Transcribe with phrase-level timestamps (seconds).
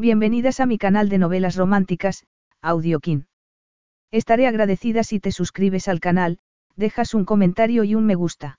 [0.00, 2.24] Bienvenidas a mi canal de novelas románticas,
[2.62, 3.26] Audiokin.
[4.10, 6.38] Estaré agradecida si te suscribes al canal,
[6.74, 8.58] dejas un comentario y un me gusta.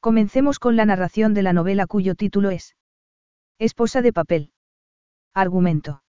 [0.00, 2.74] Comencemos con la narración de la novela cuyo título es
[3.58, 4.50] Esposa de papel.
[5.34, 6.02] Argumento.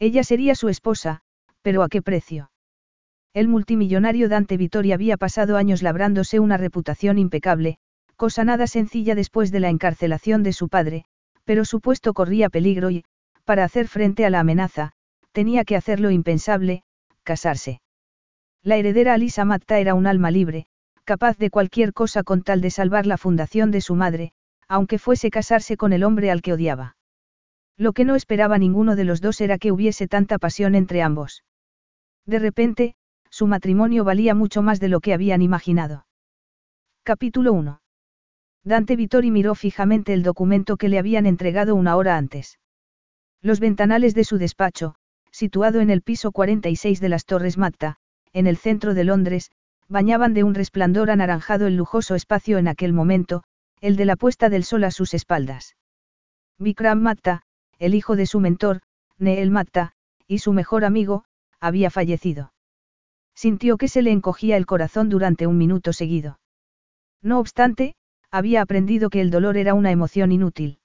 [0.00, 1.20] Ella sería su esposa,
[1.62, 2.50] pero ¿a qué precio?
[3.34, 7.78] El multimillonario Dante Vittori había pasado años labrándose una reputación impecable,
[8.16, 11.04] cosa nada sencilla después de la encarcelación de su padre,
[11.44, 13.04] pero su puesto corría peligro y,
[13.50, 14.92] para hacer frente a la amenaza,
[15.32, 16.84] tenía que hacer lo impensable,
[17.24, 17.80] casarse.
[18.62, 20.66] La heredera Alisa Matta era un alma libre,
[21.02, 24.30] capaz de cualquier cosa con tal de salvar la fundación de su madre,
[24.68, 26.94] aunque fuese casarse con el hombre al que odiaba.
[27.76, 31.42] Lo que no esperaba ninguno de los dos era que hubiese tanta pasión entre ambos.
[32.26, 32.94] De repente,
[33.30, 36.06] su matrimonio valía mucho más de lo que habían imaginado.
[37.02, 37.82] Capítulo 1.
[38.62, 42.60] Dante Vittori miró fijamente el documento que le habían entregado una hora antes.
[43.42, 44.96] Los ventanales de su despacho,
[45.30, 47.96] situado en el piso 46 de las Torres Matta,
[48.32, 49.50] en el centro de Londres,
[49.88, 53.42] bañaban de un resplandor anaranjado el lujoso espacio en aquel momento,
[53.80, 55.76] el de la puesta del sol a sus espaldas.
[56.58, 57.42] Vikram Matta,
[57.78, 58.82] el hijo de su mentor,
[59.18, 59.92] Neel Matta,
[60.26, 61.24] y su mejor amigo,
[61.60, 62.52] había fallecido.
[63.34, 66.38] Sintió que se le encogía el corazón durante un minuto seguido.
[67.22, 67.94] No obstante,
[68.30, 70.79] había aprendido que el dolor era una emoción inútil.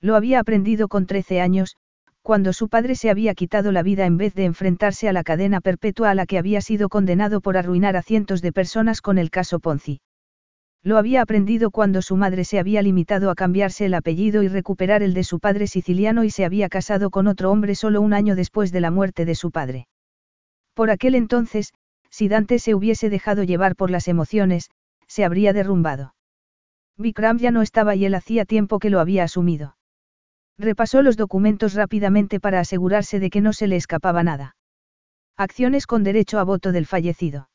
[0.00, 1.76] Lo había aprendido con 13 años,
[2.22, 5.60] cuando su padre se había quitado la vida en vez de enfrentarse a la cadena
[5.60, 9.30] perpetua a la que había sido condenado por arruinar a cientos de personas con el
[9.30, 10.00] caso Ponzi.
[10.82, 15.02] Lo había aprendido cuando su madre se había limitado a cambiarse el apellido y recuperar
[15.02, 18.36] el de su padre siciliano y se había casado con otro hombre solo un año
[18.36, 19.88] después de la muerte de su padre.
[20.74, 21.72] Por aquel entonces,
[22.10, 24.70] si Dante se hubiese dejado llevar por las emociones,
[25.06, 26.14] se habría derrumbado.
[26.98, 29.77] Vikram ya no estaba y él hacía tiempo que lo había asumido.
[30.58, 34.56] Repasó los documentos rápidamente para asegurarse de que no se le escapaba nada.
[35.36, 37.48] Acciones con derecho a voto del fallecido.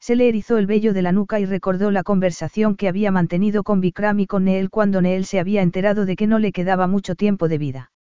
[0.00, 3.62] Se le erizó el vello de la nuca y recordó la conversación que había mantenido
[3.62, 6.88] con Vikram y con Neel cuando Neel se había enterado de que no le quedaba
[6.88, 7.92] mucho tiempo de vida.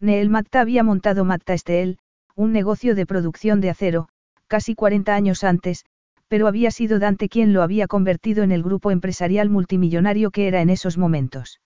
[0.00, 1.98] Neel Matta había montado Matta Steel,
[2.34, 4.08] un negocio de producción de acero,
[4.48, 5.84] casi 40 años antes,
[6.26, 10.60] pero había sido Dante quien lo había convertido en el grupo empresarial multimillonario que era
[10.60, 11.60] en esos momentos.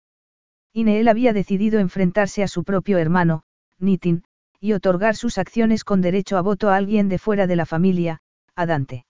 [0.78, 3.44] Ineel había decidido enfrentarse a su propio hermano,
[3.80, 4.26] Nitin,
[4.60, 8.20] y otorgar sus acciones con derecho a voto a alguien de fuera de la familia,
[8.58, 9.06] a Dante.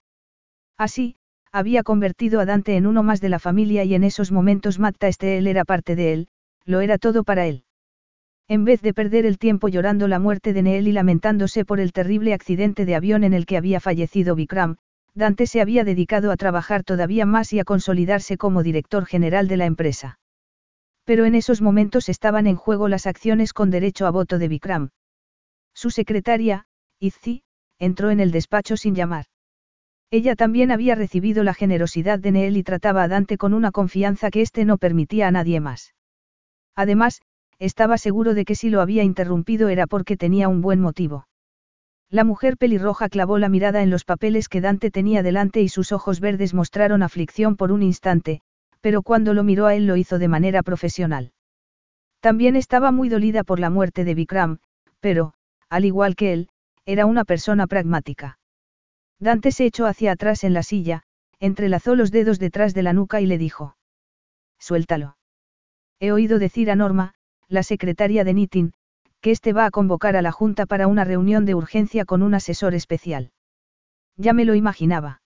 [0.78, 1.16] Así,
[1.50, 5.08] había convertido a Dante en uno más de la familia y en esos momentos Matta
[5.08, 6.28] Esteel era parte de él,
[6.64, 7.64] lo era todo para él.
[8.46, 11.92] En vez de perder el tiempo llorando la muerte de Neel y lamentándose por el
[11.92, 14.76] terrible accidente de avión en el que había fallecido Vikram,
[15.16, 19.56] Dante se había dedicado a trabajar todavía más y a consolidarse como director general de
[19.56, 20.20] la empresa.
[21.06, 24.90] Pero en esos momentos estaban en juego las acciones con derecho a voto de Vikram.
[25.72, 26.66] Su secretaria,
[26.98, 27.44] Izzi,
[27.78, 29.26] entró en el despacho sin llamar.
[30.10, 34.30] Ella también había recibido la generosidad de Neel y trataba a Dante con una confianza
[34.30, 35.94] que éste no permitía a nadie más.
[36.74, 37.22] Además,
[37.60, 41.28] estaba seguro de que si lo había interrumpido era porque tenía un buen motivo.
[42.10, 45.92] La mujer pelirroja clavó la mirada en los papeles que Dante tenía delante y sus
[45.92, 48.42] ojos verdes mostraron aflicción por un instante,
[48.86, 51.32] pero cuando lo miró a él lo hizo de manera profesional.
[52.20, 54.58] También estaba muy dolida por la muerte de Vikram,
[55.00, 55.32] pero,
[55.68, 56.48] al igual que él,
[56.84, 58.38] era una persona pragmática.
[59.18, 61.02] Dante se echó hacia atrás en la silla,
[61.40, 63.76] entrelazó los dedos detrás de la nuca y le dijo.
[64.60, 65.16] Suéltalo.
[65.98, 67.14] He oído decir a Norma,
[67.48, 68.72] la secretaria de Nitin,
[69.20, 72.34] que éste va a convocar a la Junta para una reunión de urgencia con un
[72.34, 73.32] asesor especial.
[74.16, 75.22] Ya me lo imaginaba.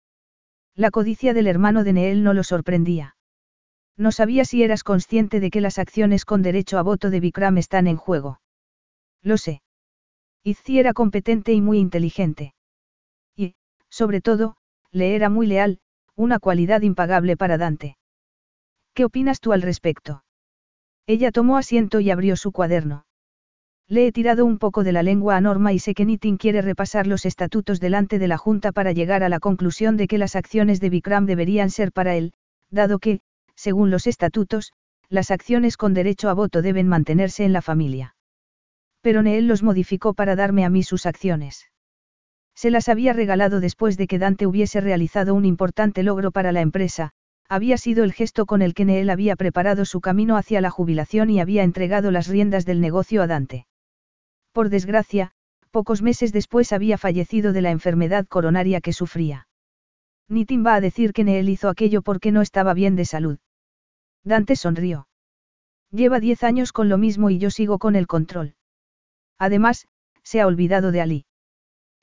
[0.78, 3.18] La codicia del hermano de Neel no lo sorprendía.
[4.00, 7.58] No sabía si eras consciente de que las acciones con derecho a voto de Vikram
[7.58, 8.40] están en juego.
[9.22, 9.62] Lo sé.
[10.42, 12.54] Izzi era competente y muy inteligente.
[13.36, 13.56] Y,
[13.90, 14.56] sobre todo,
[14.94, 15.80] le era muy leal,
[16.16, 17.98] una cualidad impagable para Dante.
[18.94, 20.24] ¿Qué opinas tú al respecto?
[21.06, 23.06] Ella tomó asiento y abrió su cuaderno.
[23.90, 26.62] Le he tirado un poco de la lengua a Norma y sé que Nitin quiere
[26.62, 30.38] repasar los estatutos delante de la Junta para llegar a la conclusión de que las
[30.38, 32.32] acciones de Vikram deberían ser para él,
[32.70, 33.20] dado que,
[33.60, 34.72] según los estatutos,
[35.10, 38.16] las acciones con derecho a voto deben mantenerse en la familia.
[39.02, 41.70] Pero Neel los modificó para darme a mí sus acciones.
[42.56, 46.62] Se las había regalado después de que Dante hubiese realizado un importante logro para la
[46.62, 47.12] empresa,
[47.50, 51.30] había sido el gesto con el que Neel había preparado su camino hacia la jubilación
[51.30, 53.68] y había entregado las riendas del negocio a Dante.
[54.54, 55.32] Por desgracia,
[55.72, 59.48] pocos meses después había fallecido de la enfermedad coronaria que sufría.
[60.30, 63.40] Nitin va a decir que Neel hizo aquello porque no estaba bien de salud.
[64.24, 65.08] Dante sonrió.
[65.92, 68.56] Lleva diez años con lo mismo y yo sigo con el control.
[69.38, 69.88] Además,
[70.24, 71.26] se ha olvidado de Ali.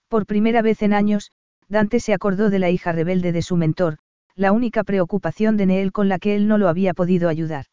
[0.09, 1.33] Por primera vez en años,
[1.69, 3.99] Dante se acordó de la hija rebelde de su mentor,
[4.35, 7.67] la única preocupación de Neel con la que él no lo había podido ayudar.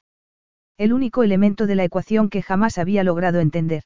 [0.78, 3.84] El único elemento de la ecuación que jamás había logrado entender.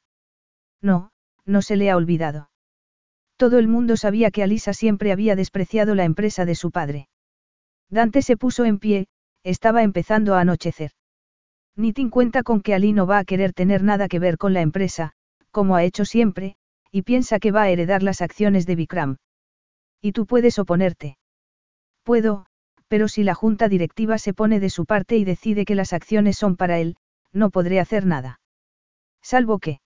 [0.81, 1.11] No,
[1.45, 2.49] no se le ha olvidado.
[3.35, 7.07] Todo el mundo sabía que Alisa siempre había despreciado la empresa de su padre.
[7.89, 9.07] Dante se puso en pie,
[9.49, 10.91] estaba empezando a anochecer.
[11.77, 14.61] Nitin cuenta con que Ali no va a querer tener nada que ver con la
[14.61, 15.13] empresa,
[15.51, 16.57] como ha hecho siempre,
[16.91, 19.17] y piensa que va a heredar las acciones de Vikram.
[20.01, 21.17] Y tú puedes oponerte.
[22.03, 22.45] Puedo,
[22.89, 26.37] pero si la junta directiva se pone de su parte y decide que las acciones
[26.37, 26.97] son para él,
[27.31, 28.41] no podré hacer nada.
[29.21, 29.79] Salvo que.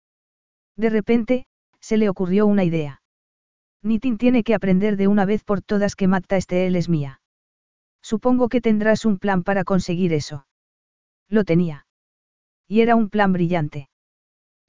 [0.76, 1.46] De repente,
[1.80, 3.02] se le ocurrió una idea.
[3.84, 7.21] Nitin tiene que aprender de una vez por todas que Matta él es mía.
[8.02, 10.46] Supongo que tendrás un plan para conseguir eso.
[11.30, 11.86] Lo tenía.
[12.68, 13.90] Y era un plan brillante.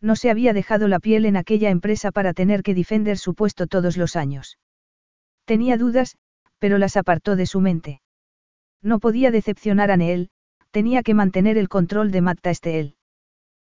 [0.00, 3.66] No se había dejado la piel en aquella empresa para tener que defender su puesto
[3.66, 4.58] todos los años.
[5.44, 6.16] Tenía dudas,
[6.58, 8.02] pero las apartó de su mente.
[8.82, 10.30] No podía decepcionar a Neel,
[10.72, 12.96] tenía que mantener el control de Matta Esteel.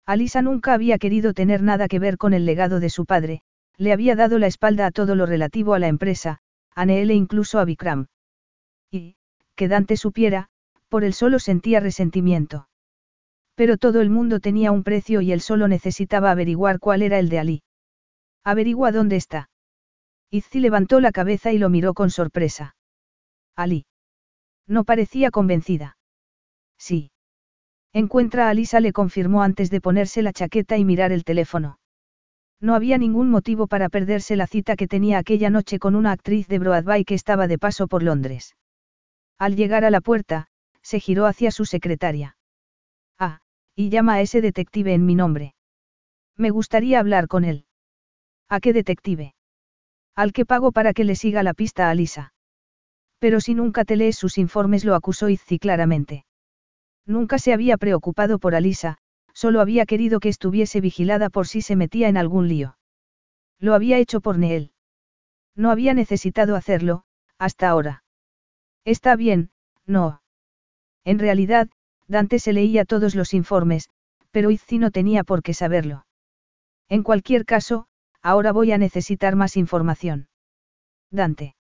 [0.05, 3.41] Alisa nunca había querido tener nada que ver con el legado de su padre,
[3.77, 6.39] le había dado la espalda a todo lo relativo a la empresa,
[6.75, 8.07] a Neel e incluso a Vikram.
[8.91, 9.15] Y,
[9.59, 10.47] que Dante supiera,
[10.87, 12.69] por él solo sentía resentimiento.
[13.55, 17.27] Pero todo el mundo tenía un precio y él solo necesitaba averiguar cuál era el
[17.27, 17.63] de Ali.
[18.45, 19.49] Averigua dónde está.
[20.31, 22.77] Izzi levantó la cabeza y lo miró con sorpresa.
[23.53, 23.85] Ali.
[24.65, 25.97] No parecía convencida.
[26.77, 27.11] Sí.
[27.91, 31.79] Encuentra a Alisa le confirmó antes de ponerse la chaqueta y mirar el teléfono.
[32.61, 36.47] No había ningún motivo para perderse la cita que tenía aquella noche con una actriz
[36.47, 38.55] de Broadway que estaba de paso por Londres.
[39.39, 40.47] Al llegar a la puerta,
[40.81, 42.37] se giró hacia su secretaria.
[43.17, 43.39] Ah,
[43.73, 45.55] y llama a ese detective en mi nombre.
[46.35, 47.65] Me gustaría hablar con él.
[48.49, 49.35] ¿A qué detective?
[50.15, 52.33] Al que pago para que le siga la pista a Alisa.
[53.19, 56.25] Pero si nunca te lees sus informes lo acusó Izzi claramente.
[57.05, 58.97] Nunca se había preocupado por Alisa,
[59.33, 62.77] solo había querido que estuviese vigilada por si se metía en algún lío.
[63.59, 64.71] Lo había hecho por Neel.
[65.55, 67.03] No había necesitado hacerlo,
[67.37, 68.03] hasta ahora.
[68.89, 69.51] Está bien,
[69.85, 70.23] no.
[71.05, 71.69] En realidad,
[72.07, 73.91] Dante se leía todos los informes,
[74.31, 76.07] pero Izzi no tenía por qué saberlo.
[76.87, 77.85] En cualquier caso,
[78.23, 80.27] ahora voy a necesitar más información.
[81.11, 81.55] Dante.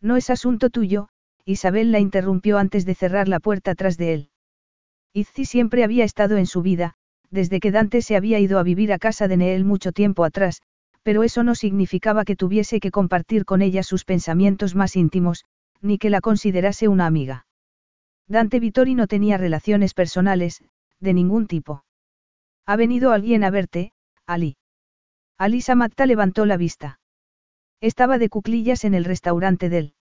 [0.00, 1.08] No es asunto tuyo,
[1.44, 4.30] Isabel la interrumpió antes de cerrar la puerta tras de él.
[5.12, 6.94] Izzi siempre había estado en su vida,
[7.30, 10.62] desde que Dante se había ido a vivir a casa de Neel mucho tiempo atrás,
[11.02, 15.44] pero eso no significaba que tuviese que compartir con ella sus pensamientos más íntimos,
[15.84, 17.46] ni que la considerase una amiga.
[18.26, 20.64] Dante Vittori no tenía relaciones personales,
[20.98, 21.84] de ningún tipo.
[22.64, 23.92] ¿Ha venido alguien a verte,
[24.26, 24.56] Ali?
[25.36, 27.00] Alisa Matta levantó la vista.
[27.82, 29.94] Estaba de cuclillas en el restaurante del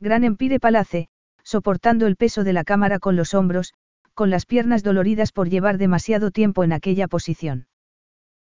[0.00, 1.08] Gran Empire Palace,
[1.44, 3.74] soportando el peso de la cámara con los hombros,
[4.12, 7.68] con las piernas doloridas por llevar demasiado tiempo en aquella posición.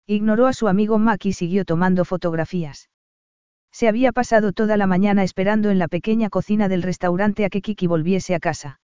[0.06, 2.91] Ignoró a su amigo Mac y siguió tomando fotografías.
[3.72, 7.62] Se había pasado toda la mañana esperando en la pequeña cocina del restaurante a que
[7.62, 8.80] Kiki volviese a casa.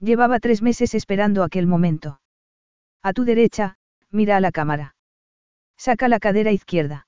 [0.00, 2.20] Llevaba tres meses esperando aquel momento.
[3.02, 3.76] A tu derecha,
[4.10, 4.96] mira a la cámara.
[5.76, 7.06] Saca la cadera izquierda.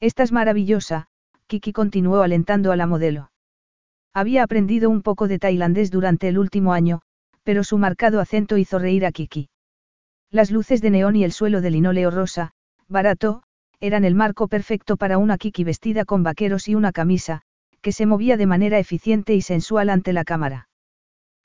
[0.00, 1.08] Estás maravillosa,
[1.46, 3.30] Kiki continuó alentando a la modelo.
[4.14, 7.02] Había aprendido un poco de tailandés durante el último año,
[7.42, 9.48] pero su marcado acento hizo reír a Kiki.
[10.30, 12.52] Las luces de neón y el suelo de linóleo rosa,
[12.88, 13.42] barato,
[13.82, 17.42] eran el marco perfecto para una Kiki vestida con vaqueros y una camisa,
[17.80, 20.68] que se movía de manera eficiente y sensual ante la cámara.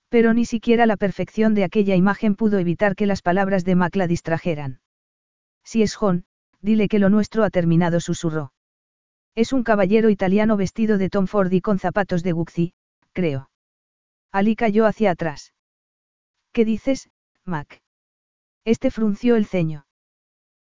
[0.10, 3.96] Pero ni siquiera la perfección de aquella imagen pudo evitar que las palabras de Mac
[3.96, 4.82] la distrajeran.
[5.63, 6.25] Si es John,
[6.62, 8.53] dile que lo nuestro ha terminado, susurró.
[9.34, 12.74] Es un caballero italiano vestido de Tom Ford y con zapatos de Gucci,
[13.13, 13.50] creo.
[14.32, 15.53] Ali cayó hacia atrás.
[16.51, 17.10] ¿Qué dices,
[17.46, 17.82] Mac?
[18.63, 19.88] Este frunció el ceño.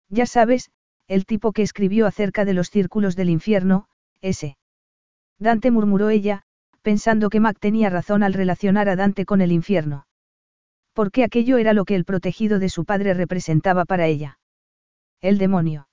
[0.09, 0.71] Ya sabes,
[1.07, 3.87] el tipo que escribió acerca de los círculos del infierno,
[4.21, 4.57] ese.
[5.39, 6.43] Dante murmuró ella,
[6.81, 10.07] pensando que Mac tenía razón al relacionar a Dante con el infierno.
[10.93, 14.39] Porque aquello era lo que el protegido de su padre representaba para ella.
[15.21, 15.87] El demonio.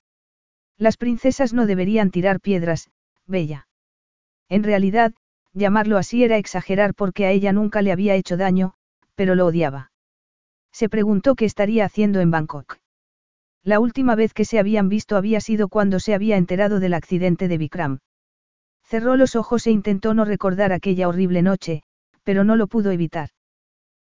[0.77, 2.89] Las princesas no deberían tirar piedras,
[3.25, 3.67] Bella.
[4.49, 5.13] En realidad,
[5.53, 8.73] llamarlo así era exagerar porque a ella nunca le había hecho daño,
[9.15, 9.91] pero lo odiaba.
[10.71, 12.79] Se preguntó qué estaría haciendo en Bangkok.
[13.65, 17.47] La última vez que se habían visto había sido cuando se había enterado del accidente
[17.47, 17.97] de Vikram.
[18.83, 21.81] Cerró los ojos e intentó no recordar aquella horrible noche,
[22.23, 23.29] pero no lo pudo evitar.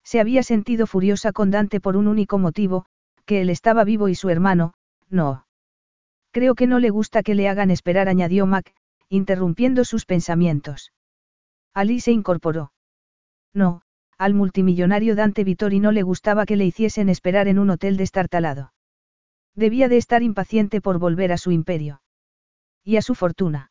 [0.02, 2.87] Se había sentido furiosa con Dante por un único motivo,
[3.26, 4.75] que él estaba vivo y su hermano,
[5.08, 5.46] no.
[6.32, 8.75] Creo que no le gusta que le hagan esperar, añadió Mac,
[9.08, 10.92] interrumpiendo sus pensamientos.
[11.73, 12.73] Ali se incorporó.
[13.54, 13.82] No,
[14.18, 18.74] al multimillonario Dante Vittori no le gustaba que le hiciesen esperar en un hotel destartalado.
[19.54, 22.02] Debía de estar impaciente por volver a su imperio.
[22.84, 23.70] Y a su fortuna.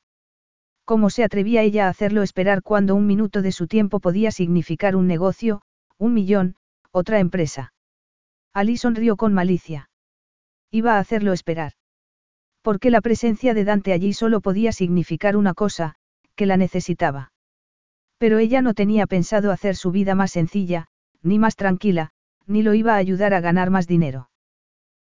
[0.86, 4.96] ¿Cómo se atrevía ella a hacerlo esperar cuando un minuto de su tiempo podía significar
[4.96, 5.62] un negocio,
[5.98, 6.56] un millón,
[6.92, 7.74] otra empresa?
[8.54, 9.90] Ali sonrió con malicia.
[10.72, 11.74] Iba a hacerlo esperar.
[12.62, 15.96] Porque la presencia de Dante allí solo podía significar una cosa,
[16.36, 17.32] que la necesitaba.
[18.18, 20.88] Pero ella no tenía pensado hacer su vida más sencilla,
[21.22, 22.12] ni más tranquila,
[22.46, 24.30] ni lo iba a ayudar a ganar más dinero.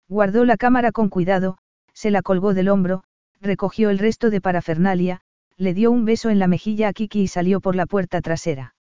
[0.09, 1.59] Guardó la cámara con cuidado,
[1.93, 3.03] se la colgó del hombro,
[3.41, 5.21] recogió el resto de parafernalia,
[5.55, 8.73] le dio un beso en la mejilla a Kiki y salió por la puerta trasera.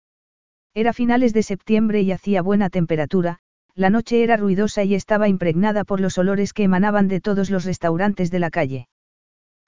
[0.74, 3.40] Era finales de septiembre y hacía buena temperatura,
[3.76, 7.66] la noche era ruidosa y estaba impregnada por los olores que emanaban de todos los
[7.66, 8.88] restaurantes de la calle.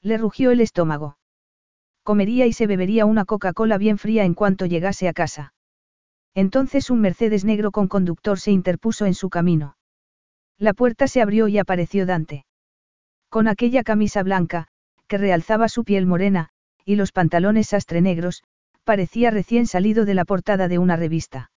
[0.02, 1.18] Le rugió el estómago.
[2.04, 5.54] Comería y se bebería una Coca-Cola bien fría en cuanto llegase a casa.
[6.34, 9.76] Entonces un Mercedes negro con conductor se interpuso en su camino.
[10.60, 12.46] La puerta se abrió y apareció Dante.
[13.30, 14.68] Con aquella camisa blanca,
[15.08, 16.50] que realzaba su piel morena,
[16.84, 18.44] y los pantalones sastre negros,
[18.84, 21.50] parecía recién salido de la portada de una revista.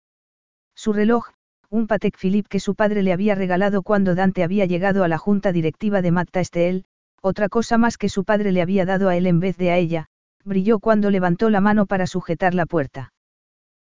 [0.77, 1.31] Su reloj,
[1.69, 5.19] un Patek Philippe que su padre le había regalado cuando Dante había llegado a la
[5.19, 6.85] junta directiva de Magta Estel,
[7.21, 9.79] otra cosa más que su padre le había dado a él en vez de a
[9.79, 10.07] ella,
[10.45, 13.13] brilló cuando levantó la mano para sujetar la puerta.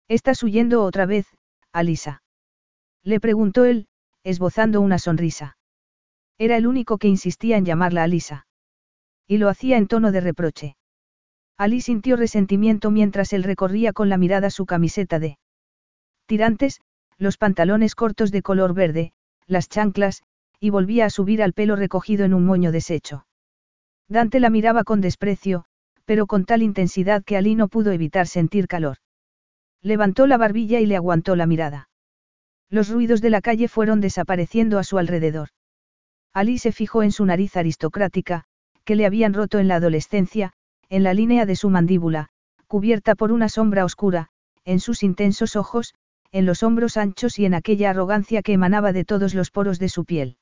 [0.08, 1.26] ¿Estás huyendo otra vez,
[1.72, 2.22] Alisa?
[3.02, 3.86] Le preguntó él,
[4.26, 5.56] esbozando una sonrisa.
[6.36, 8.48] Era el único que insistía en llamarla Alisa.
[9.28, 10.76] Y lo hacía en tono de reproche.
[11.56, 15.38] Ali sintió resentimiento mientras él recorría con la mirada su camiseta de
[16.26, 16.80] tirantes,
[17.18, 19.12] los pantalones cortos de color verde,
[19.46, 20.24] las chanclas,
[20.58, 23.26] y volvía a subir al pelo recogido en un moño deshecho.
[24.08, 25.66] Dante la miraba con desprecio,
[26.04, 28.96] pero con tal intensidad que Ali no pudo evitar sentir calor.
[29.82, 31.88] Levantó la barbilla y le aguantó la mirada.
[32.70, 35.48] Los ruidos de la calle fueron desapareciendo a su alrededor.
[36.32, 38.44] Ali se fijó en su nariz aristocrática,
[38.84, 40.52] que le habían roto en la adolescencia,
[40.88, 42.28] en la línea de su mandíbula,
[42.66, 44.28] cubierta por una sombra oscura,
[44.64, 45.94] en sus intensos ojos,
[46.32, 49.88] en los hombros anchos y en aquella arrogancia que emanaba de todos los poros de
[49.88, 50.36] su piel.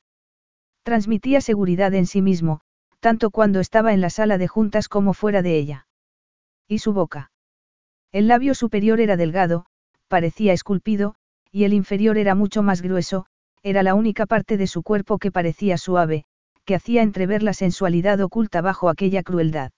[0.83, 2.61] Transmitía seguridad en sí mismo,
[3.00, 5.87] tanto cuando estaba en la sala de juntas como fuera de ella.
[6.66, 7.31] Y su boca.
[8.12, 9.66] El labio superior era delgado,
[10.09, 11.14] parecía esculpido,
[11.54, 13.26] y el inferior era mucho más grueso,
[13.62, 16.25] era la única parte de su cuerpo que parecía suave,
[16.64, 19.70] que hacía entrever la sensualidad oculta bajo aquella crueldad.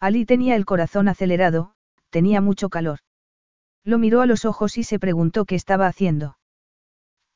[0.00, 1.72] Ali tenía el corazón acelerado,
[2.10, 2.98] tenía mucho calor.
[3.84, 6.36] Lo miró a los ojos y se preguntó qué estaba haciendo.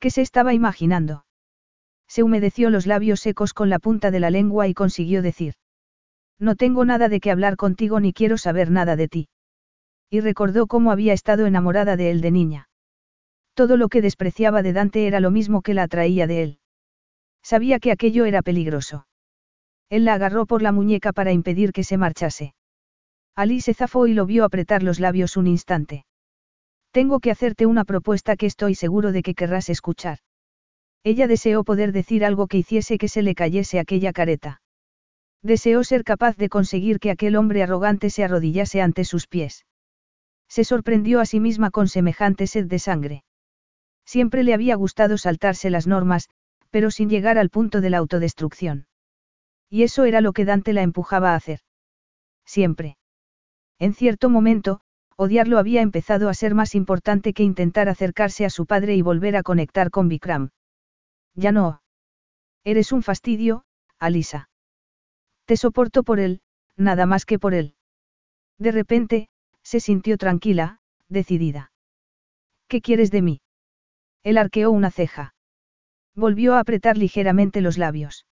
[0.01, 1.25] ¿Qué se estaba imaginando?
[2.09, 5.55] Se humedeció los labios secos con la punta de la lengua y consiguió decir.
[6.41, 9.29] No tengo nada de qué hablar contigo ni quiero saber nada de ti.
[10.11, 12.69] Y recordó cómo había estado enamorada de él de niña.
[13.55, 16.59] Todo lo que despreciaba de Dante era lo mismo que la atraía de él.
[17.43, 19.07] Sabía que aquello era peligroso.
[19.91, 22.55] Él la agarró por la muñeca para impedir que se marchase.
[23.35, 26.07] Ali se zafó y lo vio apretar los labios un instante.
[26.93, 30.19] Tengo que hacerte una propuesta que estoy seguro de que querrás escuchar.
[31.05, 34.63] Ella deseó poder decir algo que hiciese que se le cayese aquella careta.
[35.43, 39.67] Deseó ser capaz de conseguir que aquel hombre arrogante se arrodillase ante sus pies.
[40.49, 43.25] Se sorprendió a sí misma con semejante sed de sangre.
[44.05, 46.29] Siempre le había gustado saltarse las normas,
[46.71, 48.87] pero sin llegar al punto de la autodestrucción.
[49.69, 51.61] Y eso era lo que Dante la empujaba a hacer.
[52.45, 52.97] Siempre.
[53.79, 54.81] En cierto momento,
[55.17, 59.37] odiarlo había empezado a ser más importante que intentar acercarse a su padre y volver
[59.37, 60.51] a conectar con Vikram.
[61.35, 61.83] Ya no.
[62.65, 63.65] Eres un fastidio,
[63.99, 64.49] Alisa.
[65.47, 66.41] Te soporto por él,
[66.77, 67.75] nada más que por él.
[68.59, 69.29] De repente,
[69.63, 71.73] se sintió tranquila, decidida.
[72.69, 73.42] ¿Qué quieres de mí?
[74.25, 75.35] Él arqueó una ceja.
[76.15, 78.27] Volvió a apretar ligeramente los labios.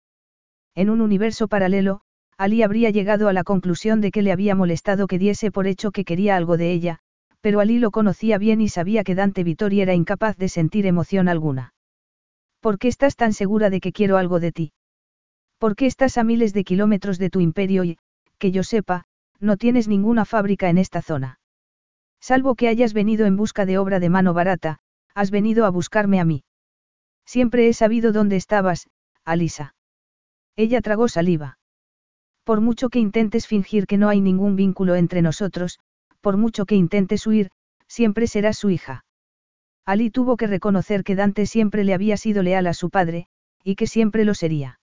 [0.75, 2.01] En un universo paralelo,
[2.37, 5.91] Ali habría llegado a la conclusión de que le había molestado que diese por hecho
[5.91, 6.99] que quería algo de ella,
[7.41, 11.27] pero Ali lo conocía bien y sabía que Dante Vittori era incapaz de sentir emoción
[11.27, 11.73] alguna.
[12.59, 14.73] ¿Por qué estás tan segura de que quiero algo de ti?
[15.57, 17.97] ¿Por qué estás a miles de kilómetros de tu imperio y,
[18.37, 19.05] que yo sepa,
[19.39, 21.39] no tienes ninguna fábrica en esta zona?
[22.21, 24.79] Salvo que hayas venido en busca de obra de mano barata,
[25.19, 26.45] has venido a buscarme a mí.
[27.25, 28.87] Siempre he sabido dónde estabas,
[29.25, 29.75] Alisa.
[30.55, 31.57] Ella tragó saliva.
[32.45, 35.79] Por mucho que intentes fingir que no hay ningún vínculo entre nosotros,
[36.21, 37.51] por mucho que intentes huir,
[37.85, 39.03] siempre serás su hija.
[39.85, 43.27] Ali tuvo que reconocer que Dante siempre le había sido leal a su padre,
[43.61, 44.79] y que siempre lo sería.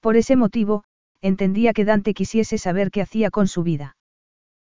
[0.00, 0.82] Por ese motivo,
[1.20, 3.96] entendía que Dante quisiese saber qué hacía con su vida.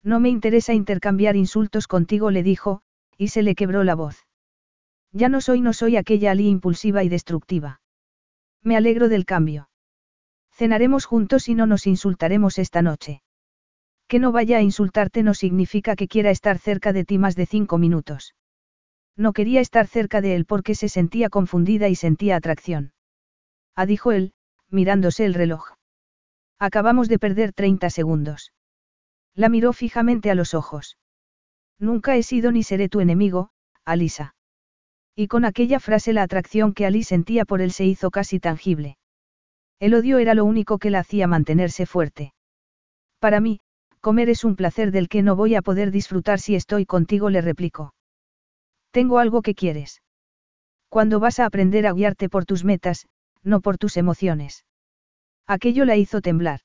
[0.02, 2.80] No me interesa intercambiar insultos contigo, le dijo,
[3.18, 4.24] y se le quebró la voz.
[5.12, 7.80] Ya no soy, no soy aquella Ali impulsiva y destructiva.
[8.62, 9.68] Me alegro del cambio.
[10.52, 13.22] Cenaremos juntos y no nos insultaremos esta noche.
[14.06, 17.46] Que no vaya a insultarte no significa que quiera estar cerca de ti más de
[17.46, 18.34] cinco minutos.
[19.16, 22.92] No quería estar cerca de él porque se sentía confundida y sentía atracción.
[23.74, 24.32] Ah, dijo él,
[24.68, 25.74] mirándose el reloj.
[26.58, 28.52] Acabamos de perder 30 segundos.
[29.34, 30.98] La miró fijamente a los ojos.
[31.78, 33.50] Nunca he sido ni seré tu enemigo,
[33.84, 34.34] Alisa.
[35.14, 38.96] Y con aquella frase la atracción que Ali sentía por él se hizo casi tangible.
[39.78, 42.34] El odio era lo único que la hacía mantenerse fuerte.
[43.18, 43.60] Para mí,
[44.00, 47.40] comer es un placer del que no voy a poder disfrutar si estoy contigo, le
[47.40, 47.94] replicó.
[48.90, 50.02] Tengo algo que quieres.
[50.88, 53.06] Cuando vas a aprender a guiarte por tus metas,
[53.42, 54.64] no por tus emociones.
[55.46, 56.60] Aquello la hizo temblar.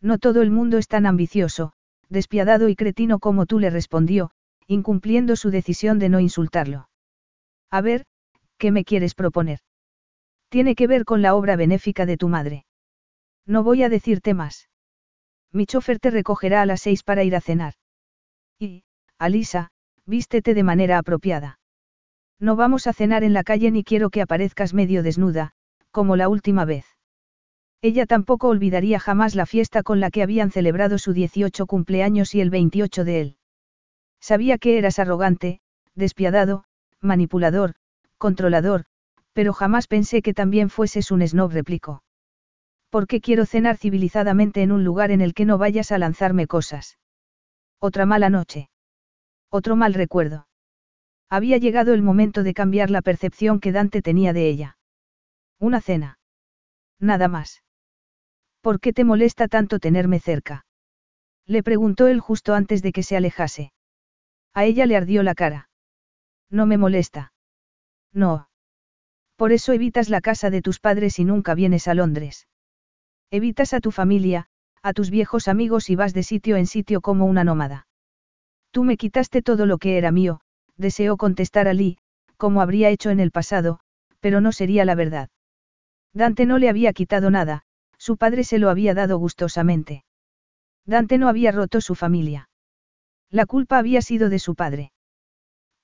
[0.00, 1.72] No todo el mundo es tan ambicioso,
[2.08, 4.30] despiadado y cretino como tú le respondió,
[4.66, 6.88] incumpliendo su decisión de no insultarlo.
[7.76, 8.06] A ver,
[8.56, 9.58] ¿qué me quieres proponer?
[10.48, 12.64] Tiene que ver con la obra benéfica de tu madre.
[13.44, 14.70] No voy a decirte más.
[15.52, 17.74] Mi chofer te recogerá a las seis para ir a cenar.
[18.58, 18.84] Y,
[19.18, 19.72] Alisa,
[20.06, 21.58] vístete de manera apropiada.
[22.40, 25.52] No vamos a cenar en la calle ni quiero que aparezcas medio desnuda,
[25.90, 26.86] como la última vez.
[27.82, 32.40] Ella tampoco olvidaría jamás la fiesta con la que habían celebrado su 18 cumpleaños y
[32.40, 33.36] el 28 de él.
[34.18, 35.60] Sabía que eras arrogante,
[35.94, 36.64] despiadado,
[37.00, 37.74] manipulador,
[38.18, 38.84] controlador,
[39.32, 42.02] pero jamás pensé que también fueses un snob, replicó.
[42.90, 46.46] ¿Por qué quiero cenar civilizadamente en un lugar en el que no vayas a lanzarme
[46.46, 46.98] cosas?
[47.78, 48.70] Otra mala noche.
[49.50, 50.48] Otro mal recuerdo.
[51.28, 54.78] Había llegado el momento de cambiar la percepción que Dante tenía de ella.
[55.58, 56.18] Una cena.
[56.98, 57.62] Nada más.
[58.60, 60.64] ¿Por qué te molesta tanto tenerme cerca?
[61.46, 63.72] Le preguntó él justo antes de que se alejase.
[64.54, 65.68] A ella le ardió la cara.
[66.50, 67.32] No me molesta.
[68.12, 68.48] No.
[69.36, 72.48] Por eso evitas la casa de tus padres y nunca vienes a Londres.
[73.30, 74.46] Evitas a tu familia,
[74.82, 77.86] a tus viejos amigos y vas de sitio en sitio como una nómada.
[78.70, 80.40] Tú me quitaste todo lo que era mío,
[80.76, 81.98] deseó contestar a Lee,
[82.36, 83.80] como habría hecho en el pasado,
[84.20, 85.28] pero no sería la verdad.
[86.12, 87.62] Dante no le había quitado nada,
[87.98, 90.04] su padre se lo había dado gustosamente.
[90.84, 92.48] Dante no había roto su familia.
[93.30, 94.92] La culpa había sido de su padre.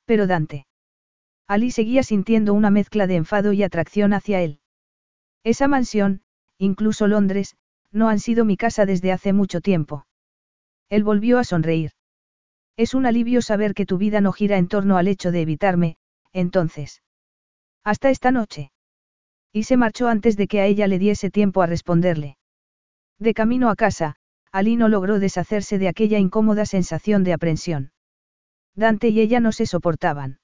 [0.04, 0.66] Pero Dante.
[1.46, 4.60] Ali seguía sintiendo una mezcla de enfado y atracción hacia él.
[5.44, 6.22] Esa mansión,
[6.58, 7.56] incluso Londres,
[7.90, 10.06] no han sido mi casa desde hace mucho tiempo.
[10.88, 11.92] Él volvió a sonreír.
[12.76, 15.96] Es un alivio saber que tu vida no gira en torno al hecho de evitarme,
[16.32, 17.02] entonces.
[17.84, 18.72] Hasta esta noche.
[19.52, 22.38] Y se marchó antes de que a ella le diese tiempo a responderle.
[23.18, 24.16] De camino a casa,
[24.50, 27.91] Ali no logró deshacerse de aquella incómoda sensación de aprensión.
[28.74, 30.38] Dante y ella no se soportaban.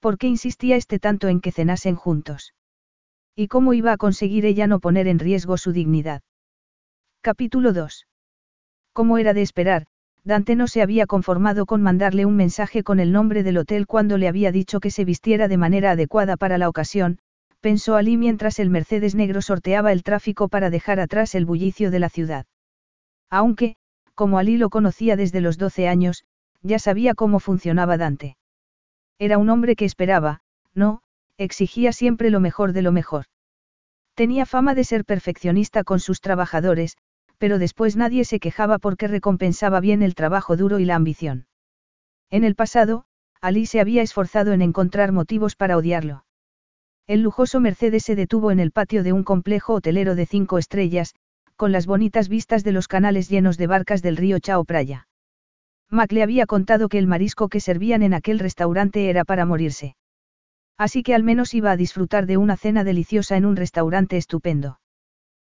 [0.00, 2.54] ¿Por qué insistía este tanto en que cenasen juntos?
[3.36, 6.22] ¿Y cómo iba a conseguir ella no poner en riesgo su dignidad?
[7.20, 8.06] Capítulo 2.
[8.92, 9.86] Como era de esperar,
[10.22, 14.16] Dante no se había conformado con mandarle un mensaje con el nombre del hotel cuando
[14.16, 17.18] le había dicho que se vistiera de manera adecuada para la ocasión,
[17.60, 21.98] pensó Ali mientras el Mercedes negro sorteaba el tráfico para dejar atrás el bullicio de
[21.98, 22.46] la ciudad.
[23.30, 23.76] Aunque,
[24.14, 26.24] como Ali lo conocía desde los 12 años,
[26.64, 28.36] ya sabía cómo funcionaba Dante.
[29.18, 30.40] Era un hombre que esperaba,
[30.74, 31.02] no,
[31.36, 33.26] exigía siempre lo mejor de lo mejor.
[34.14, 36.96] Tenía fama de ser perfeccionista con sus trabajadores,
[37.38, 41.46] pero después nadie se quejaba porque recompensaba bien el trabajo duro y la ambición.
[42.30, 43.04] En el pasado,
[43.40, 46.24] Ali se había esforzado en encontrar motivos para odiarlo.
[47.06, 51.14] El lujoso Mercedes se detuvo en el patio de un complejo hotelero de cinco estrellas,
[51.56, 55.06] con las bonitas vistas de los canales llenos de barcas del río Chao Praya.
[55.94, 59.96] Mac le había contado que el marisco que servían en aquel restaurante era para morirse.
[60.76, 64.80] Así que al menos iba a disfrutar de una cena deliciosa en un restaurante estupendo.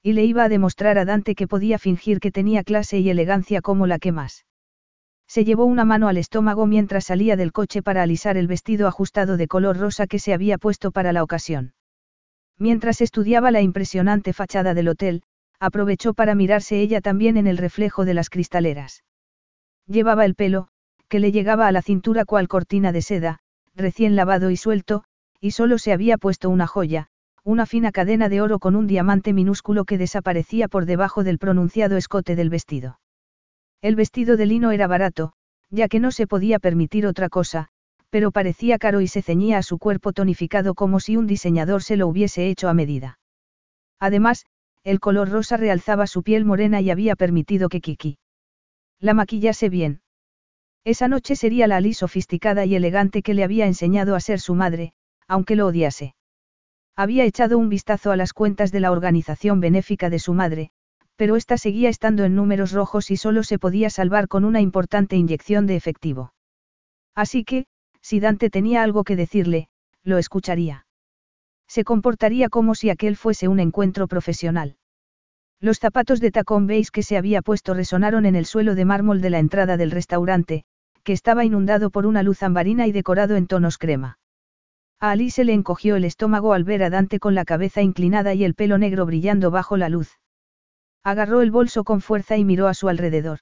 [0.04, 3.62] Y le iba a demostrar a Dante que podía fingir que tenía clase y elegancia
[3.62, 4.46] como la que más.
[5.28, 9.38] Se llevó una mano al estómago mientras salía del coche para alisar el vestido ajustado
[9.38, 11.74] de color rosa que se había puesto para la ocasión.
[12.60, 15.24] Mientras estudiaba la impresionante fachada del hotel,
[15.60, 19.04] aprovechó para mirarse ella también en el reflejo de las cristaleras.
[19.88, 20.68] Llevaba el pelo,
[21.08, 23.40] que le llegaba a la cintura cual cortina de seda,
[23.76, 25.04] recién lavado y suelto,
[25.40, 27.08] y solo se había puesto una joya,
[27.44, 31.98] una fina cadena de oro con un diamante minúsculo que desaparecía por debajo del pronunciado
[31.98, 33.00] escote del vestido.
[33.82, 35.34] El vestido de lino era barato,
[35.70, 37.68] ya que no se podía permitir otra cosa,
[38.10, 41.98] pero parecía caro y se ceñía a su cuerpo tonificado como si un diseñador se
[41.98, 43.20] lo hubiese hecho a medida.
[44.00, 44.46] Además,
[44.84, 48.18] el color rosa realzaba su piel morena y había permitido que Kiki
[49.00, 50.02] la maquillase bien.
[50.84, 54.56] Esa noche sería la Ali sofisticada y elegante que le había enseñado a ser su
[54.56, 54.94] madre,
[55.28, 56.16] aunque lo odiase.
[56.96, 60.70] Había echado un vistazo a las cuentas de la organización benéfica de su madre,
[61.16, 65.16] pero ésta seguía estando en números rojos y solo se podía salvar con una importante
[65.16, 66.34] inyección de efectivo.
[67.16, 67.66] Así que,
[68.02, 69.70] si Dante tenía algo que decirle,
[70.04, 70.86] lo escucharía.
[71.68, 74.78] Se comportaría como si aquel fuese un encuentro profesional.
[75.60, 79.22] Los zapatos de tacón beige que se había puesto resonaron en el suelo de mármol
[79.22, 80.64] de la entrada del restaurante,
[81.04, 84.20] que estaba inundado por una luz ambarina y decorado en tonos crema.
[85.00, 88.34] A Ali se le encogió el estómago al ver a Dante con la cabeza inclinada
[88.34, 90.20] y el pelo negro brillando bajo la luz.
[91.04, 93.40] Agarró el bolso con fuerza y miró a su alrededor.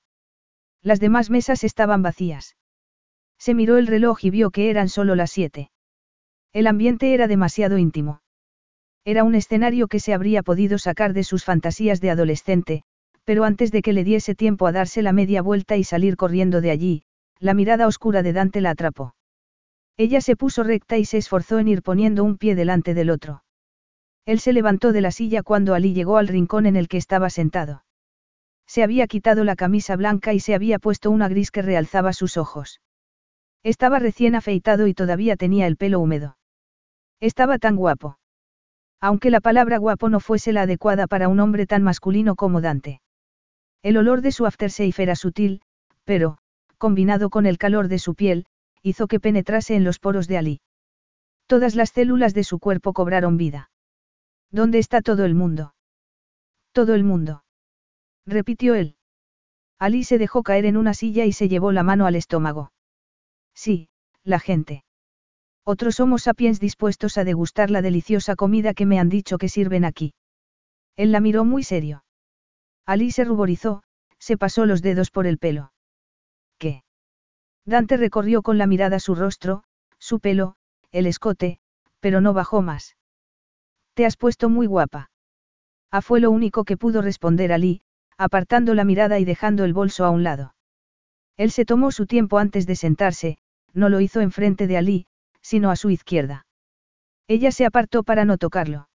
[0.82, 2.58] Las demás mesas estaban vacías.
[3.38, 5.72] Se miró el reloj y vio que eran solo las siete.
[6.52, 8.23] El ambiente era demasiado íntimo.
[9.06, 12.84] Era un escenario que se habría podido sacar de sus fantasías de adolescente,
[13.26, 16.62] pero antes de que le diese tiempo a darse la media vuelta y salir corriendo
[16.62, 17.04] de allí,
[17.40, 19.16] la mirada oscura de Dante la atrapó.
[19.98, 23.44] Ella se puso recta y se esforzó en ir poniendo un pie delante del otro.
[24.26, 27.30] Él se levantó de la silla cuando Ali llegó al rincón en el que estaba
[27.30, 27.84] sentado.
[28.66, 32.38] Se había quitado la camisa blanca y se había puesto una gris que realzaba sus
[32.38, 32.80] ojos.
[33.62, 36.38] Estaba recién afeitado y todavía tenía el pelo húmedo.
[37.20, 38.18] Estaba tan guapo.
[39.04, 43.02] Aunque la palabra guapo no fuese la adecuada para un hombre tan masculino como Dante.
[43.82, 45.62] El olor de su aftershave era sutil,
[46.06, 46.38] pero,
[46.78, 48.46] combinado con el calor de su piel,
[48.82, 50.62] hizo que penetrase en los poros de Ali.
[51.48, 53.72] Todas las células de su cuerpo cobraron vida.
[54.52, 55.76] ¿Dónde está todo el mundo?
[56.72, 57.44] Todo el mundo.
[58.26, 58.96] Repitió él.
[59.80, 62.72] Ali se dejó caer en una silla y se llevó la mano al estómago.
[63.54, 63.90] Sí,
[64.24, 64.86] la gente.
[65.66, 69.86] Otros somos sapiens dispuestos a degustar la deliciosa comida que me han dicho que sirven
[69.86, 70.14] aquí.
[70.96, 72.04] Él la miró muy serio.
[72.86, 73.84] Ali se ruborizó,
[74.20, 75.72] se pasó los dedos por el pelo.
[76.58, 76.84] ¿Qué?
[77.66, 79.64] Dante recorrió con la mirada su rostro,
[80.00, 80.56] su pelo,
[80.92, 81.60] el escote,
[82.02, 82.98] pero no bajó más.
[83.94, 85.12] Te has puesto muy guapa.
[85.92, 87.82] Ah, fue lo único que pudo responder Ali,
[88.18, 90.56] apartando la mirada y dejando el bolso a un lado.
[91.38, 93.38] Él se tomó su tiempo antes de sentarse,
[93.74, 95.08] no lo hizo enfrente de Ali,
[95.44, 96.48] sino a su izquierda.
[97.28, 98.90] Ella se apartó para no tocarlo.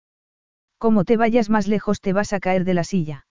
[0.78, 3.26] Como te vayas más lejos te vas a caer de la silla.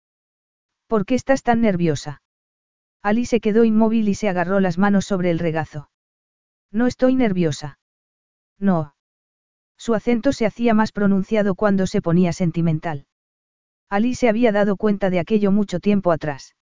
[0.87, 2.23] ¿Por qué estás tan nerviosa?
[3.03, 5.91] Ali se quedó inmóvil y se agarró las manos sobre el regazo.
[6.71, 7.79] No estoy nerviosa.
[8.59, 8.95] No.
[9.79, 13.07] Su acento se hacía más pronunciado cuando se ponía sentimental.
[13.89, 16.55] Ali se había dado cuenta de aquello mucho tiempo atrás.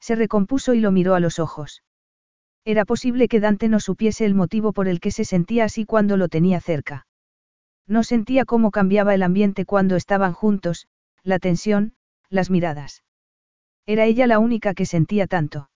[0.00, 1.82] Se recompuso y lo miró a los ojos.
[2.64, 6.16] Era posible que Dante no supiese el motivo por el que se sentía así cuando
[6.16, 7.06] lo tenía cerca.
[7.88, 10.86] No sentía cómo cambiaba el ambiente cuando estaban juntos,
[11.24, 11.94] la tensión,
[12.28, 13.02] las miradas.
[13.84, 15.70] Era ella la única que sentía tanto.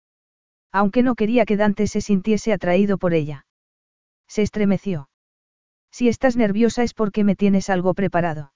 [0.73, 3.47] Aunque no quería que Dante se sintiese atraído por ella.
[4.27, 5.09] Se estremeció.
[5.93, 8.53] Si estás nerviosa es porque me tienes algo preparado.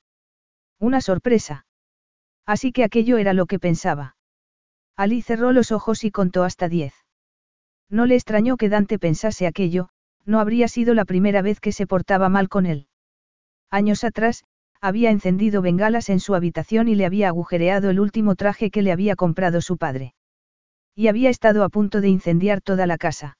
[0.81, 1.67] Una sorpresa.
[2.45, 4.17] Así que aquello era lo que pensaba.
[4.97, 7.06] Ali cerró los ojos y contó hasta diez.
[7.89, 9.89] No le extrañó que Dante pensase aquello,
[10.25, 12.89] no habría sido la primera vez que se portaba mal con él.
[13.71, 14.45] Años atrás,
[14.81, 18.93] había encendido bengalas en su habitación y le había agujereado el último traje que le
[18.93, 20.15] había comprado su padre.
[20.95, 23.39] Y había estado a punto de incendiar toda la casa.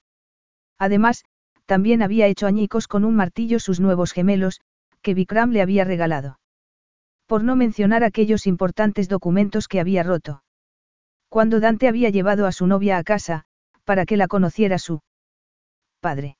[0.79, 1.25] Además,
[1.65, 4.61] también había hecho añicos con un martillo sus nuevos gemelos,
[5.03, 6.39] que Vikram le había regalado.
[7.27, 10.43] Por no mencionar aquellos importantes documentos que había roto.
[11.29, 13.46] Cuando Dante había llevado a su novia a casa,
[13.87, 15.01] para que la conociera su
[16.01, 16.37] padre.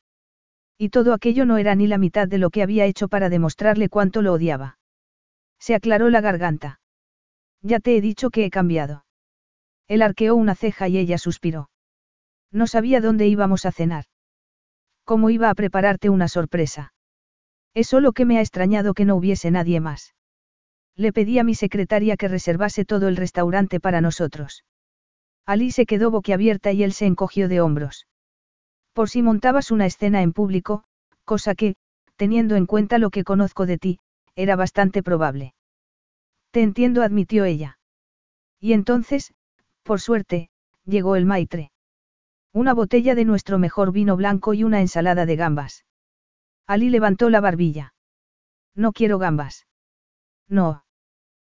[0.77, 3.89] Y todo aquello no era ni la mitad de lo que había hecho para demostrarle
[3.89, 4.79] cuánto lo odiaba.
[5.59, 6.81] Se aclaró la garganta.
[7.63, 9.07] Ya te he dicho que he cambiado.
[9.89, 11.71] Él arqueó una ceja y ella suspiró.
[12.53, 14.05] No sabía dónde íbamos a cenar.
[15.05, 16.93] ¿Cómo iba a prepararte una sorpresa?
[17.75, 20.15] Es solo que me ha extrañado que no hubiese nadie más.
[20.97, 24.65] Le pedí a mi secretaria que reservase todo el restaurante para nosotros.
[25.47, 28.07] Ali se quedó boquiabierta y él se encogió de hombros.
[28.93, 30.85] Por si montabas una escena en público,
[31.25, 31.77] cosa que,
[32.17, 34.01] teniendo en cuenta lo que conozco de ti,
[34.35, 35.55] era bastante probable.
[36.51, 37.79] Te entiendo, admitió ella.
[38.59, 39.35] Y entonces,
[39.83, 40.51] por suerte,
[40.85, 41.71] llegó el maitre.
[42.53, 45.85] Una botella de nuestro mejor vino blanco y una ensalada de gambas.
[46.67, 47.95] Ali levantó la barbilla.
[48.75, 49.67] No quiero gambas.
[50.49, 50.85] No.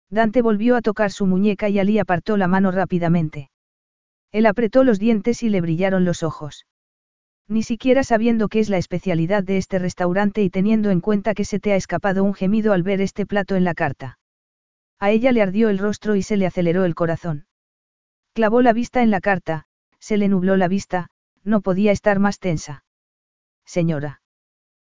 [0.09, 3.49] Dante volvió a tocar su muñeca y Ali apartó la mano rápidamente.
[4.31, 6.65] Él apretó los dientes y le brillaron los ojos.
[7.47, 11.45] Ni siquiera sabiendo qué es la especialidad de este restaurante y teniendo en cuenta que
[11.45, 14.19] se te ha escapado un gemido al ver este plato en la carta.
[14.99, 17.47] A ella le ardió el rostro y se le aceleró el corazón.
[18.33, 19.65] Clavó la vista en la carta,
[19.99, 21.09] se le nubló la vista,
[21.43, 22.83] no podía estar más tensa.
[23.65, 24.21] Señora.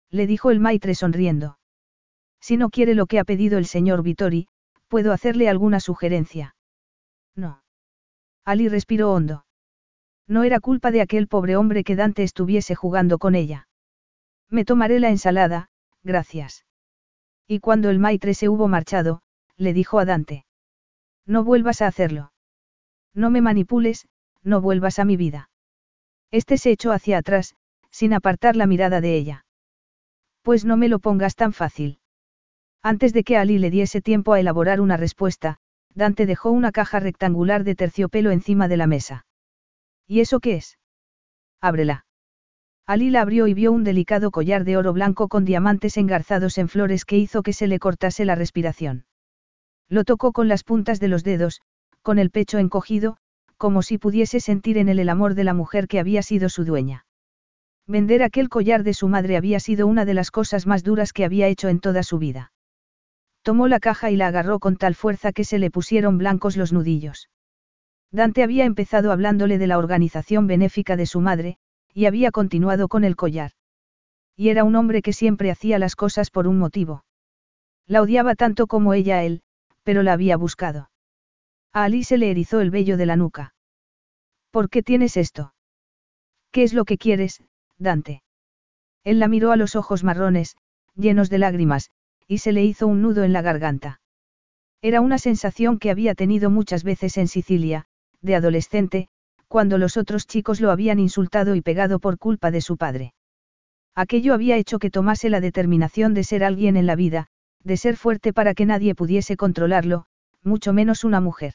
[0.09, 1.59] Le dijo el maitre sonriendo.
[2.39, 4.47] Si no quiere lo que ha pedido el señor Vittori,
[4.87, 6.55] puedo hacerle alguna sugerencia.
[7.35, 7.61] No.
[8.47, 9.45] Ali respiró hondo.
[10.25, 13.67] No era culpa de aquel pobre hombre que Dante estuviese jugando con ella.
[14.49, 15.69] Me tomaré la ensalada,
[16.01, 16.65] gracias.
[17.45, 19.21] Y cuando el maitre se hubo marchado,
[19.57, 20.45] le dijo a Dante.
[21.25, 22.31] No vuelvas a hacerlo.
[23.13, 24.07] No me manipules,
[24.43, 25.49] no vuelvas a mi vida.
[26.31, 27.57] Este se echó hacia atrás,
[27.91, 29.45] sin apartar la mirada de ella.
[30.41, 31.99] Pues no me lo pongas tan fácil.
[32.81, 35.59] Antes de que Ali le diese tiempo a elaborar una respuesta,
[35.97, 39.25] Dante dejó una caja rectangular de terciopelo encima de la mesa.
[40.05, 40.77] ¿Y eso qué es?
[41.59, 42.05] Ábrela.
[42.85, 46.69] Ali la abrió y vio un delicado collar de oro blanco con diamantes engarzados en
[46.69, 49.05] flores que hizo que se le cortase la respiración.
[49.89, 51.61] Lo tocó con las puntas de los dedos,
[52.03, 53.17] con el pecho encogido,
[53.57, 56.63] como si pudiese sentir en él el amor de la mujer que había sido su
[56.63, 57.07] dueña.
[57.87, 61.25] Vender aquel collar de su madre había sido una de las cosas más duras que
[61.25, 62.51] había hecho en toda su vida.
[63.47, 66.73] Tomó la caja y la agarró con tal fuerza que se le pusieron blancos los
[66.73, 67.29] nudillos.
[68.11, 71.57] Dante había empezado hablándole de la organización benéfica de su madre,
[71.93, 73.51] y había continuado con el collar.
[74.35, 77.05] Y era un hombre que siempre hacía las cosas por un motivo.
[77.85, 79.43] La odiaba tanto como ella a él,
[79.83, 80.91] pero la había buscado.
[81.71, 83.55] A Ali se le erizó el vello de la nuca.
[84.51, 85.53] ¿Por qué tienes esto?
[86.51, 87.41] ¿Qué es lo que quieres,
[87.77, 88.23] Dante?
[89.05, 90.57] Él la miró a los ojos marrones,
[90.95, 91.91] llenos de lágrimas,
[92.27, 94.01] y se le hizo un nudo en la garganta.
[94.81, 97.85] Era una sensación que había tenido muchas veces en Sicilia,
[98.21, 99.09] de adolescente,
[99.47, 103.13] cuando los otros chicos lo habían insultado y pegado por culpa de su padre.
[103.95, 107.27] Aquello había hecho que tomase la determinación de ser alguien en la vida,
[107.63, 110.05] de ser fuerte para que nadie pudiese controlarlo,
[110.43, 111.53] mucho menos una mujer.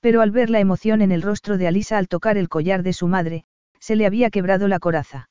[0.00, 2.92] Pero al ver la emoción en el rostro de Alisa al tocar el collar de
[2.92, 3.44] su madre,
[3.78, 5.30] se le había quebrado la coraza.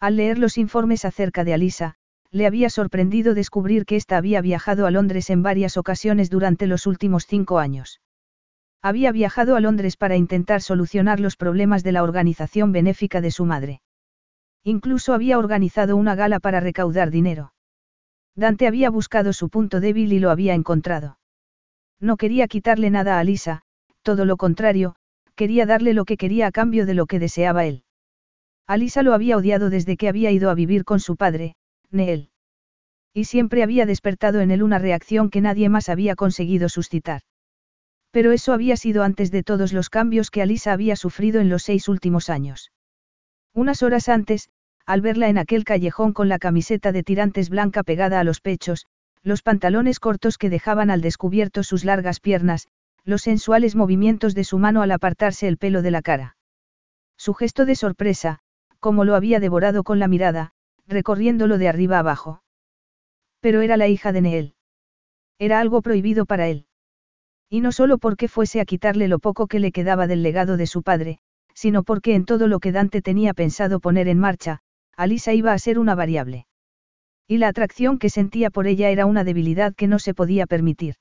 [0.00, 1.96] Al leer los informes acerca de Alisa,
[2.34, 6.88] le había sorprendido descubrir que ésta había viajado a Londres en varias ocasiones durante los
[6.88, 8.00] últimos cinco años.
[8.82, 13.44] Había viajado a Londres para intentar solucionar los problemas de la organización benéfica de su
[13.44, 13.82] madre.
[14.64, 17.54] Incluso había organizado una gala para recaudar dinero.
[18.34, 21.20] Dante había buscado su punto débil y lo había encontrado.
[22.00, 23.62] No quería quitarle nada a Alisa,
[24.02, 24.96] todo lo contrario,
[25.36, 27.84] quería darle lo que quería a cambio de lo que deseaba él.
[28.66, 31.54] Alisa lo había odiado desde que había ido a vivir con su padre,
[31.94, 32.30] Neel.
[33.14, 37.22] Y siempre había despertado en él una reacción que nadie más había conseguido suscitar.
[38.10, 41.62] Pero eso había sido antes de todos los cambios que Alisa había sufrido en los
[41.62, 42.72] seis últimos años.
[43.52, 44.48] Unas horas antes,
[44.86, 48.86] al verla en aquel callejón con la camiseta de tirantes blanca pegada a los pechos,
[49.22, 52.68] los pantalones cortos que dejaban al descubierto sus largas piernas,
[53.04, 56.36] los sensuales movimientos de su mano al apartarse el pelo de la cara.
[57.16, 58.40] Su gesto de sorpresa,
[58.80, 60.53] como lo había devorado con la mirada,
[60.86, 62.42] recorriéndolo de arriba abajo.
[63.40, 64.54] Pero era la hija de Neel.
[65.38, 66.66] Era algo prohibido para él.
[67.50, 70.66] Y no solo porque fuese a quitarle lo poco que le quedaba del legado de
[70.66, 71.18] su padre,
[71.54, 74.60] sino porque en todo lo que Dante tenía pensado poner en marcha,
[74.96, 76.46] Alisa iba a ser una variable.
[77.26, 80.96] Y la atracción que sentía por ella era una debilidad que no se podía permitir.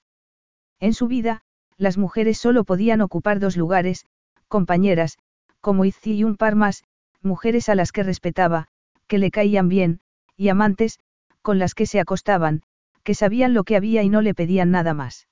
[0.79, 1.41] En su vida,
[1.77, 4.05] las mujeres solo podían ocupar dos lugares,
[4.47, 5.17] compañeras,
[5.59, 6.83] como Izzy y un par más,
[7.21, 8.67] mujeres a las que respetaba,
[9.07, 9.99] que le caían bien,
[10.35, 10.99] y amantes,
[11.41, 12.63] con las que se acostaban,
[13.03, 15.27] que sabían lo que había y no le pedían nada más.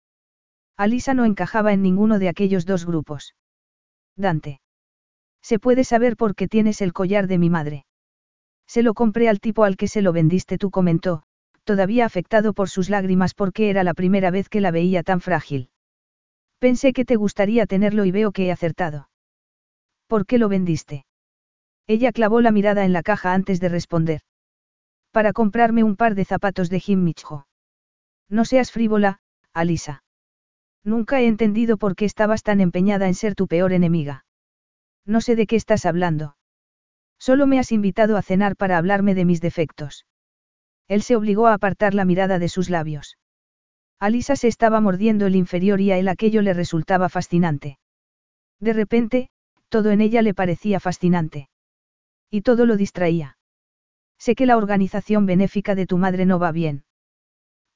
[0.77, 3.35] Alisa no encajaba en ninguno de aquellos dos grupos.
[4.15, 4.61] Dante.
[5.41, 7.85] ¿Se puede saber por qué tienes el collar de mi madre?
[8.67, 11.23] Se lo compré al tipo al que se lo vendiste tú comentó,
[11.63, 15.69] todavía afectado por sus lágrimas porque era la primera vez que la veía tan frágil.
[16.59, 19.09] Pensé que te gustaría tenerlo y veo que he acertado.
[20.07, 21.05] ¿Por qué lo vendiste?
[21.87, 24.21] Ella clavó la mirada en la caja antes de responder.
[25.11, 27.13] Para comprarme un par de zapatos de Jim.
[28.29, 29.19] No seas frívola,
[29.53, 30.03] Alisa.
[30.83, 34.25] Nunca he entendido por qué estabas tan empeñada en ser tu peor enemiga.
[35.05, 36.37] No sé de qué estás hablando.
[37.19, 40.05] Solo me has invitado a cenar para hablarme de mis defectos.
[40.87, 43.17] Él se obligó a apartar la mirada de sus labios.
[43.99, 47.77] Alisa se estaba mordiendo el inferior y a él aquello le resultaba fascinante.
[48.59, 49.29] De repente,
[49.69, 51.49] todo en ella le parecía fascinante.
[52.31, 53.37] Y todo lo distraía.
[54.17, 56.85] Sé que la organización benéfica de tu madre no va bien.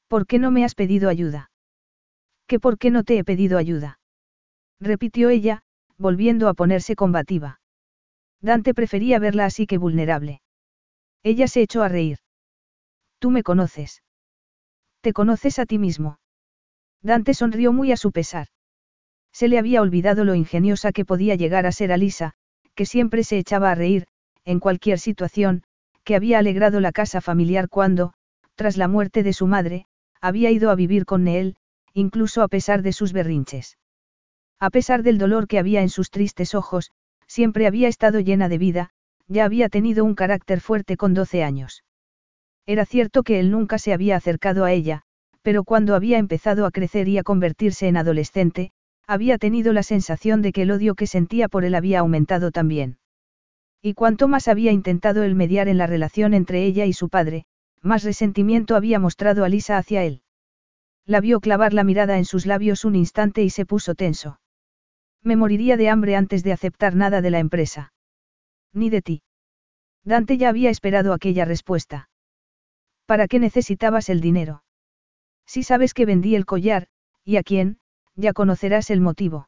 [0.07, 1.51] ¿Por qué no me has pedido ayuda?
[2.47, 3.99] ¿Qué por qué no te he pedido ayuda?
[4.79, 5.63] repitió ella,
[5.97, 7.59] volviendo a ponerse combativa.
[8.41, 10.41] Dante prefería verla así que vulnerable.
[11.23, 12.19] Ella se echó a reír.
[13.19, 14.03] Tú me conoces.
[15.01, 16.19] Te conoces a ti mismo.
[17.01, 18.47] Dante sonrió muy a su pesar.
[19.33, 22.33] Se le había olvidado lo ingeniosa que podía llegar a ser Alisa,
[22.75, 24.07] que siempre se echaba a reír,
[24.45, 25.63] en cualquier situación,
[26.03, 28.13] que había alegrado la casa familiar cuando,
[28.55, 29.87] tras la muerte de su madre,
[30.21, 31.57] había ido a vivir con Neel,
[31.93, 33.77] incluso a pesar de sus berrinches.
[34.59, 36.91] A pesar del dolor que había en sus tristes ojos,
[37.27, 38.89] siempre había estado llena de vida,
[39.27, 41.83] ya había tenido un carácter fuerte con 12 años.
[42.65, 45.01] Era cierto que él nunca se había acercado a ella,
[45.41, 48.71] pero cuando había empezado a crecer y a convertirse en adolescente,
[49.07, 52.97] había tenido la sensación de que el odio que sentía por él había aumentado también.
[53.85, 57.45] Y cuanto más había intentado él mediar en la relación entre ella y su padre,
[57.83, 60.23] más resentimiento había mostrado a Lisa hacia él.
[61.05, 64.39] La vio clavar la mirada en sus labios un instante y se puso tenso.
[65.21, 67.93] Me moriría de hambre antes de aceptar nada de la empresa.
[68.73, 69.21] Ni de ti.
[70.03, 72.09] Dante ya había esperado aquella respuesta.
[73.05, 74.63] ¿Para qué necesitabas el dinero?
[75.45, 76.87] Si sabes que vendí el collar,
[77.23, 77.77] ¿y a quién?
[78.15, 79.47] Ya conocerás el motivo.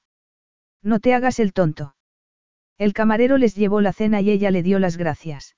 [0.84, 1.96] No te hagas el tonto.
[2.78, 5.56] El camarero les llevó la cena y ella le dio las gracias.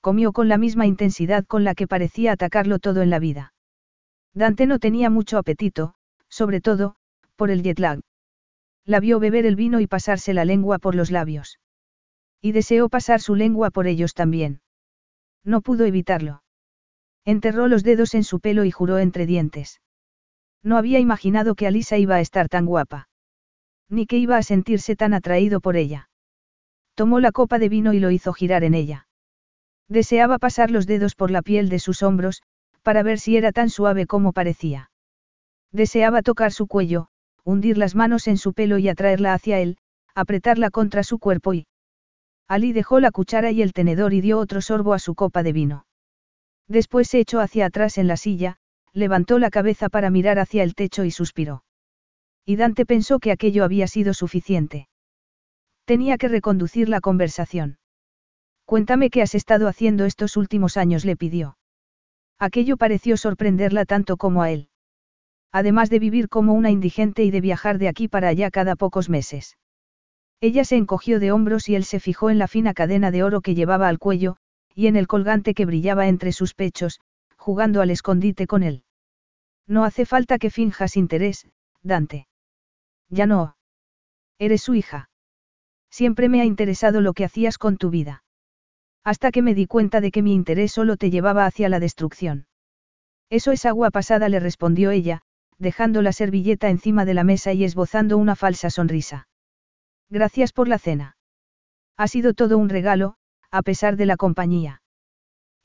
[0.00, 3.54] Comió con la misma intensidad con la que parecía atacarlo todo en la vida.
[4.34, 5.94] Dante no tenía mucho apetito,
[6.28, 6.96] sobre todo,
[7.36, 8.00] por el jet lag.
[8.84, 11.58] La vio beber el vino y pasarse la lengua por los labios.
[12.42, 14.60] Y deseó pasar su lengua por ellos también.
[15.42, 16.42] No pudo evitarlo.
[17.24, 19.80] Enterró los dedos en su pelo y juró entre dientes.
[20.62, 23.08] No había imaginado que Alisa iba a estar tan guapa.
[23.88, 26.10] Ni que iba a sentirse tan atraído por ella.
[26.96, 29.06] Tomó la copa de vino y lo hizo girar en ella.
[29.86, 32.42] Deseaba pasar los dedos por la piel de sus hombros,
[32.82, 34.90] para ver si era tan suave como parecía.
[35.72, 37.08] Deseaba tocar su cuello,
[37.44, 39.76] hundir las manos en su pelo y atraerla hacia él,
[40.14, 41.66] apretarla contra su cuerpo y...
[42.48, 45.52] Ali dejó la cuchara y el tenedor y dio otro sorbo a su copa de
[45.52, 45.86] vino.
[46.66, 48.56] Después se echó hacia atrás en la silla,
[48.94, 51.62] levantó la cabeza para mirar hacia el techo y suspiró.
[52.46, 54.88] Y Dante pensó que aquello había sido suficiente.
[55.86, 57.78] Tenía que reconducir la conversación.
[58.64, 61.56] Cuéntame qué has estado haciendo estos últimos años, le pidió.
[62.40, 64.68] Aquello pareció sorprenderla tanto como a él.
[65.52, 69.08] Además de vivir como una indigente y de viajar de aquí para allá cada pocos
[69.08, 69.56] meses.
[70.40, 73.40] Ella se encogió de hombros y él se fijó en la fina cadena de oro
[73.40, 74.36] que llevaba al cuello,
[74.74, 77.00] y en el colgante que brillaba entre sus pechos,
[77.36, 78.82] jugando al escondite con él.
[79.68, 81.46] No hace falta que finjas interés,
[81.82, 82.26] Dante.
[83.08, 83.56] Ya no.
[84.38, 85.08] Eres su hija.
[85.96, 88.22] Siempre me ha interesado lo que hacías con tu vida.
[89.02, 92.48] Hasta que me di cuenta de que mi interés solo te llevaba hacia la destrucción.
[93.30, 95.22] Eso es agua pasada, le respondió ella,
[95.56, 99.26] dejando la servilleta encima de la mesa y esbozando una falsa sonrisa.
[100.10, 101.16] Gracias por la cena.
[101.96, 103.14] Ha sido todo un regalo,
[103.50, 104.82] a pesar de la compañía.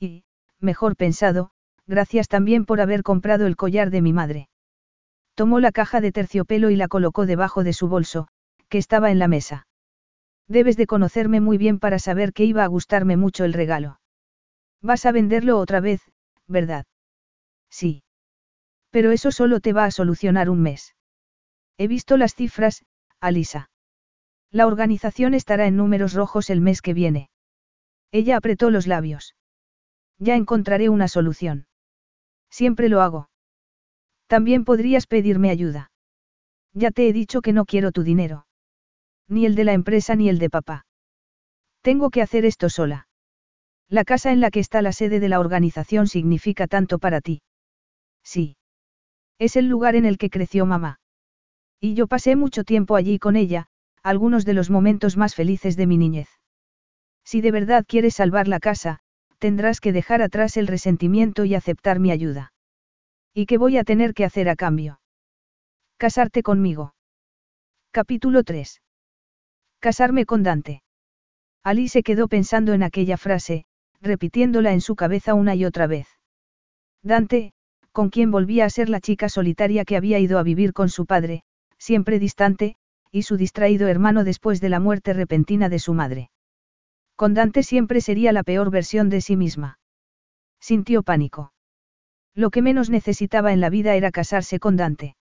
[0.00, 0.24] Y,
[0.58, 1.50] mejor pensado,
[1.86, 4.48] gracias también por haber comprado el collar de mi madre.
[5.34, 8.28] Tomó la caja de terciopelo y la colocó debajo de su bolso,
[8.70, 9.66] que estaba en la mesa.
[10.48, 14.00] Debes de conocerme muy bien para saber que iba a gustarme mucho el regalo.
[14.80, 16.02] Vas a venderlo otra vez,
[16.46, 16.84] ¿verdad?
[17.70, 18.02] Sí.
[18.90, 20.94] Pero eso solo te va a solucionar un mes.
[21.78, 22.84] He visto las cifras,
[23.20, 23.70] Alisa.
[24.50, 27.30] La organización estará en números rojos el mes que viene.
[28.10, 29.34] Ella apretó los labios.
[30.18, 31.66] Ya encontraré una solución.
[32.50, 33.30] Siempre lo hago.
[34.26, 35.90] También podrías pedirme ayuda.
[36.74, 38.46] Ya te he dicho que no quiero tu dinero.
[39.32, 40.84] Ni el de la empresa ni el de papá.
[41.80, 43.08] Tengo que hacer esto sola.
[43.88, 47.40] La casa en la que está la sede de la organización significa tanto para ti.
[48.22, 48.58] Sí.
[49.38, 51.00] Es el lugar en el que creció mamá.
[51.80, 53.68] Y yo pasé mucho tiempo allí con ella,
[54.02, 56.28] algunos de los momentos más felices de mi niñez.
[57.24, 58.98] Si de verdad quieres salvar la casa,
[59.38, 62.52] tendrás que dejar atrás el resentimiento y aceptar mi ayuda.
[63.32, 65.00] ¿Y qué voy a tener que hacer a cambio?
[65.96, 66.94] Casarte conmigo.
[67.92, 68.82] Capítulo 3.
[69.82, 70.80] Casarme con Dante.
[71.64, 73.64] Ali se quedó pensando en aquella frase,
[74.00, 76.06] repitiéndola en su cabeza una y otra vez.
[77.02, 77.52] Dante,
[77.90, 81.04] con quien volvía a ser la chica solitaria que había ido a vivir con su
[81.04, 81.42] padre,
[81.78, 82.76] siempre distante,
[83.10, 86.30] y su distraído hermano después de la muerte repentina de su madre.
[87.16, 89.80] Con Dante siempre sería la peor versión de sí misma.
[90.60, 91.52] Sintió pánico.
[92.36, 95.16] Lo que menos necesitaba en la vida era casarse con Dante.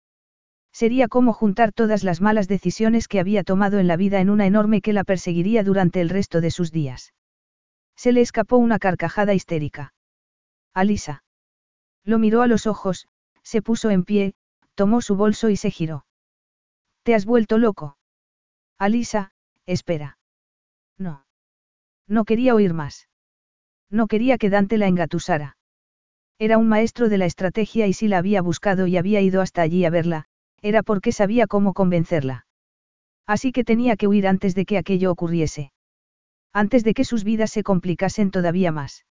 [0.78, 4.46] Sería como juntar todas las malas decisiones que había tomado en la vida en una
[4.46, 7.16] enorme que la perseguiría durante el resto de sus días.
[7.96, 9.96] Se le escapó una carcajada histérica.
[10.76, 11.24] Alisa.
[12.04, 13.08] Lo miró a los ojos,
[13.42, 14.36] se puso en pie,
[14.76, 16.06] tomó su bolso y se giró.
[17.02, 17.98] ¿Te has vuelto loco?
[18.78, 19.32] Alisa,
[19.66, 20.20] espera.
[21.00, 21.26] No.
[22.08, 23.10] No quería oír más.
[23.90, 25.58] No quería que Dante la engatusara.
[26.38, 29.64] Era un maestro de la estrategia y si la había buscado y había ido hasta
[29.64, 30.28] allí a verla,
[30.62, 32.46] era porque sabía cómo convencerla.
[33.26, 35.72] Así que tenía que huir antes de que aquello ocurriese.
[36.54, 39.06] Antes de que sus vidas se complicasen todavía más.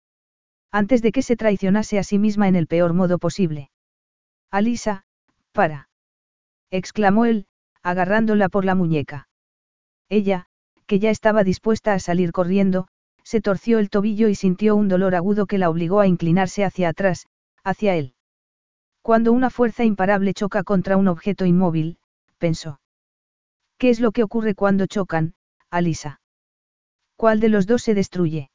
[0.70, 3.70] Antes de que se traicionase a sí misma en el peor modo posible.
[4.50, 5.04] Alisa,
[5.52, 5.88] para.
[6.70, 7.46] exclamó él,
[7.82, 9.28] agarrándola por la muñeca.
[10.08, 10.46] Ella,
[10.86, 12.86] que ya estaba dispuesta a salir corriendo,
[13.24, 16.90] se torció el tobillo y sintió un dolor agudo que la obligó a inclinarse hacia
[16.90, 17.26] atrás,
[17.64, 18.14] hacia él.
[19.02, 21.98] Cuando una fuerza imparable choca contra un objeto inmóvil,
[22.38, 22.80] pensó.
[23.76, 25.34] ¿Qué es lo que ocurre cuando chocan,
[25.70, 26.20] Alisa?
[27.16, 28.50] ¿Cuál de los dos se destruye?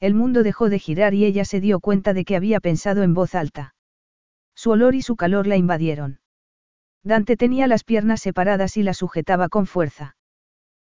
[0.00, 3.14] El mundo dejó de girar y ella se dio cuenta de que había pensado en
[3.14, 3.74] voz alta.
[4.56, 6.20] Su olor y su calor la invadieron.
[7.04, 10.16] Dante tenía las piernas separadas y la sujetaba con fuerza.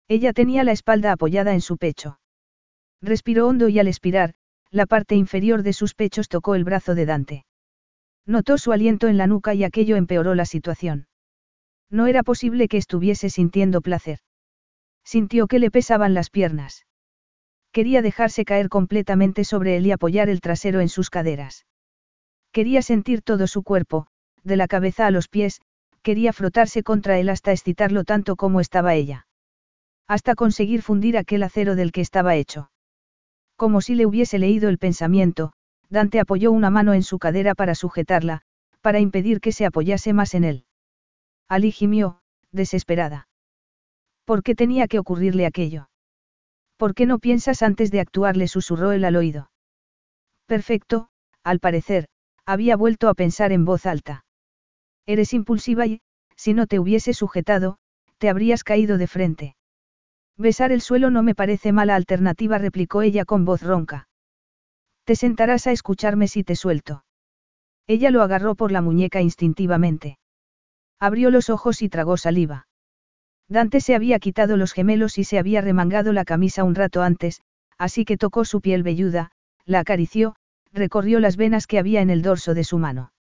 [0.08, 2.20] Ella tenía la espalda apoyada en su pecho.
[3.02, 4.34] Respiró hondo y al expirar,
[4.72, 7.46] la parte inferior de sus pechos tocó el brazo de Dante.
[8.26, 11.08] Notó su aliento en la nuca y aquello empeoró la situación.
[11.90, 14.20] No era posible que estuviese sintiendo placer.
[15.04, 16.86] Sintió que le pesaban las piernas.
[17.72, 21.66] Quería dejarse caer completamente sobre él y apoyar el trasero en sus caderas.
[22.52, 24.08] Quería sentir todo su cuerpo,
[24.44, 25.62] de la cabeza a los pies,
[26.02, 29.28] quería frotarse contra él hasta excitarlo tanto como estaba ella.
[30.08, 32.72] Hasta conseguir fundir aquel acero del que estaba hecho.
[33.56, 35.54] Como si le hubiese leído el pensamiento,
[35.92, 38.42] Dante apoyó una mano en su cadera para sujetarla,
[38.80, 40.66] para impedir que se apoyase más en él.
[41.50, 42.22] Ali gimió,
[42.52, 43.28] desesperada.
[44.24, 45.90] ¿Por qué tenía que ocurrirle aquello?
[46.78, 48.38] ¿Por qué no piensas antes de actuar?
[48.38, 49.52] le susurró el al oído.
[50.46, 51.10] Perfecto,
[51.44, 52.08] al parecer,
[52.46, 54.24] había vuelto a pensar en voz alta.
[55.06, 56.02] Eres impulsiva y,
[56.38, 57.78] si no te hubiese sujetado,
[58.18, 59.56] te habrías caído de frente.
[60.38, 64.08] Besar el suelo no me parece mala alternativa, replicó ella con voz ronca.
[65.04, 67.04] Te sentarás a escucharme si te suelto.
[67.88, 70.18] Ella lo agarró por la muñeca instintivamente.
[71.00, 72.68] Abrió los ojos y tragó saliva.
[73.48, 77.42] Dante se había quitado los gemelos y se había remangado la camisa un rato antes,
[77.78, 79.32] así que tocó su piel velluda,
[79.66, 80.36] la acarició,
[80.72, 83.12] recorrió las venas que había en el dorso de su mano.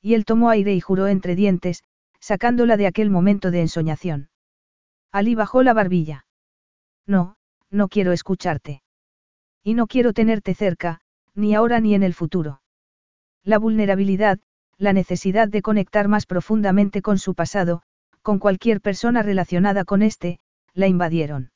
[0.00, 1.82] Y él tomó aire y juró entre dientes,
[2.20, 4.30] sacándola de aquel momento de ensoñación.
[5.10, 6.26] Ali bajó la barbilla.
[7.06, 7.36] No,
[7.70, 8.82] no quiero escucharte.
[9.68, 11.02] Y no quiero tenerte cerca,
[11.34, 12.62] ni ahora ni en el futuro.
[13.44, 14.38] La vulnerabilidad,
[14.78, 17.82] la necesidad de conectar más profundamente con su pasado,
[18.22, 20.38] con cualquier persona relacionada con este,
[20.72, 21.50] la invadieron.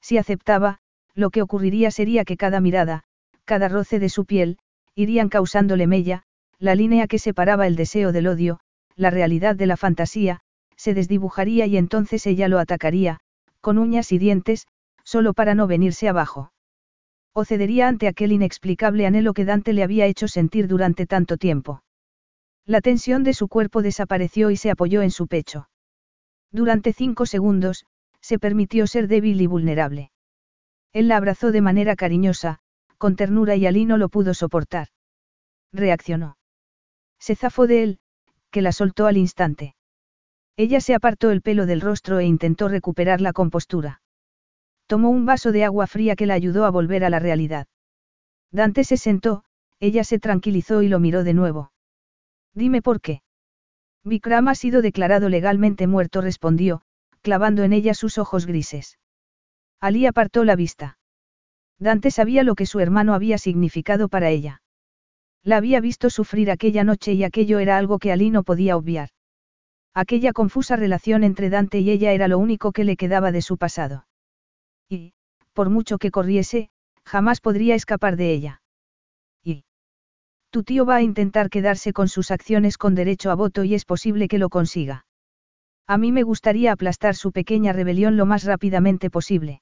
[0.00, 0.78] Si aceptaba,
[1.16, 3.02] lo que ocurriría sería que cada mirada,
[3.44, 4.58] cada roce de su piel,
[4.94, 6.22] irían causándole mella,
[6.60, 8.60] la línea que separaba el deseo del odio,
[8.94, 10.38] la realidad de la fantasía,
[10.76, 13.18] se desdibujaría y entonces ella lo atacaría,
[13.60, 14.68] con uñas y dientes,
[15.02, 16.52] solo para no venirse abajo.
[17.34, 21.82] O cedería ante aquel inexplicable anhelo que Dante le había hecho sentir durante tanto tiempo.
[22.64, 25.68] La tensión de su cuerpo desapareció y se apoyó en su pecho.
[26.52, 27.86] Durante cinco segundos,
[28.20, 30.12] se permitió ser débil y vulnerable.
[30.92, 32.60] Él la abrazó de manera cariñosa,
[32.98, 34.88] con ternura y Alí no lo pudo soportar.
[35.72, 36.38] Reaccionó.
[37.18, 37.98] Se zafó de él,
[38.52, 39.74] que la soltó al instante.
[40.56, 44.02] Ella se apartó el pelo del rostro e intentó recuperar la compostura.
[44.86, 47.66] Tomó un vaso de agua fría que la ayudó a volver a la realidad.
[48.50, 49.44] Dante se sentó,
[49.80, 51.72] ella se tranquilizó y lo miró de nuevo.
[52.54, 53.22] Dime por qué.
[54.04, 56.82] Vikram ha sido declarado legalmente muerto, respondió,
[57.22, 58.98] clavando en ella sus ojos grises.
[59.80, 60.98] Ali apartó la vista.
[61.78, 64.62] Dante sabía lo que su hermano había significado para ella.
[65.42, 69.10] La había visto sufrir aquella noche y aquello era algo que Ali no podía obviar.
[69.94, 73.58] Aquella confusa relación entre Dante y ella era lo único que le quedaba de su
[73.58, 74.06] pasado.
[74.88, 75.12] Y,
[75.52, 76.70] por mucho que corriese,
[77.04, 78.62] jamás podría escapar de ella.
[79.42, 79.64] Y.
[80.50, 83.84] Tu tío va a intentar quedarse con sus acciones con derecho a voto y es
[83.84, 85.06] posible que lo consiga.
[85.86, 89.60] A mí me gustaría aplastar su pequeña rebelión lo más rápidamente posible.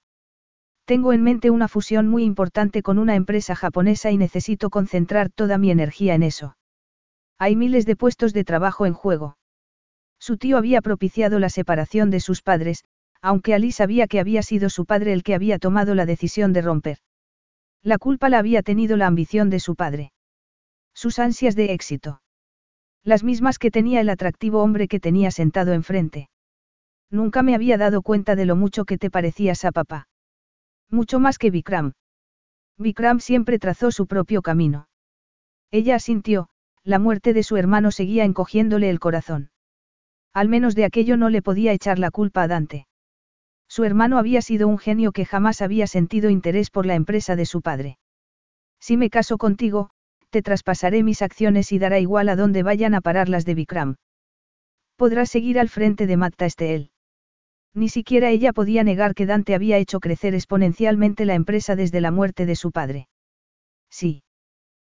[0.85, 5.59] Tengo en mente una fusión muy importante con una empresa japonesa y necesito concentrar toda
[5.59, 6.57] mi energía en eso.
[7.39, 9.37] Hay miles de puestos de trabajo en juego.
[10.21, 12.85] Su tío había propiciado la separación de sus padres,
[13.23, 16.61] aunque Ali sabía que había sido su padre el que había tomado la decisión de
[16.61, 16.99] romper.
[17.83, 20.13] La culpa la había tenido la ambición de su padre.
[20.93, 22.21] Sus ansias de éxito.
[23.05, 26.29] Las mismas que tenía el atractivo hombre que tenía sentado enfrente.
[27.11, 30.09] Nunca me había dado cuenta de lo mucho que te parecías a papá.
[30.91, 31.93] Mucho más que Vikram.
[32.79, 34.89] Vikram siempre trazó su propio camino.
[35.71, 36.49] Ella asintió,
[36.85, 39.51] la muerte de su hermano seguía encogiéndole el corazón.
[40.33, 42.87] Al menos de aquello no le podía echar la culpa a Dante.
[43.73, 47.47] Su hermano había sido un genio que jamás había sentido interés por la empresa de
[47.47, 47.97] su padre.
[48.79, 49.89] Si me caso contigo,
[50.29, 53.97] te traspasaré mis acciones y dará igual a dónde vayan a parar las de Vikram.
[54.97, 56.91] Podrás seguir al frente de Matta Esteel.
[57.73, 62.11] Ni siquiera ella podía negar que Dante había hecho crecer exponencialmente la empresa desde la
[62.11, 63.09] muerte de su padre.
[63.89, 64.23] Sí.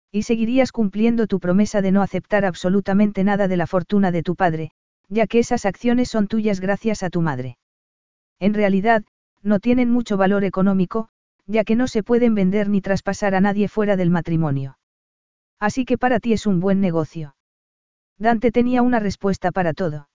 [0.10, 4.38] Y seguirías cumpliendo tu promesa de no aceptar absolutamente nada de la fortuna de tu
[4.38, 4.72] padre,
[5.10, 7.59] ya que esas acciones son tuyas gracias a tu madre.
[8.40, 9.04] En realidad,
[9.42, 11.10] no tienen mucho valor económico,
[11.46, 14.78] ya que no se pueden vender ni traspasar a nadie fuera del matrimonio.
[15.60, 17.36] Así que para ti es un buen negocio.
[18.18, 20.10] Dante tenía una respuesta para todo.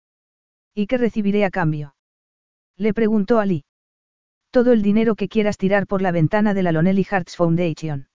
[0.74, 1.94] ¿Y qué recibiré a cambio?
[2.76, 3.64] Le preguntó Ali.
[4.50, 8.08] Todo el dinero que quieras tirar por la ventana de la Lonely Hearts Foundation.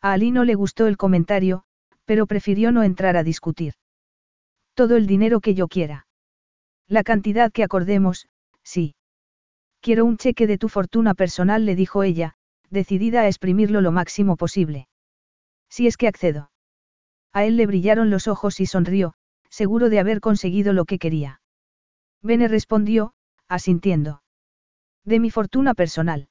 [0.00, 1.64] A Ali no le gustó el comentario,
[2.04, 3.74] pero prefirió no entrar a discutir.
[4.74, 6.06] Todo el dinero que yo quiera.
[6.88, 8.28] La cantidad que acordemos,
[8.62, 8.94] sí.
[9.82, 12.34] Quiero un cheque de tu fortuna personal, le dijo ella,
[12.70, 14.86] decidida a exprimirlo lo máximo posible.
[15.68, 16.52] Si es que accedo.
[17.32, 19.14] A él le brillaron los ojos y sonrió,
[19.50, 21.40] seguro de haber conseguido lo que quería.
[22.22, 23.12] Bene respondió,
[23.48, 24.22] asintiendo.
[25.04, 26.28] De mi fortuna personal.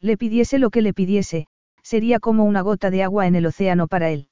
[0.00, 1.48] Le pidiese lo que le pidiese,
[1.82, 4.28] sería como una gota de agua en el océano para él.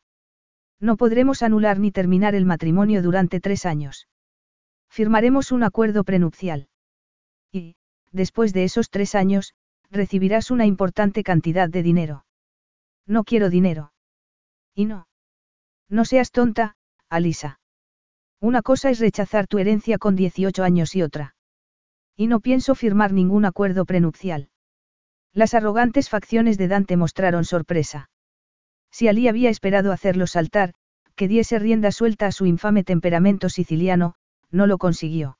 [0.78, 4.06] No podremos anular ni terminar el matrimonio durante tres años.
[4.88, 6.68] Firmaremos un acuerdo prenupcial.
[7.50, 7.74] Y,
[8.12, 9.54] después de esos tres años,
[9.90, 12.24] recibirás una importante cantidad de dinero.
[13.06, 13.92] No quiero dinero.
[14.74, 15.08] Y no.
[15.88, 16.76] No seas tonta,
[17.08, 17.60] Alisa.
[18.40, 21.34] Una cosa es rechazar tu herencia con 18 años y otra.
[22.16, 24.50] Y no pienso firmar ningún acuerdo prenupcial.
[25.32, 28.10] Las arrogantes facciones de Dante mostraron sorpresa.
[28.90, 30.74] Si Ali había esperado hacerlo saltar,
[31.14, 34.14] que diese rienda suelta a su infame temperamento siciliano,
[34.50, 35.38] no lo consiguió.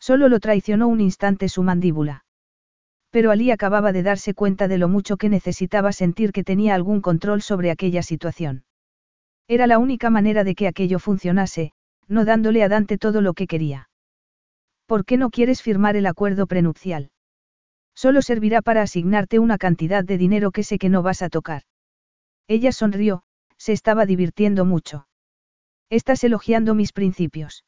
[0.00, 2.24] Solo lo traicionó un instante su mandíbula.
[3.10, 7.00] Pero Ali acababa de darse cuenta de lo mucho que necesitaba sentir que tenía algún
[7.00, 8.64] control sobre aquella situación.
[9.48, 11.72] Era la única manera de que aquello funcionase,
[12.06, 13.88] no dándole a Dante todo lo que quería.
[14.86, 17.10] ¿Por qué no quieres firmar el acuerdo prenupcial?
[17.94, 21.62] Solo servirá para asignarte una cantidad de dinero que sé que no vas a tocar.
[22.46, 23.22] Ella sonrió,
[23.56, 25.08] se estaba divirtiendo mucho.
[25.90, 27.64] Estás elogiando mis principios.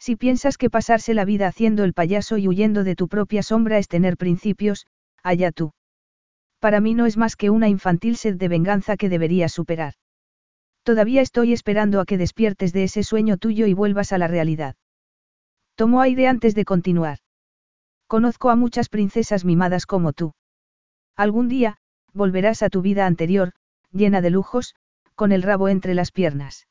[0.00, 3.76] Si piensas que pasarse la vida haciendo el payaso y huyendo de tu propia sombra
[3.76, 4.86] es tener principios,
[5.22, 5.74] allá tú.
[6.58, 9.94] Para mí no es más que una infantil sed de venganza que deberías superar.
[10.84, 14.74] Todavía estoy esperando a que despiertes de ese sueño tuyo y vuelvas a la realidad.
[15.74, 17.18] Tomó aire antes de continuar.
[18.06, 20.32] Conozco a muchas princesas mimadas como tú.
[21.14, 21.76] Algún día,
[22.14, 23.52] volverás a tu vida anterior,
[23.92, 24.74] llena de lujos,
[25.14, 26.66] con el rabo entre las piernas.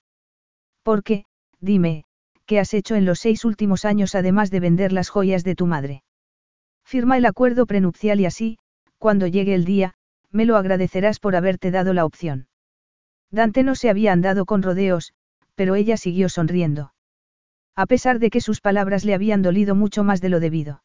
[0.82, 1.26] ¿Por qué,
[1.60, 2.06] dime,
[2.50, 5.68] ¿qué has hecho en los seis últimos años además de vender las joyas de tu
[5.68, 6.02] madre?
[6.84, 8.58] Firma el acuerdo prenupcial y así,
[8.98, 9.94] cuando llegue el día,
[10.32, 12.48] me lo agradecerás por haberte dado la opción.
[13.30, 15.14] Dante no se había andado con rodeos,
[15.54, 16.92] pero ella siguió sonriendo.
[17.76, 20.82] A pesar de que sus palabras le habían dolido mucho más de lo debido.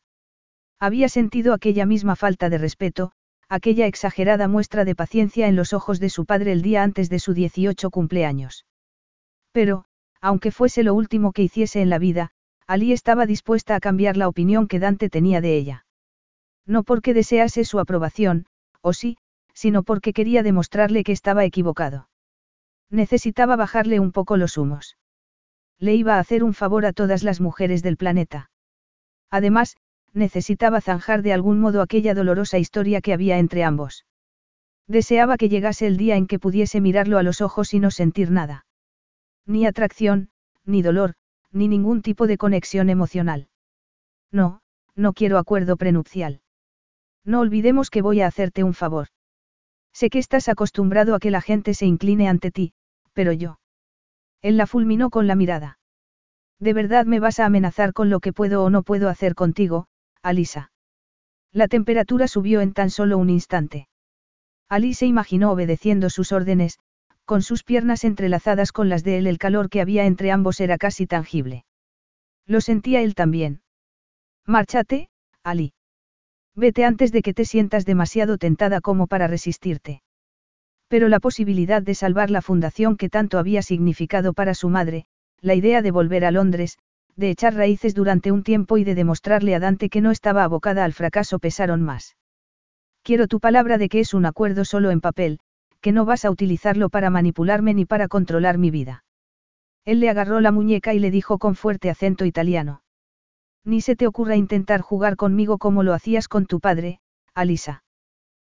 [0.79, 3.13] Había sentido aquella misma falta de respeto,
[3.49, 7.21] aquella exagerada muestra de paciencia en los ojos de su padre el día antes de
[7.21, 8.67] su 18 cumpleaños.
[9.51, 9.87] Pero,
[10.25, 12.31] aunque fuese lo último que hiciese en la vida,
[12.67, 15.85] Ali estaba dispuesta a cambiar la opinión que Dante tenía de ella.
[16.65, 18.47] No porque desease su aprobación,
[18.81, 19.19] o sí,
[19.53, 22.09] sino porque quería demostrarle que estaba equivocado.
[22.89, 24.97] Necesitaba bajarle un poco los humos.
[25.79, 28.51] Le iba a hacer un favor a todas las mujeres del planeta.
[29.31, 29.77] Además,
[30.15, 34.07] necesitaba zanjar de algún modo aquella dolorosa historia que había entre ambos.
[34.89, 38.31] Deseaba que llegase el día en que pudiese mirarlo a los ojos y no sentir
[38.31, 38.64] nada.
[39.47, 40.31] Ni atracción,
[40.65, 41.15] ni dolor,
[41.53, 43.49] ni ningún tipo de conexión emocional.
[44.33, 44.61] No,
[44.95, 46.41] no quiero acuerdo prenupcial.
[47.25, 49.09] No olvidemos que voy a hacerte un favor.
[49.93, 52.73] Sé que estás acostumbrado a que la gente se incline ante ti,
[53.13, 53.61] pero yo.
[54.43, 55.79] Él la fulminó con la mirada.
[56.59, 59.87] ¿De verdad me vas a amenazar con lo que puedo o no puedo hacer contigo,
[60.23, 60.73] Alisa?
[61.53, 63.89] La temperatura subió en tan solo un instante.
[64.69, 66.79] Alisa imaginó obedeciendo sus órdenes,
[67.25, 70.79] con sus piernas entrelazadas con las de él el calor que había entre ambos era
[70.79, 71.65] casi tangible.
[72.47, 73.63] Lo sentía él también.
[74.47, 75.09] Márchate,
[75.43, 75.73] Ali.
[76.55, 80.03] Vete antes de que te sientas demasiado tentada como para resistirte.
[80.89, 85.07] Pero la posibilidad de salvar la fundación que tanto había significado para su madre,
[85.41, 86.79] la idea de volver a Londres,
[87.17, 90.85] de echar raíces durante un tiempo y de demostrarle a Dante que no estaba abocada
[90.85, 92.17] al fracaso pesaron más.
[93.03, 95.39] Quiero tu palabra de que es un acuerdo solo en papel,
[95.85, 99.05] que no vas a utilizarlo para manipularme ni para controlar mi vida.
[99.85, 102.83] Él le agarró la muñeca y le dijo con fuerte acento italiano.
[103.67, 107.01] Ni se te ocurra intentar jugar conmigo como lo hacías con tu padre,
[107.35, 107.85] Alisa.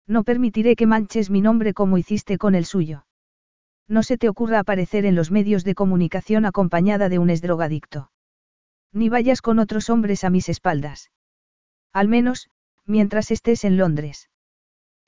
[0.07, 3.05] No permitiré que manches mi nombre como hiciste con el suyo.
[3.89, 8.09] No se te ocurra aparecer en los medios de comunicación acompañada de un esdrogadicto.
[8.93, 11.11] Ni vayas con otros hombres a mis espaldas.
[11.91, 12.47] Al menos,
[12.86, 14.30] mientras estés en Londres.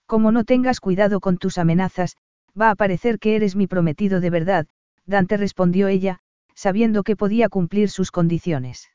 [0.09, 2.17] Como no tengas cuidado con tus amenazas,
[2.59, 4.65] va a parecer que eres mi prometido de verdad,
[5.05, 6.17] Dante respondió ella,
[6.55, 8.89] sabiendo que podía cumplir sus condiciones.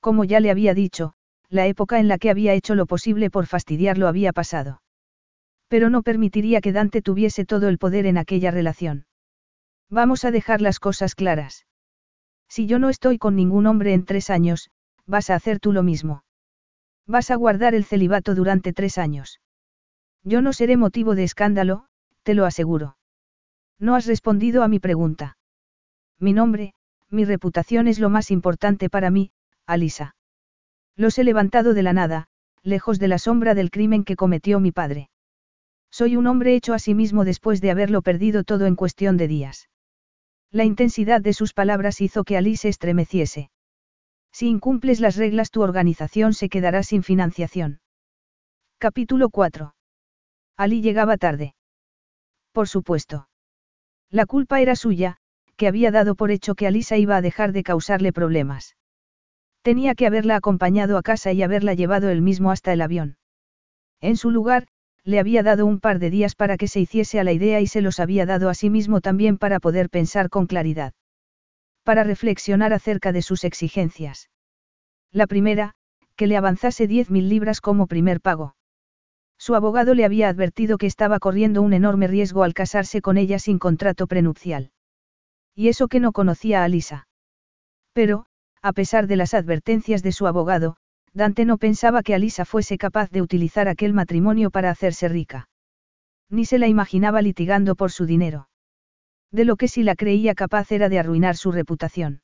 [0.00, 1.14] Como ya le había dicho,
[1.48, 4.82] la época en la que había hecho lo posible por fastidiarlo había pasado.
[5.66, 9.06] Pero no permitiría que Dante tuviese todo el poder en aquella relación.
[9.88, 11.64] Vamos a dejar las cosas claras.
[12.50, 14.68] Si yo no estoy con ningún hombre en tres años,
[15.06, 16.22] vas a hacer tú lo mismo.
[17.06, 19.40] Vas a guardar el celibato durante tres años.
[20.28, 21.86] Yo no seré motivo de escándalo,
[22.22, 22.98] te lo aseguro.
[23.78, 25.38] No has respondido a mi pregunta.
[26.20, 26.74] Mi nombre,
[27.08, 29.30] mi reputación es lo más importante para mí,
[29.64, 30.16] Alisa.
[30.96, 32.28] Los he levantado de la nada,
[32.62, 35.08] lejos de la sombra del crimen que cometió mi padre.
[35.90, 39.28] Soy un hombre hecho a sí mismo después de haberlo perdido todo en cuestión de
[39.28, 39.70] días.
[40.50, 43.50] La intensidad de sus palabras hizo que Alice se estremeciese.
[44.30, 47.80] Si incumples las reglas tu organización se quedará sin financiación.
[48.78, 49.72] Capítulo 4.
[50.58, 51.54] Ali llegaba tarde.
[52.52, 53.28] Por supuesto.
[54.10, 55.18] La culpa era suya,
[55.56, 58.76] que había dado por hecho que Alisa iba a dejar de causarle problemas.
[59.62, 63.18] Tenía que haberla acompañado a casa y haberla llevado él mismo hasta el avión.
[64.00, 64.66] En su lugar,
[65.04, 67.68] le había dado un par de días para que se hiciese a la idea y
[67.68, 70.92] se los había dado a sí mismo también para poder pensar con claridad.
[71.84, 74.28] Para reflexionar acerca de sus exigencias.
[75.12, 75.74] La primera,
[76.16, 78.56] que le avanzase diez mil libras como primer pago.
[79.38, 83.38] Su abogado le había advertido que estaba corriendo un enorme riesgo al casarse con ella
[83.38, 84.72] sin contrato prenupcial.
[85.54, 87.08] Y eso que no conocía a Lisa.
[87.92, 88.26] Pero,
[88.62, 90.76] a pesar de las advertencias de su abogado,
[91.14, 95.48] Dante no pensaba que Alisa fuese capaz de utilizar aquel matrimonio para hacerse rica.
[96.28, 98.48] Ni se la imaginaba litigando por su dinero.
[99.30, 102.22] De lo que sí la creía capaz era de arruinar su reputación.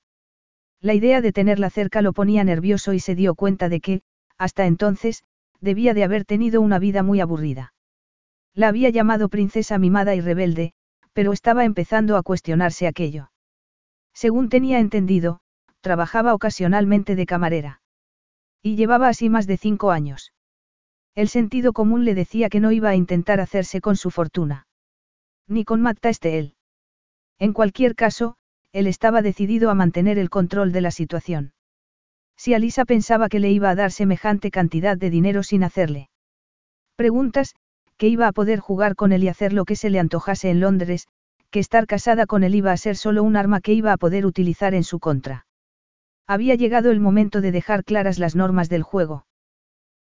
[0.81, 4.03] La idea de tenerla cerca lo ponía nervioso y se dio cuenta de que,
[4.37, 5.25] hasta entonces,
[5.65, 7.75] debía de haber tenido una vida muy aburrida.
[8.55, 10.73] La había llamado princesa mimada y rebelde,
[11.13, 13.31] pero estaba empezando a cuestionarse aquello.
[14.13, 15.41] Según tenía entendido,
[15.81, 17.81] trabajaba ocasionalmente de camarera.
[18.63, 20.33] Y llevaba así más de cinco años.
[21.15, 24.67] El sentido común le decía que no iba a intentar hacerse con su fortuna.
[25.49, 26.55] Ni con Matta él.
[27.39, 28.37] En cualquier caso,
[28.73, 31.53] él estaba decidido a mantener el control de la situación.
[32.37, 36.09] Si Alisa pensaba que le iba a dar semejante cantidad de dinero sin hacerle
[36.97, 37.55] preguntas,
[37.97, 40.61] que iba a poder jugar con él y hacer lo que se le antojase en
[40.61, 41.09] Londres,
[41.51, 44.27] que estar casada con él iba a ser solo un arma que iba a poder
[44.27, 45.47] utilizar en su contra.
[46.27, 49.27] Había llegado el momento de dejar claras las normas del juego.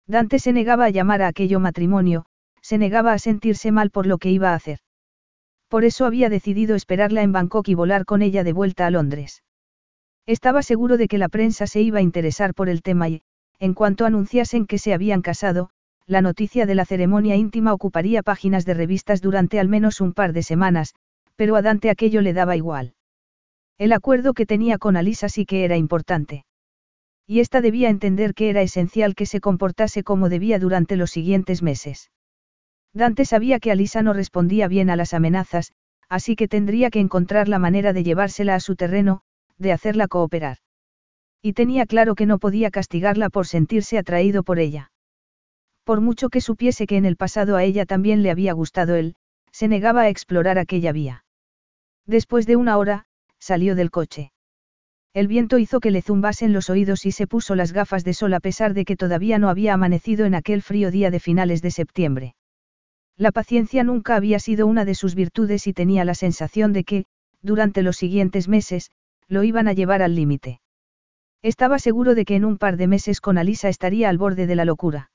[0.08, 2.26] Dante se negaba a llamar a aquello matrimonio,
[2.62, 4.80] se negaba a sentirse mal por lo que iba a hacer.
[5.68, 9.44] Por eso había decidido esperarla en Bangkok y volar con ella de vuelta a Londres.
[10.26, 13.22] Estaba seguro de que la prensa se iba a interesar por el tema y,
[13.60, 15.70] en cuanto anunciasen que se habían casado,
[16.06, 20.34] la noticia de la ceremonia íntima ocuparía páginas de revistas durante al menos un par
[20.34, 20.96] de semanas,
[21.36, 22.94] pero a Dante aquello le daba igual.
[23.78, 26.46] El acuerdo que tenía con Alisa sí que era importante.
[27.26, 31.62] Y ésta debía entender que era esencial que se comportase como debía durante los siguientes
[31.62, 32.12] meses.
[32.94, 35.74] Dante sabía que Alisa no respondía bien a las amenazas,
[36.10, 39.22] así que tendría que encontrar la manera de llevársela a su terreno,
[39.58, 40.58] de hacerla cooperar.
[41.42, 44.92] Y tenía claro que no podía castigarla por sentirse atraído por ella.
[45.84, 49.16] Por mucho que supiese que en el pasado a ella también le había gustado él,
[49.52, 51.26] se negaba a explorar aquella vía.
[52.06, 53.06] Después de una hora,
[53.40, 54.32] salió del coche.
[55.14, 58.34] El viento hizo que le zumbasen los oídos y se puso las gafas de sol
[58.34, 61.70] a pesar de que todavía no había amanecido en aquel frío día de finales de
[61.70, 62.36] septiembre.
[63.16, 67.06] La paciencia nunca había sido una de sus virtudes y tenía la sensación de que,
[67.44, 68.90] durante los siguientes meses,
[69.28, 70.62] lo iban a llevar al límite.
[71.42, 74.56] Estaba seguro de que en un par de meses con Alisa estaría al borde de
[74.56, 75.12] la locura.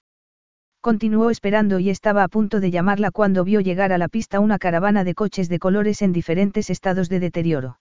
[0.80, 4.58] Continuó esperando y estaba a punto de llamarla cuando vio llegar a la pista una
[4.58, 7.80] caravana de coches de colores en diferentes estados de deterioro.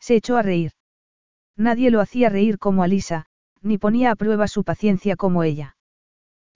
[0.00, 0.72] Se echó a reír.
[1.56, 3.26] Nadie lo hacía reír como Alisa,
[3.62, 5.76] ni ponía a prueba su paciencia como ella.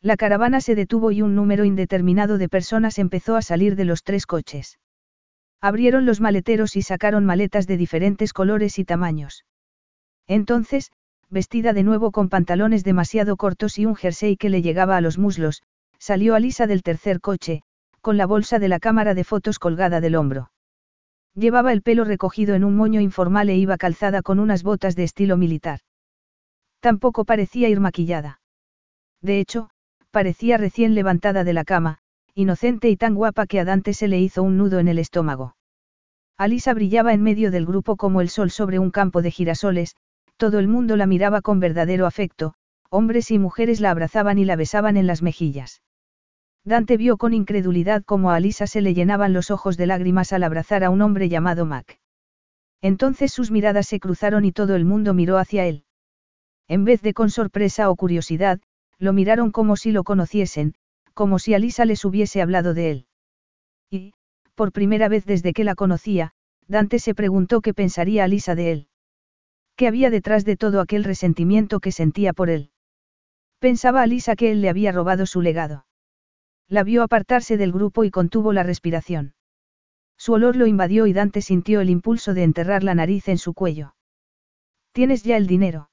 [0.01, 4.03] La caravana se detuvo y un número indeterminado de personas empezó a salir de los
[4.03, 4.79] tres coches.
[5.61, 9.45] Abrieron los maleteros y sacaron maletas de diferentes colores y tamaños.
[10.27, 10.91] Entonces,
[11.29, 15.19] vestida de nuevo con pantalones demasiado cortos y un jersey que le llegaba a los
[15.19, 15.63] muslos,
[15.99, 17.63] salió Alisa del tercer coche,
[18.01, 20.51] con la bolsa de la cámara de fotos colgada del hombro.
[21.35, 25.05] Llevaba el pelo recogido en un moño informal e iba calzada con unas botas de
[25.05, 25.81] estilo militar.
[26.81, 28.41] Tampoco parecía ir maquillada.
[29.21, 29.71] De hecho,
[30.11, 32.00] parecía recién levantada de la cama,
[32.35, 35.57] inocente y tan guapa que a Dante se le hizo un nudo en el estómago.
[36.37, 39.97] Alisa brillaba en medio del grupo como el sol sobre un campo de girasoles,
[40.37, 42.55] todo el mundo la miraba con verdadero afecto,
[42.89, 45.83] hombres y mujeres la abrazaban y la besaban en las mejillas.
[46.65, 50.43] Dante vio con incredulidad cómo a Alisa se le llenaban los ojos de lágrimas al
[50.43, 52.01] abrazar a un hombre llamado Mac.
[52.83, 55.85] Entonces sus miradas se cruzaron y todo el mundo miró hacia él.
[56.69, 58.61] En vez de con sorpresa o curiosidad,
[58.99, 60.75] lo miraron como si lo conociesen,
[61.15, 63.07] como si Alisa les hubiese hablado de él.
[63.91, 64.15] Y,
[64.55, 66.33] por primera vez desde que la conocía,
[66.69, 68.89] Dante se preguntó qué pensaría Alisa de él.
[69.77, 72.71] ¿Qué había detrás de todo aquel resentimiento que sentía por él?
[73.59, 75.87] Pensaba Alisa que él le había robado su legado.
[76.69, 79.35] La vio apartarse del grupo y contuvo la respiración.
[80.17, 83.55] Su olor lo invadió y Dante sintió el impulso de enterrar la nariz en su
[83.55, 83.95] cuello.
[84.93, 85.91] ¿Tienes ya el dinero?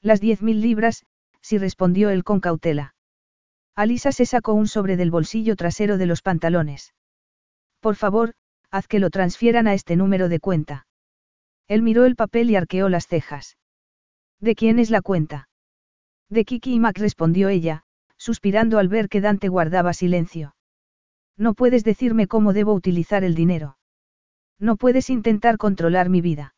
[0.00, 1.04] Las diez mil libras,
[1.40, 2.94] sí respondió él con cautela.
[3.80, 6.92] Alisa se sacó un sobre del bolsillo trasero de los pantalones.
[7.80, 8.34] Por favor,
[8.70, 10.86] haz que lo transfieran a este número de cuenta.
[11.66, 13.56] Él miró el papel y arqueó las cejas.
[14.38, 15.48] ¿De quién es la cuenta?
[16.28, 17.84] De Kiki y Mac respondió ella,
[18.18, 20.54] suspirando al ver que Dante guardaba silencio.
[21.38, 23.78] No puedes decirme cómo debo utilizar el dinero.
[24.58, 26.54] No puedes intentar controlar mi vida.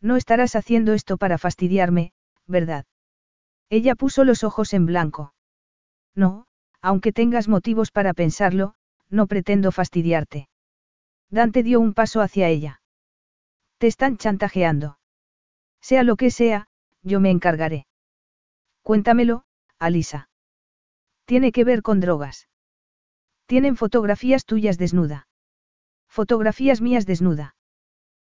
[0.00, 2.12] No estarás haciendo esto para fastidiarme,
[2.46, 2.86] ¿verdad?
[3.68, 5.32] Ella puso los ojos en blanco.
[6.16, 6.46] No,
[6.80, 8.74] aunque tengas motivos para pensarlo,
[9.08, 10.48] no pretendo fastidiarte.
[11.30, 12.80] Dante dio un paso hacia ella.
[13.78, 14.98] Te están chantajeando.
[15.80, 16.68] Sea lo que sea,
[17.02, 17.86] yo me encargaré.
[18.82, 19.44] Cuéntamelo,
[19.78, 20.30] Alisa.
[21.26, 22.48] Tiene que ver con drogas.
[23.46, 25.28] Tienen fotografías tuyas desnuda.
[26.08, 27.54] Fotografías mías desnuda.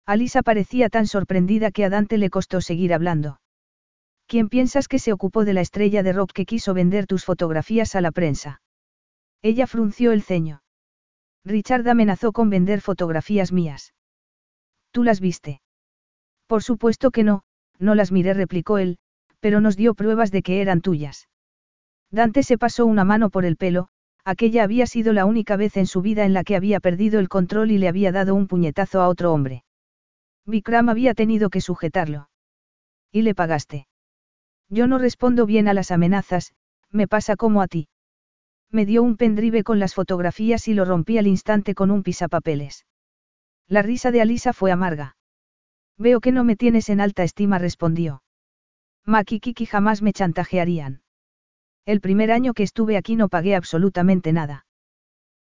[0.05, 3.39] Alisa parecía tan sorprendida que a Dante le costó seguir hablando.
[4.27, 7.95] ¿Quién piensas que se ocupó de la estrella de rock que quiso vender tus fotografías
[7.95, 8.61] a la prensa?
[9.41, 10.62] Ella frunció el ceño.
[11.45, 13.95] Richard amenazó con vender fotografías mías.
[14.91, 15.61] ¿Tú las viste?
[16.49, 17.43] Por supuesto que no,
[17.79, 18.99] no las miré, replicó él,
[19.39, 21.29] pero nos dio pruebas de que eran tuyas.
[22.11, 23.89] Dante se pasó una mano por el pelo,
[24.24, 27.29] aquella había sido la única vez en su vida en la que había perdido el
[27.29, 29.64] control y le había dado un puñetazo a otro hombre.
[30.47, 32.29] Vikram había tenido que sujetarlo.
[33.12, 33.87] ¿Y le pagaste?
[34.69, 36.53] Yo no respondo bien a las amenazas,
[36.91, 37.89] me pasa como a ti.
[38.71, 42.85] Me dio un pendrive con las fotografías y lo rompí al instante con un pisapapeles.
[43.69, 45.17] La risa de Alisa fue amarga.
[45.99, 48.23] Veo que no me tienes en alta estima, respondió.
[49.05, 51.03] Maki y Kiki jamás me chantajearían.
[51.85, 54.67] El primer año que estuve aquí no pagué absolutamente nada.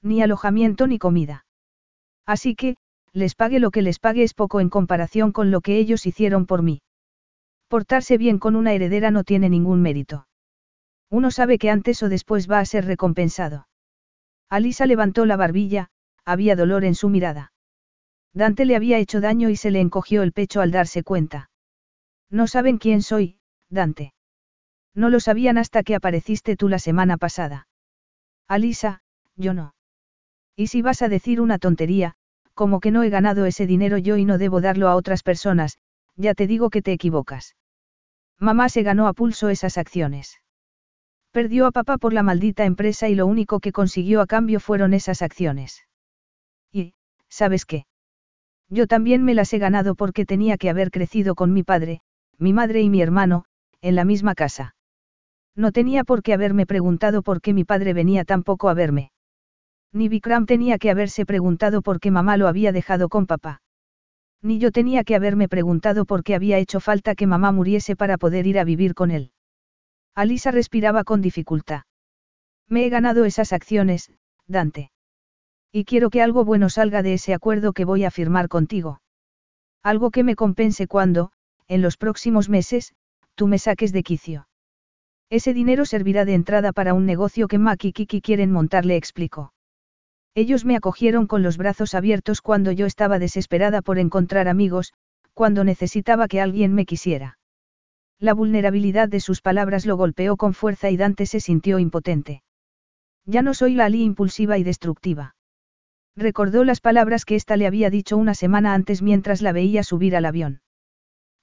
[0.03, 1.47] Ni alojamiento ni comida.
[2.27, 2.77] Así que,
[3.13, 6.47] les pague lo que les pague es poco en comparación con lo que ellos hicieron
[6.47, 6.83] por mí.
[7.73, 10.27] Portarse bien con una heredera no tiene ningún mérito.
[11.09, 13.67] Uno sabe que antes o después va a ser recompensado.
[14.51, 15.89] Alisa levantó la barbilla,
[16.27, 17.55] había dolor en su mirada.
[18.35, 21.49] Dante le había hecho daño y se le encogió el pecho al darse cuenta.
[22.29, 23.39] No saben quién soy,
[23.71, 24.13] Dante.
[24.95, 27.69] No lo sabían hasta que apareciste tú la semana pasada.
[28.49, 29.01] Alisa,
[29.35, 29.75] yo no.
[30.57, 32.17] Y si vas a decir una tontería,
[32.53, 35.79] como que no he ganado ese dinero yo y no debo darlo a otras personas,
[36.17, 37.57] ya te digo que te equivocas.
[38.39, 40.41] Mamá se ganó a pulso esas acciones.
[41.31, 44.93] Perdió a papá por la maldita empresa y lo único que consiguió a cambio fueron
[44.93, 45.87] esas acciones.
[46.73, 46.95] Y,
[47.29, 47.87] ¿sabes qué?
[48.69, 52.01] Yo también me las he ganado porque tenía que haber crecido con mi padre,
[52.39, 53.45] mi madre y mi hermano,
[53.81, 54.75] en la misma casa.
[55.55, 59.11] No tenía por qué haberme preguntado por qué mi padre venía tan poco a verme.
[59.93, 63.61] Ni Vikram tenía que haberse preguntado por qué mamá lo había dejado con papá.
[64.43, 68.19] Ni yo tenía que haberme preguntado por qué había hecho falta que mamá muriese para
[68.19, 69.31] poder ir a vivir con él.
[70.15, 71.83] Alisa respiraba con dificultad.
[72.69, 74.11] Me he ganado esas acciones,
[74.47, 74.91] Dante.
[75.71, 79.01] Y quiero que algo bueno salga de ese acuerdo que voy a firmar contigo.
[79.83, 81.33] Algo que me compense cuando,
[81.69, 82.95] en los próximos meses,
[83.35, 84.49] tú me saques de quicio.
[85.31, 88.97] Ese dinero servirá de entrada para un negocio que Mac y Kiki quieren montar, le
[88.97, 89.52] explicó.
[90.35, 94.95] Ellos me acogieron con los brazos abiertos cuando yo estaba desesperada por encontrar amigos,
[95.35, 97.39] cuando necesitaba que alguien me quisiera.
[98.19, 102.43] La vulnerabilidad de sus palabras lo golpeó con fuerza y Dante se sintió impotente.
[103.27, 105.35] Ya no soy la Ali impulsiva y destructiva.
[106.17, 110.17] Recordó las palabras que ésta le había dicho una semana antes mientras la veía subir
[110.17, 110.61] al avión.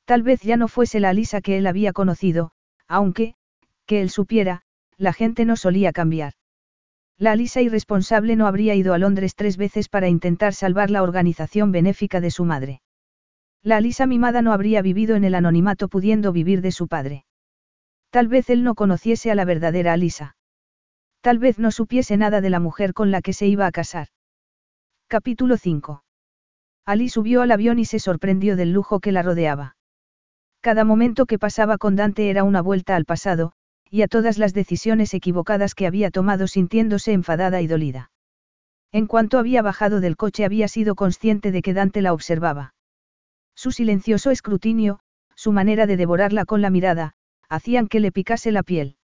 [0.05, 2.51] Tal vez ya no fuese la Alisa que él había conocido,
[2.87, 3.35] aunque,
[3.85, 4.61] que él supiera,
[4.97, 6.33] la gente no solía cambiar.
[7.19, 11.73] La Alisa irresponsable no habría ido a Londres tres veces para intentar salvar la organización
[11.73, 12.81] benéfica de su madre.
[13.61, 17.25] La Alisa mimada no habría vivido en el anonimato pudiendo vivir de su padre.
[18.09, 20.37] Tal vez él no conociese a la verdadera Alisa.
[21.19, 24.07] Tal vez no supiese nada de la mujer con la que se iba a casar.
[25.07, 26.05] Capítulo 5.
[26.85, 29.75] Ali subió al avión y se sorprendió del lujo que la rodeaba.
[30.61, 33.51] Cada momento que pasaba con Dante era una vuelta al pasado,
[33.89, 38.11] y a todas las decisiones equivocadas que había tomado sintiéndose enfadada y dolida.
[38.91, 42.73] En cuanto había bajado del coche había sido consciente de que Dante la observaba.
[43.55, 44.99] Su silencioso escrutinio,
[45.35, 47.13] su manera de devorarla con la mirada,
[47.49, 48.95] hacían que le picase la piel.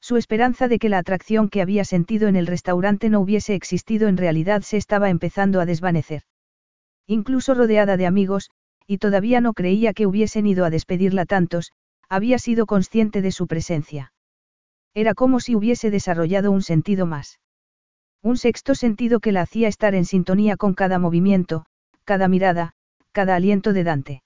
[0.00, 4.08] Su esperanza de que la atracción que había sentido en el restaurante no hubiese existido
[4.08, 6.22] en realidad se estaba empezando a desvanecer.
[7.06, 8.50] Incluso rodeada de amigos,
[8.86, 11.72] y todavía no creía que hubiesen ido a despedirla tantos,
[12.10, 14.12] había sido consciente de su presencia.
[14.92, 17.40] Era como si hubiese desarrollado un sentido más.
[18.20, 21.64] Un sexto sentido que la hacía estar en sintonía con cada movimiento,
[22.04, 22.72] cada mirada,
[23.12, 24.22] cada aliento de Dante.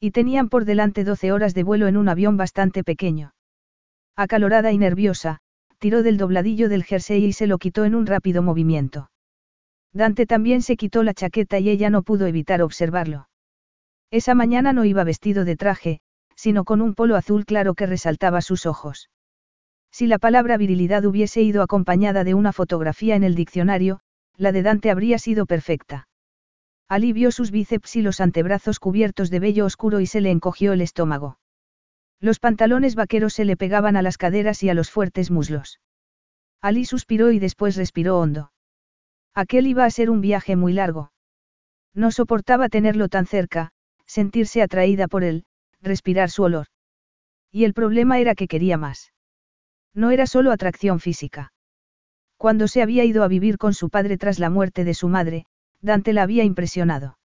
[0.00, 3.32] Y tenían por delante doce horas de vuelo en un avión bastante pequeño.
[4.16, 5.38] Acalorada y nerviosa,
[5.78, 9.10] tiró del dobladillo del jersey y se lo quitó en un rápido movimiento.
[9.92, 13.28] Dante también se quitó la chaqueta y ella no pudo evitar observarlo.
[14.10, 16.00] Esa mañana no iba vestido de traje,
[16.36, 19.10] sino con un polo azul claro que resaltaba sus ojos.
[19.90, 24.00] Si la palabra virilidad hubiese ido acompañada de una fotografía en el diccionario,
[24.36, 26.08] la de Dante habría sido perfecta.
[26.88, 30.82] Alivió sus bíceps y los antebrazos cubiertos de vello oscuro y se le encogió el
[30.82, 31.38] estómago.
[32.20, 35.80] Los pantalones vaqueros se le pegaban a las caderas y a los fuertes muslos.
[36.60, 38.52] Ali suspiró y después respiró hondo.
[39.34, 41.12] Aquel iba a ser un viaje muy largo.
[41.94, 43.70] No soportaba tenerlo tan cerca,
[44.06, 45.44] sentirse atraída por él,
[45.82, 46.66] respirar su olor.
[47.50, 49.12] Y el problema era que quería más.
[49.94, 51.52] No era solo atracción física.
[52.36, 55.46] Cuando se había ido a vivir con su padre tras la muerte de su madre,
[55.80, 57.18] Dante la había impresionado.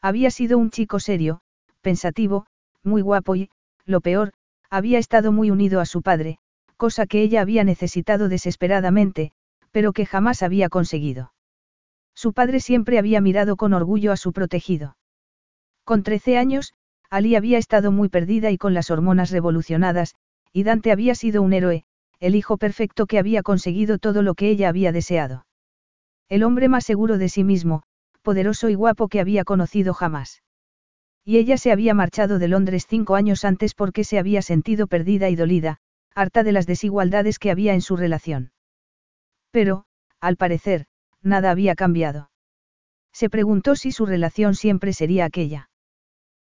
[0.00, 1.40] Había sido un chico serio,
[1.80, 2.46] pensativo,
[2.84, 3.50] muy guapo y,
[3.84, 4.32] lo peor,
[4.70, 6.38] había estado muy unido a su padre,
[6.76, 9.32] cosa que ella había necesitado desesperadamente,
[9.72, 11.32] pero que jamás había conseguido.
[12.14, 14.96] Su padre siempre había mirado con orgullo a su protegido.
[15.84, 16.74] Con trece años,
[17.10, 20.14] Ali había estado muy perdida y con las hormonas revolucionadas,
[20.52, 21.84] y Dante había sido un héroe,
[22.20, 25.46] el hijo perfecto que había conseguido todo lo que ella había deseado.
[26.28, 27.82] El hombre más seguro de sí mismo,
[28.22, 30.42] poderoso y guapo que había conocido jamás.
[31.24, 35.28] Y ella se había marchado de Londres cinco años antes porque se había sentido perdida
[35.30, 35.78] y dolida,
[36.14, 38.52] harta de las desigualdades que había en su relación.
[39.50, 39.84] Pero,
[40.20, 40.86] al parecer,
[41.22, 42.30] nada había cambiado.
[43.12, 45.70] Se preguntó si su relación siempre sería aquella.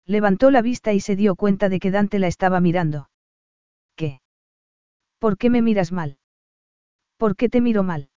[0.06, 3.10] Levantó la vista y se dio cuenta de que Dante la estaba mirando.
[3.96, 4.22] ¿Qué?
[5.20, 6.18] ¿Por qué me miras mal?
[7.18, 8.10] ¿Por qué te miro mal?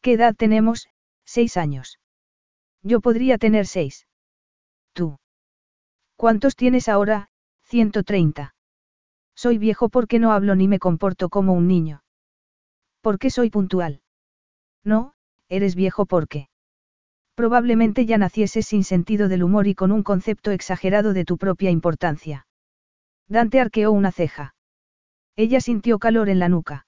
[0.00, 0.88] ¿Qué edad tenemos?
[1.24, 1.98] Seis años.
[2.82, 4.06] Yo podría tener seis.
[4.94, 5.18] Tú.
[6.16, 7.28] ¿Cuántos tienes ahora?
[7.64, 8.54] 130.
[9.34, 12.02] Soy viejo porque no hablo ni me comporto como un niño.
[13.02, 14.00] ¿Por qué soy puntual?
[14.82, 15.14] No,
[15.48, 16.48] eres viejo porque.
[17.36, 21.70] Probablemente ya nacieses sin sentido del humor y con un concepto exagerado de tu propia
[21.70, 22.46] importancia.
[23.28, 24.54] Dante arqueó una ceja.
[25.36, 26.86] Ella sintió calor en la nuca.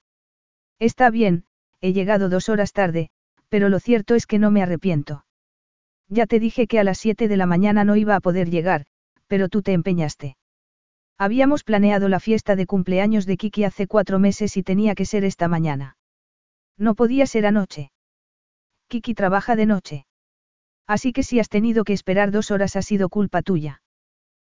[0.78, 1.44] Está bien,
[1.82, 3.10] he llegado dos horas tarde,
[3.50, 5.26] pero lo cierto es que no me arrepiento.
[6.08, 8.86] Ya te dije que a las siete de la mañana no iba a poder llegar,
[9.26, 10.38] pero tú te empeñaste.
[11.18, 15.24] Habíamos planeado la fiesta de cumpleaños de Kiki hace cuatro meses y tenía que ser
[15.24, 15.98] esta mañana.
[16.78, 17.90] No podía ser anoche.
[18.88, 20.07] Kiki trabaja de noche.
[20.88, 23.82] Así que si has tenido que esperar dos horas ha sido culpa tuya.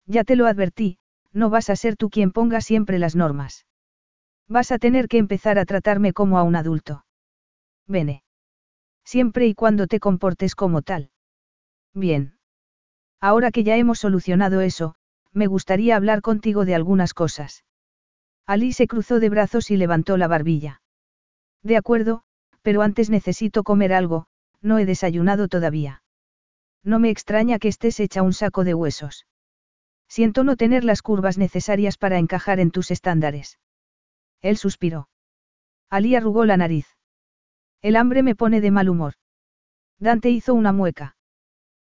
[0.07, 0.99] Ya te lo advertí,
[1.33, 3.67] no vas a ser tú quien ponga siempre las normas.
[4.49, 7.05] Vas a tener que empezar a tratarme como a un adulto.
[7.87, 8.23] Vene.
[9.05, 11.11] Siempre y cuando te comportes como tal.
[11.95, 12.39] Bien.
[13.21, 14.95] Ahora que ya hemos solucionado eso,
[15.33, 17.65] me gustaría hablar contigo de algunas cosas.
[18.47, 20.81] Ali se cruzó de brazos y levantó la barbilla.
[21.63, 22.23] De acuerdo,
[22.63, 24.27] pero antes necesito comer algo,
[24.61, 26.03] no he desayunado todavía.
[26.83, 29.27] No me extraña que estés hecha un saco de huesos.
[30.09, 33.59] Siento no tener las curvas necesarias para encajar en tus estándares.
[34.41, 35.09] Él suspiró.
[35.89, 36.87] Ali arrugó la nariz.
[37.83, 39.15] El hambre me pone de mal humor.
[39.99, 41.17] Dante hizo una mueca.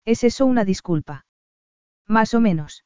[0.04, 1.26] ¿Es eso una disculpa?
[2.06, 2.84] Más o menos.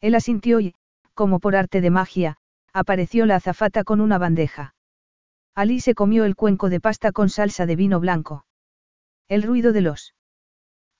[0.00, 0.74] Él asintió y,
[1.14, 2.38] como por arte de magia,
[2.72, 4.74] apareció la azafata con una bandeja.
[5.54, 8.44] Ali se comió el cuenco de pasta con salsa de vino blanco.
[9.28, 10.14] El ruido de los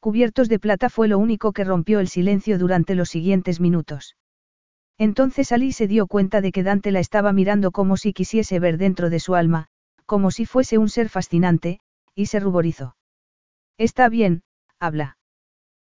[0.03, 4.16] cubiertos de plata fue lo único que rompió el silencio durante los siguientes minutos.
[4.98, 8.78] Entonces Ali se dio cuenta de que Dante la estaba mirando como si quisiese ver
[8.78, 9.68] dentro de su alma,
[10.05, 11.78] como si fuese un ser fascinante,
[12.16, 12.96] y se ruborizó.
[13.78, 14.42] Está bien,
[14.80, 15.18] habla.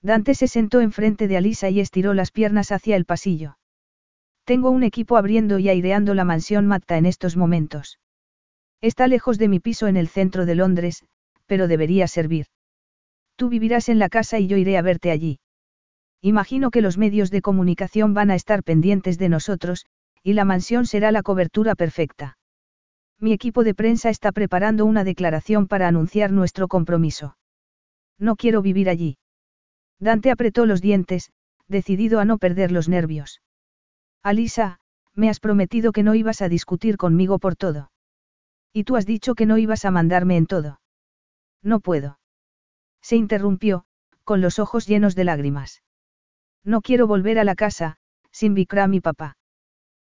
[0.03, 3.57] Dante se sentó enfrente de Alisa y estiró las piernas hacia el pasillo.
[4.43, 7.99] Tengo un equipo abriendo y aireando la mansión Matta en estos momentos.
[8.81, 11.03] Está lejos de mi piso en el centro de Londres,
[11.47, 12.45] pero debería servir.
[13.35, 15.39] Tú vivirás en la casa y yo iré a verte allí.
[16.21, 19.85] Imagino que los medios de comunicación van a estar pendientes de nosotros,
[20.23, 22.37] y la mansión será la cobertura perfecta.
[23.19, 27.37] Mi equipo de prensa está preparando una declaración para anunciar nuestro compromiso.
[28.17, 29.17] No quiero vivir allí.
[29.99, 31.31] Dante apretó los dientes,
[31.67, 33.41] decidido a no perder los nervios.
[34.23, 34.79] Alisa,
[35.13, 37.91] me has prometido que no ibas a discutir conmigo por todo.
[38.73, 40.81] Y tú has dicho que no ibas a mandarme en todo.
[41.61, 42.17] No puedo.
[43.05, 43.85] Se interrumpió,
[44.23, 45.83] con los ojos llenos de lágrimas.
[46.63, 47.97] No quiero volver a la casa,
[48.31, 49.37] sin Vikram y papá.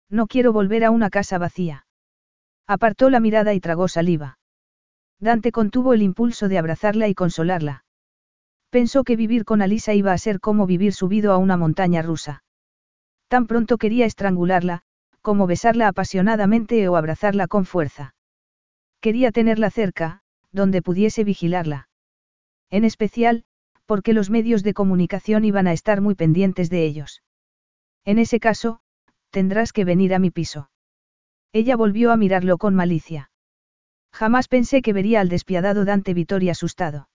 [0.10, 1.86] No quiero volver a una casa vacía.
[2.66, 4.40] Apartó la mirada y tragó saliva.
[5.20, 7.86] Dante contuvo el impulso de abrazarla y consolarla.
[8.72, 12.44] Pensó que vivir con Alisa iba a ser como vivir subido a una montaña rusa.
[13.28, 14.82] Tan pronto quería estrangularla,
[15.22, 18.16] como besarla apasionadamente o abrazarla con fuerza.
[19.02, 21.90] Quería tenerla cerca, donde pudiese vigilarla.
[22.70, 23.44] En especial,
[23.86, 27.24] porque los medios de comunicación iban a estar muy pendientes de ellos.
[28.04, 28.82] En ese caso,
[29.30, 30.70] tendrás que venir a mi piso.
[31.54, 33.32] Ella volvió a mirarlo con malicia.
[34.12, 37.10] Jamás pensé que vería al despiadado Dante Vittori asustado.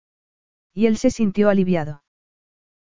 [0.74, 2.04] Y él se sintió aliviado.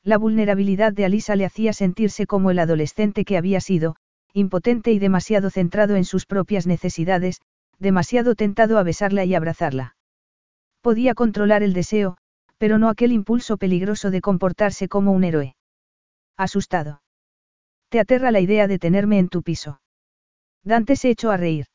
[0.04, 3.96] La vulnerabilidad de Alisa le hacía sentirse como el adolescente que había sido,
[4.34, 7.42] impotente y demasiado centrado en sus propias necesidades,
[7.80, 9.96] demasiado tentado a besarla y abrazarla.
[10.82, 12.18] Podía controlar el deseo,
[12.58, 15.56] pero no aquel impulso peligroso de comportarse como un héroe.
[16.38, 17.02] Asustado.
[17.90, 19.82] Te aterra la idea de tenerme en tu piso.
[20.64, 21.68] Dante se echó a reír.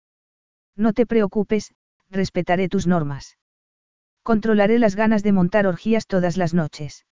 [0.77, 1.73] No te preocupes,
[2.11, 3.39] respetaré tus normas.
[4.23, 7.07] Controlaré las ganas de montar orgías todas las noches.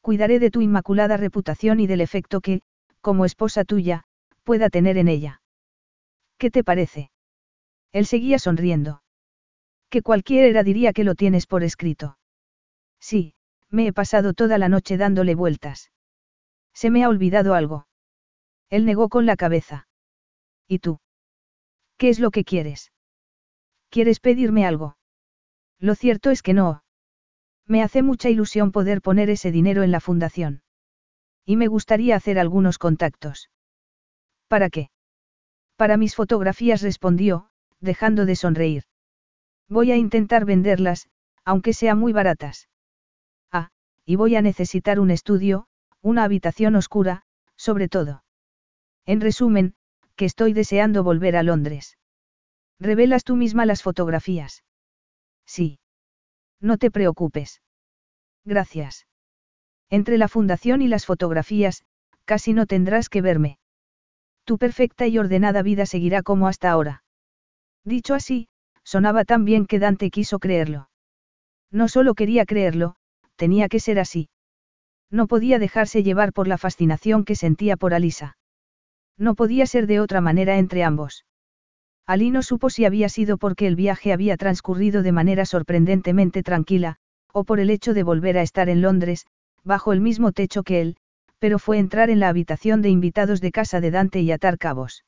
[0.00, 2.62] Cuidaré de tu inmaculada reputación y del efecto que,
[3.00, 4.04] como esposa tuya,
[4.42, 5.42] pueda tener en ella.
[6.38, 7.10] ¿Qué te parece?
[7.92, 9.02] Él seguía sonriendo.
[9.90, 12.16] Que cualquiera diría que lo tienes por escrito.
[13.02, 13.34] Sí,
[13.68, 15.90] me he pasado toda la noche dándole vueltas.
[16.72, 17.88] Se me ha olvidado algo.
[18.70, 19.88] Él negó con la cabeza.
[20.68, 21.00] ¿Y tú?
[21.98, 22.92] ¿Qué es lo que quieres?
[23.90, 24.96] ¿Quieres pedirme algo?
[25.80, 26.84] Lo cierto es que no.
[27.66, 30.62] Me hace mucha ilusión poder poner ese dinero en la fundación.
[31.44, 33.50] Y me gustaría hacer algunos contactos.
[34.46, 34.90] ¿Para qué?
[35.76, 37.50] Para mis fotografías respondió,
[37.80, 38.84] dejando de sonreír.
[39.68, 41.08] Voy a intentar venderlas,
[41.44, 42.68] aunque sean muy baratas.
[44.04, 45.66] Y voy a necesitar un estudio,
[46.00, 47.22] una habitación oscura,
[47.56, 48.24] sobre todo.
[49.06, 49.74] En resumen,
[50.16, 51.98] que estoy deseando volver a Londres.
[52.78, 54.64] ¿Revelas tú misma las fotografías?
[55.46, 55.78] Sí.
[56.60, 57.62] No te preocupes.
[58.44, 59.06] Gracias.
[59.90, 61.84] Entre la fundación y las fotografías,
[62.24, 63.58] casi no tendrás que verme.
[64.44, 67.04] Tu perfecta y ordenada vida seguirá como hasta ahora.
[67.84, 68.48] Dicho así,
[68.84, 70.88] sonaba tan bien que Dante quiso creerlo.
[71.70, 72.96] No solo quería creerlo,
[73.36, 74.28] tenía que ser así.
[75.10, 78.36] No podía dejarse llevar por la fascinación que sentía por Alisa.
[79.18, 81.26] No podía ser de otra manera entre ambos.
[82.06, 86.96] Ali no supo si había sido porque el viaje había transcurrido de manera sorprendentemente tranquila,
[87.32, 89.26] o por el hecho de volver a estar en Londres,
[89.64, 90.96] bajo el mismo techo que él,
[91.38, 95.04] pero fue entrar en la habitación de invitados de casa de Dante y atar cabos.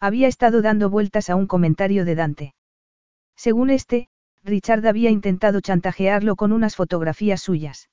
[0.00, 2.54] Había estado dando vueltas a un comentario de Dante.
[3.36, 4.08] Según este,
[4.46, 7.90] Richard había intentado chantajearlo con unas fotografías suyas.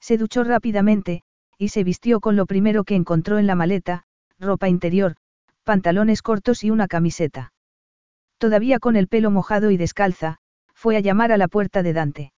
[0.00, 1.22] Se duchó rápidamente,
[1.58, 4.04] y se vistió con lo primero que encontró en la maleta,
[4.38, 5.16] ropa interior,
[5.64, 7.52] pantalones cortos y una camiseta.
[8.38, 10.38] Todavía con el pelo mojado y descalza,
[10.74, 12.32] fue a llamar a la puerta de Dante.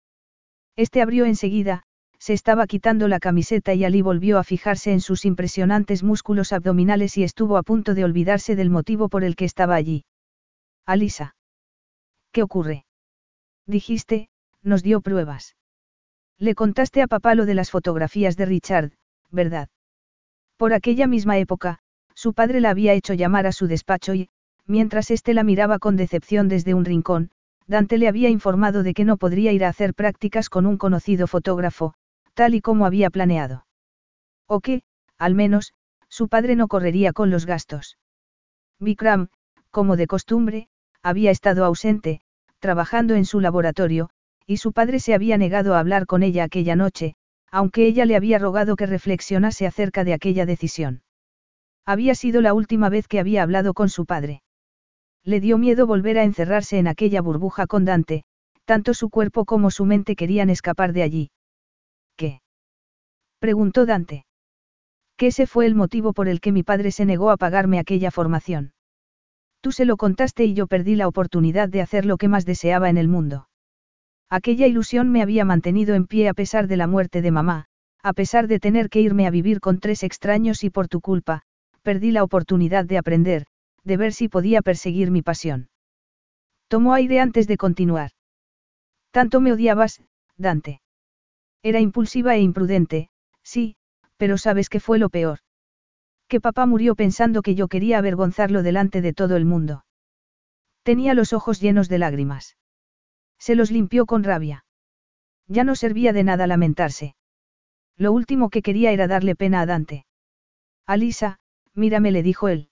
[0.74, 1.82] Este abrió enseguida,
[2.18, 7.18] se estaba quitando la camiseta y Ali volvió a fijarse en sus impresionantes músculos abdominales
[7.18, 10.04] y estuvo a punto de olvidarse del motivo por el que estaba allí.
[10.86, 11.36] Alisa.
[12.32, 12.86] ¿Qué ocurre?
[13.66, 14.28] Dijiste,
[14.62, 15.56] nos dio pruebas.
[16.38, 18.92] Le contaste a papá lo de las fotografías de Richard,
[19.30, 19.68] ¿verdad?
[20.56, 21.80] Por aquella misma época,
[22.14, 24.28] su padre la había hecho llamar a su despacho y,
[24.66, 27.30] mientras éste la miraba con decepción desde un rincón,
[27.66, 31.26] Dante le había informado de que no podría ir a hacer prácticas con un conocido
[31.26, 31.94] fotógrafo,
[32.34, 33.66] tal y como había planeado.
[34.46, 34.82] O que,
[35.18, 35.72] al menos,
[36.08, 37.98] su padre no correría con los gastos.
[38.78, 39.28] Vikram,
[39.70, 40.68] como de costumbre,
[41.02, 42.20] había estado ausente,
[42.66, 44.10] trabajando en su laboratorio,
[44.44, 47.14] y su padre se había negado a hablar con ella aquella noche,
[47.48, 51.02] aunque ella le había rogado que reflexionase acerca de aquella decisión.
[51.84, 54.42] Había sido la última vez que había hablado con su padre.
[55.22, 58.24] Le dio miedo volver a encerrarse en aquella burbuja con Dante,
[58.64, 61.30] tanto su cuerpo como su mente querían escapar de allí.
[62.16, 62.40] ¿Qué?
[63.38, 64.26] preguntó Dante.
[65.16, 68.10] Que ese fue el motivo por el que mi padre se negó a pagarme aquella
[68.10, 68.72] formación.
[69.66, 72.88] Tú se lo contaste y yo perdí la oportunidad de hacer lo que más deseaba
[72.88, 73.48] en el mundo.
[74.30, 77.66] Aquella ilusión me había mantenido en pie a pesar de la muerte de mamá,
[78.00, 81.42] a pesar de tener que irme a vivir con tres extraños y por tu culpa,
[81.82, 83.46] perdí la oportunidad de aprender,
[83.82, 85.68] de ver si podía perseguir mi pasión.
[86.68, 88.12] Tomó aire antes de continuar.
[89.10, 90.00] Tanto me odiabas,
[90.36, 90.80] Dante.
[91.64, 93.10] Era impulsiva e imprudente,
[93.42, 93.74] sí,
[94.16, 95.40] pero sabes qué fue lo peor.
[96.28, 99.84] Que papá murió pensando que yo quería avergonzarlo delante de todo el mundo.
[100.82, 102.56] Tenía los ojos llenos de lágrimas.
[103.38, 104.64] Se los limpió con rabia.
[105.46, 107.14] Ya no servía de nada lamentarse.
[107.96, 110.06] Lo último que quería era darle pena a Dante.
[110.86, 111.38] Alisa,
[111.74, 112.70] mírame, le dijo él.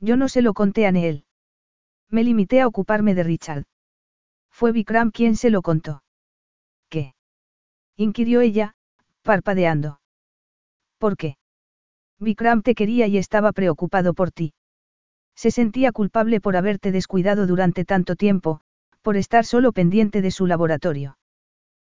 [0.00, 1.24] Yo no se lo conté a Neel.
[2.08, 3.64] Me limité a ocuparme de Richard.
[4.50, 6.02] Fue Vikram quien se lo contó.
[6.88, 7.14] ¿Qué?
[7.96, 8.74] inquirió ella,
[9.22, 10.00] parpadeando.
[10.98, 11.36] ¿Por qué?
[12.22, 14.54] Vikram te quería y estaba preocupado por ti.
[15.34, 18.60] Se sentía culpable por haberte descuidado durante tanto tiempo,
[19.02, 21.18] por estar solo pendiente de su laboratorio.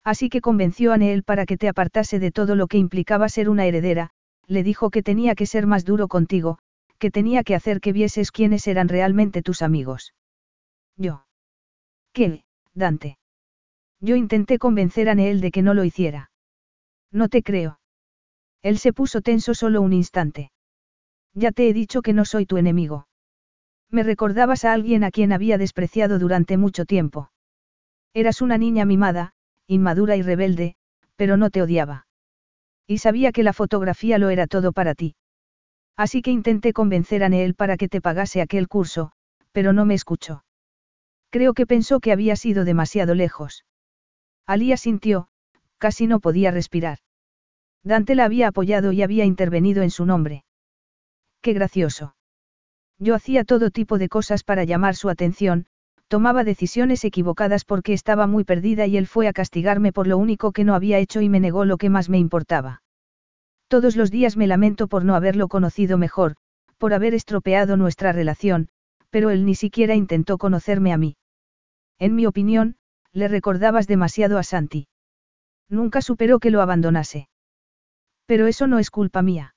[0.04, 3.50] Así que convenció a Neel para que te apartase de todo lo que implicaba ser
[3.50, 4.12] una heredera,
[4.48, 6.60] le dijo que tenía que ser más duro contigo,
[6.98, 10.14] que tenía que hacer que vieses quiénes eran realmente tus amigos.
[10.96, 11.26] Yo.
[12.14, 13.18] ¿Qué, Dante?
[14.00, 16.32] Yo intenté convencer a Neel de que no lo hiciera.
[17.12, 17.80] No te creo.
[18.62, 20.52] Él se puso tenso solo un instante.
[21.34, 23.08] Ya te he dicho que no soy tu enemigo.
[23.90, 27.32] Me recordabas a alguien a quien había despreciado durante mucho tiempo.
[28.14, 29.34] Eras una niña mimada,
[29.68, 30.76] inmadura y rebelde,
[31.16, 32.08] pero no te odiaba.
[32.88, 35.16] Y sabía que la fotografía lo era todo para ti.
[35.96, 39.12] Así que intenté convencer a Neel para que te pagase aquel curso,
[39.52, 40.44] pero no me escuchó.
[41.30, 43.66] Creo que pensó que había sido demasiado lejos.
[44.46, 45.28] Alía sintió,
[45.78, 47.00] casi no podía respirar.
[47.88, 50.44] Dante la había apoyado y había intervenido en su nombre.
[51.42, 52.16] Qué gracioso.
[53.00, 55.68] Yo hacía todo tipo de cosas para llamar su atención,
[56.08, 60.52] tomaba decisiones equivocadas porque estaba muy perdida y él fue a castigarme por lo único
[60.52, 62.82] que no había hecho y me negó lo que más me importaba.
[63.70, 66.36] Todos los días me lamento por no haberlo conocido mejor,
[66.78, 68.68] por haber estropeado nuestra relación,
[69.10, 71.16] pero él ni siquiera intentó conocerme a mí.
[72.00, 72.76] En mi opinión,
[73.14, 74.88] le recordabas demasiado a Santi.
[75.70, 77.30] Nunca superó que lo abandonase.
[78.28, 79.56] Pero eso no es culpa mía.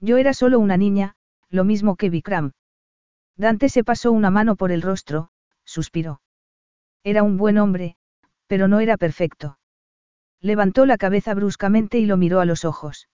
[0.00, 1.16] Yo era solo una niña,
[1.50, 2.52] lo mismo que Vikram.
[3.36, 5.30] Dante se pasó una mano por el rostro,
[5.64, 6.22] suspiró.
[7.04, 7.96] Era un buen hombre,
[8.46, 9.58] pero no era perfecto.
[10.40, 13.08] Levantó la cabeza bruscamente y lo miró a los ojos.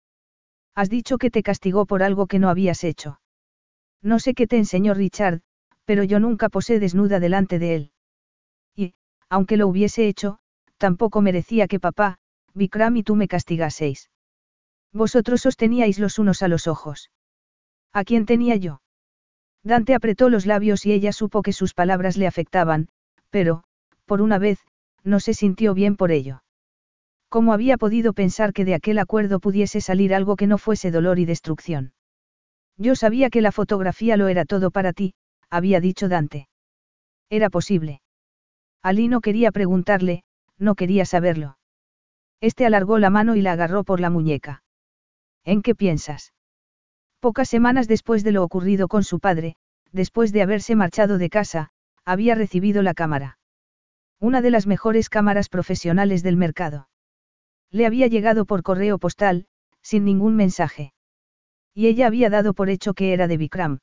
[0.75, 3.21] Has dicho que te castigó por algo que no habías hecho.
[4.01, 5.41] No sé qué te enseñó Richard,
[5.85, 7.91] pero yo nunca posé desnuda delante de él.
[8.75, 8.93] Y,
[9.29, 10.39] aunque lo hubiese hecho,
[10.77, 12.17] tampoco merecía que papá,
[12.53, 14.09] Vikram y tú me castigaseis.
[14.95, 17.11] Vosotros sosteníais los unos a los ojos.
[17.91, 18.81] ¿A quién tenía yo?
[19.61, 22.87] Dante apretó los labios y ella supo que sus palabras le afectaban,
[23.29, 23.65] pero,
[24.05, 24.59] por una vez,
[25.03, 26.43] no se sintió bien por ello.
[27.27, 31.19] ¿Cómo había podido pensar que de aquel acuerdo pudiese salir algo que no fuese dolor
[31.19, 31.91] y destrucción?
[32.77, 35.13] Yo sabía que la fotografía lo era todo para ti,
[35.49, 36.47] había dicho Dante.
[37.29, 38.01] Era posible.
[38.81, 40.23] Ali no quería preguntarle,
[40.57, 41.57] no quería saberlo.
[42.39, 44.61] Este alargó la mano y la agarró por la muñeca.
[45.45, 46.33] ¿En qué piensas?
[47.19, 49.55] Pocas semanas después de lo ocurrido con su padre,
[49.91, 51.69] después de haberse marchado de casa,
[52.03, 53.37] había recibido la cámara.
[54.19, 56.89] Una de las mejores cámaras profesionales del mercado.
[57.71, 59.45] Le había llegado por correo postal,
[59.81, 60.93] sin ningún mensaje.
[61.73, 63.79] Y ella había dado por hecho que era de Vikram.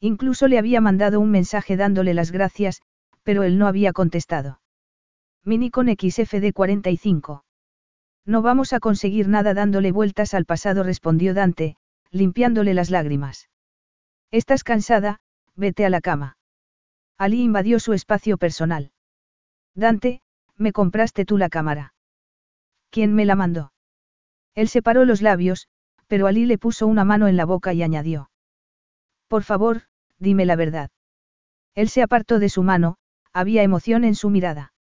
[0.00, 2.82] Incluso le había mandado un mensaje dándole las gracias,
[3.22, 4.60] pero él no había contestado.
[5.44, 7.44] Minicon XFD 45.
[8.24, 11.76] No vamos a conseguir nada dándole vueltas al pasado, respondió Dante,
[12.10, 13.48] limpiándole las lágrimas.
[14.30, 15.20] Estás cansada,
[15.56, 16.36] vete a la cama.
[17.18, 18.92] Ali invadió su espacio personal.
[19.74, 20.22] Dante,
[20.56, 21.94] me compraste tú la cámara.
[22.90, 23.72] ¿Quién me la mandó?
[24.54, 25.68] Él separó los labios,
[26.06, 28.30] pero Ali le puso una mano en la boca y añadió.
[29.28, 29.82] Por favor,
[30.18, 30.90] dime la verdad.
[31.74, 32.98] Él se apartó de su mano,
[33.32, 34.74] había emoción en su mirada.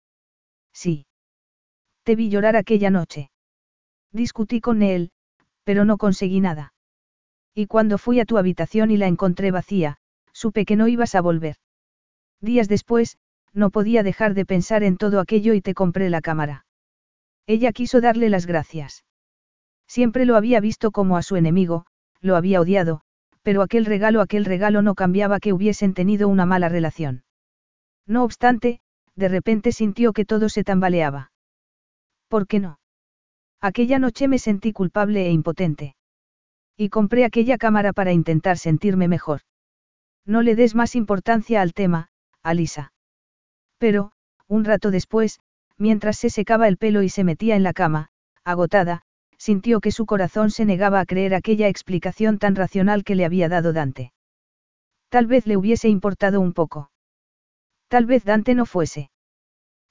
[0.74, 1.06] Sí.
[2.04, 3.31] Te vi llorar aquella noche.
[4.12, 5.12] Discutí con él,
[5.64, 6.74] pero no conseguí nada.
[7.54, 9.98] Y cuando fui a tu habitación y la encontré vacía,
[10.34, 11.56] supe que no ibas a volver.
[12.40, 13.18] Días después,
[13.54, 16.66] no podía dejar de pensar en todo aquello y te compré la cámara.
[17.48, 19.06] Ella quiso darle las gracias.
[19.88, 21.86] Siempre lo había visto como a su enemigo,
[22.22, 23.02] lo había odiado,
[23.42, 27.24] pero aquel regalo, aquel regalo no cambiaba que hubiesen tenido una mala relación.
[28.08, 28.80] No obstante,
[29.16, 31.32] de repente sintió que todo se tambaleaba.
[32.30, 32.80] ¿Por qué no?
[33.62, 35.96] Aquella noche me sentí culpable e impotente.
[36.76, 39.42] Y compré aquella cámara para intentar sentirme mejor.
[40.26, 42.10] No le des más importancia al tema,
[42.42, 42.94] Alisa.
[43.78, 44.12] Pero,
[44.48, 45.40] un rato después,
[45.82, 48.10] Mientras se secaba el pelo y se metía en la cama,
[48.44, 49.02] agotada,
[49.40, 53.50] sintió que su corazón se negaba a creer aquella explicación tan racional que le había
[53.50, 54.14] dado Dante.
[55.10, 56.92] Tal vez le hubiese importado un poco.
[57.88, 59.10] Tal vez Dante no fuese.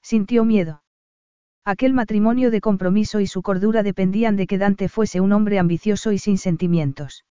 [0.01, 0.80] Sintió miedo.
[1.63, 6.11] Aquel matrimonio de compromiso y su cordura dependían de que Dante fuese un hombre ambicioso
[6.11, 7.23] y sin sentimientos.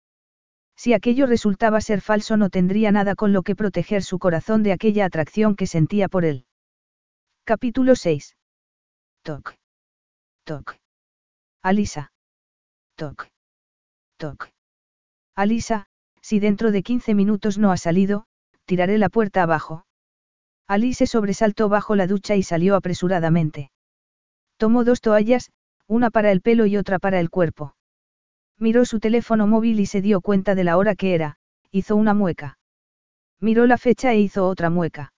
[0.76, 4.72] Si aquello resultaba ser falso no tendría nada con lo que proteger su corazón de
[4.72, 6.46] aquella atracción que sentía por él.
[7.44, 8.36] Capítulo 6.
[9.22, 9.54] Toc.
[10.44, 10.76] Toc.
[11.62, 12.12] Alisa.
[12.94, 13.28] Toc.
[14.16, 14.50] Toc.
[15.34, 15.86] Alisa,
[16.22, 18.26] si dentro de 15 minutos no ha salido,
[18.64, 19.84] tiraré la puerta abajo.
[20.68, 23.70] Alice sobresaltó bajo la ducha y salió apresuradamente.
[24.60, 25.50] Tomó dos toallas,
[25.86, 27.74] una para el pelo y otra para el cuerpo.
[28.58, 31.38] Miró su teléfono móvil y se dio cuenta de la hora que era,
[31.70, 32.58] hizo una mueca.
[33.40, 35.14] Miró la fecha e hizo otra mueca.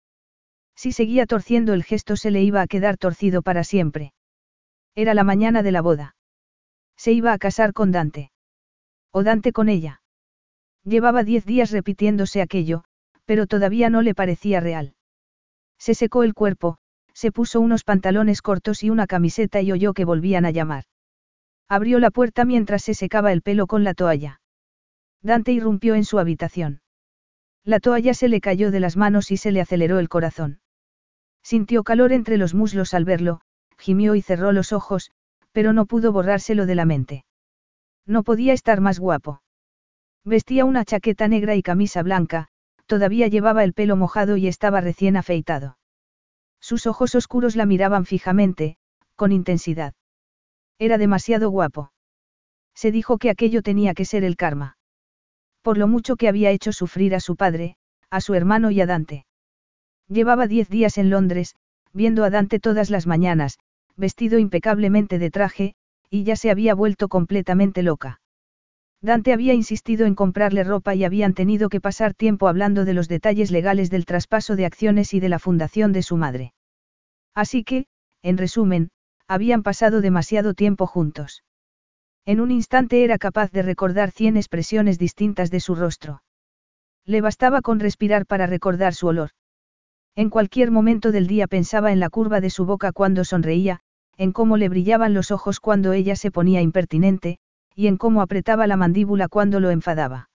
[0.75, 4.13] Si seguía torciendo el gesto se le iba a quedar torcido para siempre.
[4.93, 6.15] Era la mañana de la boda.
[6.95, 8.31] Se iba a casar con Dante.
[9.09, 10.03] O Dante con ella.
[10.83, 12.83] Llevaba diez días repitiéndose aquello,
[13.25, 14.93] pero todavía no le parecía real.
[15.79, 16.77] Se secó el cuerpo,
[17.13, 20.85] se puso unos pantalones cortos y una camiseta y oyó que volvían a llamar.
[21.67, 24.41] Abrió la puerta mientras se secaba el pelo con la toalla.
[25.21, 26.81] Dante irrumpió en su habitación.
[27.63, 30.59] La toalla se le cayó de las manos y se le aceleró el corazón.
[31.43, 33.41] Sintió calor entre los muslos al verlo,
[33.77, 35.11] gimió y cerró los ojos,
[35.51, 37.25] pero no pudo borrárselo de la mente.
[38.05, 39.41] No podía estar más guapo.
[40.23, 42.47] Vestía una chaqueta negra y camisa blanca,
[42.85, 45.77] todavía llevaba el pelo mojado y estaba recién afeitado.
[46.61, 48.77] Sus ojos oscuros la miraban fijamente,
[49.15, 49.93] con intensidad.
[50.79, 51.91] Era demasiado guapo.
[52.73, 54.77] Se dijo que aquello tenía que ser el karma.
[55.61, 57.75] Por lo mucho que había hecho sufrir a su padre,
[58.09, 59.25] a su hermano y a Dante.
[60.07, 61.55] Llevaba diez días en Londres,
[61.93, 63.59] viendo a Dante todas las mañanas,
[63.95, 65.75] vestido impecablemente de traje,
[66.09, 68.20] y ya se había vuelto completamente loca.
[69.01, 73.07] Dante había insistido en comprarle ropa y habían tenido que pasar tiempo hablando de los
[73.07, 76.53] detalles legales del traspaso de acciones y de la fundación de su madre.
[77.33, 77.87] Así que,
[78.21, 78.91] en resumen,
[79.27, 81.43] habían pasado demasiado tiempo juntos.
[82.25, 86.21] En un instante era capaz de recordar cien expresiones distintas de su rostro.
[87.03, 89.31] Le bastaba con respirar para recordar su olor.
[90.15, 93.79] En cualquier momento del día pensaba en la curva de su boca cuando sonreía,
[94.17, 97.39] en cómo le brillaban los ojos cuando ella se ponía impertinente,
[97.75, 100.29] y en cómo apretaba la mandíbula cuando lo enfadaba.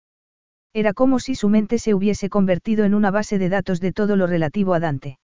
[0.73, 4.16] Era como si su mente se hubiese convertido en una base de datos de todo
[4.16, 5.19] lo relativo a Dante.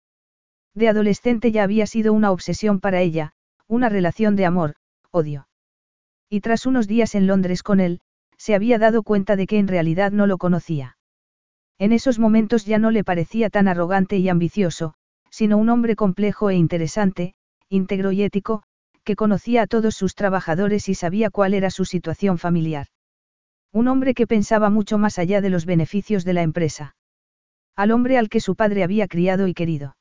[0.74, 3.32] De adolescente ya había sido una obsesión para ella,
[3.66, 4.74] una relación de amor,
[5.10, 5.48] odio.
[6.28, 8.00] Y tras unos días en Londres con él,
[8.36, 10.96] se había dado cuenta de que en realidad no lo conocía.
[11.78, 14.94] En esos momentos ya no le parecía tan arrogante y ambicioso,
[15.30, 17.34] sino un hombre complejo e interesante,
[17.68, 18.62] íntegro y ético,
[19.08, 22.88] que conocía a todos sus trabajadores y sabía cuál era su situación familiar.
[23.72, 26.94] Un hombre que pensaba mucho más allá de los beneficios de la empresa.
[27.74, 29.96] Al hombre al que su padre había criado y querido.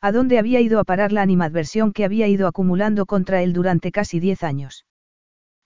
[0.00, 3.90] ¿A dónde había ido a parar la animadversión que había ido acumulando contra él durante
[3.90, 4.86] casi diez años?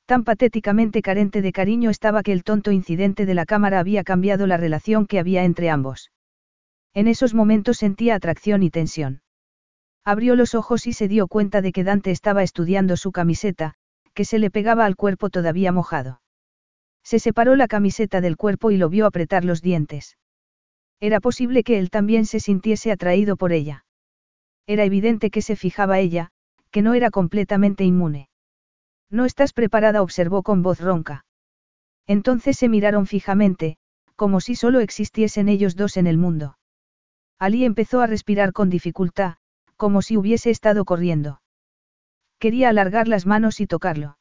[0.06, 4.46] Tan patéticamente carente de cariño estaba que el tonto incidente de la cámara había cambiado
[4.46, 6.12] la relación que había entre ambos.
[6.94, 9.20] En esos momentos sentía atracción y tensión.
[10.04, 13.74] Abrió los ojos y se dio cuenta de que Dante estaba estudiando su camiseta,
[14.12, 16.20] que se le pegaba al cuerpo todavía mojado.
[17.02, 20.18] Se separó la camiseta del cuerpo y lo vio apretar los dientes.
[21.00, 23.84] Era posible que él también se sintiese atraído por ella.
[24.66, 26.30] Era evidente que se fijaba ella,
[26.70, 28.28] que no era completamente inmune.
[29.10, 31.24] No estás preparada, observó con voz ronca.
[32.06, 33.76] Entonces se miraron fijamente,
[34.16, 36.58] como si solo existiesen ellos dos en el mundo.
[37.38, 39.36] Ali empezó a respirar con dificultad,
[39.76, 41.40] como si hubiese estado corriendo.
[42.38, 44.18] Quería alargar las manos y tocarlo.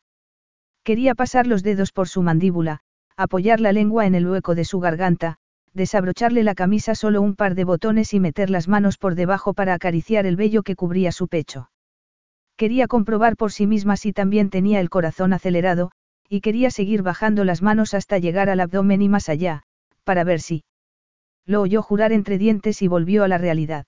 [0.84, 2.82] Quería pasar los dedos por su mandíbula,
[3.16, 5.38] apoyar la lengua en el hueco de su garganta,
[5.74, 9.74] desabrocharle la camisa solo un par de botones y meter las manos por debajo para
[9.74, 11.70] acariciar el vello que cubría su pecho.
[12.58, 15.92] Quería comprobar por sí misma si también tenía el corazón acelerado,
[16.30, 19.64] y quería seguir bajando las manos hasta llegar al abdomen y más allá,
[20.04, 20.64] para ver si.
[21.46, 23.86] Lo oyó jurar entre dientes y volvió a la realidad.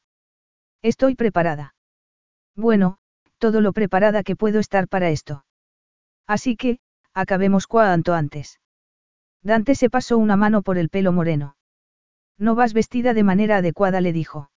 [0.85, 1.73] Estoy preparada.
[2.55, 2.99] Bueno,
[3.39, 5.43] todo lo preparada que puedo estar para esto.
[6.27, 6.77] Así que,
[7.11, 8.59] acabemos cuanto antes.
[9.41, 11.57] Dante se pasó una mano por el pelo moreno.
[12.37, 14.51] No vas vestida de manera adecuada, le dijo.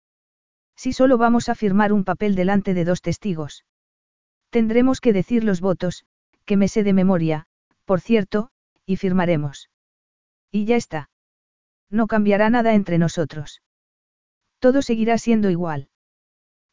[0.76, 3.64] Si solo vamos a firmar un papel delante de dos testigos.
[4.50, 6.04] Tendremos que decir los votos,
[6.44, 7.46] que me sé de memoria,
[7.86, 8.50] por cierto,
[8.84, 9.70] y firmaremos.
[10.50, 11.08] Y ya está.
[11.88, 13.62] No cambiará nada entre nosotros.
[14.58, 15.88] Todo seguirá siendo igual.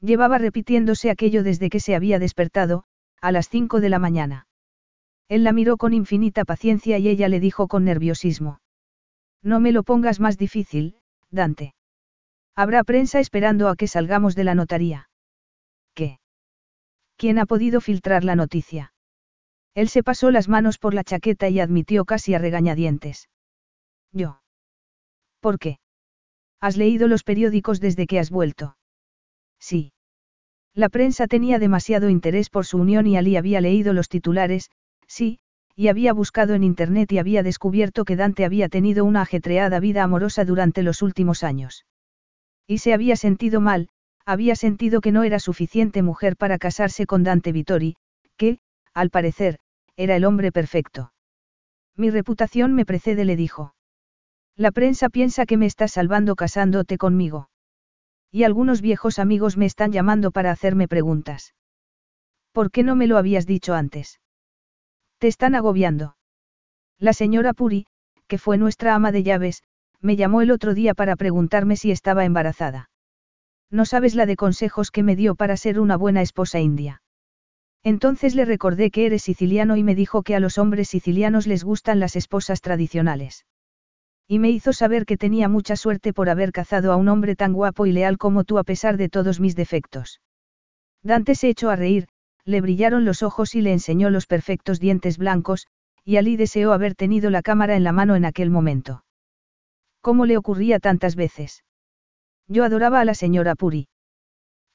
[0.05, 2.83] Llevaba repitiéndose aquello desde que se había despertado,
[3.21, 4.47] a las cinco de la mañana.
[5.29, 8.59] Él la miró con infinita paciencia y ella le dijo con nerviosismo.
[9.41, 10.97] No me lo pongas más difícil,
[11.31, 11.73] Dante.
[12.55, 15.09] Habrá prensa esperando a que salgamos de la notaría.
[15.95, 16.19] ¿Qué?
[17.17, 18.93] ¿Quién ha podido filtrar la noticia?
[19.73, 23.27] Él se pasó las manos por la chaqueta y admitió casi a regañadientes.
[24.11, 24.39] Yo.
[25.39, 25.79] ¿Por qué?
[26.61, 28.77] ¿Has leído los periódicos desde que has vuelto?
[29.59, 29.93] Sí.
[30.75, 34.69] La prensa tenía demasiado interés por su unión y Ali había leído los titulares,
[35.07, 35.39] sí,
[35.73, 40.03] y había buscado en Internet y había descubierto que Dante había tenido una ajetreada vida
[40.03, 41.85] amorosa durante los últimos años.
[42.67, 43.87] Y se había sentido mal,
[44.25, 47.95] había sentido que no era suficiente mujer para casarse con Dante Vittori,
[48.35, 48.59] que,
[48.93, 49.59] al parecer,
[49.95, 51.13] era el hombre perfecto.
[51.95, 53.75] Mi reputación me precede, le dijo.
[54.57, 57.49] La prensa piensa que me estás salvando casándote conmigo.
[58.35, 61.55] Y algunos viejos amigos me están llamando para hacerme preguntas.
[62.51, 64.19] ¿Por qué no me lo habías dicho antes?
[65.19, 66.17] Te están agobiando.
[66.99, 67.85] La señora Puri,
[68.27, 69.63] que fue nuestra ama de llaves,
[70.01, 72.89] me llamó el otro día para preguntarme si estaba embarazada.
[73.71, 77.01] No sabes la de consejos que me dio para ser una buena esposa india.
[77.83, 81.63] Entonces le recordé que eres siciliano y me dijo que a los hombres sicilianos les
[81.63, 83.45] gustan las esposas tradicionales.
[84.27, 87.53] Y me hizo saber que tenía mucha suerte por haber cazado a un hombre tan
[87.53, 90.21] guapo y leal como tú a pesar de todos mis defectos.
[91.03, 92.07] Dante se echó a reír,
[92.43, 95.67] le brillaron los ojos y le enseñó los perfectos dientes blancos,
[96.03, 99.03] y Ali deseó haber tenido la cámara en la mano en aquel momento.
[100.01, 101.63] ¿Cómo le ocurría tantas veces?
[102.47, 103.87] Yo adoraba a la señora Puri.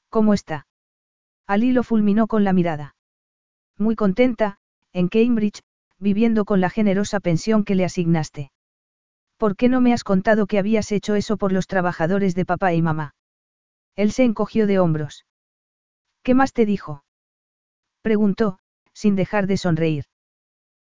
[0.08, 0.66] ¿Cómo está?
[1.46, 2.96] Ali lo fulminó con la mirada.
[3.78, 4.58] Muy contenta,
[4.92, 5.62] en Cambridge,
[5.98, 8.50] viviendo con la generosa pensión que le asignaste.
[9.40, 12.74] ¿Por qué no me has contado que habías hecho eso por los trabajadores de papá
[12.74, 13.14] y mamá?
[13.96, 15.24] Él se encogió de hombros.
[16.22, 17.04] ¿Qué más te dijo?
[18.02, 18.58] Preguntó,
[18.92, 20.04] sin dejar de sonreír.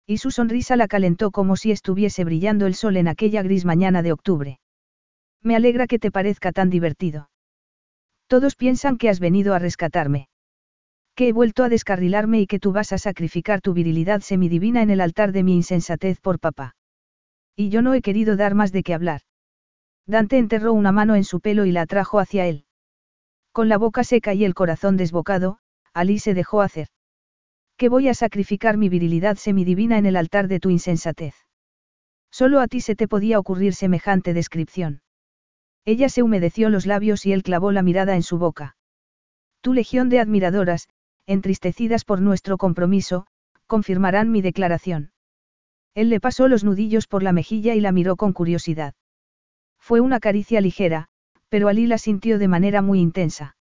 [0.08, 4.02] Y su sonrisa la calentó como si estuviese brillando el sol en aquella gris mañana
[4.02, 4.60] de octubre.
[5.44, 7.30] Me alegra que te parezca tan divertido.
[8.26, 10.30] Todos piensan que has venido a rescatarme.
[11.14, 14.90] Que he vuelto a descarrilarme y que tú vas a sacrificar tu virilidad semidivina en
[14.90, 16.77] el altar de mi insensatez por papá.
[17.60, 19.22] Y yo no he querido dar más de qué hablar.
[20.06, 22.66] Dante enterró una mano en su pelo y la atrajo hacia él.
[23.52, 25.58] Con la boca seca y el corazón desbocado,
[25.92, 26.90] Ali se dejó hacer.
[27.76, 31.34] Que voy a sacrificar mi virilidad semidivina en el altar de tu insensatez.
[32.30, 35.02] Solo a ti se te podía ocurrir semejante descripción.
[35.84, 38.78] Ella se humedeció los labios y él clavó la mirada en su boca.
[39.62, 40.90] Tu legión de admiradoras,
[41.26, 43.26] entristecidas por nuestro compromiso,
[43.66, 45.12] confirmarán mi declaración.
[45.98, 48.94] Él le pasó los nudillos por la mejilla y la miró con curiosidad.
[49.80, 51.08] Fue una caricia ligera,
[51.50, 53.56] pero Ali la sintió de manera muy intensa.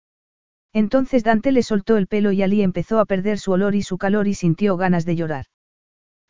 [0.74, 4.00] Entonces Dante le soltó el pelo y Ali empezó a perder su olor y su
[4.00, 5.46] calor y sintió ganas de llorar.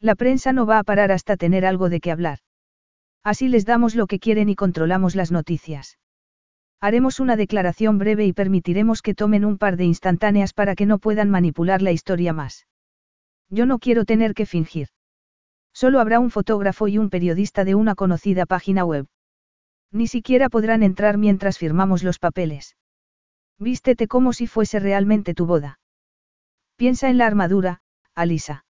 [0.02, 2.40] La prensa no va a parar hasta tener algo de qué hablar.
[3.24, 6.00] Así les damos lo que quieren y controlamos las noticias.
[6.82, 11.00] Haremos una declaración breve y permitiremos que tomen un par de instantáneas para que no
[11.00, 12.68] puedan manipular la historia más.
[13.50, 14.90] Yo no quiero tener que fingir.
[15.74, 19.08] Solo habrá un fotógrafo y un periodista de una conocida página web.
[19.92, 22.78] Ni siquiera podrán entrar mientras firmamos los papeles.
[23.60, 25.80] Vístete como si fuese realmente tu boda.
[26.76, 27.82] Piensa en la armadura,
[28.16, 28.66] Alisa.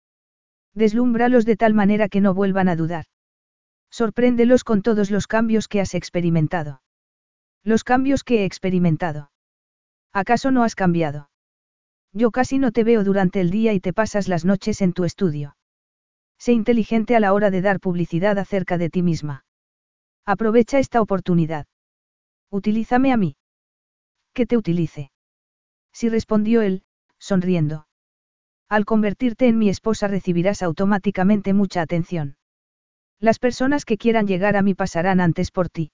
[0.73, 3.05] Deslúmbralos de tal manera que no vuelvan a dudar.
[3.89, 6.81] Sorpréndelos con todos los cambios que has experimentado.
[7.63, 9.31] Los cambios que he experimentado.
[10.13, 11.29] ¿Acaso no has cambiado?
[12.13, 15.03] Yo casi no te veo durante el día y te pasas las noches en tu
[15.03, 15.55] estudio.
[16.43, 19.45] Sé inteligente a la hora de dar publicidad acerca de ti misma.
[20.25, 21.67] Aprovecha esta oportunidad.
[22.49, 23.35] Utilízame a mí.
[24.33, 25.11] Que te utilice.
[25.93, 26.81] Sí respondió él,
[27.19, 27.85] sonriendo.
[28.69, 32.37] Al convertirte en mi esposa recibirás automáticamente mucha atención.
[33.19, 35.91] Las personas que quieran llegar a mí pasarán antes por ti.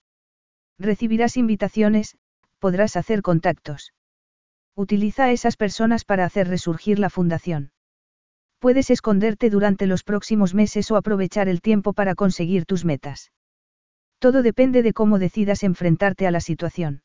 [0.80, 2.16] Recibirás invitaciones,
[2.60, 3.92] podrás hacer contactos.
[4.78, 7.74] Utiliza a esas personas para hacer resurgir la fundación.
[8.60, 13.32] Puedes esconderte durante los próximos meses o aprovechar el tiempo para conseguir tus metas.
[14.20, 17.04] Todo depende de cómo decidas enfrentarte a la situación.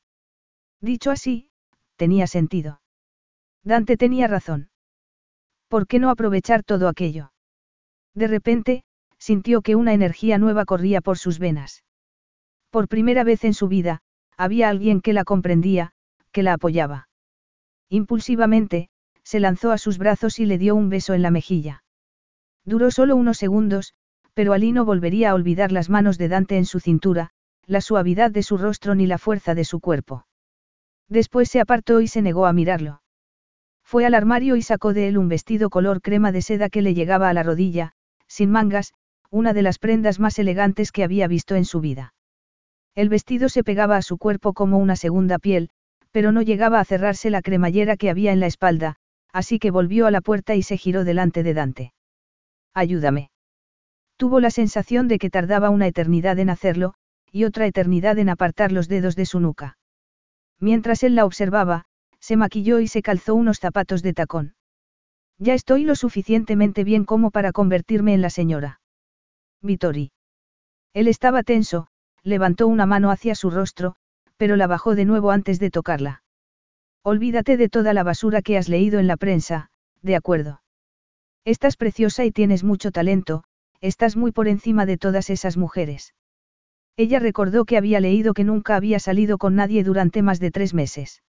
[0.80, 1.50] Dicho así,
[1.96, 2.80] tenía sentido.
[3.62, 4.70] Dante tenía razón.
[5.68, 7.32] ¿Por qué no aprovechar todo aquello?
[8.14, 8.84] De repente,
[9.18, 11.84] sintió que una energía nueva corría por sus venas.
[12.70, 14.00] Por primera vez en su vida,
[14.36, 15.92] había alguien que la comprendía,
[16.32, 17.08] que la apoyaba.
[17.88, 18.88] Impulsivamente,
[19.24, 21.84] se lanzó a sus brazos y le dio un beso en la mejilla.
[22.64, 23.94] Duró solo unos segundos,
[24.34, 27.30] pero Ali no volvería a olvidar las manos de Dante en su cintura,
[27.66, 30.26] la suavidad de su rostro ni la fuerza de su cuerpo.
[31.08, 33.02] Después se apartó y se negó a mirarlo.
[33.84, 36.94] Fue al armario y sacó de él un vestido color crema de seda que le
[36.94, 37.92] llegaba a la rodilla,
[38.26, 38.94] sin mangas,
[39.30, 42.14] una de las prendas más elegantes que había visto en su vida.
[42.94, 45.70] El vestido se pegaba a su cuerpo como una segunda piel,
[46.10, 48.96] pero no llegaba a cerrarse la cremallera que había en la espalda,
[49.32, 51.92] así que volvió a la puerta y se giró delante de Dante.
[52.74, 53.30] Ayúdame.
[54.16, 56.94] Tuvo la sensación de que tardaba una eternidad en hacerlo,
[57.30, 59.78] y otra eternidad en apartar los dedos de su nuca.
[60.60, 61.86] Mientras él la observaba,
[62.20, 64.54] se maquilló y se calzó unos zapatos de tacón.
[65.38, 68.80] Ya estoy lo suficientemente bien como para convertirme en la señora.
[69.60, 70.12] Vittori.
[70.94, 71.88] Él estaba tenso,
[72.22, 73.96] levantó una mano hacia su rostro,
[74.36, 76.21] pero la bajó de nuevo antes de tocarla.
[77.04, 79.70] Olvídate de toda la basura que has leído en la prensa,
[80.02, 80.62] de acuerdo.
[81.44, 83.42] Estás preciosa y tienes mucho talento,
[83.80, 86.14] estás muy por encima de todas esas mujeres.
[86.96, 90.74] Ella recordó que había leído que nunca había salido con nadie durante más de tres
[90.74, 91.24] meses.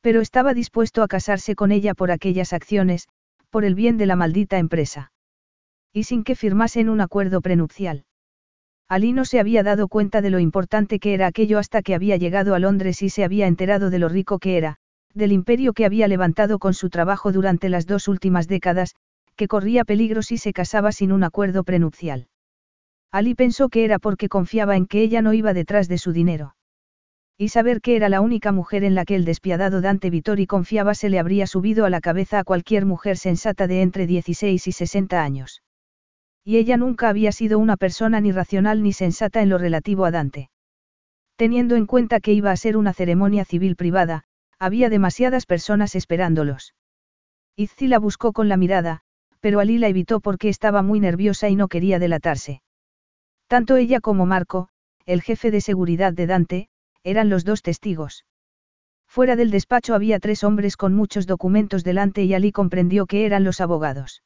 [0.00, 3.08] Pero estaba dispuesto a casarse con ella por aquellas acciones,
[3.50, 5.10] por el bien de la maldita empresa.
[5.92, 8.04] Y sin que firmasen un acuerdo prenupcial.
[8.88, 12.16] Ali no se había dado cuenta de lo importante que era aquello hasta que había
[12.16, 14.78] llegado a Londres y se había enterado de lo rico que era,
[15.14, 18.94] del imperio que había levantado con su trabajo durante las dos últimas décadas,
[19.36, 22.28] que corría peligro si se casaba sin un acuerdo prenupcial.
[23.10, 26.56] Ali pensó que era porque confiaba en que ella no iba detrás de su dinero.
[27.36, 30.94] Y saber que era la única mujer en la que el despiadado Dante Vittori confiaba
[30.94, 34.72] se le habría subido a la cabeza a cualquier mujer sensata de entre 16 y
[34.72, 35.62] 60 años.
[36.44, 40.10] Y ella nunca había sido una persona ni racional ni sensata en lo relativo a
[40.10, 40.50] Dante.
[41.36, 44.24] Teniendo en cuenta que iba a ser una ceremonia civil privada,
[44.64, 46.74] había demasiadas personas esperándolos.
[47.56, 49.02] Izzi la buscó con la mirada,
[49.40, 52.62] pero Ali la evitó porque estaba muy nerviosa y no quería delatarse.
[53.46, 54.68] Tanto ella como Marco,
[55.04, 56.68] el jefe de seguridad de Dante,
[57.02, 58.24] eran los dos testigos.
[59.06, 63.44] Fuera del despacho había tres hombres con muchos documentos delante y Ali comprendió que eran
[63.44, 64.22] los abogados.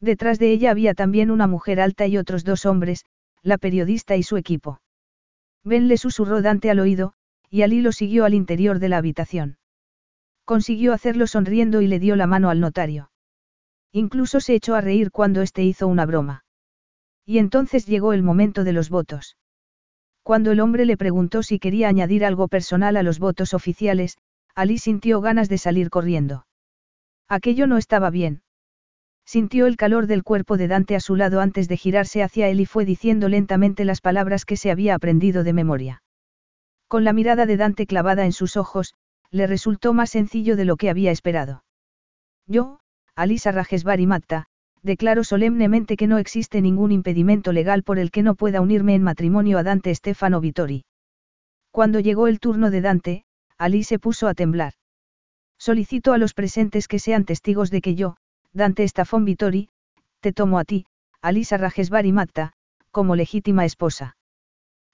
[0.00, 3.04] Detrás de ella había también una mujer alta y otros dos hombres,
[3.42, 4.80] la periodista y su equipo.
[5.62, 7.12] Ben le susurró Dante al oído,
[7.50, 9.58] y Ali lo siguió al interior de la habitación.
[10.44, 13.10] Consiguió hacerlo sonriendo y le dio la mano al notario.
[13.92, 16.44] Incluso se echó a reír cuando éste hizo una broma.
[17.26, 19.36] Y entonces llegó el momento de los votos.
[20.22, 24.16] Cuando el hombre le preguntó si quería añadir algo personal a los votos oficiales,
[24.54, 26.46] Ali sintió ganas de salir corriendo.
[27.28, 28.42] Aquello no estaba bien.
[29.24, 32.60] Sintió el calor del cuerpo de Dante a su lado antes de girarse hacia él
[32.60, 36.02] y fue diciendo lentamente las palabras que se había aprendido de memoria.
[36.90, 38.94] Con la mirada de Dante clavada en sus ojos,
[39.30, 41.62] le resultó más sencillo de lo que había esperado.
[42.48, 42.80] Yo,
[43.14, 44.48] Alisa Rajesbari Matta,
[44.82, 49.04] declaro solemnemente que no existe ningún impedimento legal por el que no pueda unirme en
[49.04, 50.84] matrimonio a Dante Stefano Vittori.
[51.70, 53.24] Cuando llegó el turno de Dante,
[53.56, 54.72] Ali se puso a temblar.
[55.58, 58.16] Solicito a los presentes que sean testigos de que yo,
[58.52, 59.68] Dante Stefano Vittori,
[60.18, 60.86] te tomo a ti,
[61.22, 62.54] Alisa Rajesbari Matta,
[62.90, 64.16] como legítima esposa.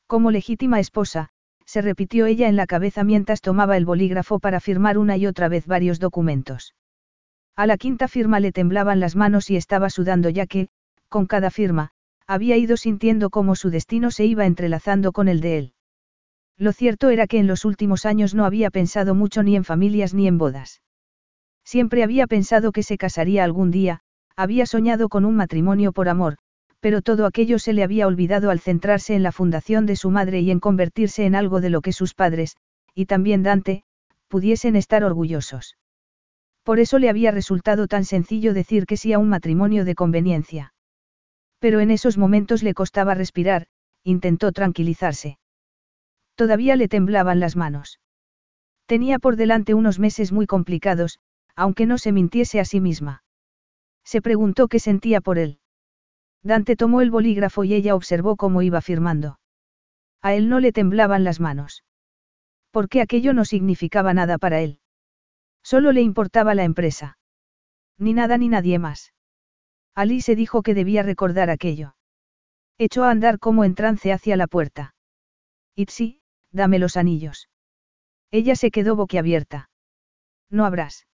[0.07, 1.31] Como legítima esposa,
[1.67, 5.49] se repitió ella en la cabeza mientras tomaba el bolígrafo para firmar una y otra
[5.49, 6.75] vez varios documentos.
[7.57, 10.69] A la quinta firma le temblaban las manos y estaba sudando ya que,
[11.09, 11.91] con cada firma,
[12.27, 15.73] había ido sintiendo cómo su destino se iba entrelazando con el de él.
[16.59, 20.15] Lo cierto era que en los últimos años no había pensado mucho ni en familias
[20.15, 20.83] ni en bodas.
[21.65, 24.01] Siempre había pensado que se casaría algún día,
[24.37, 26.37] había soñado con un matrimonio por amor,
[26.81, 30.41] pero todo aquello se le había olvidado al centrarse en la fundación de su madre
[30.41, 32.57] y en convertirse en algo de lo que sus padres,
[32.95, 33.85] y también Dante,
[34.29, 35.77] pudiesen estar orgullosos.
[36.63, 40.75] Por eso le había resultado tan sencillo decir que sí a un matrimonio de conveniencia.
[41.61, 43.69] Pero en esos momentos le costaba respirar,
[44.03, 45.39] intentó tranquilizarse.
[46.35, 48.01] Todavía le temblaban las manos.
[48.87, 51.19] Tenía por delante unos meses muy complicados,
[51.55, 53.25] aunque no se mintiese a sí misma.
[54.05, 55.59] Se preguntó qué sentía por él.
[56.43, 59.39] Dante tomó el bolígrafo y ella observó cómo iba firmando.
[60.23, 61.85] A él no le temblaban las manos.
[62.71, 64.81] Porque aquello no significaba nada para él.
[65.63, 67.19] Solo le importaba la empresa.
[67.99, 69.13] Ni nada ni nadie más.
[69.95, 71.97] Ali se dijo que debía recordar aquello.
[72.79, 74.95] Echó a andar como en trance hacia la puerta.
[75.75, 76.21] Itzi,
[76.53, 77.49] dame los anillos.
[78.31, 79.71] Ella se quedó boquiabierta.
[80.51, 81.07] No habrás.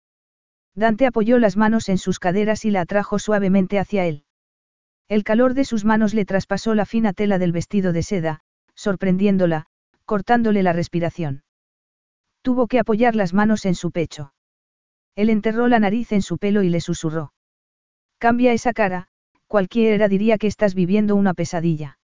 [0.74, 4.26] Dante apoyó las manos en sus caderas y la atrajo suavemente hacia él.
[5.12, 8.40] El calor de sus manos le traspasó la fina tela del vestido de seda,
[8.76, 9.66] sorprendiéndola,
[10.06, 11.44] cortándole la respiración.
[12.42, 14.34] Tuvo que apoyar las manos en su pecho.
[15.18, 17.34] Él enterró la nariz en su pelo y le susurró.
[18.20, 19.10] Cambia esa cara,
[19.48, 22.00] cualquiera diría que estás viviendo una pesadilla.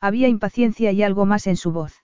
[0.00, 2.02] Había impaciencia y algo más en su voz.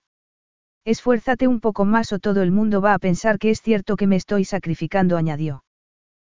[0.84, 4.06] Esfuérzate un poco más o todo el mundo va a pensar que es cierto que
[4.06, 5.64] me estoy sacrificando, añadió.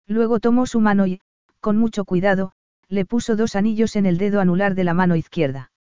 [0.05, 1.21] Luego tomó su mano y,
[1.59, 2.53] con mucho cuidado,
[2.89, 5.71] le puso dos anillos en el dedo anular de la mano izquierda.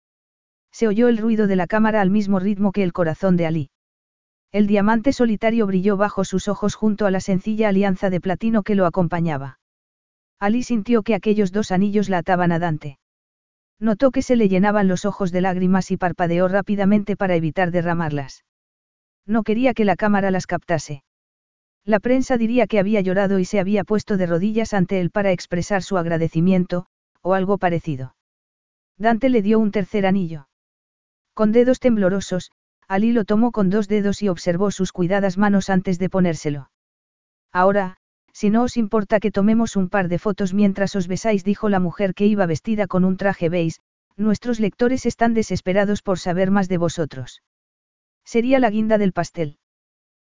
[0.71, 3.71] Se oyó el ruido de la cámara al mismo ritmo que el corazón de Ali.
[4.53, 8.75] El diamante solitario brilló bajo sus ojos junto a la sencilla alianza de platino que
[8.75, 9.59] lo acompañaba.
[10.39, 12.99] Ali sintió que aquellos dos anillos la ataban a Dante.
[13.81, 18.45] Notó que se le llenaban los ojos de lágrimas y parpadeó rápidamente para evitar derramarlas.
[19.27, 21.03] No quería que la cámara las captase.
[21.85, 25.33] La prensa diría que había llorado y se había puesto de rodillas ante él para
[25.33, 26.87] expresar su agradecimiento,
[27.23, 28.15] o algo parecido.
[28.97, 30.49] Dante le dio un tercer anillo.
[31.35, 32.51] Con dedos temblorosos,
[32.89, 36.71] Ali lo tomó con dos dedos y observó sus cuidadas manos antes de ponérselo.
[37.53, 37.99] Ahora,
[38.33, 41.81] si no os importa que tomemos un par de fotos mientras os besáis, dijo la
[41.81, 43.81] mujer que iba vestida con un traje beige,
[44.17, 47.43] nuestros lectores están desesperados por saber más de vosotros.
[48.25, 49.59] Sería la guinda del pastel.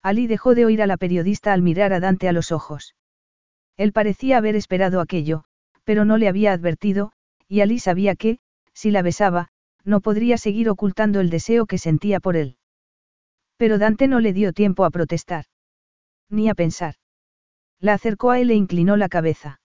[0.03, 2.95] Ali dejó de oír a la periodista al mirar a Dante a los ojos.
[3.77, 5.45] Él parecía haber esperado aquello,
[5.91, 7.11] pero no le había advertido,
[7.49, 8.39] y Ali sabía que,
[8.73, 9.49] si la besaba,
[9.85, 12.57] no podría seguir ocultando el deseo que sentía por él.
[13.57, 15.47] Pero Dante no le dio tiempo a protestar.
[16.29, 16.95] Ni a pensar.
[17.81, 19.61] La acercó a él e inclinó la cabeza.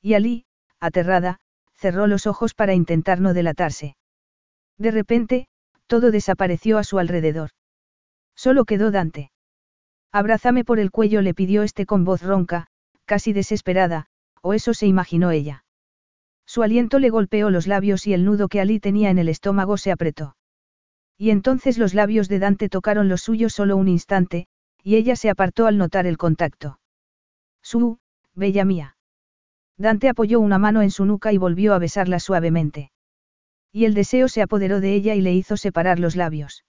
[0.00, 0.44] Y Ali,
[0.78, 1.40] aterrada,
[1.74, 3.96] cerró los ojos para intentar no delatarse.
[4.78, 5.48] De repente,
[5.88, 7.50] todo desapareció a su alrededor.
[8.36, 9.32] Solo quedó Dante.
[10.12, 12.68] Abrázame por el cuello, le pidió este con voz ronca,
[13.04, 14.06] casi desesperada,
[14.42, 15.64] o eso se imaginó ella.
[16.46, 19.76] Su aliento le golpeó los labios y el nudo que Ali tenía en el estómago
[19.76, 20.36] se apretó.
[21.16, 24.46] Y entonces los labios de Dante tocaron los suyos solo un instante,
[24.82, 26.80] y ella se apartó al notar el contacto.
[27.62, 27.98] Su,
[28.34, 28.96] bella mía.
[29.76, 32.90] Dante apoyó una mano en su nuca y volvió a besarla suavemente.
[33.72, 36.64] Y el deseo se apoderó de ella y le hizo separar los labios.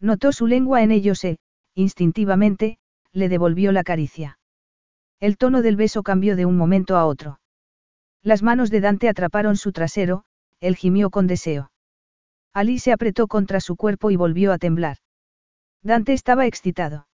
[0.00, 1.38] Notó su lengua en ellos e,
[1.74, 2.78] instintivamente,
[3.12, 4.38] le devolvió la caricia.
[5.20, 7.40] El tono del beso cambió de un momento a otro.
[8.22, 10.24] Las manos de Dante atraparon su trasero,
[10.60, 11.70] él gimió con deseo.
[12.52, 14.98] Ali se apretó contra su cuerpo y volvió a temblar.
[15.82, 17.06] Dante estaba excitado.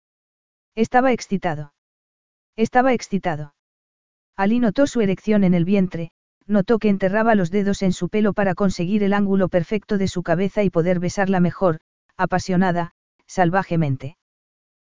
[0.75, 1.73] Estaba excitado.
[2.55, 3.55] Estaba excitado.
[4.35, 6.11] Ali notó su erección en el vientre,
[6.45, 10.23] notó que enterraba los dedos en su pelo para conseguir el ángulo perfecto de su
[10.23, 11.79] cabeza y poder besarla mejor,
[12.17, 12.91] apasionada,
[13.27, 14.17] salvajemente.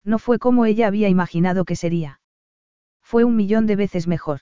[0.03, 2.19] No fue como ella había imaginado que sería.
[3.05, 4.39] Fue un millón de veces mejor.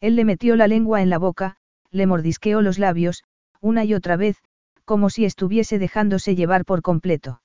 [0.00, 1.56] Él le metió la lengua en la boca,
[1.90, 3.24] le mordisqueó los labios,
[3.62, 4.36] una y otra vez,
[4.84, 7.40] como si estuviese dejándose llevar por completo.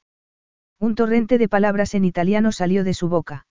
[0.77, 3.47] Un torrente de palabras en italiano salió de su boca.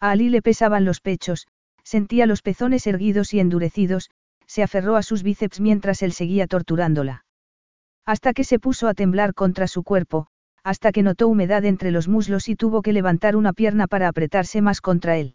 [0.00, 1.46] A Ali le pesaban los pechos,
[1.84, 4.08] sentía los pezones erguidos y endurecidos,
[4.46, 7.26] se aferró a sus bíceps mientras él seguía torturándola.
[8.06, 10.28] Hasta que se puso a temblar contra su cuerpo,
[10.64, 14.62] hasta que notó humedad entre los muslos y tuvo que levantar una pierna para apretarse
[14.62, 15.34] más contra él.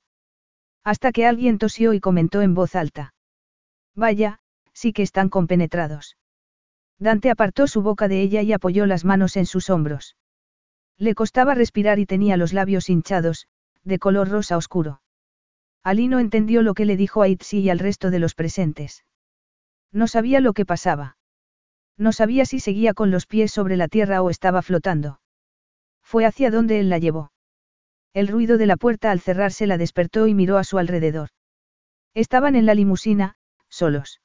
[0.83, 3.13] Hasta que alguien tosió y comentó en voz alta.
[3.95, 4.39] Vaya,
[4.73, 6.17] sí que están compenetrados.
[6.99, 10.15] Dante apartó su boca de ella y apoyó las manos en sus hombros.
[10.97, 13.47] Le costaba respirar y tenía los labios hinchados,
[13.83, 15.01] de color rosa oscuro.
[15.83, 19.03] Ali no entendió lo que le dijo a Itzi y al resto de los presentes.
[19.91, 21.17] No sabía lo que pasaba.
[21.97, 25.19] No sabía si seguía con los pies sobre la tierra o estaba flotando.
[26.01, 27.32] Fue hacia donde él la llevó.
[28.13, 31.29] El ruido de la puerta al cerrarse la despertó y miró a su alrededor.
[32.13, 33.35] Estaban en la limusina,
[33.69, 34.21] solos.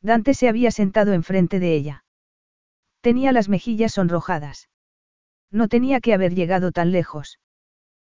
[0.00, 2.04] Dante se había sentado enfrente de ella.
[3.02, 4.70] Tenía las mejillas sonrojadas.
[5.50, 7.38] No tenía que haber llegado tan lejos.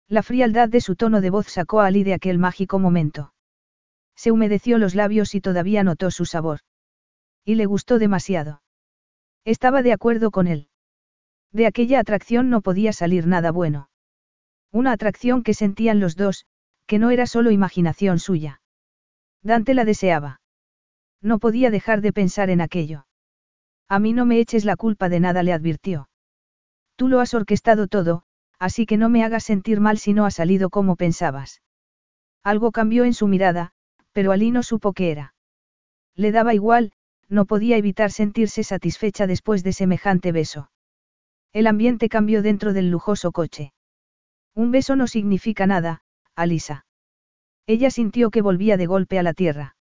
[0.07, 3.33] La frialdad de su tono de voz sacó a Ali de aquel mágico momento.
[4.15, 6.59] Se humedeció los labios y todavía notó su sabor.
[7.45, 8.61] Y le gustó demasiado.
[9.45, 10.67] Estaba de acuerdo con él.
[11.53, 13.89] De aquella atracción no podía salir nada bueno.
[14.71, 16.45] Una atracción que sentían los dos,
[16.85, 18.61] que no era solo imaginación suya.
[19.41, 20.41] Dante la deseaba.
[21.21, 23.05] No podía dejar de pensar en aquello.
[23.87, 26.09] A mí no me eches la culpa de nada, le advirtió.
[26.95, 28.23] Tú lo has orquestado todo,
[28.59, 31.61] así que no me hagas sentir mal si no ha salido como pensabas.
[32.43, 33.71] Algo cambió en su mirada,
[34.11, 35.33] pero Ali no supo qué era.
[36.15, 36.91] Le daba igual,
[37.27, 40.71] no podía evitar sentirse satisfecha después de semejante beso.
[41.53, 43.73] El ambiente cambió dentro del lujoso coche.
[44.59, 46.01] Un beso no significa nada,
[46.35, 46.85] Alisa.
[47.65, 49.77] Ella sintió que volvía de golpe a la tierra.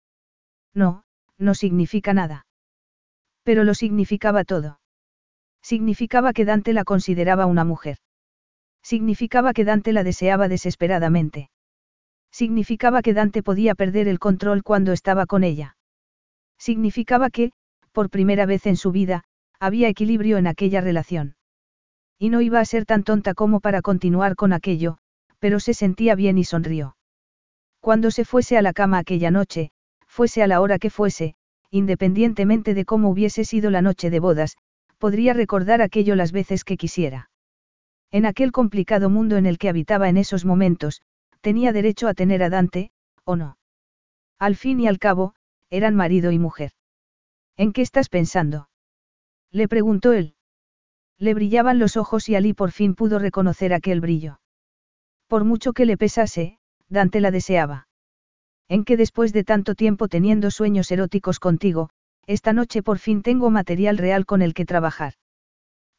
[0.76, 1.04] No,
[1.40, 2.46] no significa nada.
[3.42, 4.80] Pero lo significaba todo.
[5.64, 7.98] Significaba que Dante la consideraba una mujer.
[8.84, 11.50] Significaba que Dante la deseaba desesperadamente.
[12.32, 15.76] Significaba que Dante podía perder el control cuando estaba con ella.
[16.60, 17.52] Significaba que,
[17.94, 19.24] por primera vez en su vida,
[19.60, 21.37] había equilibrio en aquella relación.
[22.20, 24.98] Y no iba a ser tan tonta como para continuar con aquello,
[25.40, 26.98] pero se sentía bien y sonrió.
[27.80, 29.72] Cuando se fuese a la cama aquella noche,
[30.08, 31.36] fuese a la hora que fuese,
[31.70, 34.58] independientemente de cómo hubiese sido la noche de bodas,
[34.98, 37.30] podría recordar aquello las veces que quisiera.
[38.10, 41.02] En aquel complicado mundo en el que habitaba en esos momentos,
[41.42, 42.92] tenía derecho a tener a Dante,
[43.26, 43.58] ¿o no?
[44.40, 45.36] Al fin y al cabo,
[45.70, 46.72] eran marido y mujer.
[47.58, 48.70] ¿En qué estás pensando?
[49.52, 50.37] Le preguntó él.
[51.20, 54.40] Le brillaban los ojos y Ali por fin pudo reconocer aquel brillo.
[55.28, 57.88] Por mucho que le pesase, Dante la deseaba.
[58.70, 61.90] En que después de tanto tiempo teniendo sueños eróticos contigo,
[62.28, 65.14] esta noche por fin tengo material real con el que trabajar.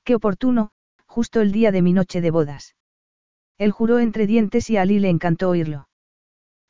[0.04, 0.70] Qué oportuno,
[1.06, 2.76] justo el día de mi noche de bodas.
[3.58, 5.88] Él juró entre dientes y a Ali le encantó oírlo.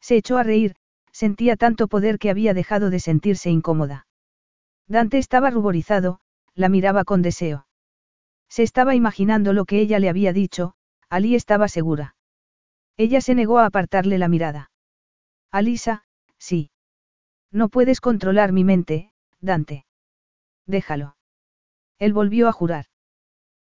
[0.00, 0.74] Se echó a reír,
[1.12, 4.06] sentía tanto poder que había dejado de sentirse incómoda.
[4.86, 6.20] Dante estaba ruborizado,
[6.54, 7.67] la miraba con deseo.
[8.48, 10.74] Se estaba imaginando lo que ella le había dicho,
[11.08, 12.16] Ali estaba segura.
[12.96, 14.70] Ella se negó a apartarle la mirada.
[15.50, 16.04] Alisa,
[16.38, 16.70] sí.
[17.50, 19.86] No puedes controlar mi mente, Dante.
[20.66, 21.16] Déjalo.
[21.98, 22.86] Él volvió a jurar.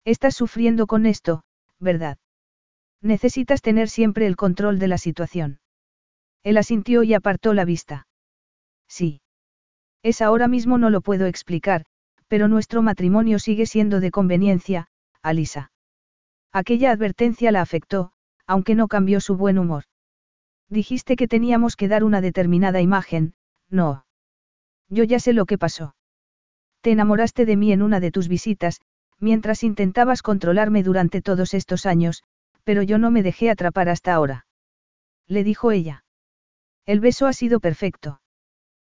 [0.05, 1.45] Estás sufriendo con esto,
[1.79, 2.19] ¿verdad?
[3.01, 5.61] Necesitas tener siempre el control de la situación.
[6.43, 8.07] Él asintió y apartó la vista.
[8.89, 9.21] Sí.
[10.03, 11.85] Es ahora mismo no lo puedo explicar,
[12.33, 14.87] pero nuestro matrimonio sigue siendo de conveniencia,
[15.21, 15.71] Alisa.
[16.51, 18.13] Aquella advertencia la afectó,
[18.47, 19.85] aunque no cambió su buen humor.
[20.71, 23.35] Dijiste que teníamos que dar una determinada imagen,
[23.69, 24.07] no.
[24.89, 25.95] Yo ya sé lo que pasó.
[26.81, 28.81] Te enamoraste de mí en una de tus visitas,
[29.19, 32.23] mientras intentabas controlarme durante todos estos años,
[32.65, 34.47] pero yo no me dejé atrapar hasta ahora.
[35.27, 36.07] Le dijo ella.
[36.87, 38.23] El beso ha sido perfecto.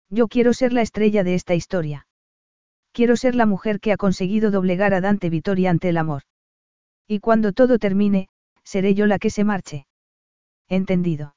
[0.09, 2.06] Yo quiero ser la estrella de esta historia.
[2.97, 6.23] Quiero ser la mujer que ha conseguido doblegar a Dante Vittoria ante el amor.
[7.07, 8.27] Y cuando todo termine,
[8.63, 9.85] seré yo la que se marche.
[10.67, 11.35] Entendido.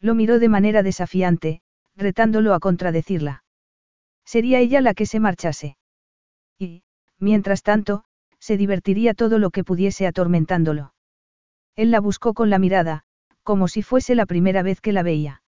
[0.00, 1.60] Lo miró de manera desafiante,
[1.96, 3.44] retándolo a contradecirla.
[4.24, 5.76] Sería ella la que se marchase.
[6.58, 6.82] Y,
[7.18, 8.04] mientras tanto,
[8.38, 10.94] se divertiría todo lo que pudiese atormentándolo.
[11.76, 13.04] Él la buscó con la mirada,
[13.42, 15.42] como si fuese la primera vez que la veía.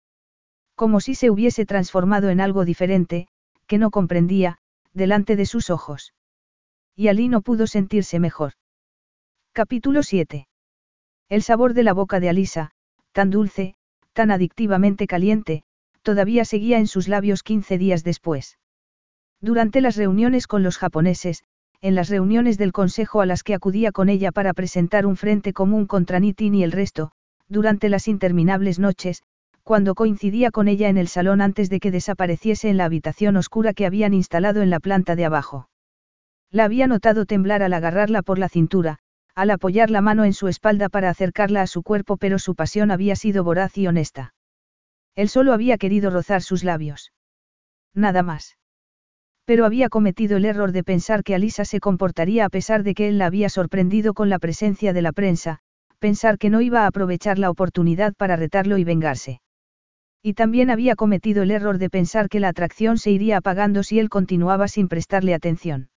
[0.74, 3.28] Como si se hubiese transformado en algo diferente,
[3.66, 4.58] que no comprendía,
[4.94, 6.14] delante de sus ojos.
[6.96, 8.52] Y Ali no pudo sentirse mejor.
[9.52, 10.48] Capítulo 7.
[11.28, 12.70] El sabor de la boca de Alisa,
[13.12, 13.74] tan dulce,
[14.12, 15.62] tan adictivamente caliente,
[16.02, 18.58] todavía seguía en sus labios 15 días después.
[19.40, 21.44] Durante las reuniones con los japoneses,
[21.80, 25.52] en las reuniones del consejo a las que acudía con ella para presentar un frente
[25.52, 27.12] común contra Nitin y el resto,
[27.48, 29.22] durante las interminables noches,
[29.68, 33.74] cuando coincidía con ella en el salón antes de que desapareciese en la habitación oscura
[33.74, 35.68] que habían instalado en la planta de abajo.
[36.50, 39.00] La había notado temblar al agarrarla por la cintura,
[39.34, 42.90] al apoyar la mano en su espalda para acercarla a su cuerpo, pero su pasión
[42.90, 44.32] había sido voraz y honesta.
[45.14, 47.12] Él solo había querido rozar sus labios.
[47.92, 48.56] Nada más.
[49.44, 53.08] Pero había cometido el error de pensar que Alisa se comportaría a pesar de que
[53.08, 55.58] él la había sorprendido con la presencia de la prensa,
[55.98, 59.42] pensar que no iba a aprovechar la oportunidad para retarlo y vengarse.
[60.22, 63.98] Y también había cometido el error de pensar que la atracción se iría apagando si
[63.98, 65.90] él continuaba sin prestarle atención.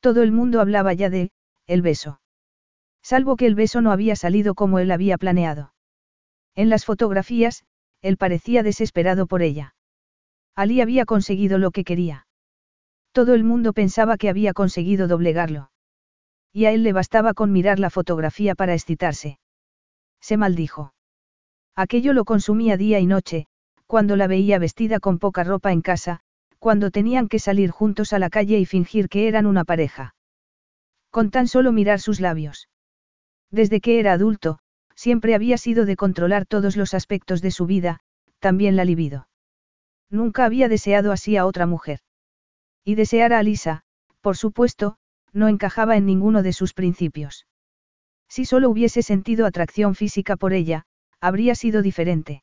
[0.00, 1.30] Todo el mundo hablaba ya de,
[1.66, 2.20] el beso.
[3.02, 5.72] Salvo que el beso no había salido como él había planeado.
[6.54, 7.64] En las fotografías,
[8.02, 9.74] él parecía desesperado por ella.
[10.54, 12.26] Ali había conseguido lo que quería.
[13.12, 15.70] Todo el mundo pensaba que había conseguido doblegarlo.
[16.52, 19.38] Y a él le bastaba con mirar la fotografía para excitarse.
[20.20, 20.92] Se maldijo.
[21.80, 23.46] Aquello lo consumía día y noche,
[23.86, 26.20] cuando la veía vestida con poca ropa en casa,
[26.58, 30.14] cuando tenían que salir juntos a la calle y fingir que eran una pareja.
[31.10, 32.68] Con tan solo mirar sus labios.
[33.50, 34.58] Desde que era adulto,
[34.94, 38.00] siempre había sido de controlar todos los aspectos de su vida,
[38.40, 39.26] también la libido.
[40.10, 42.00] Nunca había deseado así a otra mujer.
[42.84, 43.84] Y desear a Lisa,
[44.20, 44.98] por supuesto,
[45.32, 47.46] no encajaba en ninguno de sus principios.
[48.28, 50.84] Si solo hubiese sentido atracción física por ella,
[51.20, 52.42] habría sido diferente.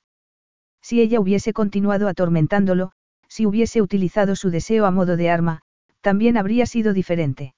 [0.81, 2.91] Si ella hubiese continuado atormentándolo,
[3.27, 5.61] si hubiese utilizado su deseo a modo de arma,
[6.01, 7.55] también habría sido diferente.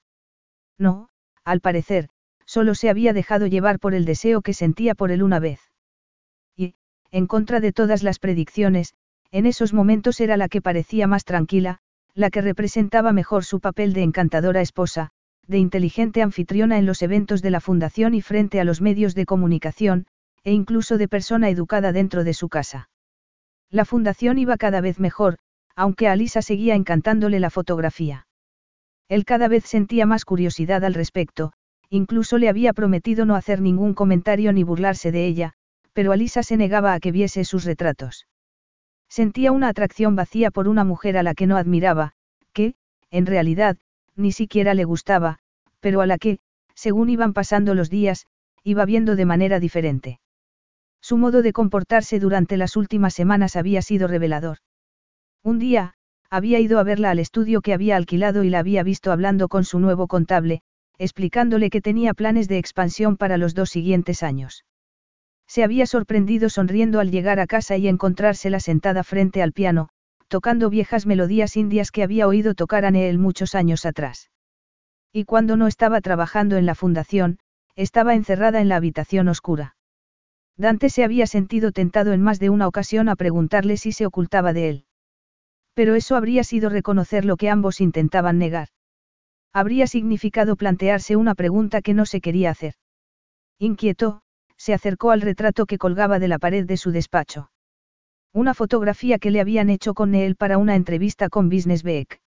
[0.78, 1.08] No,
[1.44, 2.08] al parecer,
[2.44, 5.60] solo se había dejado llevar por el deseo que sentía por él una vez.
[6.56, 6.74] Y,
[7.10, 8.94] en contra de todas las predicciones,
[9.30, 11.78] en esos momentos era la que parecía más tranquila,
[12.14, 15.10] la que representaba mejor su papel de encantadora esposa,
[15.46, 19.26] de inteligente anfitriona en los eventos de la fundación y frente a los medios de
[19.26, 20.06] comunicación,
[20.44, 22.88] e incluso de persona educada dentro de su casa.
[23.70, 25.38] La fundación iba cada vez mejor,
[25.76, 28.26] aunque a Alisa seguía encantándole la fotografía.
[29.08, 31.52] Él cada vez sentía más curiosidad al respecto,
[31.88, 35.52] incluso le había prometido no hacer ningún comentario ni burlarse de ella,
[35.92, 38.26] pero Alisa se negaba a que viese sus retratos.
[39.08, 42.12] Sentía una atracción vacía por una mujer a la que no admiraba,
[42.52, 42.74] que,
[43.10, 43.76] en realidad,
[44.14, 45.38] ni siquiera le gustaba,
[45.80, 46.38] pero a la que,
[46.74, 48.26] según iban pasando los días,
[48.62, 50.20] iba viendo de manera diferente.
[51.00, 54.58] Su modo de comportarse durante las últimas semanas había sido revelador.
[55.42, 55.94] Un día,
[56.28, 59.64] había ido a verla al estudio que había alquilado y la había visto hablando con
[59.64, 60.62] su nuevo contable,
[60.98, 64.64] explicándole que tenía planes de expansión para los dos siguientes años.
[65.48, 69.88] Se había sorprendido sonriendo al llegar a casa y encontrársela sentada frente al piano,
[70.28, 74.30] tocando viejas melodías indias que había oído tocar a Neel muchos años atrás.
[75.12, 77.38] Y cuando no estaba trabajando en la fundación,
[77.74, 79.74] estaba encerrada en la habitación oscura.
[80.60, 84.52] Dante se había sentido tentado en más de una ocasión a preguntarle si se ocultaba
[84.52, 84.84] de él.
[85.72, 88.68] Pero eso habría sido reconocer lo que ambos intentaban negar.
[89.54, 92.74] Habría significado plantearse una pregunta que no se quería hacer.
[93.58, 94.20] Inquieto,
[94.58, 97.50] se acercó al retrato que colgaba de la pared de su despacho.
[98.34, 102.20] Una fotografía que le habían hecho con él para una entrevista con Business Beck.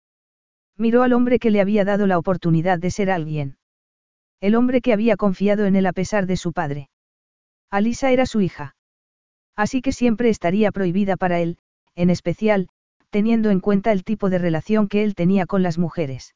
[0.76, 3.58] Miró al hombre que le había dado la oportunidad de ser alguien.
[4.42, 6.90] El hombre que había confiado en él a pesar de su padre.
[7.74, 8.76] Alisa era su hija.
[9.56, 11.58] Así que siempre estaría prohibida para él,
[11.96, 12.70] en especial,
[13.10, 16.36] teniendo en cuenta el tipo de relación que él tenía con las mujeres.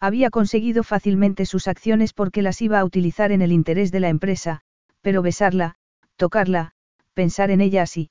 [0.00, 4.08] Había conseguido fácilmente sus acciones porque las iba a utilizar en el interés de la
[4.08, 4.62] empresa,
[5.02, 5.74] pero besarla,
[6.16, 6.72] tocarla,
[7.12, 8.08] pensar en ella así.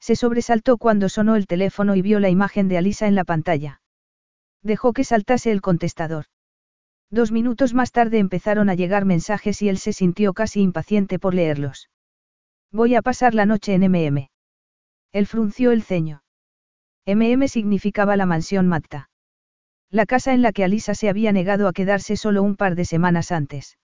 [0.00, 3.80] Se sobresaltó cuando sonó el teléfono y vio la imagen de Alisa en la pantalla.
[4.62, 6.26] Dejó que saltase el contestador.
[7.10, 11.34] Dos minutos más tarde empezaron a llegar mensajes y él se sintió casi impaciente por
[11.34, 11.90] leerlos.
[12.72, 14.30] Voy a pasar la noche en MM.
[15.12, 16.22] Él frunció el ceño.
[17.06, 19.10] MM significaba la mansión Matta.
[19.90, 22.84] La casa en la que Alisa se había negado a quedarse solo un par de
[22.84, 23.78] semanas antes.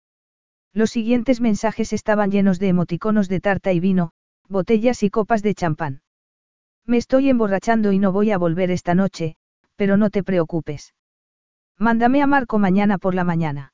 [0.73, 4.11] Los siguientes mensajes estaban llenos de emoticonos de tarta y vino,
[4.47, 6.01] botellas y copas de champán.
[6.85, 9.35] Me estoy emborrachando y no voy a volver esta noche,
[9.75, 10.93] pero no te preocupes.
[11.79, 13.73] Mándame a Marco mañana por la mañana.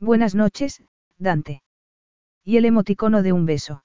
[0.00, 0.82] Buenas noches,
[1.18, 1.62] Dante.
[2.44, 3.84] Y el emoticono de un beso.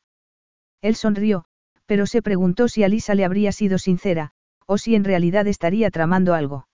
[0.82, 1.46] Él sonrió,
[1.86, 4.32] pero se preguntó si Alisa le habría sido sincera,
[4.66, 6.68] o si en realidad estaría tramando algo.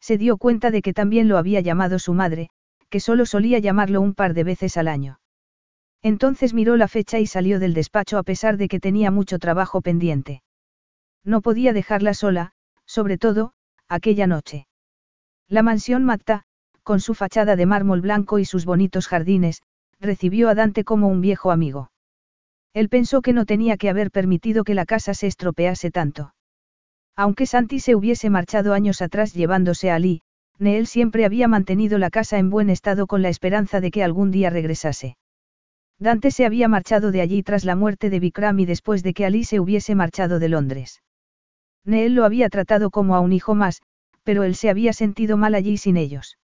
[0.00, 2.50] Se dio cuenta de que también lo había llamado su madre,
[2.90, 5.20] que solo solía llamarlo un par de veces al año.
[6.02, 9.80] Entonces miró la fecha y salió del despacho a pesar de que tenía mucho trabajo
[9.80, 10.42] pendiente.
[11.24, 12.52] No podía dejarla sola,
[12.86, 13.52] sobre todo,
[13.88, 14.68] aquella noche.
[15.48, 16.42] La mansión Matta,
[16.82, 19.62] con su fachada de mármol blanco y sus bonitos jardines,
[19.98, 21.90] recibió a Dante como un viejo amigo.
[22.74, 26.34] Él pensó que no tenía que haber permitido que la casa se estropease tanto.
[27.16, 30.22] Aunque Santi se hubiese marchado años atrás llevándose a Ali,
[30.58, 34.30] Neel siempre había mantenido la casa en buen estado con la esperanza de que algún
[34.30, 35.16] día regresase.
[35.98, 39.24] Dante se había marchado de allí tras la muerte de Vikram y después de que
[39.24, 41.02] Ali se hubiese marchado de Londres.
[41.84, 43.82] Neel lo había tratado como a un hijo más,
[44.28, 46.36] pero él se había sentido mal allí sin ellos.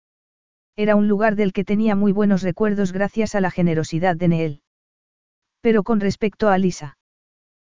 [0.74, 4.62] Era un lugar del que tenía muy buenos recuerdos gracias a la generosidad de Neel.
[5.60, 6.96] Pero con respecto a Lisa.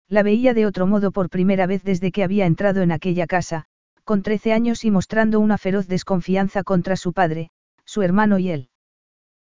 [0.08, 3.64] La veía de otro modo por primera vez desde que había entrado en aquella casa,
[4.04, 7.50] con trece años y mostrando una feroz desconfianza contra su padre,
[7.84, 8.68] su hermano y él.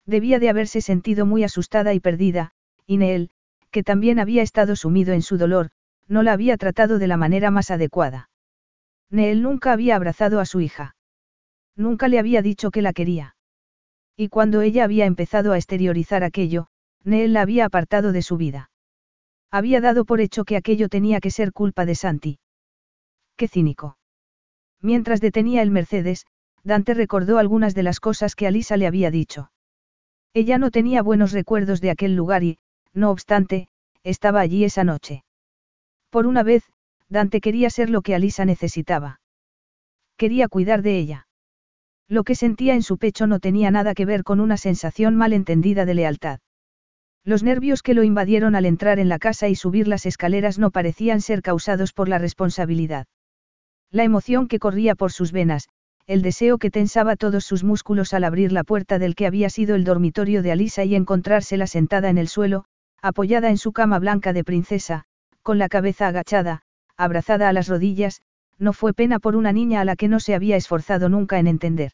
[0.06, 2.52] Debía de haberse sentido muy asustada y perdida,
[2.86, 3.30] y Neel,
[3.72, 5.70] que también había estado sumido en su dolor,
[6.10, 8.30] no la había tratado de la manera más adecuada.
[9.10, 10.96] Neel nunca había abrazado a su hija.
[11.76, 13.36] Nunca le había dicho que la quería.
[14.16, 16.68] Y cuando ella había empezado a exteriorizar aquello,
[17.04, 18.70] Neel la había apartado de su vida.
[19.52, 22.40] Había dado por hecho que aquello tenía que ser culpa de Santi.
[23.38, 23.98] Qué cínico.
[24.82, 26.26] Mientras detenía el Mercedes,
[26.64, 29.52] Dante recordó algunas de las cosas que Alisa le había dicho.
[30.34, 32.60] Ella no tenía buenos recuerdos de aquel lugar y,
[32.94, 33.70] no obstante,
[34.04, 35.24] estaba allí esa noche.
[36.10, 36.64] Por una vez,
[37.10, 39.20] Dante quería ser lo que Alisa necesitaba.
[40.18, 41.28] Quería cuidar de ella.
[42.10, 45.86] Lo que sentía en su pecho no tenía nada que ver con una sensación malentendida
[45.86, 46.40] de lealtad.
[47.24, 50.72] Los nervios que lo invadieron al entrar en la casa y subir las escaleras no
[50.72, 53.06] parecían ser causados por la responsabilidad.
[53.92, 55.68] La emoción que corría por sus venas,
[56.08, 59.76] el deseo que tensaba todos sus músculos al abrir la puerta del que había sido
[59.76, 62.64] el dormitorio de Alisa y encontrársela sentada en el suelo,
[63.02, 65.04] apoyada en su cama blanca de princesa,
[65.44, 66.64] con la cabeza agachada,
[66.98, 68.22] abrazada a las rodillas,
[68.60, 71.48] no fue pena por una niña a la que no se había esforzado nunca en
[71.48, 71.92] entender.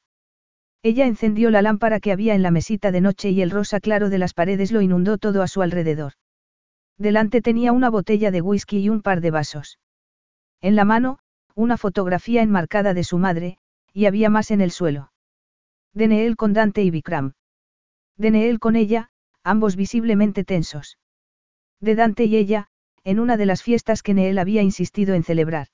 [0.81, 4.09] Ella encendió la lámpara que había en la mesita de noche y el rosa claro
[4.09, 6.13] de las paredes lo inundó todo a su alrededor.
[6.97, 9.80] Delante tenía una botella de whisky y un par de vasos.
[10.61, 11.19] En la mano,
[11.55, 13.57] una fotografía enmarcada de su madre,
[13.93, 15.11] y había más en el suelo.
[15.93, 17.34] De Neel con Dante y Vikram.
[18.17, 19.09] De Neel con ella,
[19.43, 20.97] ambos visiblemente tensos.
[21.80, 22.69] De Dante y ella,
[23.03, 25.67] en una de las fiestas que Neel había insistido en celebrar.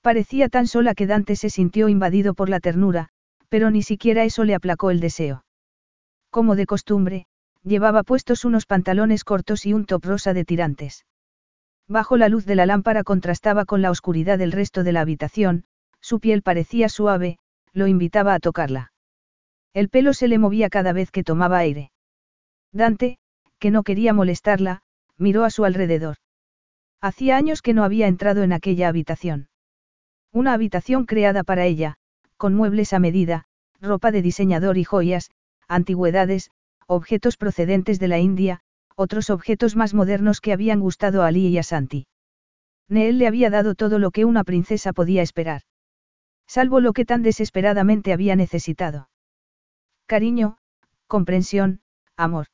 [0.00, 3.08] Parecía tan sola que Dante se sintió invadido por la ternura,
[3.48, 5.44] pero ni siquiera eso le aplacó el deseo.
[6.30, 7.26] Como de costumbre,
[7.62, 11.04] llevaba puestos unos pantalones cortos y un top rosa de tirantes.
[11.88, 15.64] Bajo la luz de la lámpara contrastaba con la oscuridad del resto de la habitación,
[16.00, 17.38] su piel parecía suave,
[17.72, 18.92] lo invitaba a tocarla.
[19.72, 21.90] El pelo se le movía cada vez que tomaba aire.
[22.72, 23.18] Dante,
[23.58, 24.82] que no quería molestarla,
[25.16, 26.16] miró a su alrededor.
[27.00, 29.48] Hacía años que no había entrado en aquella habitación.
[30.32, 31.94] Una habitación creada para ella,
[32.36, 33.44] con muebles a medida,
[33.80, 35.30] ropa de diseñador y joyas,
[35.68, 36.50] antigüedades,
[36.86, 38.60] objetos procedentes de la India,
[38.96, 42.06] otros objetos más modernos que habían gustado a Ali y a Santi.
[42.88, 45.62] Neel le había dado todo lo que una princesa podía esperar.
[46.46, 49.10] Salvo lo que tan desesperadamente había necesitado.
[50.06, 50.56] Cariño,
[51.06, 51.80] comprensión,
[52.16, 52.46] amor.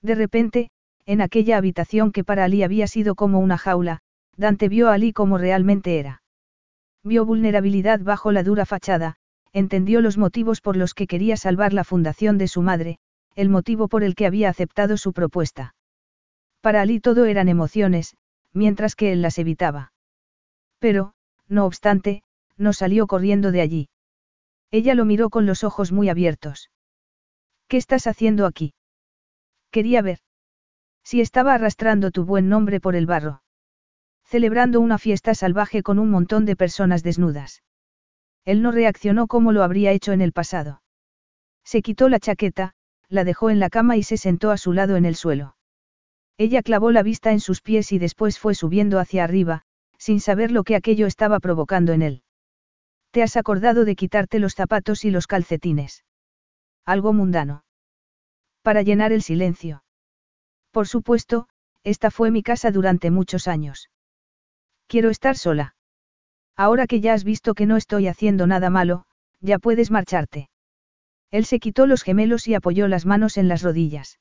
[0.00, 0.70] De repente,
[1.08, 4.00] en aquella habitación que para Ali había sido como una jaula,
[4.36, 6.22] Dante vio a Ali como realmente era.
[7.02, 9.16] Vio vulnerabilidad bajo la dura fachada,
[9.54, 12.98] entendió los motivos por los que quería salvar la fundación de su madre,
[13.34, 15.74] el motivo por el que había aceptado su propuesta.
[16.60, 18.14] Para Ali todo eran emociones,
[18.52, 19.94] mientras que él las evitaba.
[20.78, 21.14] Pero,
[21.48, 22.22] no obstante,
[22.58, 23.88] no salió corriendo de allí.
[24.70, 26.70] Ella lo miró con los ojos muy abiertos.
[27.66, 28.74] ¿Qué estás haciendo aquí?
[29.70, 30.18] Quería ver.
[31.10, 33.40] Si estaba arrastrando tu buen nombre por el barro.
[34.26, 37.62] Celebrando una fiesta salvaje con un montón de personas desnudas.
[38.44, 40.82] Él no reaccionó como lo habría hecho en el pasado.
[41.64, 42.74] Se quitó la chaqueta,
[43.08, 45.56] la dejó en la cama y se sentó a su lado en el suelo.
[46.36, 49.62] Ella clavó la vista en sus pies y después fue subiendo hacia arriba,
[49.96, 52.22] sin saber lo que aquello estaba provocando en él.
[53.12, 56.04] ¿Te has acordado de quitarte los zapatos y los calcetines?
[56.84, 57.64] Algo mundano.
[58.60, 59.82] Para llenar el silencio.
[60.70, 61.48] Por supuesto,
[61.84, 63.90] esta fue mi casa durante muchos años.
[64.86, 65.74] Quiero estar sola.
[66.56, 69.04] Ahora que ya has visto que no estoy haciendo nada malo,
[69.40, 70.50] ya puedes marcharte.
[71.30, 74.18] Él se quitó los gemelos y apoyó las manos en las rodillas.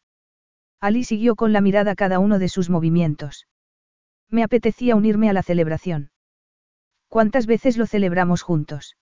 [0.79, 3.47] Ali siguió con la mirada cada uno de sus movimientos.
[4.29, 6.11] Me apetecía unirme a la celebración.
[7.07, 8.97] ¿Cuántas veces lo celebramos juntos?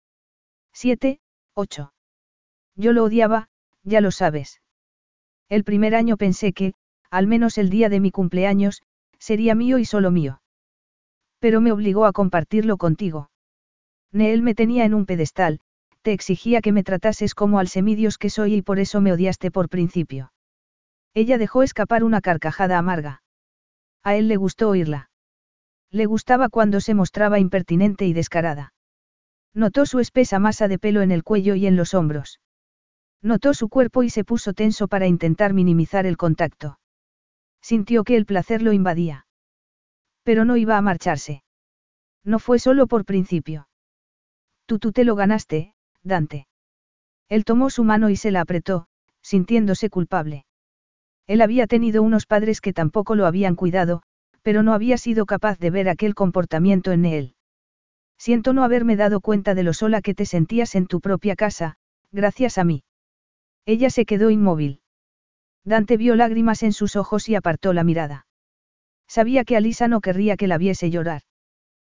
[0.73, 1.19] Siete,
[1.53, 1.93] ocho.
[2.75, 3.49] Yo lo odiaba,
[3.83, 4.61] ya lo sabes.
[5.47, 6.73] El primer año pensé que,
[7.11, 8.81] al menos el día de mi cumpleaños,
[9.19, 10.41] sería mío y solo mío.
[11.39, 13.29] Pero me obligó a compartirlo contigo.
[14.11, 15.59] Neel me tenía en un pedestal,
[16.01, 19.51] te exigía que me tratases como al semidios que soy y por eso me odiaste
[19.51, 20.31] por principio.
[21.13, 23.21] Ella dejó escapar una carcajada amarga.
[24.03, 25.09] A él le gustó oírla.
[25.91, 28.73] Le gustaba cuando se mostraba impertinente y descarada.
[29.53, 32.39] Notó su espesa masa de pelo en el cuello y en los hombros.
[33.21, 36.79] Notó su cuerpo y se puso tenso para intentar minimizar el contacto.
[37.61, 39.25] Sintió que el placer lo invadía.
[40.23, 41.43] Pero no iba a marcharse.
[42.23, 43.67] No fue solo por principio.
[44.65, 45.73] Tú tú te lo ganaste,
[46.03, 46.47] Dante.
[47.29, 48.87] Él tomó su mano y se la apretó,
[49.21, 50.45] sintiéndose culpable.
[51.27, 54.03] Él había tenido unos padres que tampoco lo habían cuidado,
[54.41, 57.35] pero no había sido capaz de ver aquel comportamiento en él.
[58.17, 61.77] Siento no haberme dado cuenta de lo sola que te sentías en tu propia casa,
[62.11, 62.83] gracias a mí.
[63.65, 64.81] Ella se quedó inmóvil.
[65.63, 68.25] Dante vio lágrimas en sus ojos y apartó la mirada.
[69.07, 71.21] Sabía que Alisa no querría que la viese llorar.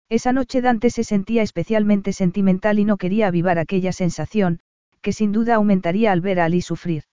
[0.09, 4.59] Esa noche Dante se sentía especialmente sentimental y no quería avivar aquella sensación,
[5.01, 7.03] que sin duda aumentaría al ver a Ali sufrir.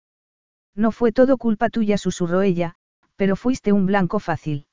[0.75, 2.75] No fue todo culpa tuya, susurró ella,
[3.17, 4.67] pero fuiste un blanco fácil.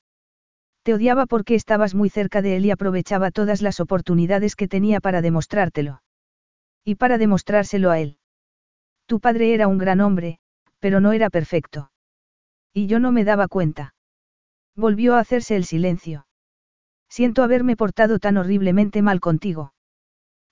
[0.82, 5.00] Te odiaba porque estabas muy cerca de él y aprovechaba todas las oportunidades que tenía
[5.00, 6.02] para demostrártelo.
[6.84, 8.16] Y para demostrárselo a él.
[9.06, 10.38] Tu padre era un gran hombre,
[10.80, 11.90] pero no era perfecto.
[12.72, 13.94] Y yo no me daba cuenta.
[14.76, 16.26] Volvió a hacerse el silencio.
[17.08, 19.72] Siento haberme portado tan horriblemente mal contigo.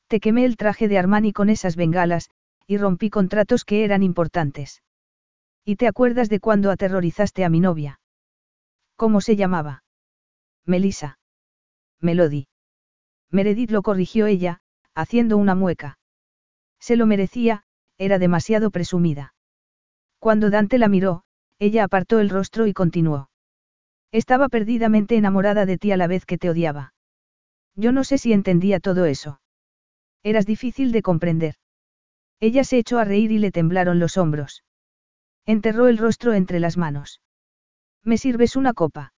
[0.09, 2.31] Te quemé el traje de Armani con esas bengalas,
[2.67, 4.83] y rompí contratos que eran importantes.
[5.65, 8.01] ¿Y te acuerdas de cuando aterrorizaste a mi novia?
[8.97, 9.85] ¿Cómo se llamaba?
[10.65, 11.19] Melissa.
[12.01, 12.49] Melody.
[13.31, 14.61] Meredith lo corrigió ella,
[14.95, 15.99] haciendo una mueca.
[16.81, 17.65] Se lo merecía,
[17.99, 19.35] era demasiado presumida.
[20.19, 21.23] Cuando Dante la miró,
[21.59, 23.31] ella apartó el rostro y continuó.
[24.13, 26.95] Estaba perdidamente enamorada de ti a la vez que te odiaba.
[27.75, 29.41] Yo no sé si entendía todo eso.
[30.23, 31.55] Eras difícil de comprender.
[32.41, 34.65] Ella se echó a reír y le temblaron los hombros.
[35.45, 37.21] Enterró el rostro entre las manos.
[38.03, 39.13] ¿Me sirves una copa?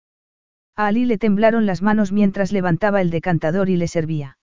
[0.76, 4.38] A Ali le temblaron las manos mientras levantaba el decantador y le servía.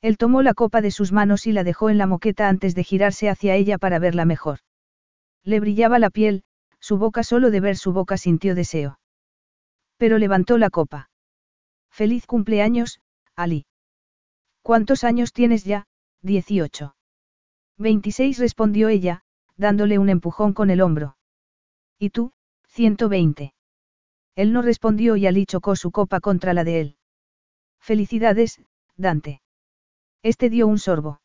[0.00, 2.84] Él tomó la copa de sus manos y la dejó en la moqueta antes de
[2.84, 4.60] girarse hacia ella para verla mejor.
[5.44, 6.42] Le brillaba la piel,
[6.80, 8.98] su boca solo de ver su boca sintió deseo.
[9.96, 11.10] Pero levantó la copa.
[11.90, 13.00] Feliz cumpleaños,
[13.36, 13.66] Ali.
[14.62, 15.86] ¿Cuántos años tienes ya?
[16.22, 16.94] Dieciocho.
[17.76, 19.22] Veintiséis respondió ella,
[19.56, 21.16] dándole un empujón con el hombro.
[21.98, 22.32] ¿Y tú?
[22.66, 23.54] Ciento veinte.
[24.34, 26.96] Él no respondió y Ali chocó su copa contra la de él.
[27.80, 28.60] Felicidades,
[28.96, 29.42] Dante.
[30.22, 31.20] Este dio un sorbo.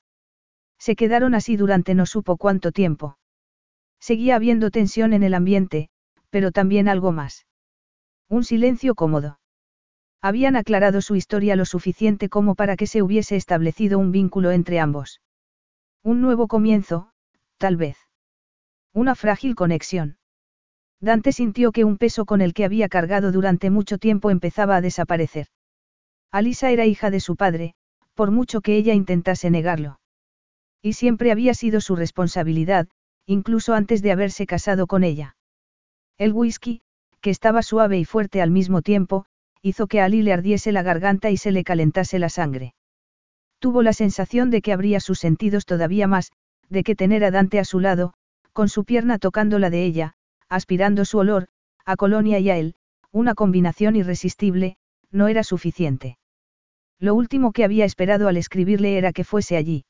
[0.80, 3.18] Se quedaron así durante no supo cuánto tiempo.
[4.08, 5.90] Seguía habiendo tensión en el ambiente,
[6.30, 7.48] pero también algo más.
[8.30, 9.40] Un silencio cómodo.
[10.22, 14.80] Habían aclarado su historia lo suficiente como para que se hubiese establecido un vínculo entre
[14.80, 15.22] ambos.
[16.04, 17.10] Un nuevo comienzo,
[17.58, 17.98] tal vez.
[18.94, 20.20] Una frágil conexión.
[21.02, 24.82] Dante sintió que un peso con el que había cargado durante mucho tiempo empezaba a
[24.82, 25.48] desaparecer.
[26.32, 27.74] Alisa era hija de su padre,
[28.14, 30.00] por mucho que ella intentase negarlo.
[30.84, 32.88] Y siempre había sido su responsabilidad,
[33.26, 35.36] incluso antes de haberse casado con ella.
[36.18, 36.82] El whisky,
[37.22, 39.26] que estaba suave y fuerte al mismo tiempo,
[39.62, 42.76] hizo que a Ali le ardiese la garganta y se le calentase la sangre.
[43.60, 46.32] Tuvo la sensación de que abría sus sentidos todavía más,
[46.70, 48.14] de que tener a Dante a su lado,
[48.54, 50.14] con su pierna tocando la de ella,
[50.50, 51.48] aspirando su olor,
[51.84, 52.76] a Colonia y a él,
[53.12, 54.78] una combinación irresistible,
[55.12, 56.18] no era suficiente.
[57.00, 59.86] Lo último que había esperado al escribirle era que fuese allí.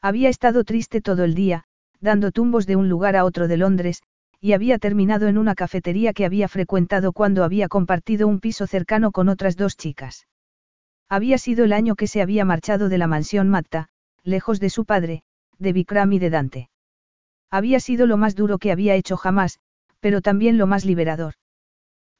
[0.00, 1.64] Había estado triste todo el día,
[2.00, 4.02] dando tumbos de un lugar a otro de Londres,
[4.40, 9.12] y había terminado en una cafetería que había frecuentado cuando había compartido un piso cercano
[9.12, 10.26] con otras dos chicas.
[11.08, 13.88] Había sido el año que se había marchado de la mansión Matta,
[14.22, 15.22] lejos de su padre,
[15.58, 16.70] de Vikram y de Dante.
[17.50, 19.58] Había sido lo más duro que había hecho jamás,
[19.98, 21.34] pero también lo más liberador.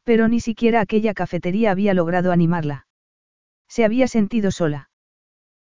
[0.05, 2.86] Pero ni siquiera aquella cafetería había logrado animarla.
[3.69, 4.90] Se había sentido sola.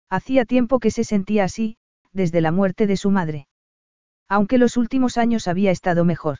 [0.09, 1.77] Hacía tiempo que se sentía así,
[2.11, 3.48] desde la muerte de su madre.
[4.30, 6.38] Aunque los últimos años había estado mejor.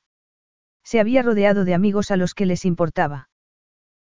[0.84, 3.30] Se había rodeado de amigos a los que les importaba.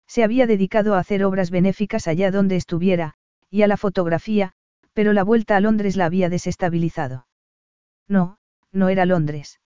[0.09, 3.15] Se había dedicado a hacer obras benéficas allá donde estuviera,
[3.51, 4.53] y a la fotografía,
[4.93, 7.27] pero la vuelta a Londres la había desestabilizado.
[8.09, 8.39] No,
[8.73, 9.61] no era Londres.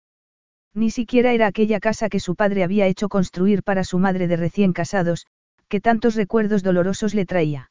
[0.74, 4.36] Ni siquiera era aquella casa que su padre había hecho construir para su madre de
[4.36, 5.26] recién casados,
[5.68, 7.70] que tantos recuerdos dolorosos le traía.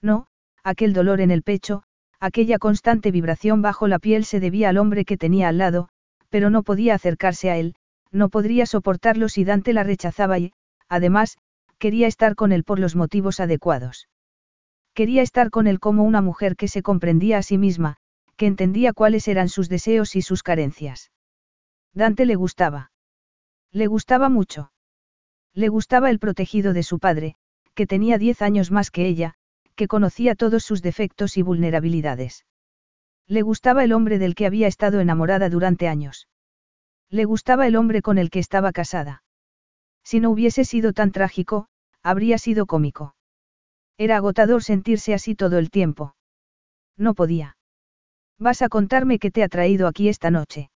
[0.00, 0.26] No,
[0.62, 1.84] aquel dolor en el pecho,
[2.20, 5.88] aquella constante vibración bajo la piel se debía al hombre que tenía al lado,
[6.28, 7.74] pero no podía acercarse a él,
[8.10, 10.52] no podría soportarlo si Dante la rechazaba y,
[10.88, 11.38] además,
[11.78, 14.08] quería estar con él por los motivos adecuados.
[14.94, 17.96] Quería estar con él como una mujer que se comprendía a sí misma,
[18.36, 21.12] que entendía cuáles eran sus deseos y sus carencias.
[21.94, 22.90] Dante le gustaba.
[23.70, 24.72] Le gustaba mucho.
[25.54, 27.36] Le gustaba el protegido de su padre,
[27.74, 29.34] que tenía diez años más que ella,
[29.78, 32.44] que conocía todos sus defectos y vulnerabilidades.
[33.28, 36.28] Le gustaba el hombre del que había estado enamorada durante años.
[37.08, 39.22] Le gustaba el hombre con el que estaba casada.
[40.02, 41.68] Si no hubiese sido tan trágico,
[42.02, 43.14] habría sido cómico.
[43.98, 46.16] Era agotador sentirse así todo el tiempo.
[46.96, 47.56] No podía.
[48.36, 50.72] Vas a contarme qué te ha traído aquí esta noche.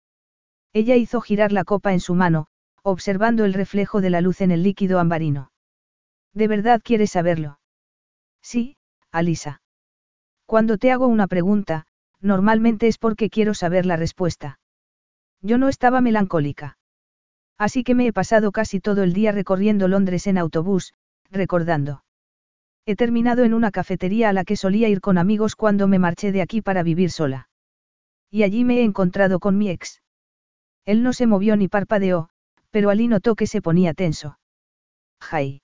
[0.73, 2.47] Ella hizo girar la copa en su mano,
[2.83, 5.51] observando el reflejo de la luz en el líquido ambarino.
[6.33, 7.59] ¿De verdad quieres saberlo?
[8.41, 8.77] Sí,
[9.11, 9.61] Alisa.
[10.45, 11.85] Cuando te hago una pregunta,
[12.21, 14.59] normalmente es porque quiero saber la respuesta.
[15.41, 16.77] Yo no estaba melancólica.
[17.57, 20.93] Así que me he pasado casi todo el día recorriendo Londres en autobús,
[21.29, 22.03] recordando.
[22.85, 26.31] He terminado en una cafetería a la que solía ir con amigos cuando me marché
[26.31, 27.49] de aquí para vivir sola.
[28.31, 30.01] Y allí me he encontrado con mi ex.
[30.85, 32.29] Él no se movió ni parpadeó,
[32.71, 34.39] pero Ali notó que se ponía tenso.
[35.19, 35.61] Jai.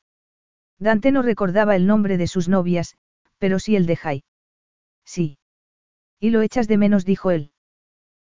[0.78, 2.96] Dante no recordaba el nombre de sus novias,
[3.38, 4.24] pero sí el de Jai.
[5.06, 5.38] Sí.
[6.20, 7.52] Y lo echas de menos, dijo él.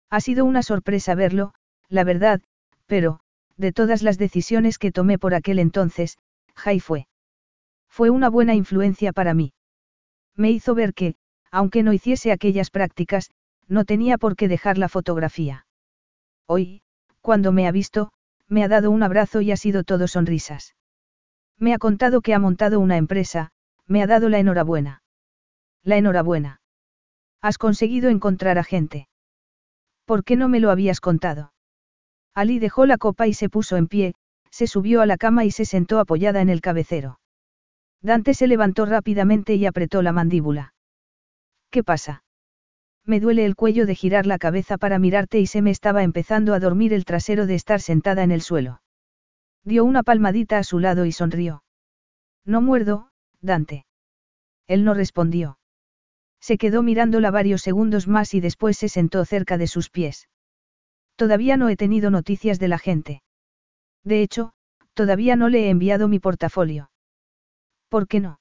[0.08, 1.54] Ha sido una sorpresa verlo,
[1.88, 2.40] la verdad,
[2.86, 3.20] pero,
[3.56, 6.18] de todas las decisiones que tomé por aquel entonces,
[6.54, 7.06] Jai fue.
[7.88, 9.52] Fue una buena influencia para mí.
[10.36, 11.16] Me hizo ver que,
[11.50, 13.30] aunque no hiciese aquellas prácticas,
[13.68, 15.66] no tenía por qué dejar la fotografía.
[16.46, 16.82] Hoy,
[17.20, 18.10] cuando me ha visto,
[18.48, 20.74] me ha dado un abrazo y ha sido todo sonrisas.
[21.58, 23.50] Me ha contado que ha montado una empresa,
[23.90, 25.02] me ha dado la enhorabuena.
[25.82, 26.60] La enhorabuena.
[27.42, 29.08] Has conseguido encontrar a gente.
[30.04, 31.52] ¿Por qué no me lo habías contado?
[32.32, 34.14] Ali dejó la copa y se puso en pie,
[34.50, 37.18] se subió a la cama y se sentó apoyada en el cabecero.
[38.00, 40.72] Dante se levantó rápidamente y apretó la mandíbula.
[41.70, 42.22] ¿Qué pasa?
[43.04, 46.54] Me duele el cuello de girar la cabeza para mirarte y se me estaba empezando
[46.54, 48.82] a dormir el trasero de estar sentada en el suelo.
[49.64, 51.64] Dio una palmadita a su lado y sonrió.
[52.44, 53.09] No muerdo,
[53.40, 53.86] Dante.
[54.66, 55.58] Él no respondió.
[56.40, 60.28] Se quedó mirándola varios segundos más y después se sentó cerca de sus pies.
[61.16, 63.22] Todavía no he tenido noticias de la gente.
[64.04, 64.52] De hecho,
[64.94, 66.90] todavía no le he enviado mi portafolio.
[67.88, 68.40] ¿Por qué no?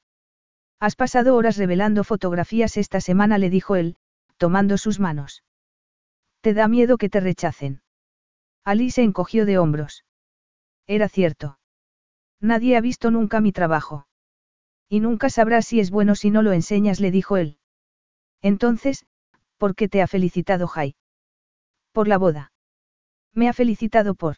[0.80, 3.98] Has pasado horas revelando fotografías esta semana, le dijo él,
[4.38, 5.44] tomando sus manos.
[6.42, 7.82] ¿Te da miedo que te rechacen?
[8.64, 10.06] Ali se encogió de hombros.
[10.88, 11.60] Era cierto.
[12.40, 14.08] Nadie ha visto nunca mi trabajo.
[14.90, 17.58] Y nunca sabrás si es bueno si no lo enseñas, le dijo él.
[18.42, 19.06] Entonces,
[19.58, 20.96] ¿por qué te ha felicitado Jai?
[21.92, 22.52] Por la boda.
[23.34, 24.38] Me ha felicitado por.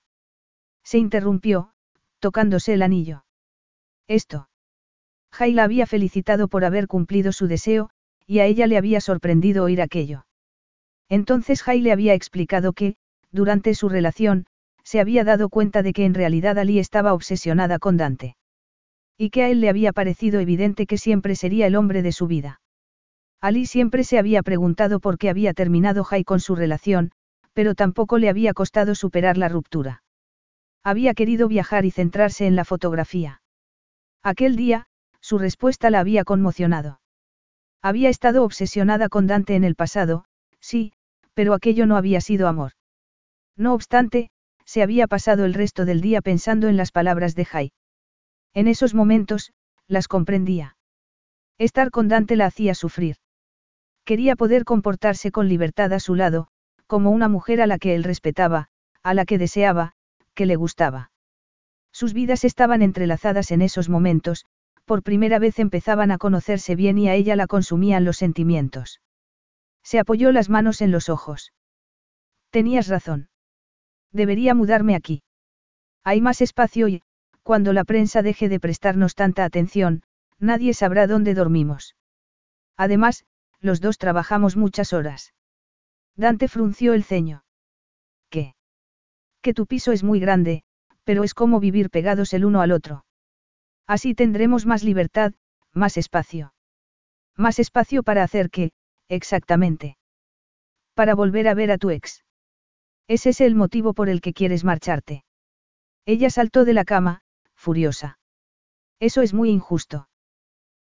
[0.83, 1.73] Se interrumpió,
[2.19, 3.23] tocándose el anillo.
[4.07, 4.49] Esto.
[5.31, 7.89] Jai la había felicitado por haber cumplido su deseo,
[8.27, 10.25] y a ella le había sorprendido oír aquello.
[11.07, 12.95] Entonces Jai le había explicado que,
[13.31, 14.45] durante su relación,
[14.83, 18.35] se había dado cuenta de que en realidad Ali estaba obsesionada con Dante.
[19.17, 22.27] Y que a él le había parecido evidente que siempre sería el hombre de su
[22.27, 22.61] vida.
[23.41, 27.11] Ali siempre se había preguntado por qué había terminado Jai con su relación,
[27.53, 30.03] pero tampoco le había costado superar la ruptura.
[30.83, 33.41] Había querido viajar y centrarse en la fotografía.
[34.23, 34.87] Aquel día,
[35.19, 37.01] su respuesta la había conmocionado.
[37.81, 40.25] Había estado obsesionada con Dante en el pasado,
[40.59, 40.93] sí,
[41.33, 42.73] pero aquello no había sido amor.
[43.57, 44.29] No obstante,
[44.65, 47.71] se había pasado el resto del día pensando en las palabras de Jai.
[48.53, 49.53] En esos momentos,
[49.87, 50.77] las comprendía.
[51.57, 53.17] Estar con Dante la hacía sufrir.
[54.03, 56.47] Quería poder comportarse con libertad a su lado,
[56.87, 58.69] como una mujer a la que él respetaba,
[59.03, 59.93] a la que deseaba,
[60.33, 61.11] que le gustaba.
[61.91, 64.45] Sus vidas estaban entrelazadas en esos momentos,
[64.85, 69.01] por primera vez empezaban a conocerse bien y a ella la consumían los sentimientos.
[69.83, 71.53] Se apoyó las manos en los ojos.
[72.49, 73.29] Tenías razón.
[74.11, 75.23] Debería mudarme aquí.
[76.03, 77.03] Hay más espacio y,
[77.43, 80.03] cuando la prensa deje de prestarnos tanta atención,
[80.39, 81.95] nadie sabrá dónde dormimos.
[82.77, 83.25] Además,
[83.59, 85.33] los dos trabajamos muchas horas.
[86.15, 87.43] Dante frunció el ceño.
[88.29, 88.55] ¿Qué?
[89.41, 90.63] Que tu piso es muy grande,
[91.03, 93.05] pero es como vivir pegados el uno al otro.
[93.87, 95.33] Así tendremos más libertad,
[95.73, 96.53] más espacio.
[97.35, 98.71] Más espacio para hacer qué,
[99.07, 99.97] exactamente.
[100.93, 102.23] Para volver a ver a tu ex.
[103.07, 105.23] ¿Es ese el motivo por el que quieres marcharte?
[106.05, 107.21] Ella saltó de la cama,
[107.61, 108.17] furiosa.
[108.99, 110.09] Eso es muy injusto.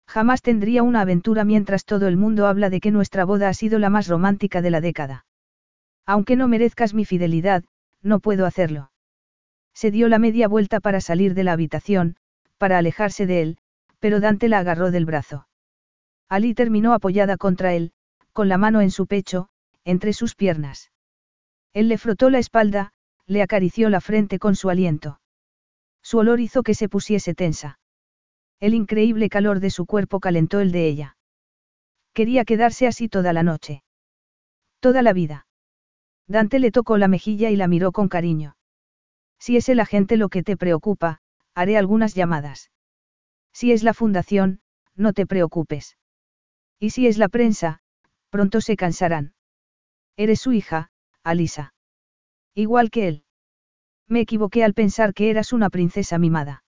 [0.07, 3.79] Jamás tendría una aventura mientras todo el mundo habla de que nuestra boda ha sido
[3.79, 5.25] la más romántica de la década.
[6.05, 7.65] Aunque no merezcas mi fidelidad,
[8.01, 8.91] no puedo hacerlo.
[9.73, 12.15] Se dio la media vuelta para salir de la habitación,
[12.57, 13.57] para alejarse de él,
[13.99, 15.47] pero Dante la agarró del brazo.
[16.29, 17.91] Ali terminó apoyada contra él,
[18.33, 19.49] con la mano en su pecho,
[19.83, 20.91] entre sus piernas.
[21.73, 22.93] Él le frotó la espalda,
[23.25, 25.19] le acarició la frente con su aliento.
[26.09, 27.79] Su olor hizo que se pusiese tensa.
[28.61, 31.17] El increíble calor de su cuerpo calentó el de ella.
[32.13, 33.84] Quería quedarse así toda la noche.
[34.79, 35.47] Toda la vida.
[36.25, 38.55] Dante le tocó la mejilla y la miró con cariño.
[39.38, 41.19] Si es el agente lo que te preocupa,
[41.53, 42.71] Haré algunas llamadas.
[43.51, 44.61] Si es la fundación,
[44.95, 45.97] no te preocupes.
[46.79, 47.81] Y si es la prensa,
[48.29, 49.34] pronto se cansarán.
[50.15, 50.89] Eres su hija,
[51.21, 51.73] Alisa.
[52.53, 53.25] Igual que él.
[54.07, 56.63] Me equivoqué al pensar que eras una princesa mimada.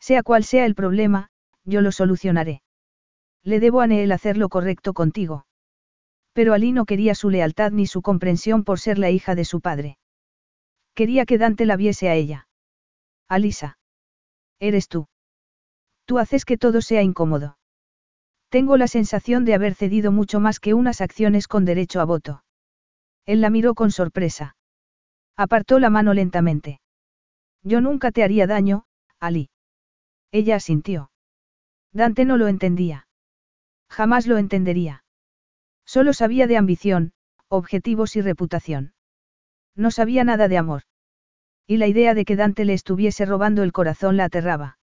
[0.00, 1.28] Sea cual sea el problema,
[1.64, 2.62] yo lo solucionaré.
[3.42, 5.46] Le debo a Neel hacer lo correcto contigo.
[6.32, 9.60] Pero Ali no quería su lealtad ni su comprensión por ser la hija de su
[9.60, 9.98] padre.
[10.94, 12.48] Quería que Dante la viese a ella.
[13.28, 13.78] Alisa.
[14.60, 15.08] Eres tú.
[16.04, 17.58] Tú haces que todo sea incómodo.
[18.48, 22.44] Tengo la sensación de haber cedido mucho más que unas acciones con derecho a voto.
[23.24, 24.56] Él la miró con sorpresa.
[25.36, 26.80] Apartó la mano lentamente.
[27.62, 28.84] Yo nunca te haría daño,
[29.18, 29.50] Ali.
[30.30, 31.10] Ella asintió.
[31.92, 33.06] Dante no lo entendía.
[33.88, 35.04] Jamás lo entendería.
[35.84, 37.12] Solo sabía de ambición,
[37.48, 38.94] objetivos y reputación.
[39.74, 40.82] No sabía nada de amor.
[41.66, 44.78] Y la idea de que Dante le estuviese robando el corazón la aterraba.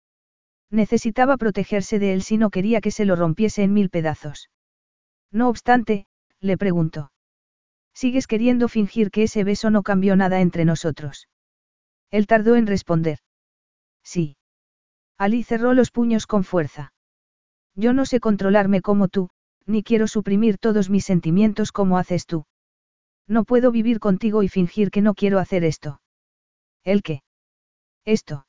[0.71, 4.51] Necesitaba protegerse de él si no quería que se lo rompiese en mil pedazos.
[5.31, 6.07] No obstante,
[6.41, 7.13] le preguntó.
[7.95, 11.29] ¿Sigues queriendo fingir que ese beso no cambió nada entre nosotros?
[12.11, 13.19] Él tardó en responder.
[14.03, 14.37] Sí.
[15.17, 16.93] Ali cerró los puños con fuerza.
[17.75, 19.31] Yo no sé controlarme como tú,
[19.67, 22.45] ni quiero suprimir todos mis sentimientos como haces tú.
[23.27, 26.01] No puedo vivir contigo y fingir que no quiero hacer esto.
[26.83, 27.23] ¿El qué?
[28.05, 28.47] Esto.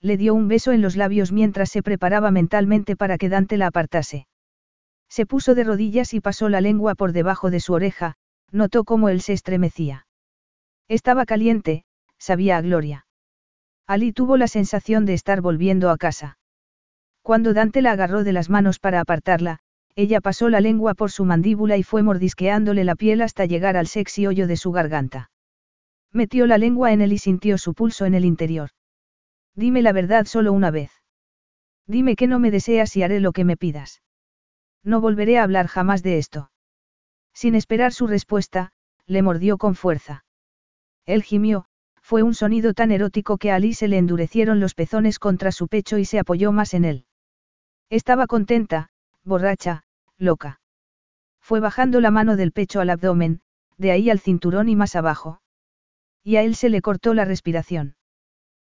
[0.00, 3.68] Le dio un beso en los labios mientras se preparaba mentalmente para que Dante la
[3.68, 4.26] apartase.
[5.08, 8.16] Se puso de rodillas y pasó la lengua por debajo de su oreja,
[8.56, 10.06] notó cómo él se estremecía.
[10.88, 11.84] Estaba caliente,
[12.18, 13.06] sabía a Gloria.
[13.86, 16.38] Ali tuvo la sensación de estar volviendo a casa.
[17.22, 19.60] Cuando Dante la agarró de las manos para apartarla,
[19.94, 23.86] ella pasó la lengua por su mandíbula y fue mordisqueándole la piel hasta llegar al
[23.86, 25.30] sexy hoyo de su garganta.
[26.12, 28.70] Metió la lengua en él y sintió su pulso en el interior.
[29.54, 30.90] Dime la verdad solo una vez.
[31.86, 34.02] Dime que no me deseas y haré lo que me pidas.
[34.82, 36.50] No volveré a hablar jamás de esto.
[37.36, 38.72] Sin esperar su respuesta,
[39.06, 40.24] le mordió con fuerza.
[41.04, 41.66] Él gimió,
[42.00, 45.68] fue un sonido tan erótico que a Ali se le endurecieron los pezones contra su
[45.68, 47.04] pecho y se apoyó más en él.
[47.90, 48.88] Estaba contenta,
[49.22, 49.84] borracha,
[50.16, 50.62] loca.
[51.38, 53.42] Fue bajando la mano del pecho al abdomen,
[53.76, 55.42] de ahí al cinturón y más abajo.
[56.24, 57.96] Y a él se le cortó la respiración.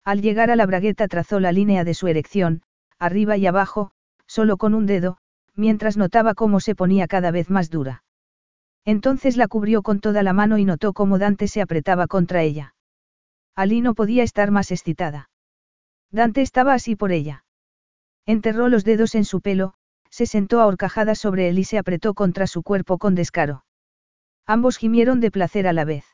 [0.05, 2.63] Al llegar a la bragueta trazó la línea de su erección,
[3.01, 3.91] arriba y abajo,
[4.29, 5.19] solo con un dedo,
[5.57, 8.05] mientras notaba cómo se ponía cada vez más dura.
[8.85, 12.75] Entonces la cubrió con toda la mano y notó cómo Dante se apretaba contra ella.
[13.55, 15.31] Ali no podía estar más excitada.
[16.11, 17.45] Dante estaba así por ella.
[18.27, 19.75] Enterró los dedos en su pelo,
[20.11, 23.65] se sentó a horcajadas sobre él y se apretó contra su cuerpo con descaro.
[24.47, 26.05] Ambos gimieron de placer a la vez.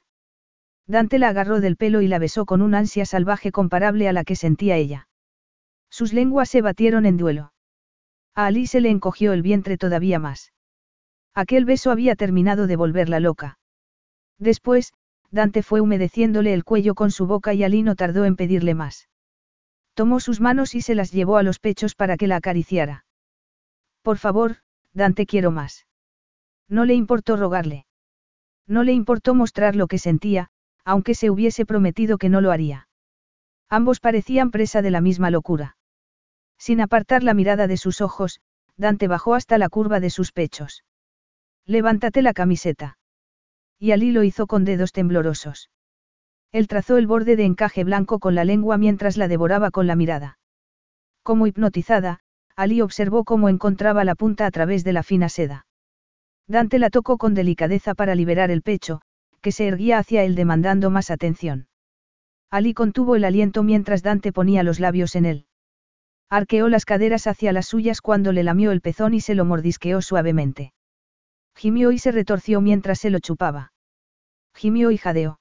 [0.86, 4.24] Dante la agarró del pelo y la besó con un ansia salvaje comparable a la
[4.24, 5.09] que sentía ella.
[5.90, 7.53] Sus lenguas se batieron en duelo.
[8.35, 10.53] A Ali se le encogió el vientre todavía más.
[11.39, 13.60] Aquel beso había terminado de volverla loca.
[14.40, 14.93] Después,
[15.31, 19.09] Dante fue humedeciéndole el cuello con su boca y Ali no tardó en pedirle más.
[19.94, 23.05] Tomó sus manos y se las llevó a los pechos para que la acariciara.
[24.02, 24.56] Por favor,
[24.94, 25.86] Dante quiero más.
[26.69, 27.86] No le importó rogarle.
[28.66, 30.51] No le importó mostrar lo que sentía,
[30.85, 32.89] aunque se hubiese prometido que no lo haría.
[33.69, 35.77] Ambos parecían presa de la misma locura.
[36.59, 38.40] Sin apartar la mirada de sus ojos,
[38.77, 40.82] Dante bajó hasta la curva de sus pechos.
[41.69, 42.97] Levántate la camiseta.
[43.78, 45.69] Y Ali lo hizo con dedos temblorosos.
[46.51, 49.95] Él trazó el borde de encaje blanco con la lengua mientras la devoraba con la
[49.95, 50.39] mirada.
[51.23, 52.20] Como hipnotizada,
[52.57, 55.66] Ali observó cómo encontraba la punta a través de la fina seda.
[56.47, 59.03] Dante la tocó con delicadeza para liberar el pecho,
[59.43, 61.69] que se erguía hacia él demandando más atención.
[62.51, 65.47] Ali contuvo el aliento mientras Dante ponía los labios en él.
[66.31, 70.01] Arqueó las caderas hacia las suyas cuando le lamió el pezón y se lo mordisqueó
[70.01, 70.73] suavemente.
[71.59, 73.72] Gimió y se retorció mientras se lo chupaba.
[74.55, 75.40] Gimió y jadeó.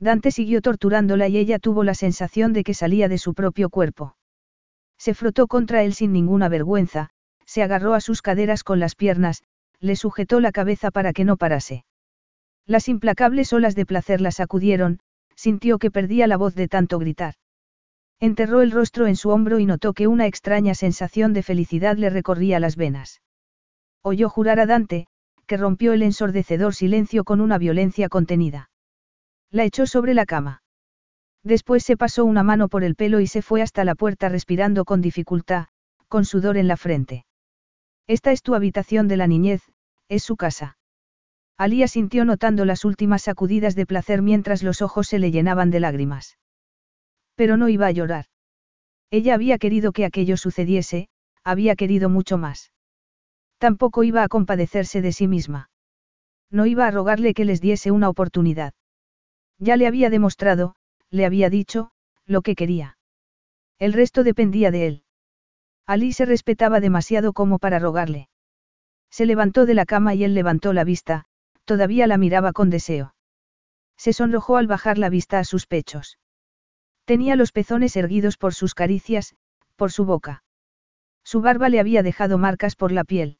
[0.00, 4.16] Dante siguió torturándola y ella tuvo la sensación de que salía de su propio cuerpo.
[4.96, 7.10] Se frotó contra él sin ninguna vergüenza,
[7.44, 9.42] se agarró a sus caderas con las piernas,
[9.78, 11.84] le sujetó la cabeza para que no parase.
[12.64, 15.00] Las implacables olas de placer la sacudieron,
[15.34, 17.34] sintió que perdía la voz de tanto gritar.
[18.20, 22.08] Enterró el rostro en su hombro y notó que una extraña sensación de felicidad le
[22.08, 23.20] recorría las venas.
[24.00, 25.08] Oyó jurar a Dante,
[25.46, 28.70] que rompió el ensordecedor silencio con una violencia contenida.
[29.50, 30.62] La echó sobre la cama.
[31.42, 34.84] Después se pasó una mano por el pelo y se fue hasta la puerta respirando
[34.84, 35.66] con dificultad,
[36.08, 37.24] con sudor en la frente.
[38.08, 39.62] Esta es tu habitación de la niñez,
[40.08, 40.78] es su casa.
[41.56, 45.80] Alía sintió notando las últimas sacudidas de placer mientras los ojos se le llenaban de
[45.80, 46.38] lágrimas.
[47.34, 48.26] Pero no iba a llorar.
[49.10, 51.08] Ella había querido que aquello sucediese,
[51.44, 52.72] había querido mucho más.
[53.58, 55.70] Tampoco iba a compadecerse de sí misma.
[56.50, 58.74] No iba a rogarle que les diese una oportunidad.
[59.58, 60.76] Ya le había demostrado,
[61.10, 61.90] le había dicho,
[62.26, 62.98] lo que quería.
[63.78, 65.02] El resto dependía de él.
[65.86, 68.28] Ali se respetaba demasiado como para rogarle.
[69.10, 71.24] Se levantó de la cama y él levantó la vista,
[71.64, 73.14] todavía la miraba con deseo.
[73.96, 76.18] Se sonrojó al bajar la vista a sus pechos.
[77.04, 79.36] Tenía los pezones erguidos por sus caricias,
[79.76, 80.42] por su boca.
[81.24, 83.38] Su barba le había dejado marcas por la piel.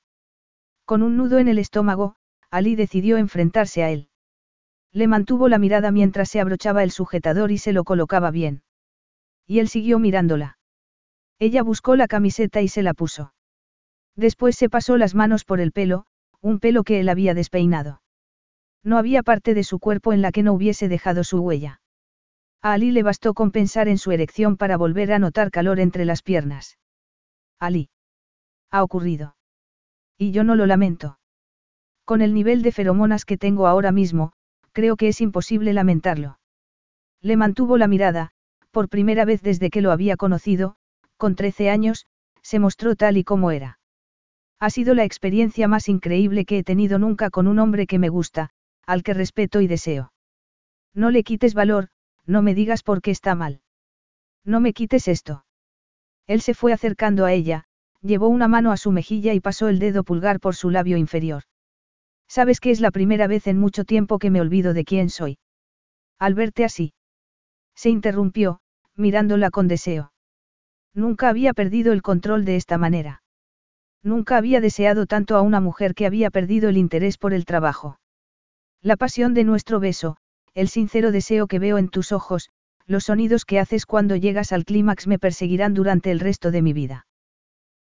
[0.87, 2.15] Con un nudo en el estómago,
[2.51, 4.09] Ali decidió enfrentarse a él.
[4.93, 8.63] Le mantuvo la mirada mientras se abrochaba el sujetador y se lo colocaba bien.
[9.49, 10.59] Y él siguió mirándola.
[11.41, 13.35] Ella buscó la camiseta y se la puso.
[14.15, 16.07] Después se pasó las manos por el pelo,
[16.41, 18.01] un pelo que él había despeinado.
[18.85, 21.81] No había parte de su cuerpo en la que no hubiese dejado su huella.
[22.63, 26.05] A Ali le bastó con pensar en su erección para volver a notar calor entre
[26.05, 26.79] las piernas.
[27.59, 27.91] Ali.
[28.71, 29.37] Ha ocurrido.
[30.19, 31.19] Y yo no lo lamento.
[32.05, 34.33] Con el nivel de feromonas que tengo ahora mismo,
[34.73, 36.39] creo que es imposible lamentarlo.
[37.21, 38.31] Le mantuvo la mirada,
[38.71, 40.77] por primera vez desde que lo había conocido,
[41.17, 42.07] con 13 años,
[42.43, 43.79] se mostró tal y como era.
[44.59, 48.09] Ha sido la experiencia más increíble que he tenido nunca con un hombre que me
[48.09, 48.51] gusta,
[48.87, 50.13] al que respeto y deseo.
[50.95, 51.89] No le quites valor,
[52.25, 53.61] no me digas por qué está mal.
[54.45, 55.45] No me quites esto.
[56.27, 57.66] Él se fue acercando a ella,
[58.07, 61.43] llevó una mano a su mejilla y pasó el dedo pulgar por su labio inferior.
[62.29, 65.39] Sabes que es la primera vez en mucho tiempo que me olvido de quién soy.
[66.19, 66.95] Al verte así.
[67.75, 68.61] Se interrumpió,
[68.97, 70.13] mirándola con deseo.
[70.95, 73.23] Nunca había perdido el control de esta manera.
[74.03, 77.99] Nunca había deseado tanto a una mujer que había perdido el interés por el trabajo.
[78.81, 80.17] La pasión de nuestro beso,
[80.55, 82.51] el sincero deseo que veo en tus ojos,
[82.87, 86.73] los sonidos que haces cuando llegas al clímax me perseguirán durante el resto de mi
[86.73, 87.06] vida.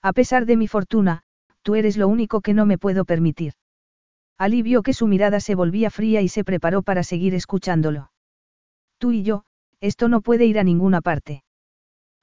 [0.01, 1.21] A pesar de mi fortuna,
[1.61, 3.53] tú eres lo único que no me puedo permitir.
[4.37, 8.11] Ali vio que su mirada se volvía fría y se preparó para seguir escuchándolo.
[8.97, 9.43] Tú y yo,
[9.79, 11.43] esto no puede ir a ninguna parte.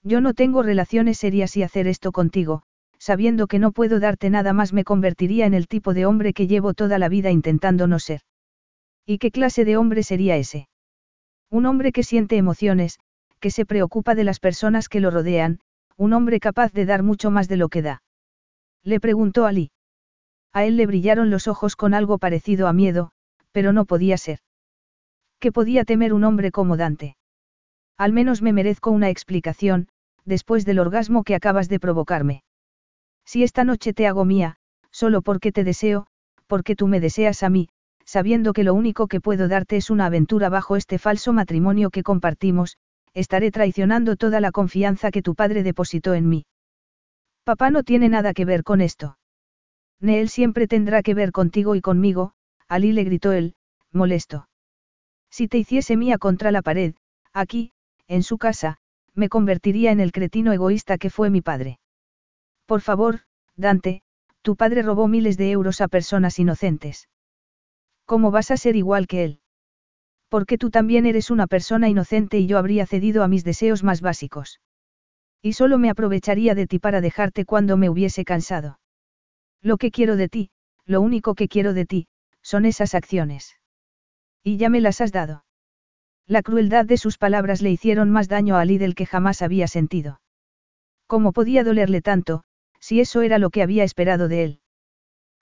[0.02, 2.62] Yo no tengo relaciones serias y hacer esto contigo,
[2.98, 6.46] sabiendo que no puedo darte nada más me convertiría en el tipo de hombre que
[6.46, 8.22] llevo toda la vida intentando no ser.
[9.06, 10.68] ¿Y qué clase de hombre sería ese?
[11.50, 12.98] Un hombre que siente emociones,
[13.40, 15.60] que se preocupa de las personas que lo rodean,
[15.98, 18.02] un hombre capaz de dar mucho más de lo que da.
[18.84, 19.72] Le preguntó Ali.
[20.52, 23.10] A él le brillaron los ojos con algo parecido a miedo,
[23.50, 24.38] pero no podía ser.
[25.40, 27.16] ¿Qué podía temer un hombre como Dante?
[27.96, 29.88] Al menos me merezco una explicación,
[30.24, 32.44] después del orgasmo que acabas de provocarme.
[33.24, 34.56] Si esta noche te hago mía,
[34.92, 36.06] solo porque te deseo,
[36.46, 37.68] porque tú me deseas a mí,
[38.04, 42.04] sabiendo que lo único que puedo darte es una aventura bajo este falso matrimonio que
[42.04, 42.78] compartimos,
[43.14, 46.46] estaré traicionando toda la confianza que tu padre depositó en mí.
[47.44, 49.18] Papá no tiene nada que ver con esto.
[50.00, 52.32] Neel siempre tendrá que ver contigo y conmigo,
[52.68, 53.54] Ali le gritó él,
[53.92, 54.48] molesto.
[55.30, 56.94] Si te hiciese mía contra la pared,
[57.32, 57.72] aquí,
[58.06, 58.78] en su casa,
[59.14, 61.78] me convertiría en el cretino egoísta que fue mi padre.
[62.66, 63.20] Por favor,
[63.56, 64.02] Dante,
[64.42, 67.08] tu padre robó miles de euros a personas inocentes.
[68.04, 69.40] ¿Cómo vas a ser igual que él?
[70.28, 74.00] Porque tú también eres una persona inocente y yo habría cedido a mis deseos más
[74.00, 74.60] básicos.
[75.42, 78.80] Y solo me aprovecharía de ti para dejarte cuando me hubiese cansado.
[79.62, 80.50] Lo que quiero de ti,
[80.84, 82.08] lo único que quiero de ti,
[82.42, 83.56] son esas acciones.
[84.42, 85.44] Y ya me las has dado.
[86.26, 89.66] La crueldad de sus palabras le hicieron más daño a Ali del que jamás había
[89.66, 90.20] sentido.
[91.06, 92.42] ¿Cómo podía dolerle tanto,
[92.80, 94.60] si eso era lo que había esperado de él.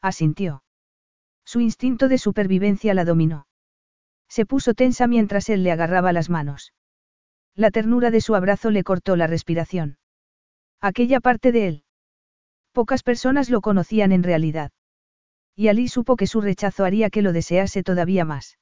[0.01, 0.63] Asintió.
[1.45, 3.47] Su instinto de supervivencia la dominó.
[4.29, 6.73] Se puso tensa mientras él le agarraba las manos.
[7.55, 9.99] La ternura de su abrazo le cortó la respiración.
[10.81, 11.85] Aquella parte de él.
[12.73, 14.71] Pocas personas lo conocían en realidad.
[15.55, 18.59] Y Ali supo que su rechazo haría que lo desease todavía más.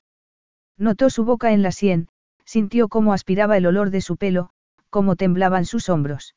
[0.78, 2.08] Notó su boca en la sien,
[2.44, 4.50] sintió cómo aspiraba el olor de su pelo,
[4.90, 6.36] cómo temblaban sus hombros.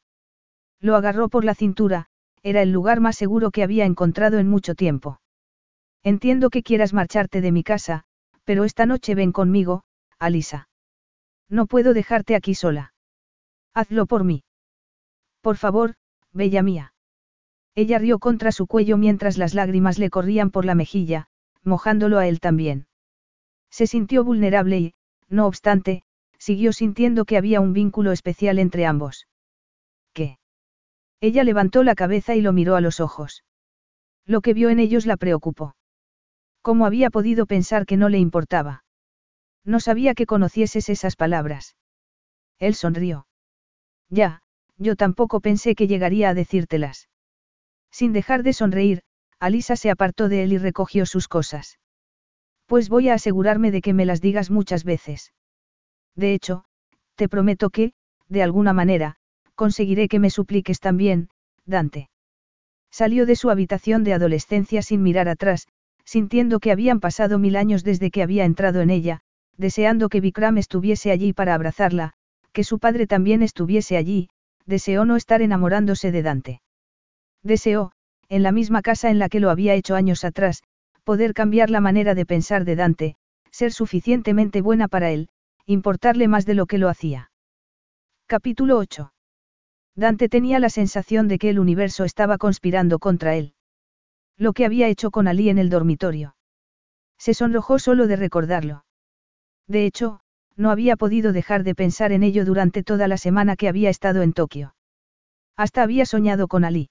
[0.80, 2.08] Lo agarró por la cintura,
[2.42, 5.20] era el lugar más seguro que había encontrado en mucho tiempo.
[6.04, 8.06] Entiendo que quieras marcharte de mi casa,
[8.48, 9.84] pero esta noche ven conmigo,
[10.20, 10.70] Alisa.
[11.50, 12.94] No puedo dejarte aquí sola.
[13.74, 14.46] Hazlo por mí.
[15.42, 15.96] Por favor,
[16.32, 16.94] bella mía.
[17.76, 21.28] Ella rió contra su cuello mientras las lágrimas le corrían por la mejilla,
[21.62, 22.88] mojándolo a él también.
[23.70, 24.94] Se sintió vulnerable y,
[25.28, 26.04] no obstante,
[26.40, 29.28] siguió sintiendo que había un vínculo especial entre ambos.
[30.14, 30.40] ¿Qué?
[31.20, 33.44] Ella levantó la cabeza y lo miró a los ojos.
[34.26, 35.76] Lo que vio en ellos la preocupó.
[36.68, 38.84] ¿Cómo había podido pensar que no le importaba?
[39.64, 41.78] No sabía que conocieses esas palabras.
[42.60, 43.26] Él sonrió.
[44.10, 44.42] Ya,
[44.78, 47.08] yo tampoco pensé que llegaría a decírtelas.
[47.90, 49.04] Sin dejar de sonreír,
[49.40, 51.80] Alisa se apartó de él y recogió sus cosas.
[52.66, 55.32] Pues voy a asegurarme de que me las digas muchas veces.
[56.18, 56.66] De hecho,
[57.16, 57.94] te prometo que,
[58.28, 59.16] de alguna manera,
[59.56, 61.30] conseguiré que me supliques también,
[61.66, 62.10] Dante.
[62.92, 65.70] Salió de su habitación de adolescencia sin mirar atrás,
[66.08, 69.20] sintiendo que habían pasado mil años desde que había entrado en ella,
[69.58, 72.14] deseando que Vikram estuviese allí para abrazarla,
[72.54, 74.30] que su padre también estuviese allí,
[74.66, 76.62] deseó no estar enamorándose de Dante.
[77.44, 77.92] Deseó,
[78.30, 80.64] en la misma casa en la que lo había hecho años atrás,
[81.04, 83.16] poder cambiar la manera de pensar de Dante,
[83.52, 85.28] ser suficientemente buena para él,
[85.66, 87.32] importarle más de lo que lo hacía.
[88.28, 89.12] Capítulo 8.
[89.96, 93.56] Dante tenía la sensación de que el universo estaba conspirando contra él.
[94.38, 96.36] Lo que había hecho con Ali en el dormitorio.
[97.18, 98.86] Se sonrojó solo de recordarlo.
[99.68, 100.20] De hecho,
[100.56, 104.22] no había podido dejar de pensar en ello durante toda la semana que había estado
[104.22, 104.76] en Tokio.
[105.56, 106.90] Hasta había soñado con Ali.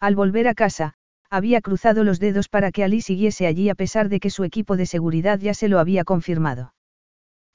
[0.00, 0.94] Al volver a casa,
[1.30, 4.76] había cruzado los dedos para que Ali siguiese allí a pesar de que su equipo
[4.76, 6.74] de seguridad ya se lo había confirmado.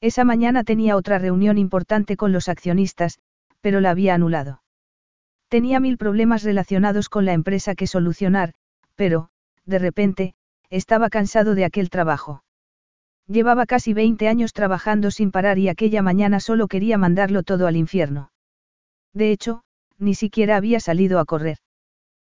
[0.01, 3.19] Esa mañana tenía otra reunión importante con los accionistas,
[3.61, 4.63] pero la había anulado.
[5.47, 8.53] Tenía mil problemas relacionados con la empresa que solucionar,
[9.02, 9.30] pero,
[9.65, 10.36] de repente,
[10.69, 12.44] estaba cansado de aquel trabajo.
[13.26, 17.78] Llevaba casi 20 años trabajando sin parar y aquella mañana solo quería mandarlo todo al
[17.78, 18.32] infierno.
[19.11, 19.64] De hecho,
[19.98, 21.57] ni siquiera había salido a correr.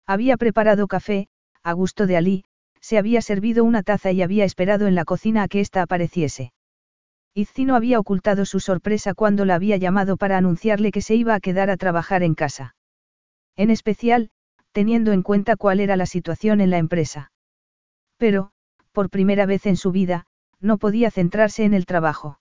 [0.08, 1.28] Había preparado café,
[1.62, 2.46] a gusto de Ali,
[2.82, 6.52] se había servido una taza y había esperado en la cocina a que ésta apareciese.
[7.36, 11.36] Izzi no había ocultado su sorpresa cuando la había llamado para anunciarle que se iba
[11.36, 12.76] a quedar a trabajar en casa.
[13.56, 14.32] En especial,
[14.76, 17.32] teniendo en cuenta cuál era la situación en la empresa.
[18.18, 18.52] Pero,
[18.92, 20.26] por primera vez en su vida,
[20.60, 22.40] no podía centrarse en el trabajo.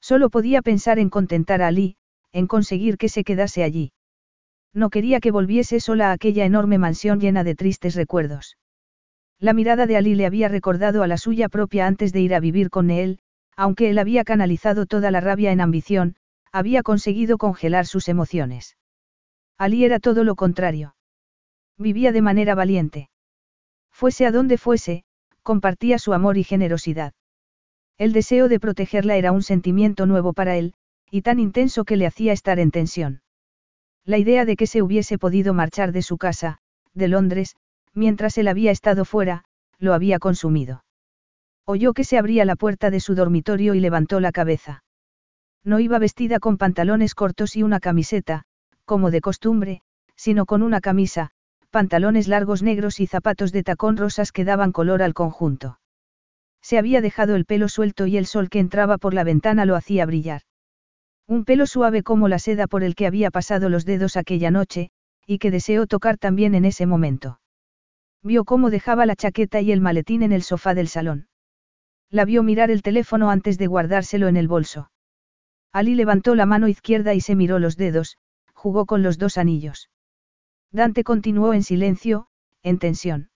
[0.00, 1.94] Solo podía pensar en contentar a Ali,
[2.32, 3.92] en conseguir que se quedase allí.
[4.72, 8.58] No quería que volviese sola a aquella enorme mansión llena de tristes recuerdos.
[9.38, 12.40] La mirada de Ali le había recordado a la suya propia antes de ir a
[12.40, 13.20] vivir con él,
[13.56, 16.16] aunque él había canalizado toda la rabia en ambición,
[16.50, 18.76] había conseguido congelar sus emociones.
[19.56, 20.96] Ali era todo lo contrario.
[21.78, 23.10] Vivía de manera valiente.
[23.90, 25.04] Fuese a donde fuese,
[25.42, 27.14] compartía su amor y generosidad.
[27.98, 30.74] El deseo de protegerla era un sentimiento nuevo para él,
[31.10, 33.22] y tan intenso que le hacía estar en tensión.
[34.04, 36.58] La idea de que se hubiese podido marchar de su casa,
[36.92, 37.56] de Londres,
[37.92, 39.44] mientras él había estado fuera,
[39.78, 40.84] lo había consumido.
[41.64, 44.84] Oyó que se abría la puerta de su dormitorio y levantó la cabeza.
[45.64, 48.44] No iba vestida con pantalones cortos y una camiseta,
[48.84, 49.80] como de costumbre,
[50.14, 51.30] sino con una camisa,
[51.74, 55.80] pantalones largos negros y zapatos de tacón rosas que daban color al conjunto.
[56.62, 59.74] Se había dejado el pelo suelto y el sol que entraba por la ventana lo
[59.74, 60.42] hacía brillar.
[61.26, 64.90] Un pelo suave como la seda por el que había pasado los dedos aquella noche,
[65.26, 67.40] y que deseó tocar también en ese momento.
[68.22, 71.26] Vio cómo dejaba la chaqueta y el maletín en el sofá del salón.
[72.08, 74.92] La vio mirar el teléfono antes de guardárselo en el bolso.
[75.72, 78.16] Ali levantó la mano izquierda y se miró los dedos,
[78.52, 79.88] jugó con los dos anillos.
[80.74, 82.26] Dante continuó en silencio,
[82.64, 83.30] en tensión.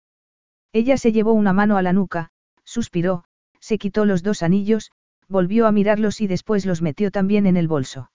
[0.72, 2.30] Ella se llevó una mano a la nuca,
[2.62, 3.24] suspiró,
[3.58, 4.92] se quitó los dos anillos,
[5.28, 8.12] volvió a mirarlos y después los metió también en el bolso.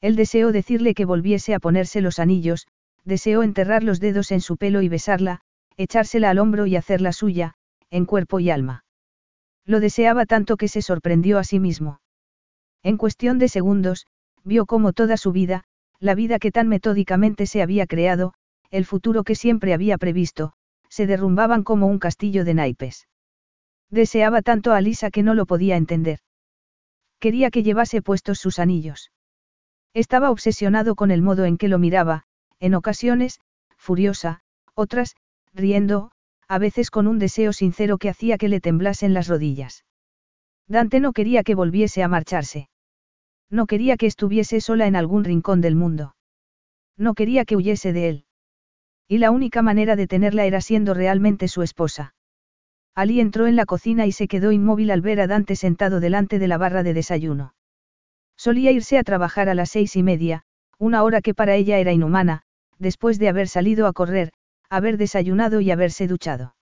[0.00, 2.66] Él deseó decirle que volviese a ponerse los anillos,
[3.04, 5.42] deseó enterrar los dedos en su pelo y besarla,
[5.76, 7.54] echársela al hombro y hacerla suya,
[7.90, 8.84] en cuerpo y alma.
[9.64, 12.00] Lo deseaba tanto que se sorprendió a sí mismo.
[12.82, 14.08] En cuestión de segundos,
[14.42, 15.62] vio cómo toda su vida,
[16.02, 18.34] la vida que tan metódicamente se había creado,
[18.72, 20.52] el futuro que siempre había previsto,
[20.88, 23.06] se derrumbaban como un castillo de naipes.
[23.88, 26.18] Deseaba tanto a Lisa que no lo podía entender.
[27.20, 29.12] Quería que llevase puestos sus anillos.
[29.94, 32.24] Estaba obsesionado con el modo en que lo miraba,
[32.58, 33.38] en ocasiones,
[33.76, 34.40] furiosa,
[34.74, 35.14] otras,
[35.54, 36.10] riendo,
[36.48, 39.84] a veces con un deseo sincero que hacía que le temblasen las rodillas.
[40.66, 42.70] Dante no quería que volviese a marcharse.
[43.52, 46.16] No quería que estuviese sola en algún rincón del mundo.
[46.96, 48.24] No quería que huyese de él.
[49.08, 52.14] Y la única manera de tenerla era siendo realmente su esposa.
[52.94, 56.38] Ali entró en la cocina y se quedó inmóvil al ver a Dante sentado delante
[56.38, 57.54] de la barra de desayuno.
[58.38, 60.44] Solía irse a trabajar a las seis y media,
[60.78, 62.44] una hora que para ella era inhumana,
[62.78, 64.32] después de haber salido a correr,
[64.70, 66.56] haber desayunado y haberse duchado.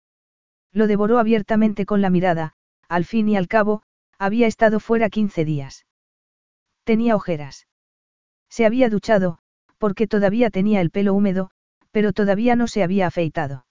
[0.71, 2.53] Lo devoró abiertamente con la mirada,
[2.87, 3.83] al fin y al cabo,
[4.17, 5.85] había estado fuera quince días.
[6.87, 7.67] Tenía ojeras.
[8.49, 9.39] Se había duchado,
[9.77, 11.49] porque todavía tenía el pelo húmedo,
[11.91, 13.65] pero todavía no se había afeitado.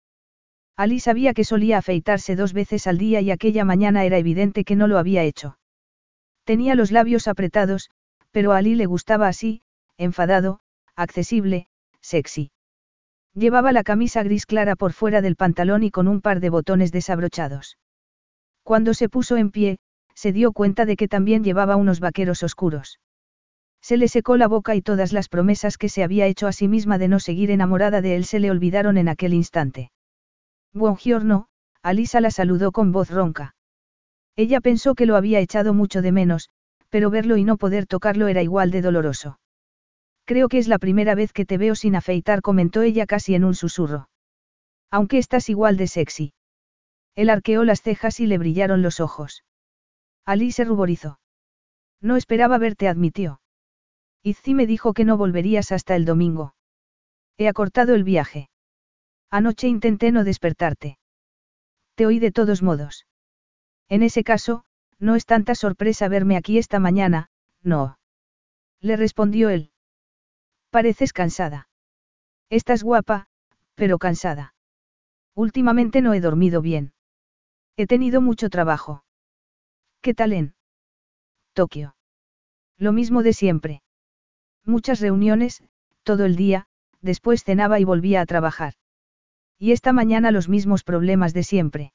[0.77, 4.77] Ali sabía que solía afeitarse dos veces al día y aquella mañana era evidente que
[4.77, 5.57] no lo había hecho.
[6.45, 7.89] Tenía los labios apretados,
[8.33, 9.63] pero a Ali le gustaba así,
[9.97, 10.61] enfadado,
[10.95, 11.69] accesible,
[12.03, 12.51] sexy.
[13.33, 16.93] Llevaba la camisa gris clara por fuera del pantalón y con un par de botones
[16.93, 17.79] desabrochados.
[18.63, 19.79] Cuando se puso en pie,
[20.15, 22.99] se dio cuenta de que también llevaba unos vaqueros oscuros.
[23.87, 26.67] Se le secó la boca y todas las promesas que se había hecho a sí
[26.67, 29.93] misma de no seguir enamorada de él se le olvidaron en aquel instante.
[30.75, 31.47] Buongiorno,
[31.85, 33.55] Alisa la saludó con voz ronca.
[34.35, 36.51] Ella pensó que lo había echado mucho de menos,
[36.91, 39.39] pero verlo y no poder tocarlo era igual de doloroso.
[40.25, 43.45] Creo que es la primera vez que te veo sin afeitar, comentó ella casi en
[43.45, 44.09] un susurro.
[44.91, 46.33] Aunque estás igual de sexy.
[47.15, 49.45] Él arqueó las cejas y le brillaron los ojos.
[50.25, 51.21] Ali se ruborizó.
[52.01, 53.39] No esperaba verte, admitió.
[54.27, 56.57] Izzi me dijo que no volverías hasta el domingo.
[57.39, 58.51] He acortado el viaje.
[59.31, 60.99] Anoche intenté no despertarte.
[61.95, 63.07] Te oí de todos modos.
[63.89, 64.65] En ese caso,
[64.99, 67.31] no es tanta sorpresa verme aquí esta mañana,
[67.63, 68.01] no.
[68.81, 69.71] Le respondió él.
[70.71, 71.69] Pareces cansada.
[72.51, 73.29] Estás guapa,
[73.77, 74.57] pero cansada.
[75.37, 76.95] Últimamente no he dormido bien.
[77.77, 79.05] He tenido mucho trabajo.
[80.01, 80.57] ¿Qué tal en?
[81.53, 81.95] Tokio.
[82.77, 83.83] Lo mismo de siempre.
[84.67, 85.63] Muchas reuniones,
[86.03, 86.67] todo el día,
[87.01, 88.75] después cenaba y volvía a trabajar.
[89.59, 91.93] Y esta mañana los mismos problemas de siempre.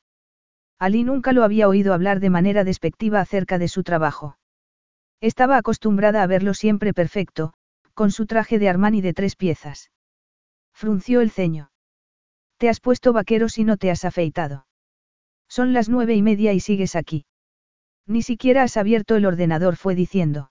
[0.79, 4.37] Ali nunca lo había oído hablar de manera despectiva acerca de su trabajo.
[5.19, 7.53] Estaba acostumbrada a verlo siempre perfecto,
[7.93, 9.91] con su traje de Armani de tres piezas.
[10.73, 11.71] Frunció el ceño.
[12.57, 14.65] Te has puesto vaqueros y no te has afeitado.
[15.49, 17.25] Son las nueve y media y sigues aquí.
[18.07, 20.50] Ni siquiera has abierto el ordenador, fue diciendo.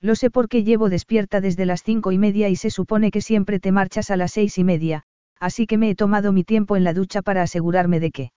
[0.00, 3.58] Lo sé porque llevo despierta desde las cinco y media y se supone que siempre
[3.58, 5.02] te marchas a las seis y media,
[5.40, 8.32] así que me he tomado mi tiempo en la ducha para asegurarme de que.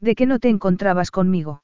[0.00, 1.62] De que no te encontrabas conmigo.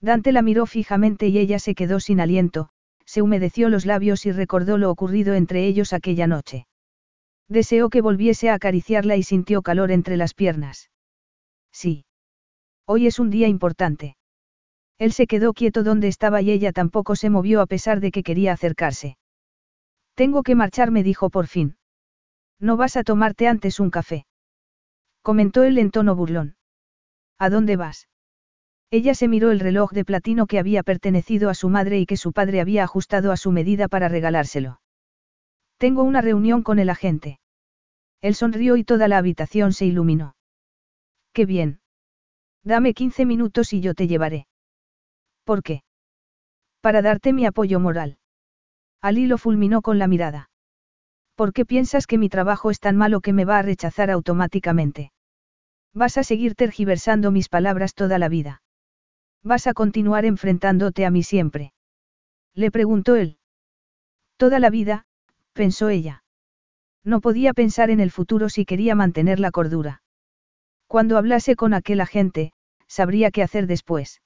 [0.00, 2.70] Dante la miró fijamente y ella se quedó sin aliento,
[3.04, 6.66] se humedeció los labios y recordó lo ocurrido entre ellos aquella noche.
[7.48, 10.90] Deseó que volviese a acariciarla y sintió calor entre las piernas.
[11.72, 12.04] Sí.
[12.86, 14.16] Hoy es un día importante.
[15.00, 18.22] Él se quedó quieto donde estaba y ella tampoco se movió a pesar de que
[18.22, 19.16] quería acercarse.
[20.14, 21.78] Tengo que marcharme, dijo por fin.
[22.58, 24.26] No vas a tomarte antes un café.
[25.22, 26.56] Comentó él en tono burlón.
[27.38, 28.08] ¿A dónde vas?
[28.90, 32.18] Ella se miró el reloj de platino que había pertenecido a su madre y que
[32.18, 34.82] su padre había ajustado a su medida para regalárselo.
[35.78, 37.40] Tengo una reunión con el agente.
[38.20, 40.36] Él sonrió y toda la habitación se iluminó.
[41.32, 41.80] Qué bien.
[42.64, 44.49] Dame 15 minutos y yo te llevaré.
[45.50, 45.82] ¿Por qué?
[46.80, 48.18] Para darte mi apoyo moral.
[49.02, 50.48] Ali lo fulminó con la mirada.
[51.34, 55.10] ¿Por qué piensas que mi trabajo es tan malo que me va a rechazar automáticamente?
[55.92, 58.62] Vas a seguir tergiversando mis palabras toda la vida.
[59.42, 61.72] ¿Vas a continuar enfrentándote a mí siempre?
[62.54, 63.36] Le preguntó él.
[64.36, 65.04] Toda la vida,
[65.52, 66.22] pensó ella.
[67.02, 70.00] No podía pensar en el futuro si quería mantener la cordura.
[70.86, 72.52] Cuando hablase con aquel agente,
[72.86, 74.20] sabría qué hacer después.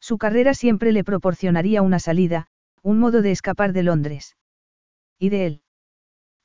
[0.00, 2.48] Su carrera siempre le proporcionaría una salida,
[2.82, 4.36] un modo de escapar de Londres.
[5.18, 5.62] ¿Y de él?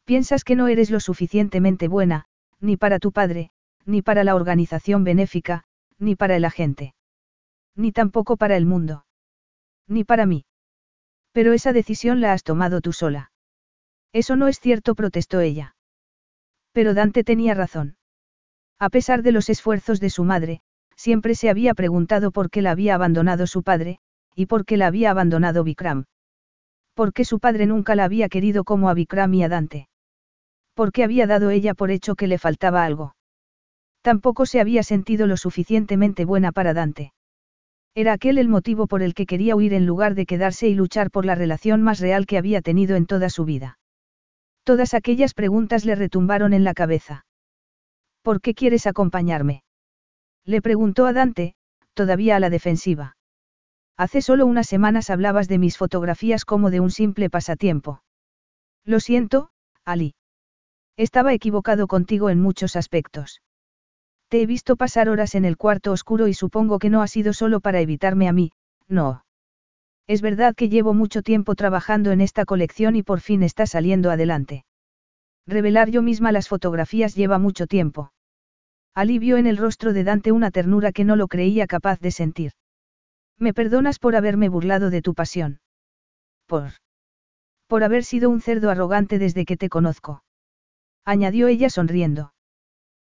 [0.05, 2.25] Piensas que no eres lo suficientemente buena,
[2.59, 3.51] ni para tu padre,
[3.85, 5.63] ni para la organización benéfica,
[5.97, 6.95] ni para el agente.
[7.75, 9.05] Ni tampoco para el mundo.
[9.87, 10.45] Ni para mí.
[11.31, 13.31] Pero esa decisión la has tomado tú sola.
[14.13, 15.75] Eso no es cierto, protestó ella.
[16.73, 17.97] Pero Dante tenía razón.
[18.79, 20.61] A pesar de los esfuerzos de su madre,
[21.01, 23.97] siempre se había preguntado por qué la había abandonado su padre,
[24.35, 26.05] y por qué la había abandonado Vikram.
[26.93, 29.89] ¿Por qué su padre nunca la había querido como a Vikram y a Dante?
[30.75, 33.15] ¿Por qué había dado ella por hecho que le faltaba algo?
[34.03, 37.13] Tampoco se había sentido lo suficientemente buena para Dante.
[37.95, 41.09] Era aquel el motivo por el que quería huir en lugar de quedarse y luchar
[41.09, 43.79] por la relación más real que había tenido en toda su vida.
[44.63, 47.25] Todas aquellas preguntas le retumbaron en la cabeza.
[48.21, 49.63] ¿Por qué quieres acompañarme?
[50.45, 51.55] Le preguntó a Dante,
[51.93, 53.18] todavía a la defensiva.
[53.97, 58.01] Hace solo unas semanas hablabas de mis fotografías como de un simple pasatiempo.
[58.84, 59.51] Lo siento,
[59.85, 60.15] Ali.
[60.97, 63.41] Estaba equivocado contigo en muchos aspectos.
[64.27, 67.34] Te he visto pasar horas en el cuarto oscuro y supongo que no ha sido
[67.34, 68.51] solo para evitarme a mí,
[68.88, 69.26] no.
[70.07, 74.09] Es verdad que llevo mucho tiempo trabajando en esta colección y por fin está saliendo
[74.09, 74.65] adelante.
[75.45, 78.11] Revelar yo misma las fotografías lleva mucho tiempo.
[78.93, 82.51] Alivio en el rostro de Dante una ternura que no lo creía capaz de sentir.
[83.38, 85.61] Me perdonas por haberme burlado de tu pasión.
[86.45, 86.73] Por.
[87.68, 90.23] Por haber sido un cerdo arrogante desde que te conozco.
[91.05, 92.34] Añadió ella sonriendo.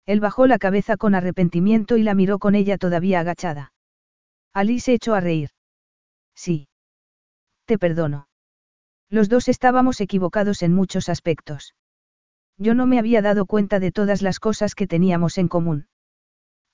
[0.06, 3.74] Él bajó la cabeza con arrepentimiento y la miró con ella todavía agachada.
[4.54, 5.50] Ali se echó a reír.
[6.36, 6.68] Sí.
[7.66, 8.28] Te perdono.
[9.10, 11.74] Los dos estábamos equivocados en muchos aspectos.
[12.62, 15.88] Yo no me había dado cuenta de todas las cosas que teníamos en común.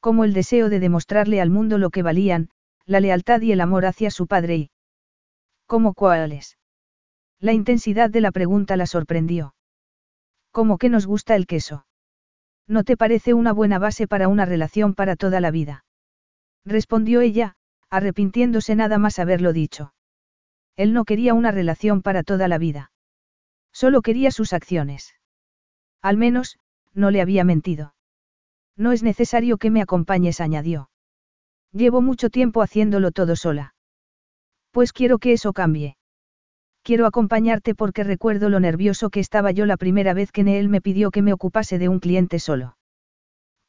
[0.02, 2.50] Como el deseo de demostrarle al mundo lo que valían,
[2.86, 4.72] la lealtad y el amor hacia su padre y...
[5.66, 6.58] ¿Cómo cuáles?
[7.40, 9.56] La intensidad de la pregunta la sorprendió.
[10.52, 11.86] ¿Cómo que nos gusta el queso?
[12.68, 15.86] ¿No te parece una buena base para una relación para toda la vida?
[16.66, 17.56] Respondió ella,
[17.90, 19.94] arrepintiéndose nada más haberlo dicho.
[20.76, 22.92] Él no quería una relación para toda la vida.
[23.72, 25.17] Solo quería sus acciones.
[26.02, 26.58] Al menos,
[26.94, 27.94] no le había mentido.
[28.76, 30.90] No es necesario que me acompañes, añadió.
[31.72, 33.74] Llevo mucho tiempo haciéndolo todo sola.
[34.72, 35.98] Pues quiero que eso cambie.
[36.84, 40.82] Quiero acompañarte porque recuerdo lo nervioso que estaba yo la primera vez que Neel me
[40.82, 42.78] pidió que me ocupase de un cliente solo.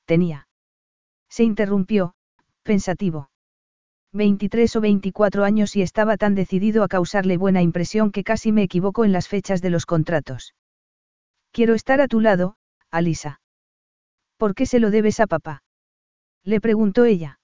[0.04, 0.48] Tenía.
[1.28, 2.14] Se interrumpió,
[2.62, 3.30] pensativo.
[4.12, 8.62] 23 o 24 años y estaba tan decidido a causarle buena impresión que casi me
[8.62, 10.54] equivoco en las fechas de los contratos.
[11.58, 12.54] Quiero estar a tu lado,
[12.88, 13.40] Alisa.
[14.36, 15.64] ¿Por qué se lo debes a papá?
[16.44, 17.40] Le preguntó ella.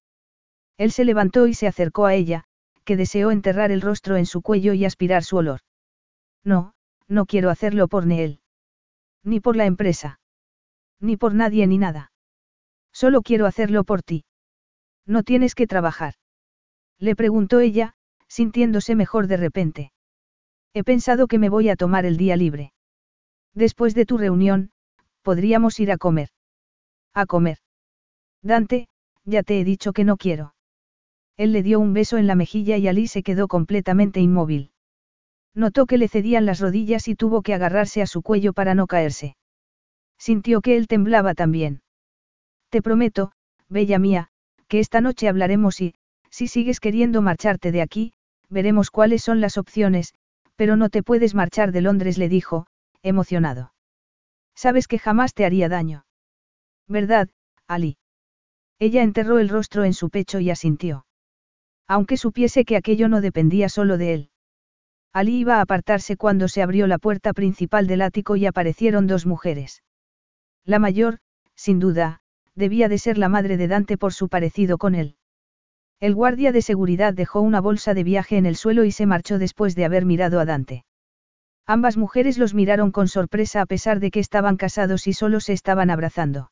[0.77, 2.45] Él se levantó y se acercó a ella,
[2.85, 5.59] que deseó enterrar el rostro en su cuello y aspirar su olor.
[6.45, 6.75] No,
[7.09, 8.39] no quiero hacerlo por Neel.
[9.21, 10.21] Ni por la empresa.
[11.01, 12.13] Ni por nadie ni nada.
[12.93, 14.23] Solo quiero hacerlo por ti.
[15.05, 16.13] No tienes que trabajar.
[16.99, 17.95] Le preguntó ella,
[18.29, 19.91] sintiéndose mejor de repente.
[20.73, 22.71] He pensado que me voy a tomar el día libre.
[23.55, 24.69] Después de tu reunión,
[25.23, 26.29] podríamos ir a comer.
[27.13, 27.57] A comer.
[28.41, 28.87] Dante,
[29.23, 30.53] ya te he dicho que no quiero.
[31.37, 34.71] Él le dio un beso en la mejilla y Ali se quedó completamente inmóvil.
[35.53, 38.87] Notó que le cedían las rodillas y tuvo que agarrarse a su cuello para no
[38.87, 39.37] caerse.
[40.19, 41.81] Sintió que él temblaba también.
[42.69, 43.31] Te prometo,
[43.69, 44.27] bella mía,
[44.67, 45.95] que esta noche hablaremos y,
[46.29, 48.11] Si sigues queriendo marcharte de aquí,
[48.49, 50.13] veremos cuáles son las opciones,
[50.57, 52.67] pero no te puedes marchar de Londres, le dijo,
[53.05, 53.73] emocionado.
[54.55, 56.05] Sabes que jamás te haría daño.
[56.87, 57.29] ¿Verdad,
[57.67, 57.97] Ali?
[58.79, 61.05] Ella enterró el rostro en su pecho y asintió.
[61.87, 64.29] Aunque supiese que aquello no dependía solo de él.
[65.13, 69.25] Ali iba a apartarse cuando se abrió la puerta principal del ático y aparecieron dos
[69.25, 69.83] mujeres.
[70.65, 71.19] La mayor,
[71.55, 72.21] sin duda,
[72.55, 75.15] debía de ser la madre de Dante por su parecido con él.
[75.99, 79.37] El guardia de seguridad dejó una bolsa de viaje en el suelo y se marchó
[79.37, 80.85] después de haber mirado a Dante.
[81.67, 85.53] Ambas mujeres los miraron con sorpresa a pesar de que estaban casados y solo se
[85.53, 86.51] estaban abrazando.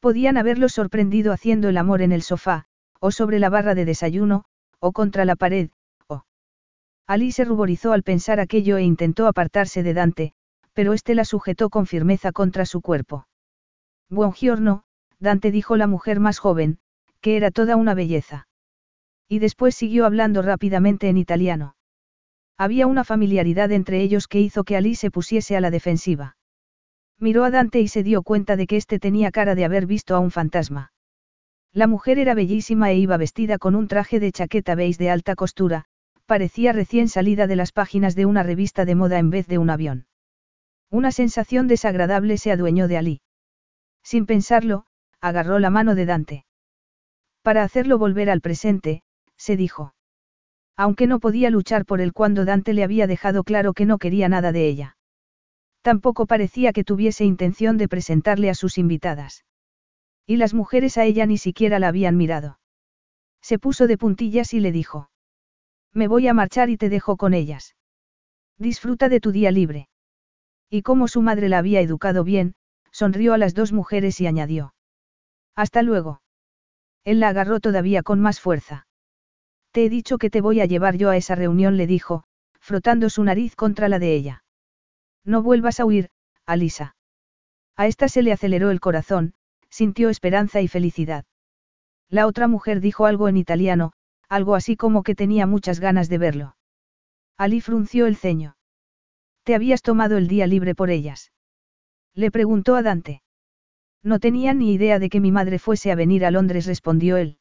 [0.00, 2.66] Podían haberlos sorprendido haciendo el amor en el sofá,
[3.00, 4.44] o sobre la barra de desayuno,
[4.80, 5.70] o contra la pared,
[6.08, 6.24] o...
[7.06, 10.32] Ali se ruborizó al pensar aquello e intentó apartarse de Dante,
[10.74, 13.26] pero éste la sujetó con firmeza contra su cuerpo.
[14.10, 14.84] Buongiorno,
[15.18, 16.78] Dante dijo la mujer más joven,
[17.20, 18.46] que era toda una belleza.
[19.26, 21.74] Y después siguió hablando rápidamente en italiano.
[22.58, 26.36] Había una familiaridad entre ellos que hizo que Ali se pusiese a la defensiva.
[27.20, 30.16] Miró a Dante y se dio cuenta de que éste tenía cara de haber visto
[30.16, 30.92] a un fantasma.
[31.72, 35.36] La mujer era bellísima e iba vestida con un traje de chaqueta beige de alta
[35.36, 35.84] costura,
[36.26, 39.70] parecía recién salida de las páginas de una revista de moda en vez de un
[39.70, 40.06] avión.
[40.90, 43.20] Una sensación desagradable se adueñó de Ali.
[44.02, 44.86] Sin pensarlo,
[45.20, 46.46] agarró la mano de Dante.
[47.42, 49.02] Para hacerlo volver al presente,
[49.36, 49.94] se dijo.
[50.78, 54.28] Aunque no podía luchar por él cuando Dante le había dejado claro que no quería
[54.28, 54.96] nada de ella.
[55.82, 59.44] Tampoco parecía que tuviese intención de presentarle a sus invitadas.
[60.24, 62.60] Y las mujeres a ella ni siquiera la habían mirado.
[63.42, 65.10] Se puso de puntillas y le dijo.
[65.92, 67.74] Me voy a marchar y te dejo con ellas.
[68.56, 69.88] Disfruta de tu día libre.
[70.70, 72.54] Y como su madre la había educado bien,
[72.92, 74.74] sonrió a las dos mujeres y añadió.
[75.56, 76.22] Hasta luego.
[77.02, 78.87] Él la agarró todavía con más fuerza.
[79.80, 82.24] He dicho que te voy a llevar yo a esa reunión, le dijo,
[82.58, 84.42] frotando su nariz contra la de ella.
[85.24, 86.10] No vuelvas a huir,
[86.46, 86.96] Alisa.
[87.76, 89.34] A esta se le aceleró el corazón,
[89.70, 91.26] sintió esperanza y felicidad.
[92.08, 93.92] La otra mujer dijo algo en italiano,
[94.28, 96.56] algo así como que tenía muchas ganas de verlo.
[97.36, 98.56] Ali frunció el ceño.
[99.44, 101.30] ¿Te habías tomado el día libre por ellas?
[102.14, 103.22] Le preguntó a Dante.
[104.02, 107.38] No tenía ni idea de que mi madre fuese a venir a Londres, respondió él.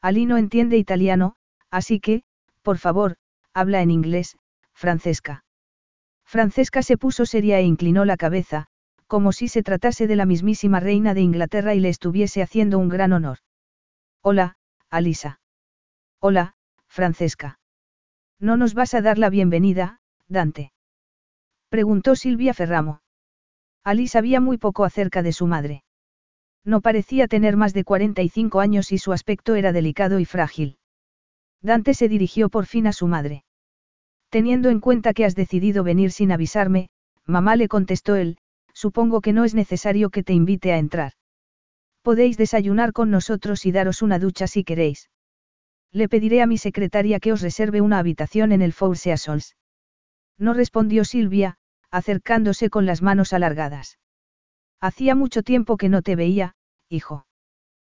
[0.00, 1.34] Ali no entiende italiano,
[1.70, 2.22] así que,
[2.62, 3.16] por favor,
[3.52, 4.36] habla en inglés,
[4.72, 5.44] Francesca.
[6.24, 8.66] Francesca se puso seria e inclinó la cabeza,
[9.06, 12.88] como si se tratase de la mismísima reina de Inglaterra y le estuviese haciendo un
[12.88, 13.38] gran honor.
[14.22, 14.56] Hola,
[14.90, 15.40] Alisa.
[16.20, 16.54] Hola,
[16.86, 17.58] Francesca.
[18.38, 20.72] ¿No nos vas a dar la bienvenida, Dante?
[21.68, 23.00] Preguntó Silvia Ferramo.
[23.84, 25.82] Ali sabía muy poco acerca de su madre.
[26.64, 30.77] No parecía tener más de 45 años y su aspecto era delicado y frágil.
[31.62, 33.44] Dante se dirigió por fin a su madre.
[34.30, 36.90] Teniendo en cuenta que has decidido venir sin avisarme,
[37.24, 38.38] mamá le contestó él,
[38.72, 41.12] supongo que no es necesario que te invite a entrar.
[42.02, 45.10] Podéis desayunar con nosotros y daros una ducha si queréis.
[45.90, 49.56] Le pediré a mi secretaria que os reserve una habitación en el Four Seasons.
[50.38, 51.56] No respondió Silvia,
[51.90, 53.98] acercándose con las manos alargadas.
[54.80, 56.54] Hacía mucho tiempo que no te veía,
[56.88, 57.26] hijo.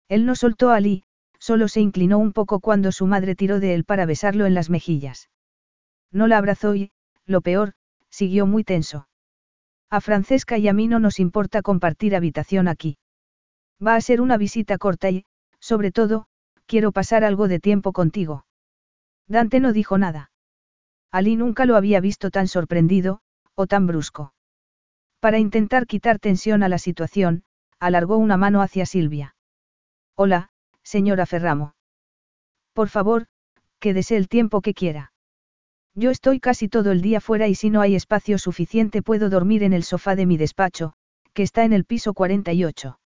[0.08, 1.04] Él no soltó a Ali,
[1.48, 4.68] solo se inclinó un poco cuando su madre tiró de él para besarlo en las
[4.68, 5.30] mejillas.
[6.12, 6.90] No la abrazó y,
[7.24, 7.72] lo peor,
[8.10, 9.08] siguió muy tenso.
[9.88, 12.98] A Francesca y a mí no nos importa compartir habitación aquí.
[13.80, 15.24] Va a ser una visita corta y,
[15.58, 16.26] sobre todo,
[16.66, 18.44] quiero pasar algo de tiempo contigo.
[19.26, 20.30] Dante no dijo nada.
[21.10, 23.22] Ali nunca lo había visto tan sorprendido,
[23.54, 24.34] o tan brusco.
[25.18, 27.42] Para intentar quitar tensión a la situación,
[27.80, 29.34] alargó una mano hacia Silvia.
[30.14, 30.50] Hola,
[30.88, 31.74] señora Ferramo.
[32.72, 33.26] Por favor,
[33.78, 35.12] quédese el tiempo que quiera.
[35.94, 39.62] Yo estoy casi todo el día fuera y si no hay espacio suficiente puedo dormir
[39.64, 40.94] en el sofá de mi despacho,
[41.34, 42.98] que está en el piso 48.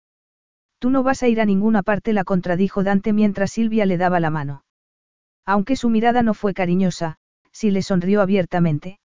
[0.78, 4.20] Tú no vas a ir a ninguna parte, la contradijo Dante mientras Silvia le daba
[4.20, 4.64] la mano.
[5.46, 7.18] Aunque su mirada no fue cariñosa,
[7.52, 9.00] sí le sonrió abiertamente.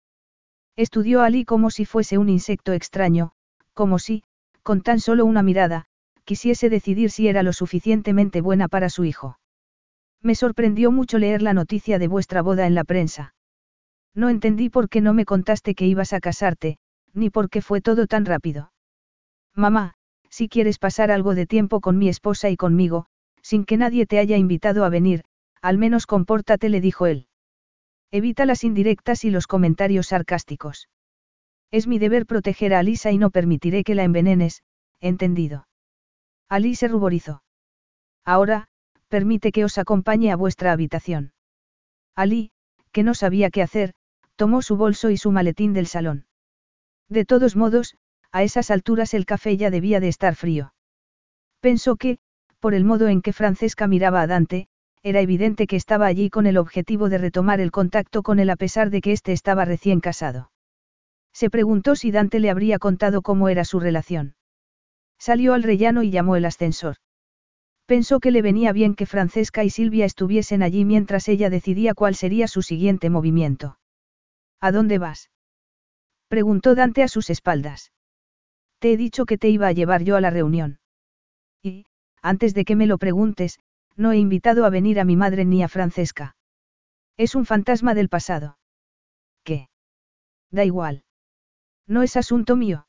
[0.76, 3.32] Estudió a Ali como si fuese un insecto extraño,
[3.72, 4.22] como si,
[4.62, 5.86] con tan solo una mirada,
[6.26, 9.38] quisiese decidir si era lo suficientemente buena para su hijo.
[10.20, 13.34] Me sorprendió mucho leer la noticia de vuestra boda en la prensa.
[14.14, 16.78] No entendí por qué no me contaste que ibas a casarte,
[17.14, 18.72] ni por qué fue todo tan rápido.
[19.55, 19.94] Mamá,
[20.28, 23.06] si quieres pasar algo de tiempo con mi esposa y conmigo,
[23.40, 25.22] sin que nadie te haya invitado a venir,
[25.62, 27.28] al menos compórtate, le dijo él.
[28.10, 30.88] Evita las indirectas y los comentarios sarcásticos.
[31.70, 34.62] Es mi deber proteger a Alisa y no permitiré que la envenenes,
[35.00, 35.68] entendido.
[36.49, 37.42] Ali se ruborizó.
[38.25, 38.66] Ahora,
[39.08, 41.33] permite que os acompañe a vuestra habitación.
[42.15, 42.50] Ali,
[42.92, 43.94] que no sabía qué hacer,
[44.36, 46.26] tomó su bolso y su maletín del salón.
[47.08, 47.97] De todos modos,
[48.33, 50.75] a esas alturas el café ya debía de estar frío.
[51.60, 52.18] Pensó que,
[52.60, 54.68] por el modo en que Francesca miraba a Dante,
[55.02, 58.57] era evidente que estaba allí con el objetivo de retomar el contacto con él a
[58.57, 60.50] pesar de que éste estaba recién casado.
[61.33, 64.34] Se preguntó si Dante le habría contado cómo era su relación.
[65.19, 66.97] Salió al rellano y llamó el ascensor.
[67.86, 72.17] Pensó que le venía bien que Francesca y Silvia estuviesen allí mientras ella decidía cuál
[72.17, 73.78] sería su siguiente movimiento.
[74.61, 75.31] ¿A dónde vas?
[76.28, 77.93] preguntó Dante a sus espaldas.
[78.81, 80.81] Te he dicho que te iba a llevar yo a la reunión.
[81.62, 81.86] Y,
[82.20, 83.61] antes de que me lo preguntes,
[83.95, 86.36] no he invitado a venir a mi madre ni a Francesca.
[87.17, 88.59] Es un fantasma del pasado.
[89.45, 89.69] ¿Qué?
[90.51, 91.05] Da igual.
[91.86, 92.86] No es asunto mío.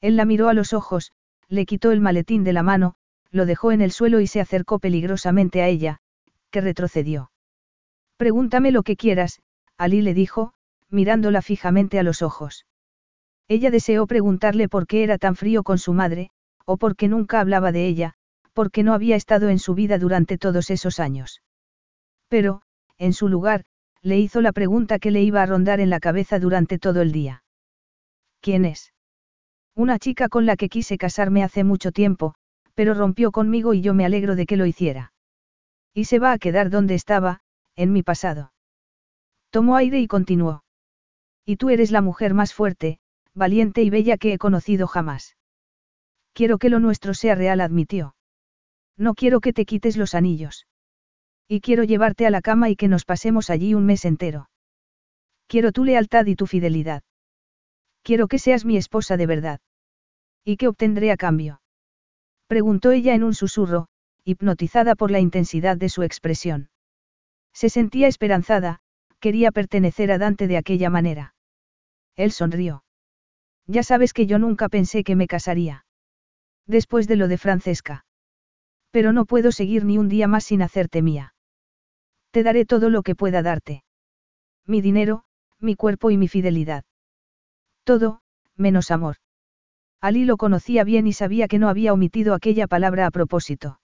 [0.00, 1.12] Él la miró a los ojos,
[1.48, 2.94] le quitó el maletín de la mano,
[3.30, 5.98] lo dejó en el suelo y se acercó peligrosamente a ella,
[6.50, 7.30] que retrocedió.
[8.16, 9.40] Pregúntame lo que quieras,
[9.76, 10.52] Ali le dijo,
[10.90, 12.66] mirándola fijamente a los ojos.
[13.48, 16.30] Ella deseó preguntarle por qué era tan frío con su madre,
[16.64, 18.14] o por qué nunca hablaba de ella,
[18.52, 21.42] porque no había estado en su vida durante todos esos años.
[22.28, 22.62] Pero,
[22.98, 23.64] en su lugar,
[24.02, 27.12] le hizo la pregunta que le iba a rondar en la cabeza durante todo el
[27.12, 27.42] día.
[28.40, 28.92] ¿Quién es?
[29.78, 32.34] Una chica con la que quise casarme hace mucho tiempo,
[32.74, 35.12] pero rompió conmigo y yo me alegro de que lo hiciera.
[35.94, 37.42] Y se va a quedar donde estaba,
[37.76, 38.52] en mi pasado.
[39.50, 40.64] Tomó aire y continuó.
[41.46, 42.98] Y tú eres la mujer más fuerte,
[43.34, 45.36] valiente y bella que he conocido jamás.
[46.32, 48.16] Quiero que lo nuestro sea real, admitió.
[48.96, 50.66] No quiero que te quites los anillos.
[51.46, 54.50] Y quiero llevarte a la cama y que nos pasemos allí un mes entero.
[55.46, 57.04] Quiero tu lealtad y tu fidelidad.
[58.02, 59.60] Quiero que seas mi esposa de verdad.
[60.48, 61.60] ¿Y qué obtendré a cambio?
[62.46, 63.88] Preguntó ella en un susurro,
[64.24, 66.70] hipnotizada por la intensidad de su expresión.
[67.52, 68.80] Se sentía esperanzada,
[69.20, 71.34] quería pertenecer a Dante de aquella manera.
[72.16, 72.82] Él sonrió.
[73.66, 75.84] Ya sabes que yo nunca pensé que me casaría.
[76.66, 78.06] Después de lo de Francesca.
[78.90, 81.34] Pero no puedo seguir ni un día más sin hacerte mía.
[82.30, 83.84] Te daré todo lo que pueda darte.
[84.64, 85.24] Mi dinero,
[85.58, 86.86] mi cuerpo y mi fidelidad.
[87.84, 88.22] Todo,
[88.56, 89.18] menos amor.
[90.00, 93.80] Ali lo conocía bien y sabía que no había omitido aquella palabra a propósito.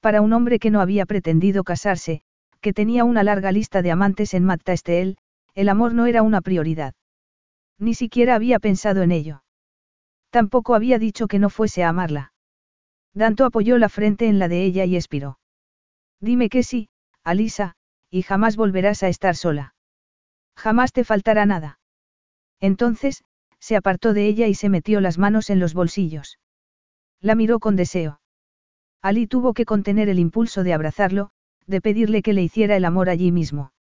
[0.00, 2.22] Para un hombre que no había pretendido casarse,
[2.60, 5.16] que tenía una larga lista de amantes en Matta Estel,
[5.54, 6.94] el amor no era una prioridad.
[7.78, 9.42] Ni siquiera había pensado en ello.
[10.30, 12.32] Tampoco había dicho que no fuese a amarla.
[13.14, 15.38] Danto apoyó la frente en la de ella y expiró.
[16.20, 16.88] Dime que sí,
[17.24, 17.74] Alisa,
[18.10, 19.74] y jamás volverás a estar sola.
[20.56, 21.78] Jamás te faltará nada.
[22.60, 23.24] Entonces,
[23.62, 26.40] se apartó de ella y se metió las manos en los bolsillos.
[27.20, 28.20] La miró con deseo.
[29.00, 31.30] Ali tuvo que contener el impulso de abrazarlo,
[31.68, 33.72] de pedirle que le hiciera el amor allí mismo.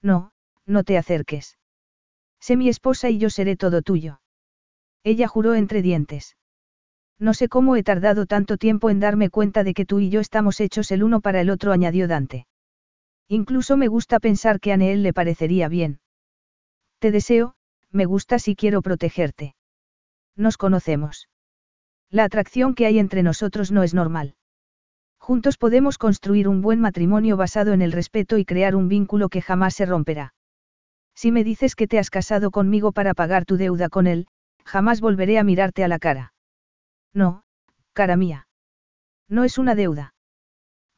[0.00, 0.30] No,
[0.64, 1.58] no te acerques.
[2.38, 4.20] Sé mi esposa y yo seré todo tuyo.
[5.02, 6.36] Ella juró entre dientes.
[7.18, 10.20] No sé cómo he tardado tanto tiempo en darme cuenta de que tú y yo
[10.20, 12.46] estamos hechos el uno para el otro, añadió Dante.
[13.26, 15.98] Incluso me gusta pensar que a Neel le parecería bien.
[17.00, 17.54] Te deseo,
[17.92, 19.54] me gustas y quiero protegerte.
[20.36, 21.28] Nos conocemos.
[22.10, 24.34] La atracción que hay entre nosotros no es normal.
[25.18, 29.42] Juntos podemos construir un buen matrimonio basado en el respeto y crear un vínculo que
[29.42, 30.34] jamás se romperá.
[31.14, 34.26] Si me dices que te has casado conmigo para pagar tu deuda con él,
[34.64, 36.32] jamás volveré a mirarte a la cara.
[37.12, 37.42] No,
[37.92, 38.48] cara mía.
[39.28, 40.14] No es una deuda.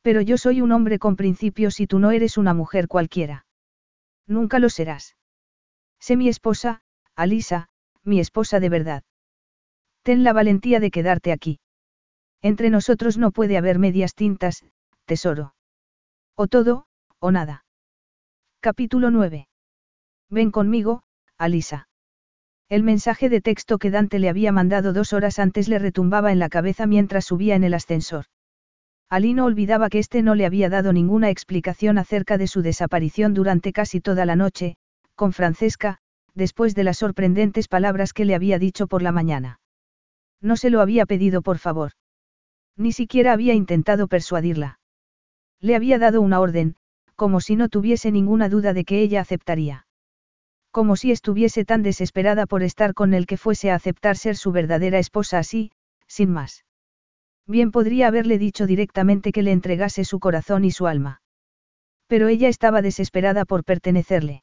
[0.03, 3.47] Pero yo soy un hombre con principios y tú no eres una mujer cualquiera.
[4.27, 5.17] Nunca lo serás.
[6.03, 6.83] Sé mi esposa,
[7.15, 7.69] Alisa,
[8.03, 9.05] mi esposa de verdad.
[10.03, 11.61] Ten la valentía de quedarte aquí.
[12.41, 14.65] Entre nosotros no puede haber medias tintas,
[15.05, 15.55] tesoro.
[16.35, 16.87] O todo,
[17.21, 17.65] o nada.
[18.59, 19.47] Capítulo 9.
[20.29, 21.05] Ven conmigo,
[21.39, 21.87] Alisa.
[22.69, 26.41] El mensaje de texto que Dante le había mandado dos horas antes le retumbaba en
[26.41, 28.25] la cabeza mientras subía en el ascensor.
[29.09, 33.35] Ali no olvidaba que éste no le había dado ninguna explicación acerca de su desaparición
[33.35, 34.79] durante casi toda la noche,
[35.15, 35.99] con Francesca,
[36.35, 39.61] después de las sorprendentes palabras que le había dicho por la mañana.
[40.41, 41.93] No se lo había pedido por favor.
[42.77, 44.81] Ni siquiera había intentado persuadirla.
[45.61, 46.77] Le había dado una orden,
[47.15, 49.87] como si no tuviese ninguna duda de que ella aceptaría.
[50.71, 54.53] Como si estuviese tan desesperada por estar con él que fuese a aceptar ser su
[54.53, 55.71] verdadera esposa así,
[56.07, 56.65] sin más.
[57.47, 61.21] Bien podría haberle dicho directamente que le entregase su corazón y su alma.
[62.07, 64.43] Pero ella estaba desesperada por pertenecerle.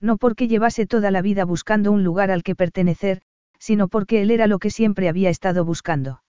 [0.00, 3.22] No porque llevase toda la vida buscando un lugar al que pertenecer,
[3.58, 6.22] sino porque él era lo que siempre había estado buscando.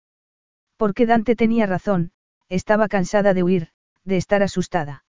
[0.77, 2.12] Porque Dante tenía razón,
[2.49, 3.69] estaba cansada de huir,
[4.05, 5.05] de estar asustada.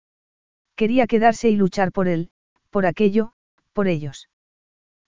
[0.77, 2.31] Quería quedarse y luchar por él,
[2.71, 3.33] por aquello,
[3.73, 4.29] por ellos.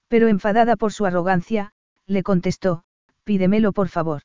[0.09, 1.73] Pero enfadada por su arrogancia,
[2.07, 2.85] le contestó,
[3.25, 4.23] pídemelo por favor.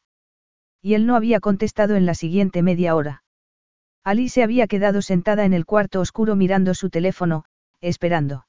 [0.82, 3.24] Y él no había contestado en la siguiente media hora.
[4.04, 7.44] Ali se había quedado sentada en el cuarto oscuro mirando su teléfono,
[7.82, 8.46] esperando.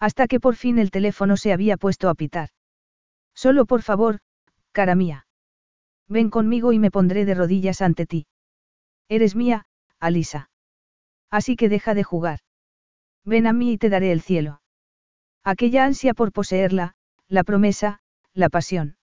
[0.00, 2.48] Hasta que por fin el teléfono se había puesto a pitar.
[3.34, 4.20] Solo por favor,
[4.72, 5.26] cara mía.
[6.08, 8.26] Ven conmigo y me pondré de rodillas ante ti.
[9.08, 9.66] Eres mía,
[10.00, 10.50] Alisa.
[11.30, 12.40] Así que deja de jugar.
[13.24, 14.62] Ven a mí y te daré el cielo.
[15.44, 16.94] Aquella ansia por poseerla,
[17.28, 18.00] la promesa,
[18.32, 18.96] la pasión.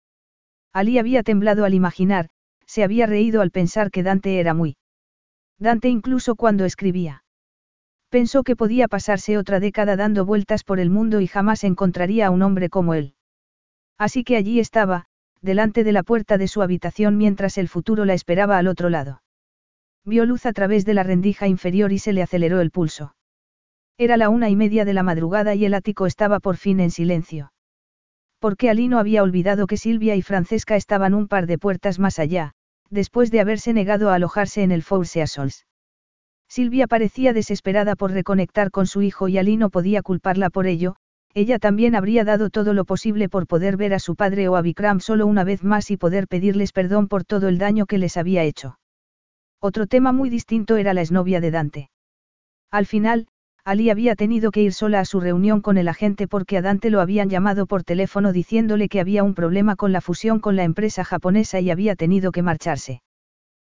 [0.73, 2.31] Ali había temblado al imaginar,
[2.67, 4.77] se había reído al pensar que Dante era muy.
[5.59, 7.24] Dante incluso cuando escribía.
[8.15, 12.31] Pensó que podía pasarse otra década dando vueltas por el mundo y jamás encontraría a
[12.31, 13.15] un hombre como él.
[13.99, 15.07] Así que allí estaba,
[15.43, 19.21] delante de la puerta de su habitación mientras el futuro la esperaba al otro lado.
[20.05, 23.17] Vio luz a través de la rendija inferior y se le aceleró el pulso.
[23.99, 26.93] Era la una y media de la madrugada y el ático estaba por fin en
[26.93, 27.53] silencio.
[28.39, 32.53] Porque Alino había olvidado que Silvia y Francesca estaban un par de puertas más allá,
[32.91, 35.67] después de haberse negado a alojarse en el Four Seasons.
[36.55, 40.95] Silvia parecía desesperada por reconectar con su hijo y Ali no podía culparla por ello,
[41.35, 44.63] ella también habría dado todo lo posible por poder ver a su padre o a
[44.63, 48.17] Vikram solo una vez más y poder pedirles perdón por todo el daño que les
[48.17, 48.79] había hecho.
[49.61, 51.91] Otro tema muy distinto era la exnovia de Dante.
[52.71, 53.27] Al final,
[53.65, 56.89] Ali había tenido que ir sola a su reunión con el agente porque a Dante
[56.89, 60.63] lo habían llamado por teléfono diciéndole que había un problema con la fusión con la
[60.63, 63.03] empresa japonesa y había tenido que marcharse.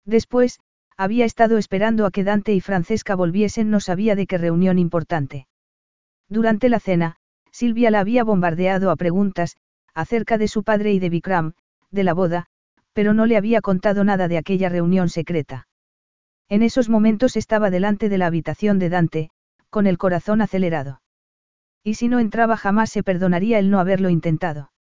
[0.04, 0.60] Después,
[0.96, 5.46] había estado esperando a que Dante y Francesca volviesen no sabía de qué reunión importante.
[6.28, 7.16] Durante la cena,
[7.52, 9.56] Silvia la había bombardeado a preguntas,
[9.94, 11.52] acerca de su padre y de Vikram,
[11.90, 12.46] de la boda,
[12.92, 15.68] pero no le había contado nada de aquella reunión secreta.
[16.48, 19.30] En esos momentos estaba delante de la habitación de Dante,
[19.70, 21.02] con el corazón acelerado.
[21.82, 24.72] Y si no entraba jamás se perdonaría el no haberlo intentado.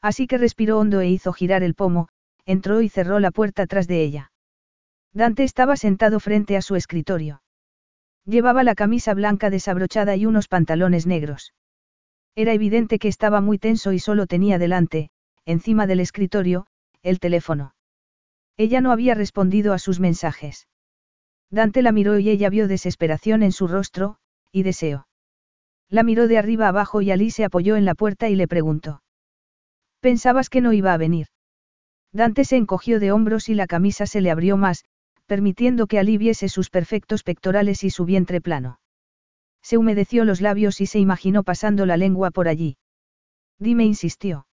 [0.00, 2.08] Así que respiró hondo e hizo girar el pomo,
[2.44, 4.32] entró y cerró la puerta tras de ella.
[5.14, 7.40] Dante estaba sentado frente a su escritorio.
[8.26, 11.54] Llevaba la camisa blanca desabrochada y unos pantalones negros.
[12.34, 15.10] Era evidente que estaba muy tenso y solo tenía delante,
[15.44, 16.66] encima del escritorio,
[17.02, 17.76] el teléfono.
[18.56, 20.66] Ella no había respondido a sus mensajes.
[21.48, 24.16] Dante la miró y ella vio desesperación en su rostro,
[24.50, 25.06] y deseo.
[25.88, 29.02] La miró de arriba abajo y Ali se apoyó en la puerta y le preguntó.
[30.00, 31.28] ¿Pensabas que no iba a venir?
[32.12, 34.84] Dante se encogió de hombros y la camisa se le abrió más,
[35.26, 38.78] permitiendo que Ali viese sus perfectos pectorales y su vientre plano.
[39.62, 42.76] Se humedeció los labios y se imaginó pasando la lengua por allí.
[43.58, 44.46] Dime, insistió.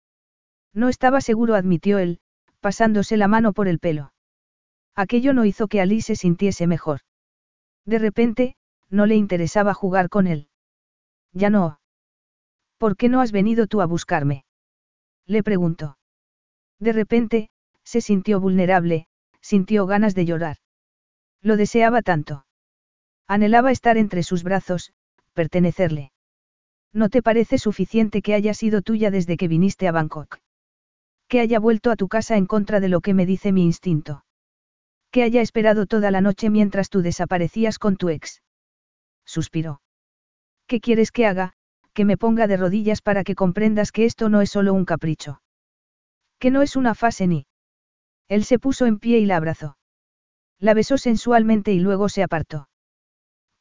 [0.73, 2.19] No estaba seguro, admitió él,
[2.59, 4.13] pasándose la mano por el pelo.
[4.95, 7.01] Aquello no hizo que Ali se sintiese mejor.
[7.85, 8.55] De repente,
[8.89, 10.49] no le interesaba jugar con él.
[11.33, 11.79] Ya no.
[12.77, 14.45] ¿Por qué no has venido tú a buscarme?
[15.25, 15.97] Le preguntó.
[16.79, 17.49] De repente,
[17.83, 19.07] se sintió vulnerable,
[19.41, 20.57] sintió ganas de llorar.
[21.41, 22.45] Lo deseaba tanto.
[23.27, 24.91] Anhelaba estar entre sus brazos,
[25.33, 26.11] pertenecerle.
[26.91, 30.39] ¿No te parece suficiente que haya sido tuya desde que viniste a Bangkok?
[31.27, 34.25] Que haya vuelto a tu casa en contra de lo que me dice mi instinto.
[35.11, 38.41] Que haya esperado toda la noche mientras tú desaparecías con tu ex.
[39.25, 39.81] Suspiró.
[40.65, 41.53] ¿Qué quieres que haga?
[41.93, 45.41] Que me ponga de rodillas para que comprendas que esto no es solo un capricho.
[46.39, 47.45] Que no es una fase ni.
[48.29, 49.77] Él se puso en pie y la abrazó.
[50.59, 52.69] La besó sensualmente y luego se apartó.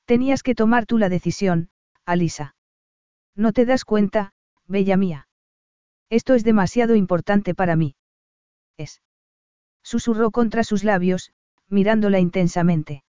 [0.05, 1.70] Tenías que tomar tú la decisión,
[2.05, 2.55] Alisa.
[3.34, 4.32] No te das cuenta,
[4.66, 5.28] bella mía.
[6.10, 7.97] Esto es demasiado importante para mí.
[8.76, 9.02] Es.
[9.82, 11.32] Susurró contra sus labios,
[11.68, 13.05] mirándola intensamente.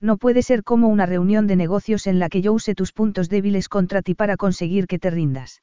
[0.00, 3.28] No puede ser como una reunión de negocios en la que yo use tus puntos
[3.28, 5.62] débiles contra ti para conseguir que te rindas.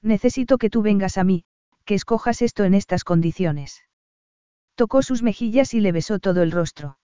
[0.00, 1.44] Necesito que tú vengas a mí,
[1.84, 3.84] que escojas esto en estas condiciones.
[4.74, 6.98] Tocó sus mejillas y le besó todo el rostro.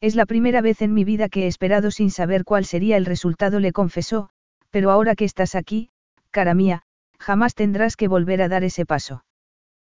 [0.00, 3.06] Es la primera vez en mi vida que he esperado sin saber cuál sería el
[3.06, 4.30] resultado, le confesó,
[4.70, 5.90] pero ahora que estás aquí,
[6.30, 6.82] cara mía,
[7.18, 9.24] jamás tendrás que volver a dar ese paso.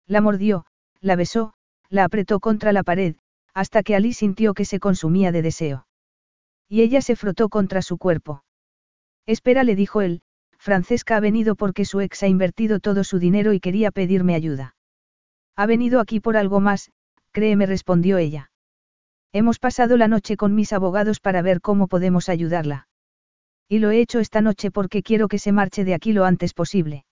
[0.06, 0.66] La mordió,
[1.00, 1.54] la besó,
[1.88, 3.16] la apretó contra la pared,
[3.54, 5.86] hasta que Ali sintió que se consumía de deseo.
[6.68, 8.44] Y ella se frotó contra su cuerpo.
[9.26, 10.22] Espera, le dijo él,
[10.58, 14.74] Francesca ha venido porque su ex ha invertido todo su dinero y quería pedirme ayuda.
[15.56, 16.90] Ha venido aquí por algo más,
[17.30, 18.50] créeme, respondió ella.
[19.32, 22.88] Hemos pasado la noche con mis abogados para ver cómo podemos ayudarla.
[23.68, 26.52] Y lo he hecho esta noche porque quiero que se marche de aquí lo antes
[26.52, 27.04] posible.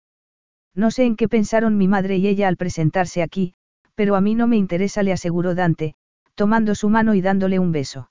[0.74, 3.54] No sé en qué pensaron mi madre y ella al presentarse aquí,
[3.94, 5.94] pero a mí no me interesa, le aseguró Dante,
[6.34, 8.10] tomando su mano y dándole un beso.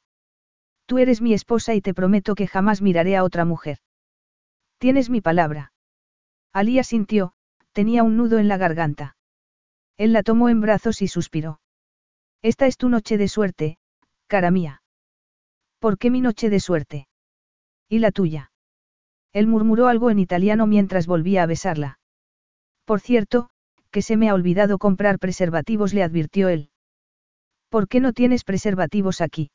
[0.86, 3.78] Tú eres mi esposa y te prometo que jamás miraré a otra mujer.
[4.80, 5.72] Tienes mi palabra.
[6.52, 7.34] Alí asintió,
[7.74, 9.16] tenía un nudo en la garganta.
[10.00, 11.60] Él la tomó en brazos y suspiró.
[12.42, 13.78] Esta es tu noche de suerte,
[14.28, 14.82] cara mía.
[15.78, 17.10] ¿Por qué mi noche de suerte?
[17.90, 18.54] ¿Y la tuya?
[19.34, 22.00] Él murmuró algo en italiano mientras volvía a besarla.
[22.86, 23.50] Por cierto,
[23.92, 26.70] que se me ha olvidado comprar preservativos, le advirtió él.
[27.68, 29.52] ¿Por qué no tienes preservativos aquí?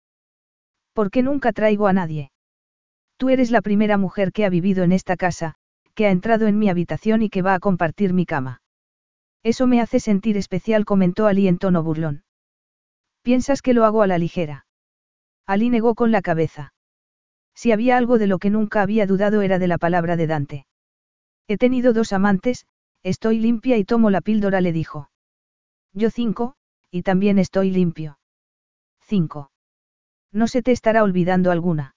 [0.93, 2.33] ¿Por qué nunca traigo a nadie?
[3.17, 5.55] Tú eres la primera mujer que ha vivido en esta casa,
[5.95, 8.61] que ha entrado en mi habitación y que va a compartir mi cama.
[9.45, 12.25] Eso me hace sentir especial, comentó Ali en tono burlón.
[13.23, 14.67] ¿Piensas que lo hago a la ligera?
[15.47, 16.73] Ali negó con la cabeza.
[17.55, 20.67] Si había algo de lo que nunca había dudado era de la palabra de Dante.
[21.47, 22.67] He tenido dos amantes,
[23.03, 25.11] estoy limpia y tomo la píldora, le dijo.
[25.93, 26.55] Yo cinco,
[26.91, 28.19] y también estoy limpio.
[29.03, 29.51] Cinco.
[30.33, 31.95] No se te estará olvidando alguna.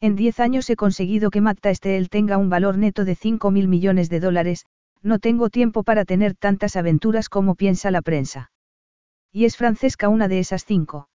[0.00, 3.68] En diez años he conseguido que Magda Esteel tenga un valor neto de cinco mil
[3.68, 4.66] millones de dólares,
[5.02, 8.50] no tengo tiempo para tener tantas aventuras como piensa la prensa.
[9.32, 11.08] Y es Francesca una de esas cinco.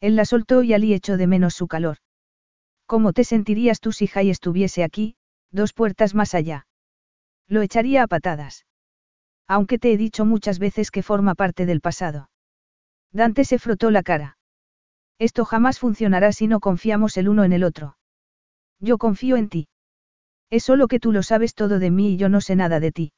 [0.00, 1.98] Él la soltó y Ali echó de menos su calor.
[2.86, 5.16] ¿Cómo te sentirías tú si Jai estuviese aquí,
[5.50, 6.66] dos puertas más allá?
[7.46, 8.66] Lo echaría a patadas.
[9.46, 12.30] Aunque te he dicho muchas veces que forma parte del pasado.
[13.12, 14.38] Dante se frotó la cara.
[15.18, 17.96] Esto jamás funcionará si no confiamos el uno en el otro.
[18.78, 19.68] Yo confío en ti.
[20.50, 22.92] Es solo que tú lo sabes todo de mí y yo no sé nada de
[22.92, 23.12] ti.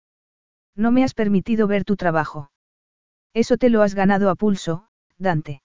[0.75, 2.51] No me has permitido ver tu trabajo.
[3.35, 5.63] Eso te lo has ganado a pulso, Dante.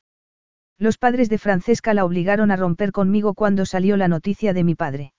[0.78, 4.76] Los padres de Francesca la obligaron a romper conmigo cuando salió la noticia de mi
[4.76, 5.14] padre.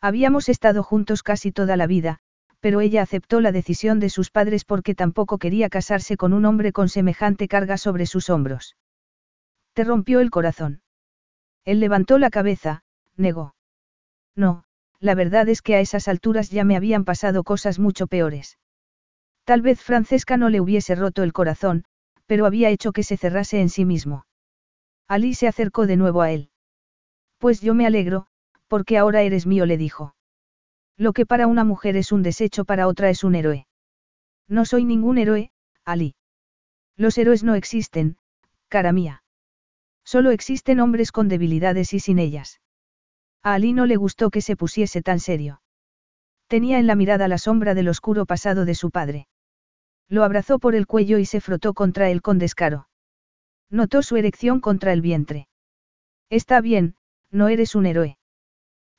[0.00, 2.18] Habíamos estado juntos casi toda la vida,
[2.58, 6.72] pero ella aceptó la decisión de sus padres porque tampoco quería casarse con un hombre
[6.72, 8.76] con semejante carga sobre sus hombros.
[9.72, 10.82] Te rompió el corazón.
[11.64, 12.82] Él levantó la cabeza,
[13.16, 13.54] negó.
[14.34, 14.64] No,
[15.02, 18.56] la verdad es que a esas alturas ya me habían pasado cosas mucho peores.
[19.44, 21.84] Tal vez Francesca no le hubiese roto el corazón,
[22.26, 24.26] pero había hecho que se cerrase en sí mismo.
[25.08, 26.50] Ali se acercó de nuevo a él.
[27.38, 28.28] Pues yo me alegro,
[28.68, 30.14] porque ahora eres mío, le dijo.
[30.96, 33.66] Lo que para una mujer es un desecho para otra es un héroe.
[34.46, 35.50] No soy ningún héroe,
[35.84, 36.14] Ali.
[36.96, 38.18] Los héroes no existen,
[38.68, 39.24] cara mía.
[40.04, 42.61] Solo existen hombres con debilidades y sin ellas.
[43.42, 45.62] A Ali no le gustó que se pusiese tan serio.
[46.46, 49.26] Tenía en la mirada la sombra del oscuro pasado de su padre.
[50.08, 52.88] Lo abrazó por el cuello y se frotó contra él con descaro.
[53.70, 55.48] Notó su erección contra el vientre.
[56.28, 56.94] Está bien,
[57.30, 58.18] no eres un héroe.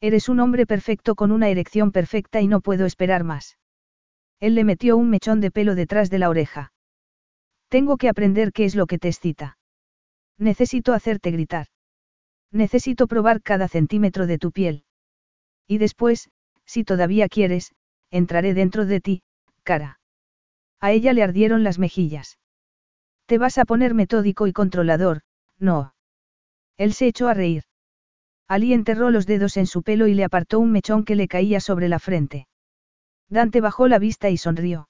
[0.01, 3.57] Eres un hombre perfecto con una erección perfecta y no puedo esperar más.
[4.39, 6.73] Él le metió un mechón de pelo detrás de la oreja.
[7.69, 9.57] Tengo que aprender qué es lo que te excita.
[10.37, 11.67] Necesito hacerte gritar.
[12.53, 14.85] Necesito probar cada centímetro de tu piel.
[15.67, 16.29] Y después,
[16.65, 17.73] si todavía quieres,
[18.11, 19.23] entraré dentro de ti,
[19.63, 19.99] cara.
[20.79, 22.37] A ella le ardieron las mejillas.
[23.25, 25.21] Te vas a poner metódico y controlador,
[25.57, 25.95] no.
[26.77, 27.63] Él se echó a reír.
[28.47, 31.59] Ali enterró los dedos en su pelo y le apartó un mechón que le caía
[31.59, 32.47] sobre la frente.
[33.29, 34.89] Dante bajó la vista y sonrió.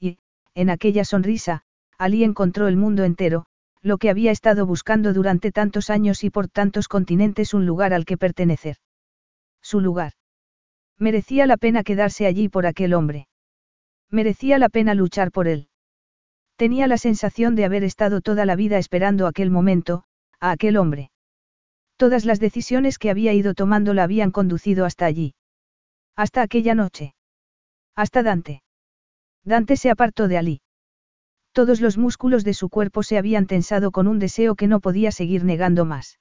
[0.00, 0.18] Y,
[0.54, 1.62] en aquella sonrisa,
[1.96, 3.46] Ali encontró el mundo entero,
[3.82, 8.04] lo que había estado buscando durante tantos años y por tantos continentes un lugar al
[8.04, 8.76] que pertenecer.
[9.60, 10.12] Su lugar.
[10.98, 13.26] Merecía la pena quedarse allí por aquel hombre.
[14.08, 15.68] Merecía la pena luchar por él.
[16.56, 20.04] Tenía la sensación de haber estado toda la vida esperando aquel momento,
[20.38, 21.10] a aquel hombre.
[21.96, 25.34] Todas las decisiones que había ido tomando la habían conducido hasta allí.
[26.14, 27.14] Hasta aquella noche.
[27.96, 28.62] Hasta Dante.
[29.44, 30.60] Dante se apartó de Ali.
[31.52, 35.12] Todos los músculos de su cuerpo se habían tensado con un deseo que no podía
[35.12, 36.18] seguir negando más.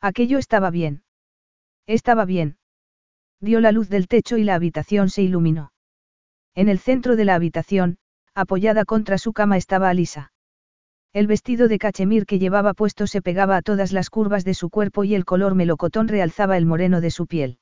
[0.00, 1.04] Aquello estaba bien.
[1.86, 2.58] Estaba bien.
[3.40, 5.72] Dio la luz del techo y la habitación se iluminó.
[6.54, 7.96] En el centro de la habitación,
[8.34, 10.32] apoyada contra su cama estaba Alisa.
[11.14, 14.68] El vestido de cachemir que llevaba puesto se pegaba a todas las curvas de su
[14.68, 17.58] cuerpo y el color melocotón realzaba el moreno de su piel.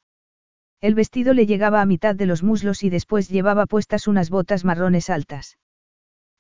[0.80, 4.64] El vestido le llegaba a mitad de los muslos y después llevaba puestas unas botas
[4.64, 5.56] marrones altas.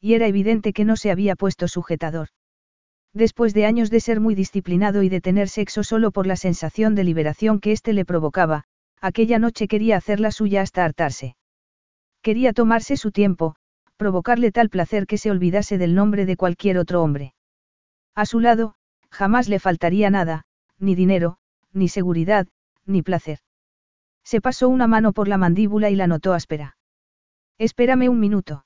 [0.00, 2.28] Y era evidente que no se había puesto sujetador.
[3.12, 6.94] Después de años de ser muy disciplinado y de tener sexo solo por la sensación
[6.94, 8.64] de liberación que éste le provocaba,
[9.00, 11.36] aquella noche quería hacer la suya hasta hartarse.
[12.22, 13.56] Quería tomarse su tiempo,
[13.96, 17.34] provocarle tal placer que se olvidase del nombre de cualquier otro hombre.
[18.14, 18.74] A su lado,
[19.10, 20.44] jamás le faltaría nada,
[20.78, 21.38] ni dinero,
[21.72, 22.46] ni seguridad,
[22.86, 23.40] ni placer.
[24.24, 26.76] Se pasó una mano por la mandíbula y la notó áspera.
[27.58, 28.64] Espérame un minuto.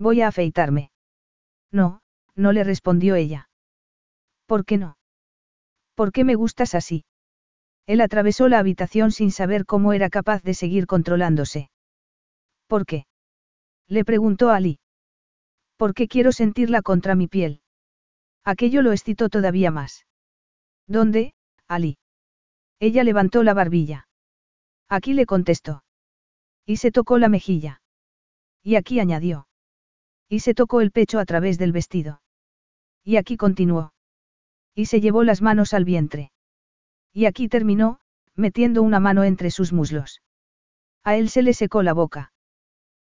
[0.00, 0.90] Voy a afeitarme.
[1.70, 2.00] No,
[2.34, 3.50] no le respondió ella.
[4.46, 4.96] ¿Por qué no?
[5.94, 7.04] ¿Por qué me gustas así?
[7.86, 11.70] Él atravesó la habitación sin saber cómo era capaz de seguir controlándose.
[12.66, 13.04] ¿Por qué?
[13.88, 14.78] Le preguntó Ali.
[15.76, 17.60] ¿Por qué quiero sentirla contra mi piel?
[18.42, 20.06] Aquello lo excitó todavía más.
[20.86, 21.34] ¿Dónde,
[21.68, 21.98] Ali?
[22.78, 24.08] Ella levantó la barbilla.
[24.88, 25.84] Aquí le contestó.
[26.64, 27.82] Y se tocó la mejilla.
[28.62, 29.49] Y aquí añadió.
[30.30, 32.22] Y se tocó el pecho a través del vestido.
[33.04, 33.92] Y aquí continuó.
[34.76, 36.30] Y se llevó las manos al vientre.
[37.12, 37.98] Y aquí terminó,
[38.36, 40.22] metiendo una mano entre sus muslos.
[41.02, 42.32] A él se le secó la boca.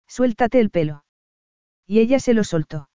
[0.07, 1.05] Suéltate el pelo.
[1.87, 2.91] Y ella se lo soltó.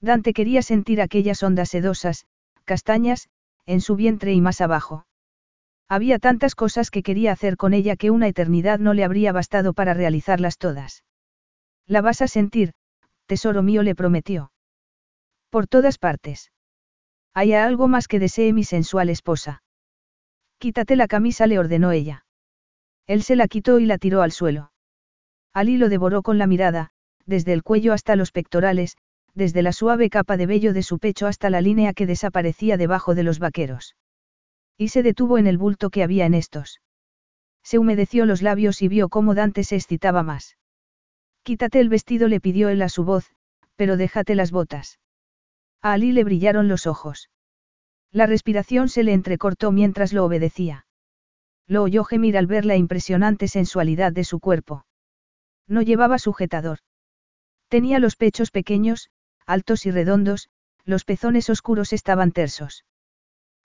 [0.00, 2.26] Dante quería sentir aquellas ondas sedosas,
[2.64, 3.28] castañas,
[3.66, 5.06] en su vientre y más abajo.
[5.88, 9.74] Había tantas cosas que quería hacer con ella que una eternidad no le habría bastado
[9.74, 11.04] para realizarlas todas.
[11.86, 12.72] La vas a sentir,
[13.26, 14.52] tesoro mío le prometió.
[15.50, 16.52] Por todas partes.
[17.32, 19.62] Hay algo más que desee mi sensual esposa.
[20.58, 22.24] Quítate la camisa, le ordenó ella.
[23.06, 24.72] Él se la quitó y la tiró al suelo.
[25.52, 26.90] Ali lo devoró con la mirada,
[27.26, 28.96] desde el cuello hasta los pectorales,
[29.34, 33.14] desde la suave capa de vello de su pecho hasta la línea que desaparecía debajo
[33.14, 33.96] de los vaqueros.
[34.78, 36.80] Y se detuvo en el bulto que había en estos.
[37.62, 40.56] Se humedeció los labios y vio cómo Dante se excitaba más.
[41.44, 43.30] Quítate el vestido, le pidió él a su voz,
[43.76, 44.98] pero déjate las botas.
[45.82, 47.28] A Ali le brillaron los ojos.
[48.10, 50.86] La respiración se le entrecortó mientras lo obedecía.
[51.66, 54.86] Lo oyó gemir al ver la impresionante sensualidad de su cuerpo.
[55.68, 56.78] No llevaba sujetador.
[57.68, 59.10] Tenía los pechos pequeños,
[59.44, 60.48] altos y redondos,
[60.86, 62.86] los pezones oscuros estaban tersos.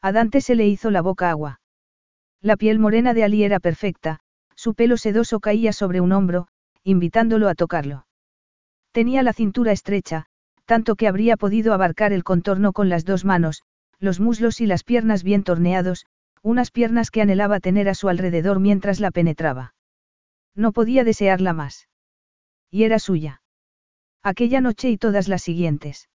[0.01, 1.61] A Dante se le hizo la boca agua.
[2.41, 4.19] La piel morena de Ali era perfecta,
[4.55, 6.49] su pelo sedoso caía sobre un hombro,
[6.83, 8.05] invitándolo a tocarlo.
[8.91, 10.25] Tenía la cintura estrecha,
[10.65, 13.63] tanto que habría podido abarcar el contorno con las dos manos,
[13.99, 16.05] los muslos y las piernas bien torneados,
[16.41, 19.73] unas piernas que anhelaba tener a su alrededor mientras la penetraba.
[20.55, 21.87] No podía desearla más.
[22.71, 23.41] Y era suya.
[24.23, 26.09] Aquella noche y todas las siguientes.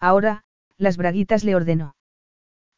[0.00, 0.44] Ahora,
[0.76, 1.94] las braguitas le ordenó.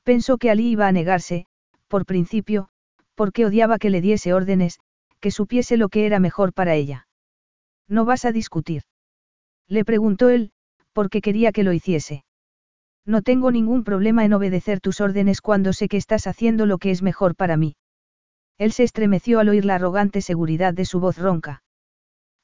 [0.03, 1.47] Pensó que Ali iba a negarse,
[1.89, 2.69] por principio,
[3.15, 4.81] porque odiaba que le diese órdenes,
[5.21, 7.07] que supiese lo que era mejor para ella.
[7.89, 8.83] ¿No vas a discutir?
[9.69, 10.53] Le preguntó él,
[10.93, 12.25] porque quería que lo hiciese.
[13.07, 16.91] No tengo ningún problema en obedecer tus órdenes cuando sé que estás haciendo lo que
[16.91, 17.77] es mejor para mí.
[18.59, 21.63] Él se estremeció al oír la arrogante seguridad de su voz ronca.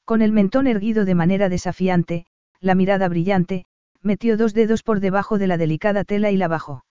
[0.03, 2.25] Con el mentón erguido de manera desafiante,
[2.59, 3.65] la mirada brillante,
[4.01, 6.85] metió dos dedos por debajo de la delicada tela y la bajó.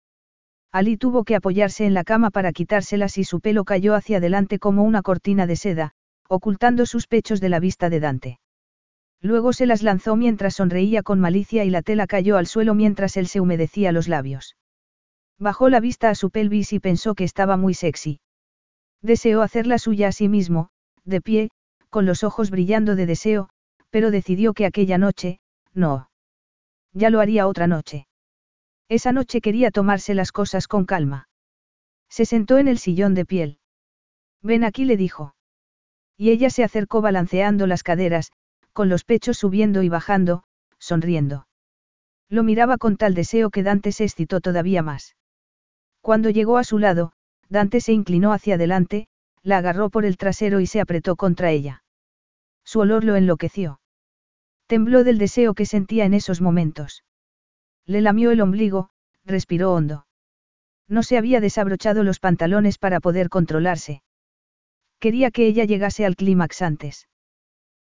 [0.74, 4.58] Ali tuvo que apoyarse en la cama para quitárselas y su pelo cayó hacia adelante
[4.58, 5.92] como una cortina de seda,
[6.28, 8.40] ocultando sus pechos de la vista de Dante.
[9.22, 13.18] Luego se las lanzó mientras sonreía con malicia y la tela cayó al suelo mientras
[13.18, 14.58] él se humedecía los labios.
[15.38, 18.20] Bajó la vista a su pelvis y pensó que estaba muy sexy.
[19.04, 20.70] Deseó hacerla suya a sí mismo,
[21.06, 21.50] de pie,
[21.92, 23.50] con los ojos brillando de deseo,
[23.92, 25.40] pero decidió que aquella noche,
[25.76, 26.10] no.
[26.94, 28.08] Ya lo haría otra noche.
[28.94, 31.28] Esa noche quería tomarse las cosas con calma.
[32.10, 33.58] Se sentó en el sillón de piel.
[34.44, 35.34] Ven aquí, le dijo.
[36.16, 38.32] Y ella se acercó balanceando las caderas,
[38.72, 40.44] con los pechos subiendo y bajando,
[40.78, 41.48] sonriendo.
[42.30, 45.16] Lo miraba con tal deseo que Dante se excitó todavía más.
[46.02, 47.14] Cuando llegó a su lado,
[47.50, 49.08] Dante se inclinó hacia adelante,
[49.42, 51.84] la agarró por el trasero y se apretó contra ella.
[52.64, 53.82] Su olor lo enloqueció.
[54.68, 57.04] Tembló del deseo que sentía en esos momentos.
[57.86, 58.90] Le lamió el ombligo,
[59.26, 60.06] respiró hondo.
[60.88, 64.04] No se había desabrochado los pantalones para poder controlarse.
[65.00, 67.08] Quería que ella llegase al clímax antes.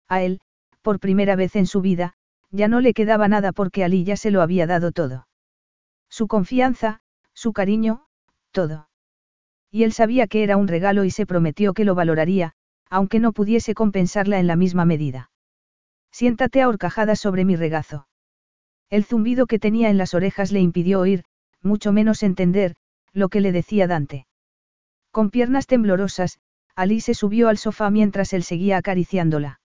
[0.07, 0.41] A él,
[0.81, 2.15] por primera vez en su vida,
[2.49, 5.27] ya no le quedaba nada porque Ali ya se lo había dado todo.
[6.09, 7.01] Su confianza,
[7.33, 8.05] su cariño,
[8.51, 8.89] todo.
[9.69, 12.53] Y él sabía que era un regalo y se prometió que lo valoraría,
[12.89, 15.31] aunque no pudiese compensarla en la misma medida.
[16.11, 18.07] Siéntate ahorcajada sobre mi regazo.
[18.91, 21.23] El zumbido que tenía en las orejas le impidió oír,
[21.63, 22.75] mucho menos entender,
[23.13, 24.27] lo que le decía Dante.
[25.11, 26.39] Con piernas temblorosas,
[26.75, 29.61] Ali se subió al sofá mientras él seguía acariciándola.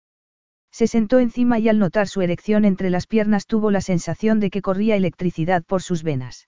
[0.72, 4.50] Se sentó encima y al notar su erección entre las piernas tuvo la sensación de
[4.50, 6.48] que corría electricidad por sus venas.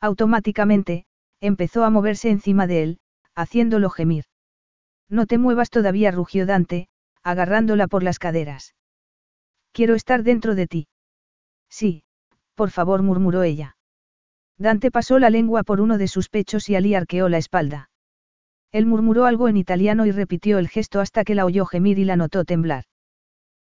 [0.00, 1.04] Automáticamente,
[1.40, 3.00] empezó a moverse encima de él,
[3.34, 4.24] haciéndolo gemir.
[5.10, 6.88] No te muevas todavía, rugió Dante,
[7.22, 8.74] agarrándola por las caderas.
[9.72, 10.88] Quiero estar dentro de ti.
[11.72, 12.02] Sí,
[12.54, 13.76] por favor, murmuró ella.
[14.58, 17.88] Dante pasó la lengua por uno de sus pechos y Ali arqueó la espalda.
[18.72, 22.04] Él murmuró algo en italiano y repitió el gesto hasta que la oyó gemir y
[22.04, 22.84] la notó temblar.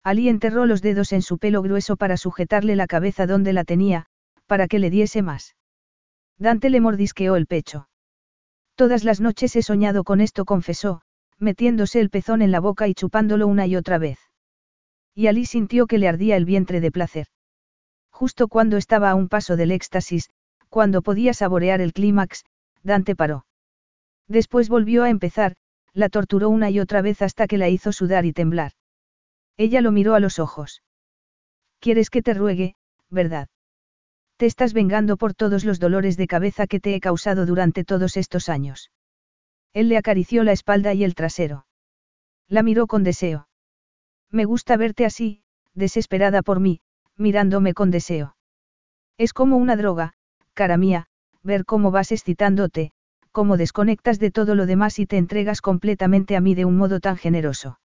[0.04, 4.06] Ali enterró los dedos en su pelo grueso para sujetarle la cabeza donde la tenía,
[4.46, 5.58] para que le diese más.
[6.38, 7.90] Dante le mordisqueó el pecho.
[8.76, 11.02] Todas las noches he soñado con esto, confesó,
[11.40, 14.20] metiéndose el pezón en la boca y chupándolo una y otra vez.
[15.14, 17.28] Y Ali sintió que le ardía el vientre de placer.
[18.18, 20.32] Justo cuando estaba a un paso del éxtasis,
[20.70, 22.46] cuando podía saborear el clímax,
[22.82, 23.46] Dante paró.
[24.28, 25.54] Después volvió a empezar,
[25.94, 28.72] la torturó una y otra vez hasta que la hizo sudar y temblar.
[29.56, 30.82] Ella lo miró a los ojos.
[31.80, 32.74] ¿Quieres que te ruegue,
[33.12, 33.50] verdad?
[34.38, 38.18] Te estás vengando por todos los dolores de cabeza que te he causado durante todos
[38.18, 38.90] estos años.
[39.74, 41.68] Él le acarició la espalda y el trasero.
[42.48, 43.48] La miró con deseo.
[44.32, 45.44] Me gusta verte así,
[45.76, 46.82] desesperada por mí,
[47.18, 48.36] mirándome con deseo.
[49.18, 50.14] Es como una droga,
[50.54, 51.08] cara mía,
[51.44, 52.92] ver cómo vas excitándote,
[53.32, 57.00] cómo desconectas de todo lo demás y te entregas completamente a mí de un modo
[57.00, 57.80] tan generoso.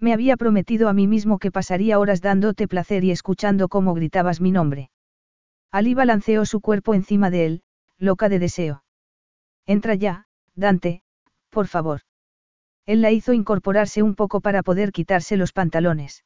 [0.00, 4.40] Me había prometido a mí mismo que pasaría horas dándote placer y escuchando cómo gritabas
[4.40, 4.90] mi nombre.
[5.70, 7.62] Ali balanceó su cuerpo encima de él,
[7.98, 8.84] loca de deseo.
[9.66, 11.02] Entra ya, Dante,
[11.50, 12.00] por favor.
[12.86, 16.24] Él la hizo incorporarse un poco para poder quitarse los pantalones.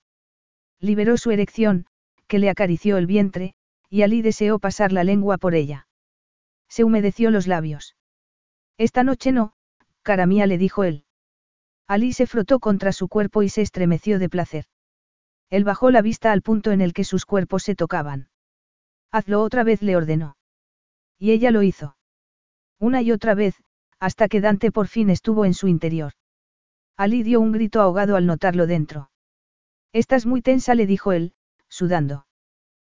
[0.81, 1.87] Liberó su erección,
[2.29, 3.55] que le acarició el vientre,
[3.91, 5.89] y Ali deseó pasar la lengua por ella.
[6.69, 7.97] Se humedeció los labios.
[8.77, 9.55] Esta noche no,
[10.03, 11.05] cara mía le dijo él.
[11.87, 14.67] Ali se frotó contra su cuerpo y se estremeció de placer.
[15.49, 18.29] Él bajó la vista al punto en el que sus cuerpos se tocaban.
[19.11, 20.37] Hazlo otra vez, le ordenó.
[21.19, 21.97] Y ella lo hizo.
[22.79, 23.55] Una y otra vez,
[23.99, 26.13] hasta que Dante por fin estuvo en su interior.
[26.97, 29.11] Ali dio un grito ahogado al notarlo dentro.
[29.93, 31.33] Estás muy tensa, le dijo él,
[31.79, 32.27] sudando.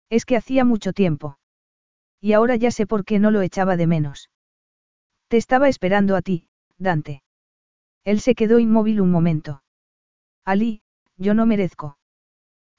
[0.09, 1.37] Es que hacía mucho tiempo.
[2.21, 4.29] Y ahora ya sé por qué no lo echaba de menos.
[5.27, 7.21] Te estaba esperando a ti, Dante.
[8.05, 9.63] Él se quedó inmóvil un momento.
[10.45, 10.81] Ali,
[11.17, 11.97] yo no merezco.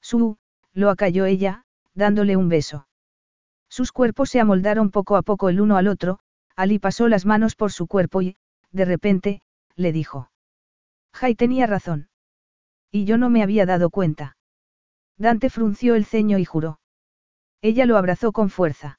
[0.00, 0.38] Su,
[0.72, 1.64] lo acalló ella,
[1.94, 2.88] dándole un beso.
[3.68, 6.18] Sus cuerpos se amoldaron poco a poco el uno al otro,
[6.56, 8.36] Ali pasó las manos por su cuerpo y,
[8.72, 9.42] de repente,
[9.76, 10.30] le dijo.
[11.12, 12.08] Jai tenía razón.
[12.90, 14.36] Y yo no me había dado cuenta.
[15.20, 16.80] Dante frunció el ceño y juró.
[17.60, 18.98] Ella lo abrazó con fuerza.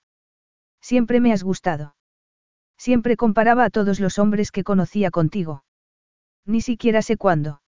[0.80, 1.96] Siempre me has gustado.
[2.78, 5.64] Siempre comparaba a todos los hombres que conocía contigo.
[6.46, 7.64] Ni siquiera sé cuándo.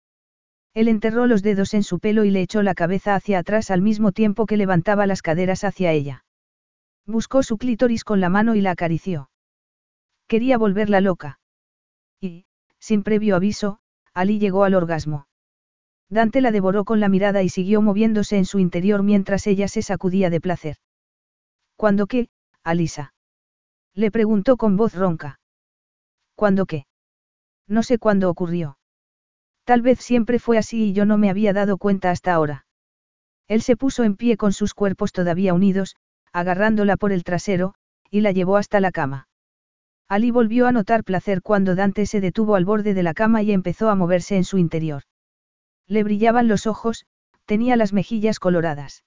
[0.74, 3.82] Él enterró los dedos en su pelo y le echó la cabeza hacia atrás al
[3.82, 6.26] mismo tiempo que levantaba las caderas hacia ella.
[7.06, 9.30] Buscó su clítoris con la mano y la acarició.
[10.28, 11.40] Quería volverla loca.
[12.20, 12.46] Y,
[12.80, 13.80] sin previo aviso,
[14.14, 15.28] Ali llegó al orgasmo.
[16.12, 19.82] Dante la devoró con la mirada y siguió moviéndose en su interior mientras ella se
[19.82, 20.76] sacudía de placer.
[21.78, 22.28] ¿Cuándo qué,
[22.64, 23.14] Alisa?
[23.94, 25.40] Le preguntó con voz ronca.
[26.36, 26.86] ¿Cuándo qué?
[27.66, 28.78] No sé cuándo ocurrió.
[29.64, 32.66] Tal vez siempre fue así y yo no me había dado cuenta hasta ahora.
[33.48, 35.96] Él se puso en pie con sus cuerpos todavía unidos,
[36.34, 37.74] agarrándola por el trasero,
[38.10, 39.30] y la llevó hasta la cama.
[40.10, 43.54] Ali volvió a notar placer cuando Dante se detuvo al borde de la cama y
[43.54, 45.04] empezó a moverse en su interior.
[45.92, 47.06] Le brillaban los ojos,
[47.46, 49.04] tenía las mejillas coloradas.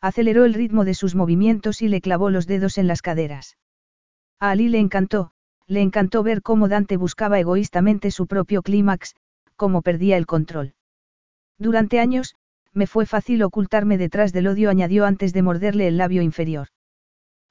[0.00, 3.56] Aceleró el ritmo de sus movimientos y le clavó los dedos en las caderas.
[4.38, 5.32] A Ali le encantó,
[5.66, 9.16] le encantó ver cómo Dante buscaba egoístamente su propio clímax,
[9.56, 10.74] cómo perdía el control.
[11.58, 12.36] Durante años,
[12.72, 16.68] me fue fácil ocultarme detrás del odio, añadió antes de morderle el labio inferior.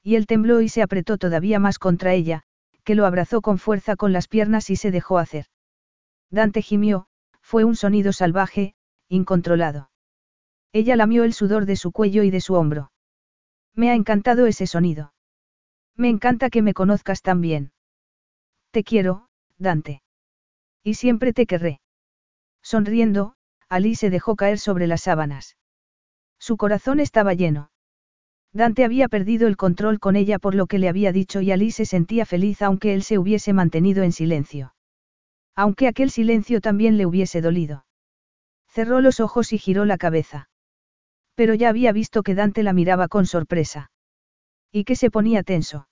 [0.02, 2.44] Y él tembló y se apretó todavía más contra ella,
[2.84, 5.44] que lo abrazó con fuerza con las piernas y se dejó hacer.
[6.30, 7.08] Dante gimió,
[7.46, 8.74] fue un sonido salvaje,
[9.08, 9.88] incontrolado.
[10.72, 12.90] Ella lamió el sudor de su cuello y de su hombro.
[13.72, 15.14] Me ha encantado ese sonido.
[15.94, 17.70] Me encanta que me conozcas tan bien.
[18.72, 20.02] Te quiero, Dante.
[20.82, 21.80] Y siempre te querré.
[22.62, 23.36] Sonriendo,
[23.68, 25.56] Ali se dejó caer sobre las sábanas.
[26.40, 27.70] Su corazón estaba lleno.
[28.52, 31.70] Dante había perdido el control con ella por lo que le había dicho y Ali
[31.70, 34.75] se sentía feliz aunque él se hubiese mantenido en silencio.
[35.56, 37.86] Aunque aquel silencio también le hubiese dolido.
[38.68, 40.50] Cerró los ojos y giró la cabeza.
[41.34, 43.90] Pero ya había visto que Dante la miraba con sorpresa.
[44.70, 45.88] Y que se ponía tenso.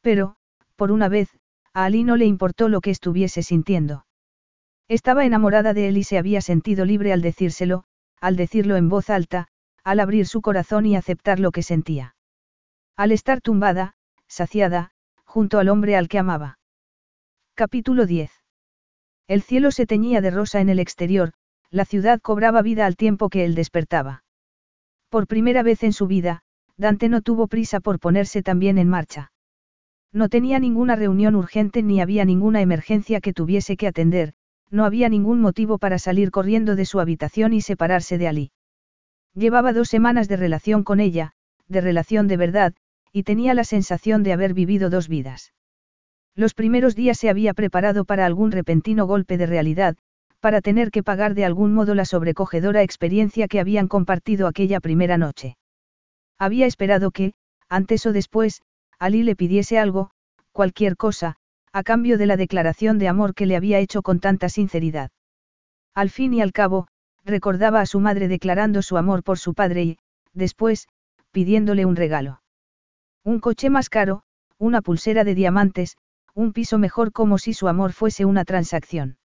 [0.00, 0.34] Pero,
[0.74, 1.30] por una vez,
[1.72, 4.04] a Ali no le importó lo que estuviese sintiendo.
[4.88, 7.84] Estaba enamorada de él y se había sentido libre al decírselo,
[8.20, 9.46] al decirlo en voz alta,
[9.84, 12.16] al abrir su corazón y aceptar lo que sentía.
[12.96, 13.94] Al estar tumbada,
[14.26, 14.92] saciada,
[15.24, 16.58] junto al hombre al que amaba.
[17.54, 18.41] Capítulo 10.
[19.32, 21.32] El cielo se teñía de rosa en el exterior,
[21.70, 24.24] la ciudad cobraba vida al tiempo que él despertaba.
[25.08, 26.42] Por primera vez en su vida,
[26.76, 29.32] Dante no tuvo prisa por ponerse también en marcha.
[30.12, 34.34] No tenía ninguna reunión urgente ni había ninguna emergencia que tuviese que atender,
[34.68, 38.52] no había ningún motivo para salir corriendo de su habitación y separarse de Ali.
[39.34, 41.32] Llevaba dos semanas de relación con ella,
[41.68, 42.74] de relación de verdad,
[43.14, 45.54] y tenía la sensación de haber vivido dos vidas.
[46.34, 49.96] Los primeros días se había preparado para algún repentino golpe de realidad,
[50.40, 55.18] para tener que pagar de algún modo la sobrecogedora experiencia que habían compartido aquella primera
[55.18, 55.56] noche.
[56.38, 57.34] Había esperado que,
[57.68, 58.62] antes o después,
[58.98, 60.10] Ali le pidiese algo,
[60.52, 61.36] cualquier cosa,
[61.72, 65.10] a cambio de la declaración de amor que le había hecho con tanta sinceridad.
[65.94, 66.88] Al fin y al cabo,
[67.24, 69.98] recordaba a su madre declarando su amor por su padre y,
[70.32, 70.88] después,
[71.30, 72.42] pidiéndole un regalo.
[73.22, 74.22] Un coche más caro,
[74.58, 75.96] una pulsera de diamantes,
[76.34, 79.18] un piso mejor como si su amor fuese una transacción.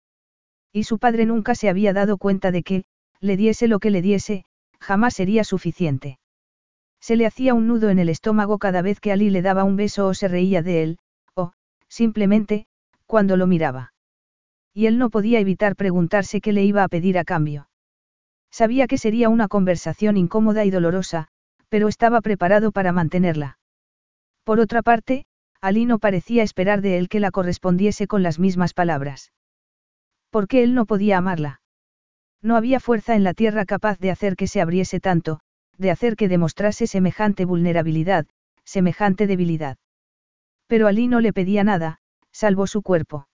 [0.72, 2.84] Y su padre nunca se había dado cuenta de que,
[3.20, 4.44] le diese lo que le diese,
[4.80, 6.18] jamás sería suficiente.
[7.00, 9.76] Se le hacía un nudo en el estómago cada vez que Ali le daba un
[9.76, 10.98] beso o se reía de él,
[11.34, 11.52] o,
[11.88, 12.66] simplemente,
[13.06, 13.92] cuando lo miraba.
[14.72, 17.68] Y él no podía evitar preguntarse qué le iba a pedir a cambio.
[18.50, 21.28] Sabía que sería una conversación incómoda y dolorosa,
[21.68, 23.58] pero estaba preparado para mantenerla.
[24.44, 25.26] Por otra parte,
[25.64, 29.32] Ali no parecía esperar de él que la correspondiese con las mismas palabras.
[30.28, 31.62] ¿Por qué él no podía amarla?
[32.42, 35.40] No había fuerza en la tierra capaz de hacer que se abriese tanto,
[35.78, 38.26] de hacer que demostrase semejante vulnerabilidad,
[38.64, 39.78] semejante debilidad.
[40.66, 41.98] Pero Ali no le pedía nada,
[42.30, 43.26] salvo su cuerpo.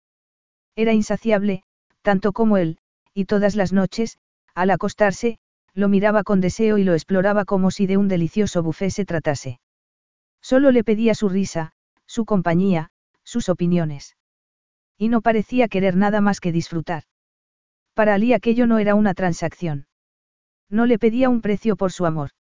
[0.75, 1.63] Era insaciable,
[2.03, 2.77] tanto como él,
[3.11, 4.19] y todas las noches,
[4.53, 5.39] al acostarse,
[5.73, 9.59] lo miraba con deseo y lo exploraba como si de un delicioso buffet se tratase.
[10.41, 11.73] Solo le pedía su risa,
[12.09, 12.89] su compañía,
[13.23, 14.17] sus opiniones.
[14.97, 17.03] Y no parecía querer nada más que disfrutar.
[17.93, 19.87] Para Ali aquello no era una transacción.
[20.69, 22.31] No le pedía un precio por su amor.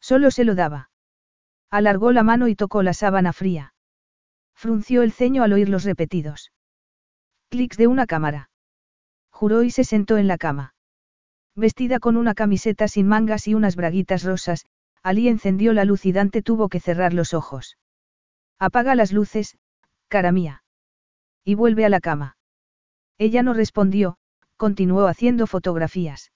[0.00, 0.90] Solo se lo daba.
[1.70, 3.74] Alargó la mano y tocó la sábana fría.
[4.54, 6.52] Frunció el ceño al oír los repetidos.
[7.48, 8.48] Clics de una cámara.
[9.30, 10.74] Juró y se sentó en la cama.
[11.56, 14.66] Vestida con una camiseta sin mangas y unas braguitas rosas,
[15.02, 17.76] Ali encendió la luz y Dante tuvo que cerrar los ojos.
[18.58, 19.58] Apaga las luces,
[20.08, 20.62] cara mía.
[21.44, 22.36] Y vuelve a la cama.
[23.18, 24.16] Ella no respondió,
[24.56, 26.32] continuó haciendo fotografías.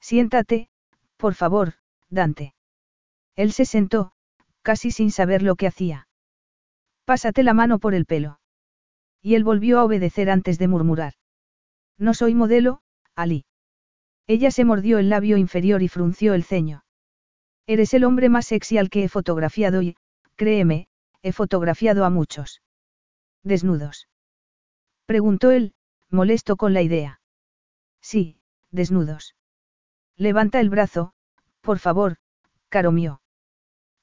[0.00, 0.68] Siéntate,
[1.16, 1.74] por favor,
[2.08, 2.54] Dante.
[3.36, 4.12] Él se sentó,
[4.62, 6.08] casi sin saber lo que hacía.
[7.04, 8.40] Pásate la mano por el pelo.
[9.22, 11.14] Y él volvió a obedecer antes de murmurar.
[11.98, 12.82] No soy modelo,
[13.14, 13.44] Ali.
[14.26, 16.84] Ella se mordió el labio inferior y frunció el ceño.
[17.66, 19.96] Eres el hombre más sexy al que he fotografiado y,
[20.36, 20.88] créeme,
[21.22, 22.62] he fotografiado a muchos.
[23.42, 24.08] ¿Desnudos?
[25.06, 25.74] Preguntó él,
[26.08, 27.20] molesto con la idea.
[28.00, 28.40] Sí,
[28.70, 29.34] desnudos.
[30.16, 31.12] Levanta el brazo,
[31.60, 32.16] por favor,
[32.68, 33.20] caro mío.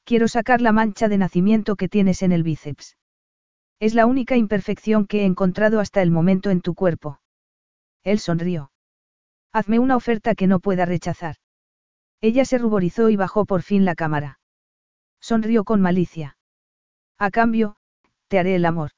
[0.03, 2.97] Quiero sacar la mancha de nacimiento que tienes en el bíceps.
[3.79, 7.19] Es la única imperfección que he encontrado hasta el momento en tu cuerpo.
[8.03, 8.71] Él sonrió.
[9.51, 11.35] Hazme una oferta que no pueda rechazar.
[12.21, 14.39] Ella se ruborizó y bajó por fin la cámara.
[15.19, 16.36] Sonrió con malicia.
[17.19, 17.75] A cambio,
[18.27, 18.91] te haré el amor.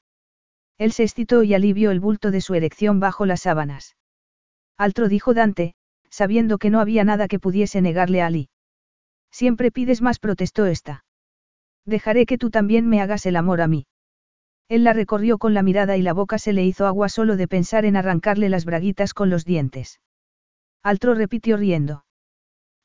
[0.77, 3.95] Él se excitó y alivió el bulto de su erección bajo las sábanas.
[4.77, 5.75] Altro dijo Dante,
[6.09, 8.49] sabiendo que no había nada que pudiese negarle a Ali.
[9.31, 11.05] Siempre pides más, protestó esta.
[11.85, 13.85] Dejaré que tú también me hagas el amor a mí.
[14.69, 17.47] Él la recorrió con la mirada y la boca se le hizo agua solo de
[17.47, 19.99] pensar en arrancarle las braguitas con los dientes.
[20.83, 22.05] Altro repitió riendo.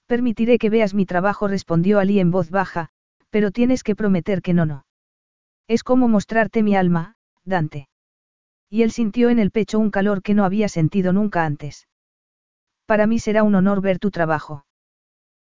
[0.07, 2.89] Permitiré que veas mi trabajo, respondió Ali en voz baja,
[3.31, 4.84] pero tienes que prometer que no, no.
[5.67, 7.89] Es como mostrarte mi alma, Dante.
[8.69, 11.89] Y él sintió en el pecho un calor que no había sentido nunca antes.
[12.87, 14.67] Para mí será un honor ver tu trabajo.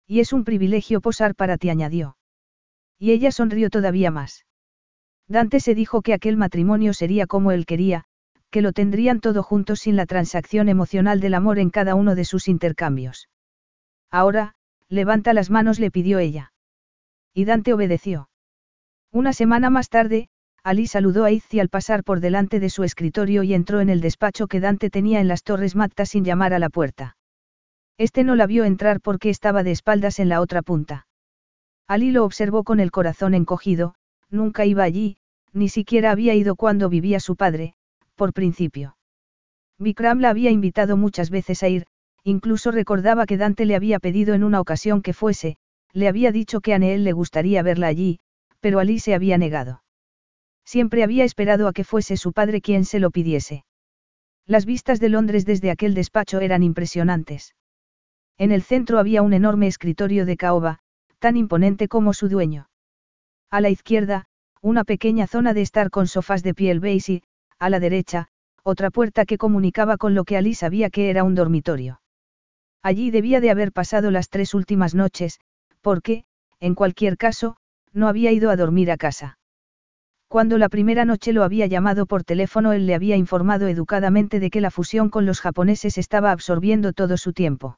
[0.07, 2.17] Y es un privilegio posar para ti, añadió.
[2.99, 4.45] Y ella sonrió todavía más.
[5.27, 8.05] Dante se dijo que aquel matrimonio sería como él quería,
[8.49, 12.23] que lo tendrían todo juntos sin la transacción emocional del amor en cada uno de
[12.23, 13.29] sus intercambios.
[14.11, 14.53] Ahora,
[14.89, 16.53] levanta las manos, le pidió ella.
[17.33, 18.29] Y Dante obedeció.
[19.13, 20.27] Una semana más tarde,
[20.63, 24.01] Ali saludó a Izzy al pasar por delante de su escritorio y entró en el
[24.01, 27.15] despacho que Dante tenía en las Torres Matta sin llamar a la puerta.
[27.99, 31.05] Este no la vio entrar porque estaba de espaldas en la otra punta.
[31.87, 33.93] Ali lo observó con el corazón encogido,
[34.31, 35.17] nunca iba allí,
[35.51, 37.75] ni siquiera había ido cuando vivía su padre,
[38.15, 38.97] por principio.
[39.77, 41.85] Vikram la había invitado muchas veces a ir,
[42.23, 45.57] incluso recordaba que Dante le había pedido en una ocasión que fuese,
[45.91, 48.19] le había dicho que a Neel le gustaría verla allí,
[48.63, 49.83] pero Ali se había negado.
[50.63, 53.65] Siempre había esperado a que fuese su padre quien se lo pidiese.
[54.45, 57.55] Las vistas de Londres desde aquel despacho eran impresionantes.
[58.37, 60.79] En el centro había un enorme escritorio de caoba,
[61.19, 62.69] tan imponente como su dueño.
[63.51, 64.27] A la izquierda,
[64.61, 67.23] una pequeña zona de estar con sofás de piel beige y,
[67.59, 68.29] a la derecha,
[68.63, 71.99] otra puerta que comunicaba con lo que Ali sabía que era un dormitorio.
[72.81, 75.41] Allí debía de haber pasado las tres últimas noches,
[75.81, 76.23] porque,
[76.61, 77.57] en cualquier caso,
[77.93, 79.37] No había ido a dormir a casa.
[80.27, 84.49] Cuando la primera noche lo había llamado por teléfono, él le había informado educadamente de
[84.49, 87.77] que la fusión con los japoneses estaba absorbiendo todo su tiempo.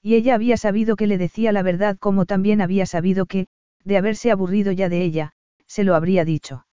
[0.00, 3.48] Y ella había sabido que le decía la verdad como también había sabido que,
[3.82, 5.32] de haberse aburrido ya de ella,
[5.66, 6.66] se lo habría dicho.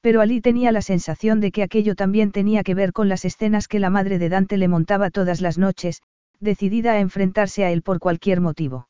[0.00, 3.68] Pero Ali tenía la sensación de que aquello también tenía que ver con las escenas
[3.68, 6.02] que la madre de Dante le montaba todas las noches,
[6.40, 8.88] decidida a enfrentarse a él por cualquier motivo.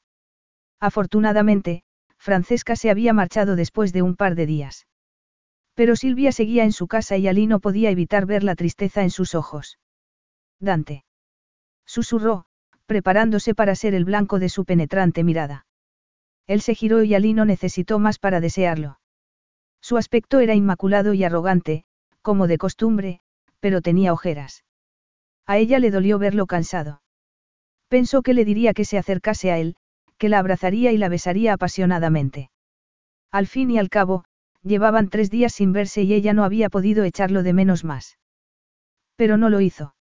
[0.81, 1.85] Afortunadamente,
[2.23, 4.87] Francesca se había marchado después de un par de días.
[5.75, 9.11] Pero Silvia seguía en su casa y Ali no podía evitar ver la tristeza en
[9.11, 9.81] sus ojos.
[10.61, 11.05] Dante.
[11.85, 12.45] Susurró,
[12.87, 15.67] preparándose para ser el blanco de su penetrante mirada.
[16.47, 19.01] Él se giró y Ali no necesitó más para desearlo.
[19.81, 21.87] Su aspecto era inmaculado y arrogante,
[22.21, 23.21] como de costumbre,
[23.59, 24.63] pero tenía ojeras.
[25.45, 27.03] A ella le dolió verlo cansado.
[27.89, 29.75] Pensó que le diría que se acercase a él,
[30.23, 32.49] que la abrazaría y la besaría apasionadamente.
[33.33, 34.25] Al fin y al cabo,
[34.63, 38.19] llevaban tres días sin verse y ella no había podido echarlo de menos más.
[39.17, 39.97] Pero no lo hizo.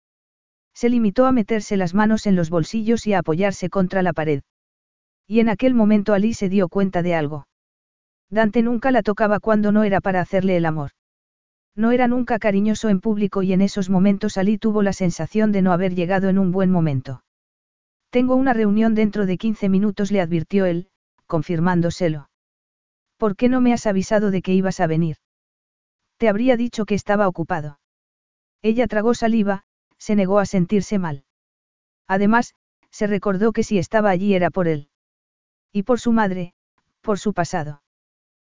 [0.73, 4.41] Se limitó a meterse las manos en los bolsillos y a apoyarse contra la pared.
[5.25, 7.48] Y en aquel momento Ali se dio cuenta de algo.
[8.30, 10.91] Dante nunca la tocaba cuando no era para hacerle el amor.
[11.77, 15.61] No era nunca cariñoso en público y en esos momentos Ali tuvo la sensación de
[15.61, 17.22] no haber llegado en un buen momento.
[18.09, 20.89] Tengo una reunión dentro de 15 minutos, le advirtió él,
[21.27, 22.29] confirmándoselo.
[23.17, 25.17] ¿Por qué no me has avisado de que ibas a venir?
[26.17, 27.79] Te habría dicho que estaba ocupado.
[28.61, 29.63] Ella tragó saliva,
[29.97, 31.23] se negó a sentirse mal.
[32.07, 32.55] Además,
[32.89, 34.89] se recordó que si estaba allí era por él.
[35.71, 36.53] Y por su madre,
[37.01, 37.83] por su pasado.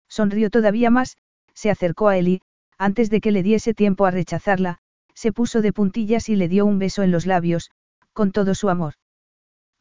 [0.09, 1.17] Sonrió todavía más,
[1.53, 2.41] se acercó a él y,
[2.77, 4.79] antes de que le diese tiempo a rechazarla,
[5.13, 7.69] se puso de puntillas y le dio un beso en los labios,
[8.13, 8.95] con todo su amor.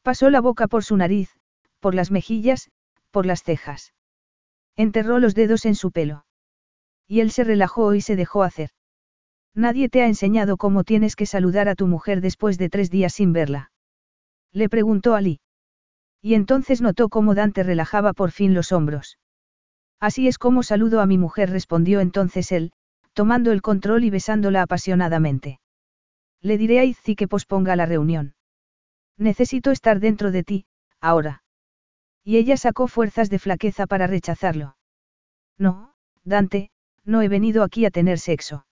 [0.02, 1.30] Pasó la boca por su nariz,
[1.80, 2.70] por las mejillas,
[3.10, 3.94] por las cejas.
[4.76, 6.24] Enterró los dedos en su pelo.
[7.06, 8.70] Y él se relajó y se dejó hacer.
[9.54, 13.12] Nadie te ha enseñado cómo tienes que saludar a tu mujer después de tres días
[13.14, 13.70] sin verla.
[14.50, 15.40] Le preguntó Ali.
[16.22, 19.18] Y entonces notó cómo Dante relajaba por fin los hombros.
[20.00, 22.72] Así es como saludo a mi mujer, respondió entonces él,
[23.12, 25.60] tomando el control y besándola apasionadamente.
[26.40, 28.34] Le diré a Izzy que posponga la reunión.
[29.18, 30.66] Necesito estar dentro de ti,
[31.00, 31.42] ahora.
[32.24, 34.76] Y ella sacó fuerzas de flaqueza para rechazarlo.
[35.58, 36.70] No, Dante,
[37.04, 38.66] no he venido aquí a tener sexo.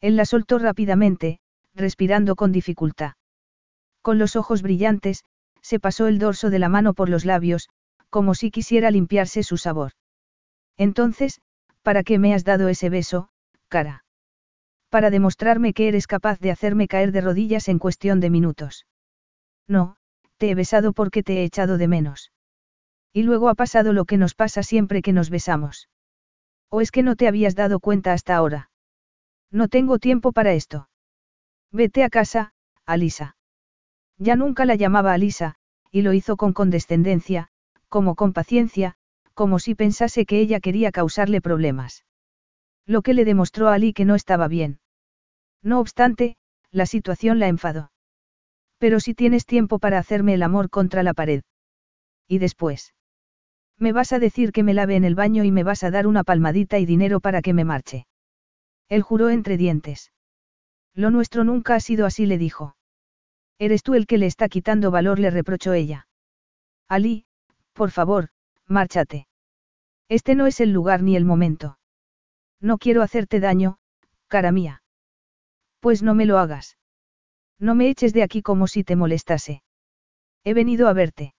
[0.00, 1.40] Él la soltó rápidamente,
[1.74, 3.12] respirando con dificultad.
[4.02, 5.24] Con los ojos brillantes,
[5.62, 7.68] se pasó el dorso de la mano por los labios,
[8.10, 9.92] como si quisiera limpiarse su sabor.
[10.76, 11.40] Entonces,
[11.82, 13.28] ¿para qué me has dado ese beso,
[13.68, 14.04] cara?
[14.90, 18.86] Para demostrarme que eres capaz de hacerme caer de rodillas en cuestión de minutos.
[19.68, 19.96] No,
[20.36, 22.32] te he besado porque te he echado de menos.
[23.12, 25.88] Y luego ha pasado lo que nos pasa siempre que nos besamos.
[26.68, 28.70] ¿O es que no te habías dado cuenta hasta ahora?
[29.50, 30.88] No tengo tiempo para esto.
[31.70, 32.52] Vete a casa,
[32.84, 33.36] Alisa.
[34.18, 35.54] Ya nunca la llamaba Alisa,
[35.90, 37.48] y lo hizo con condescendencia,
[37.88, 38.96] como con paciencia,
[39.34, 42.04] como si pensase que ella quería causarle problemas.
[42.86, 44.80] Lo que le demostró a Ali que no estaba bien.
[45.62, 46.36] No obstante,
[46.70, 47.92] la situación la enfadó.
[48.78, 51.42] Pero si tienes tiempo para hacerme el amor contra la pared.
[52.28, 52.94] Y después.
[53.78, 56.06] Me vas a decir que me lave en el baño y me vas a dar
[56.06, 58.06] una palmadita y dinero para que me marche.
[58.88, 60.12] Él juró entre dientes.
[60.94, 62.76] Lo nuestro nunca ha sido así, le dijo.
[63.58, 66.06] Eres tú el que le está quitando valor, le reprochó ella.
[66.88, 67.26] Ali,
[67.72, 68.28] por favor,
[68.66, 69.26] márchate.
[70.08, 71.78] Este no es el lugar ni el momento.
[72.60, 73.78] No quiero hacerte daño,
[74.28, 74.82] cara mía.
[75.80, 76.76] Pues no me lo hagas.
[77.58, 79.62] No me eches de aquí como si te molestase.
[80.44, 81.34] He venido a verte.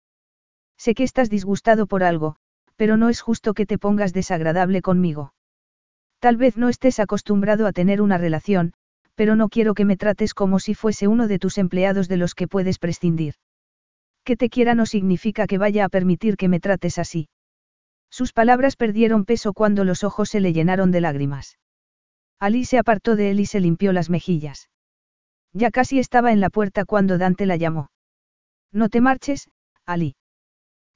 [0.76, 2.36] Sé que estás disgustado por algo,
[2.76, 5.32] pero no es justo que te pongas desagradable conmigo.
[6.18, 8.72] Tal vez no estés acostumbrado a tener una relación,
[9.14, 12.34] pero no quiero que me trates como si fuese uno de tus empleados de los
[12.34, 13.34] que puedes prescindir.
[14.24, 17.28] Que te quiera no significa que vaya a permitir que me trates así.
[18.10, 21.58] Sus palabras perdieron peso cuando los ojos se le llenaron de lágrimas.
[22.38, 24.68] Ali se apartó de él y se limpió las mejillas.
[25.58, 27.88] Ya casi estaba en la puerta cuando Dante la llamó.
[28.72, 29.48] No te marches,
[29.86, 30.14] Ali.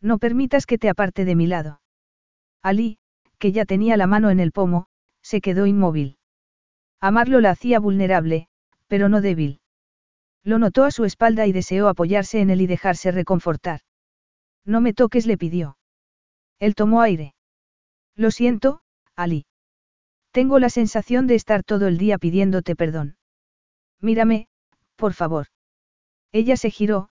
[0.02, 1.80] No permitas que te aparte de mi lado.
[2.62, 2.98] Ali,
[3.38, 4.88] que ya tenía la mano en el pomo,
[5.22, 6.18] se quedó inmóvil.
[7.00, 8.48] Amarlo la hacía vulnerable,
[8.86, 9.62] pero no débil.
[10.44, 13.80] Lo notó a su espalda y deseó apoyarse en él y dejarse reconfortar.
[14.66, 15.78] No me toques, le pidió.
[16.58, 17.34] Él tomó aire.
[18.14, 18.82] Lo siento,
[19.16, 19.46] Ali.
[20.32, 23.16] Tengo la sensación de estar todo el día pidiéndote perdón.
[24.02, 24.48] Mírame,
[25.00, 25.46] por favor.
[26.30, 27.08] Ella se giró,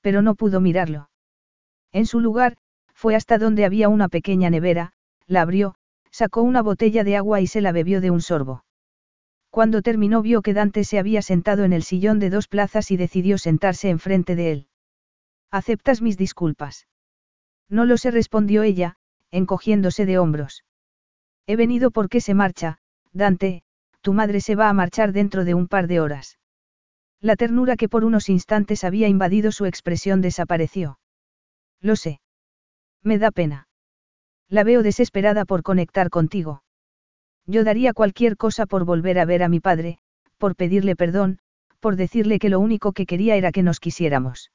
[0.00, 1.10] pero no pudo mirarlo.
[1.90, 2.56] En su lugar,
[2.94, 4.92] fue hasta donde había una pequeña nevera,
[5.26, 5.74] la abrió,
[6.12, 8.64] sacó una botella de agua y se la bebió de un sorbo.
[9.48, 12.96] Cuando terminó vio que Dante se había sentado en el sillón de dos plazas y
[12.96, 14.66] decidió sentarse enfrente de él.
[15.50, 16.86] ¿Aceptas mis disculpas?
[17.68, 18.96] No lo sé, respondió ella,
[19.30, 20.64] encogiéndose de hombros.
[21.46, 22.78] He venido porque se marcha,
[23.12, 23.64] Dante,
[24.02, 26.39] tu madre se va a marchar dentro de un par de horas.
[27.20, 30.98] La ternura que por unos instantes había invadido su expresión desapareció.
[31.80, 32.20] Lo sé.
[33.02, 33.68] Me da pena.
[34.48, 36.62] La veo desesperada por conectar contigo.
[37.46, 39.98] Yo daría cualquier cosa por volver a ver a mi padre,
[40.38, 41.38] por pedirle perdón,
[41.80, 44.50] por decirle que lo único que quería era que nos quisiéramos.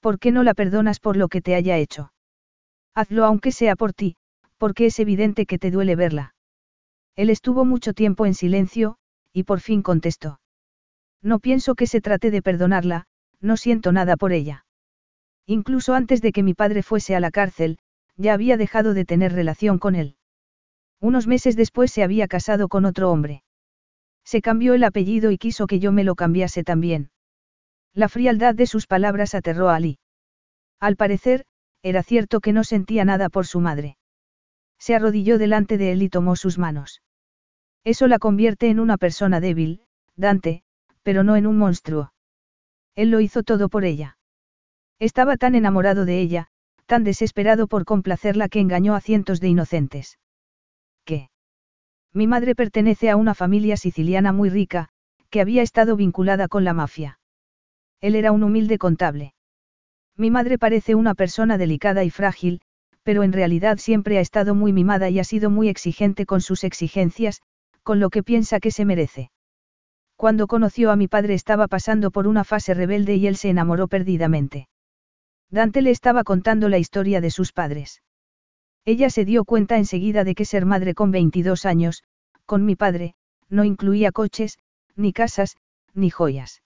[0.00, 2.12] ¿Por qué no la perdonas por lo que te haya hecho?
[2.94, 4.16] Hazlo aunque sea por ti,
[4.58, 6.34] porque es evidente que te duele verla.
[7.16, 8.96] Él estuvo mucho tiempo en silencio,
[9.32, 10.40] y por fin contestó.
[11.22, 13.06] No pienso que se trate de perdonarla,
[13.40, 14.64] no siento nada por ella.
[15.46, 17.78] Incluso antes de que mi padre fuese a la cárcel,
[18.16, 20.16] ya había dejado de tener relación con él.
[21.00, 23.42] Unos meses después se había casado con otro hombre.
[24.24, 27.10] Se cambió el apellido y quiso que yo me lo cambiase también.
[27.92, 29.98] La frialdad de sus palabras aterró a Ali.
[30.78, 31.44] Al parecer,
[31.82, 33.96] era cierto que no sentía nada por su madre.
[34.78, 37.02] Se arrodilló delante de él y tomó sus manos.
[37.84, 39.82] Eso la convierte en una persona débil,
[40.16, 40.62] Dante,
[41.02, 42.12] pero no en un monstruo.
[42.94, 44.18] Él lo hizo todo por ella.
[44.98, 46.48] Estaba tan enamorado de ella,
[46.86, 50.18] tan desesperado por complacerla que engañó a cientos de inocentes.
[51.04, 51.30] ¿Qué?
[52.12, 54.90] Mi madre pertenece a una familia siciliana muy rica,
[55.30, 57.18] que había estado vinculada con la mafia.
[58.00, 59.34] Él era un humilde contable.
[60.16, 62.60] Mi madre parece una persona delicada y frágil,
[63.02, 66.64] pero en realidad siempre ha estado muy mimada y ha sido muy exigente con sus
[66.64, 67.40] exigencias,
[67.82, 69.30] con lo que piensa que se merece.
[70.22, 73.88] Cuando conoció a mi padre estaba pasando por una fase rebelde y él se enamoró
[73.88, 74.68] perdidamente.
[75.50, 78.02] Dante le estaba contando la historia de sus padres.
[78.84, 82.04] Ella se dio cuenta enseguida de que ser madre con 22 años,
[82.46, 83.16] con mi padre,
[83.48, 84.58] no incluía coches,
[84.94, 85.56] ni casas,
[85.92, 86.62] ni joyas.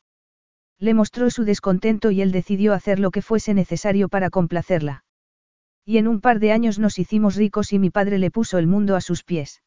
[0.79, 5.03] Le mostró su descontento y él decidió hacer lo que fuese necesario para complacerla.
[5.83, 8.67] Y en un par de años nos hicimos ricos y mi padre le puso el
[8.67, 9.63] mundo a sus pies.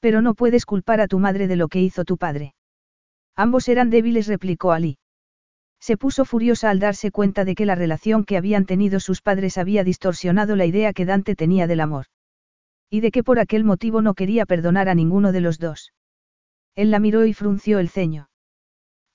[0.00, 2.56] Pero no puedes culpar a tu madre de lo que hizo tu padre.
[3.36, 4.98] Ambos eran débiles, replicó Ali.
[5.78, 9.58] Se puso furiosa al darse cuenta de que la relación que habían tenido sus padres
[9.58, 12.06] había distorsionado la idea que Dante tenía del amor.
[12.88, 15.92] Y de que por aquel motivo no quería perdonar a ninguno de los dos.
[16.74, 18.30] Él la miró y frunció el ceño.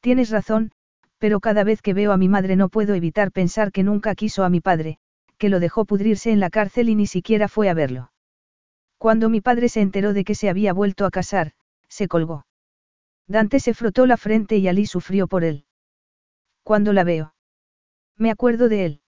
[0.01, 0.72] Tienes razón,
[1.17, 4.43] pero cada vez que veo a mi madre no puedo evitar pensar que nunca quiso
[4.43, 4.98] a mi padre,
[5.38, 8.11] que lo dejó pudrirse en la cárcel y ni siquiera fue a verlo.
[8.98, 11.53] Cuando mi padre se enteró de que se había vuelto a casar,
[11.88, 12.45] se colgó.
[13.32, 15.66] Dante se frotó la frente y Ali sufrió por él.
[16.64, 17.34] Cuando la veo.
[18.18, 19.01] Me acuerdo de él.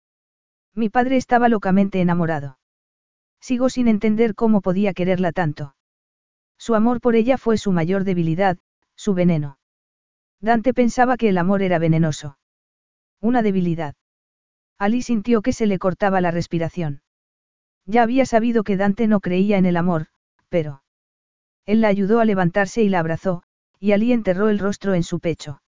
[0.74, 2.58] Mi padre estaba locamente enamorado.
[3.40, 5.74] Sigo sin entender cómo podía quererla tanto.
[6.58, 8.58] Su amor por ella fue su mayor debilidad,
[8.94, 9.58] su veneno.
[10.38, 12.38] Dante pensaba que el amor era venenoso.
[13.20, 13.94] Una debilidad.
[14.78, 17.00] Ali sintió que se le cortaba la respiración.
[17.86, 20.08] Ya había sabido que Dante no creía en el amor,
[20.50, 20.82] pero...
[21.64, 23.42] Él la ayudó a levantarse y la abrazó,
[23.80, 25.62] y Ali enterró el rostro en su pecho.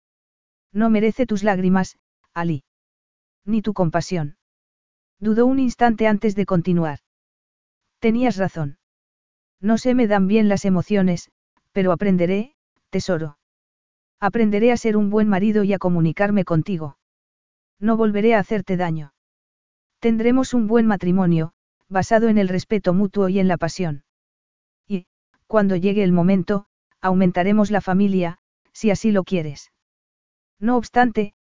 [0.74, 1.98] No merece tus lágrimas,
[2.34, 2.64] Ali.
[3.46, 4.38] Ni tu compasión.
[5.20, 7.00] Dudó un instante antes de continuar.
[8.00, 8.78] Tenías razón.
[9.62, 11.30] No se me dan bien las emociones,
[11.72, 12.56] pero aprenderé,
[12.90, 13.38] tesoro.
[14.20, 16.98] Aprenderé a ser un buen marido y a comunicarme contigo.
[17.80, 19.14] No volveré a hacerte daño.
[20.00, 21.54] Tendremos un buen matrimonio,
[21.90, 24.04] basado en el respeto mutuo y en la pasión.
[24.88, 25.08] Y,
[25.48, 26.68] cuando llegue el momento,
[27.02, 28.38] aumentaremos la familia,
[28.74, 29.72] si así lo quieres.
[30.60, 31.34] No obstante,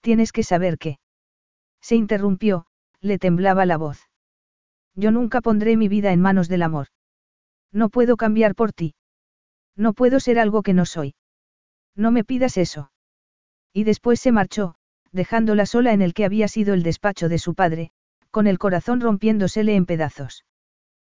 [0.00, 0.98] tienes que saber que.
[1.80, 2.66] Se interrumpió,
[3.00, 4.08] le temblaba la voz.
[4.94, 6.88] Yo nunca pondré mi vida en manos del amor.
[7.72, 8.94] No puedo cambiar por ti.
[9.76, 11.14] No puedo ser algo que no soy.
[11.94, 12.90] No me pidas eso.
[13.72, 14.76] Y después se marchó,
[15.12, 17.90] dejándola sola en el que había sido el despacho de su padre,
[18.30, 20.44] con el corazón rompiéndosele en pedazos.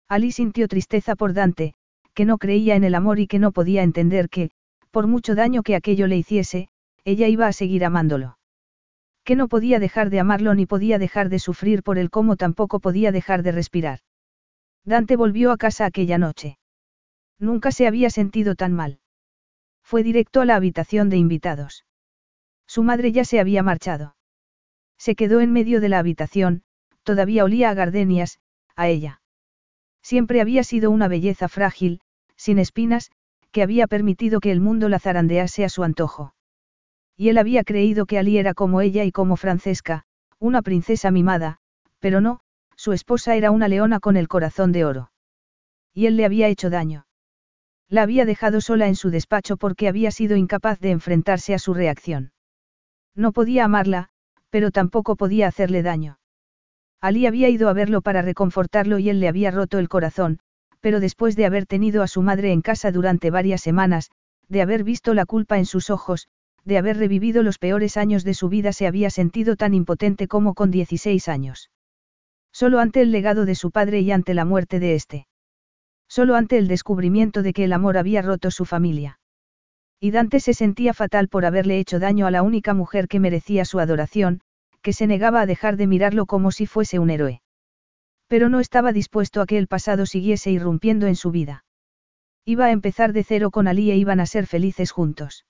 [0.09, 1.75] Ali sintió tristeza por Dante,
[2.18, 4.50] que no creía en el amor y que no podía entender que,
[4.90, 6.68] por mucho daño que aquello le hiciese,
[7.05, 8.38] ella iba a seguir amándolo.
[9.22, 12.80] Que no podía dejar de amarlo ni podía dejar de sufrir por él como tampoco
[12.80, 14.00] podía dejar de respirar.
[14.84, 16.58] Dante volvió a casa aquella noche.
[17.38, 18.98] Nunca se había sentido tan mal.
[19.84, 21.84] Fue directo a la habitación de invitados.
[22.66, 24.16] Su madre ya se había marchado.
[24.98, 26.64] Se quedó en medio de la habitación,
[27.05, 28.40] todavía olía a gardenias,
[28.74, 29.20] a ella.
[30.02, 32.00] Siempre había sido una belleza frágil,
[32.39, 33.10] sin espinas,
[33.50, 36.34] que había permitido que el mundo la zarandease a su antojo.
[37.17, 40.05] Y él había creído que Ali era como ella y como Francesca,
[40.39, 41.58] una princesa mimada,
[41.99, 42.41] pero no,
[42.76, 45.10] su esposa era una leona con el corazón de oro.
[45.92, 47.07] Y él le había hecho daño.
[47.89, 51.75] La había dejado sola en su despacho porque había sido incapaz de enfrentarse a su
[51.75, 52.33] reacción.
[53.17, 54.10] No podía amarla,
[54.50, 56.20] pero tampoco podía hacerle daño.
[57.00, 60.39] Ali había ido a verlo para reconfortarlo y él le había roto el corazón,
[60.81, 64.10] pero después de haber tenido a su madre en casa durante varias semanas,
[64.48, 66.28] de haber visto la culpa en sus ojos,
[66.65, 70.55] de haber revivido los peores años de su vida se había sentido tan impotente como
[70.55, 71.70] con 16 años.
[72.52, 75.26] Solo ante el legado de su padre y ante la muerte de éste.
[76.08, 79.18] Solo ante el descubrimiento de que el amor había roto su familia.
[80.00, 83.65] Y Dante se sentía fatal por haberle hecho daño a la única mujer que merecía
[83.65, 84.40] su adoración,
[84.81, 87.42] que se negaba a dejar de mirarlo como si fuese un héroe.
[88.28, 91.65] Pero no estaba dispuesto a que el pasado siguiese irrumpiendo en su vida.
[92.44, 95.44] Iba a empezar de cero con Ali e iban a ser felices juntos.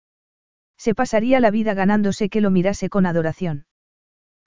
[0.76, 3.66] Se pasaría la vida ganándose que lo mirase con adoración.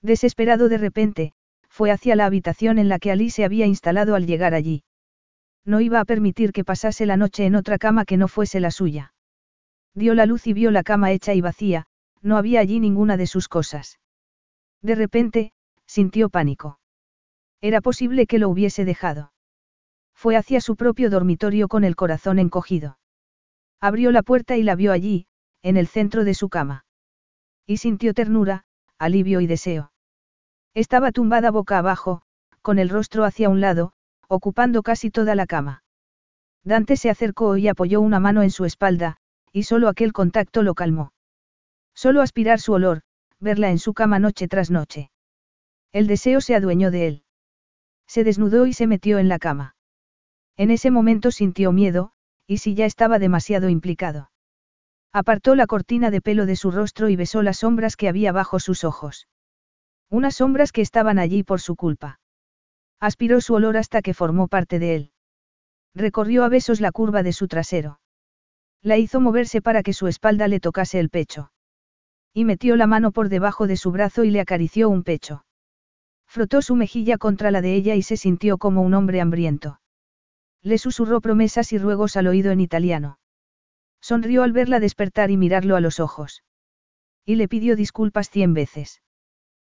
[0.01, 1.33] Desesperado de repente,
[1.69, 4.83] fue hacia la habitación en la que Ali se había instalado al llegar allí.
[5.63, 8.71] No iba a permitir que pasase la noche en otra cama que no fuese la
[8.71, 9.13] suya.
[9.93, 11.85] Dio la luz y vio la cama hecha y vacía,
[12.21, 13.99] no había allí ninguna de sus cosas.
[14.81, 15.53] De repente,
[15.85, 16.80] sintió pánico.
[17.61, 19.31] Era posible que lo hubiese dejado.
[20.15, 22.97] Fue hacia su propio dormitorio con el corazón encogido.
[23.79, 25.27] Abrió la puerta y la vio allí,
[25.61, 26.85] en el centro de su cama.
[27.65, 28.65] Y sintió ternura,
[28.97, 29.91] alivio y deseo.
[30.73, 32.21] Estaba tumbada boca abajo,
[32.61, 33.93] con el rostro hacia un lado,
[34.27, 35.83] ocupando casi toda la cama.
[36.63, 39.17] Dante se acercó y apoyó una mano en su espalda,
[39.51, 41.13] y solo aquel contacto lo calmó.
[41.93, 43.01] Solo aspirar su olor,
[43.39, 45.11] verla en su cama noche tras noche.
[45.91, 47.23] El deseo se adueñó de él.
[48.11, 49.77] Se desnudó y se metió en la cama.
[50.57, 52.11] En ese momento sintió miedo,
[52.45, 54.31] y si ya estaba demasiado implicado.
[55.13, 58.59] Apartó la cortina de pelo de su rostro y besó las sombras que había bajo
[58.59, 59.29] sus ojos.
[60.09, 62.19] Unas sombras que estaban allí por su culpa.
[62.99, 65.11] Aspiró su olor hasta que formó parte de él.
[65.95, 68.01] Recorrió a besos la curva de su trasero.
[68.81, 71.53] La hizo moverse para que su espalda le tocase el pecho.
[72.33, 75.45] Y metió la mano por debajo de su brazo y le acarició un pecho.
[76.31, 79.81] Frotó su mejilla contra la de ella y se sintió como un hombre hambriento.
[80.61, 83.19] Le susurró promesas y ruegos al oído en italiano.
[83.99, 86.45] Sonrió al verla despertar y mirarlo a los ojos.
[87.25, 89.01] Y le pidió disculpas cien veces.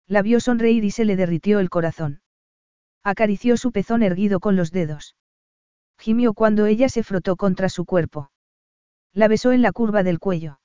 [0.07, 2.23] La vio sonreír y se le derritió el corazón.
[3.03, 5.17] Acarició su pezón erguido con los dedos.
[5.99, 8.31] Gimió cuando ella se frotó contra su cuerpo.
[9.13, 10.61] La besó en la curva del cuello.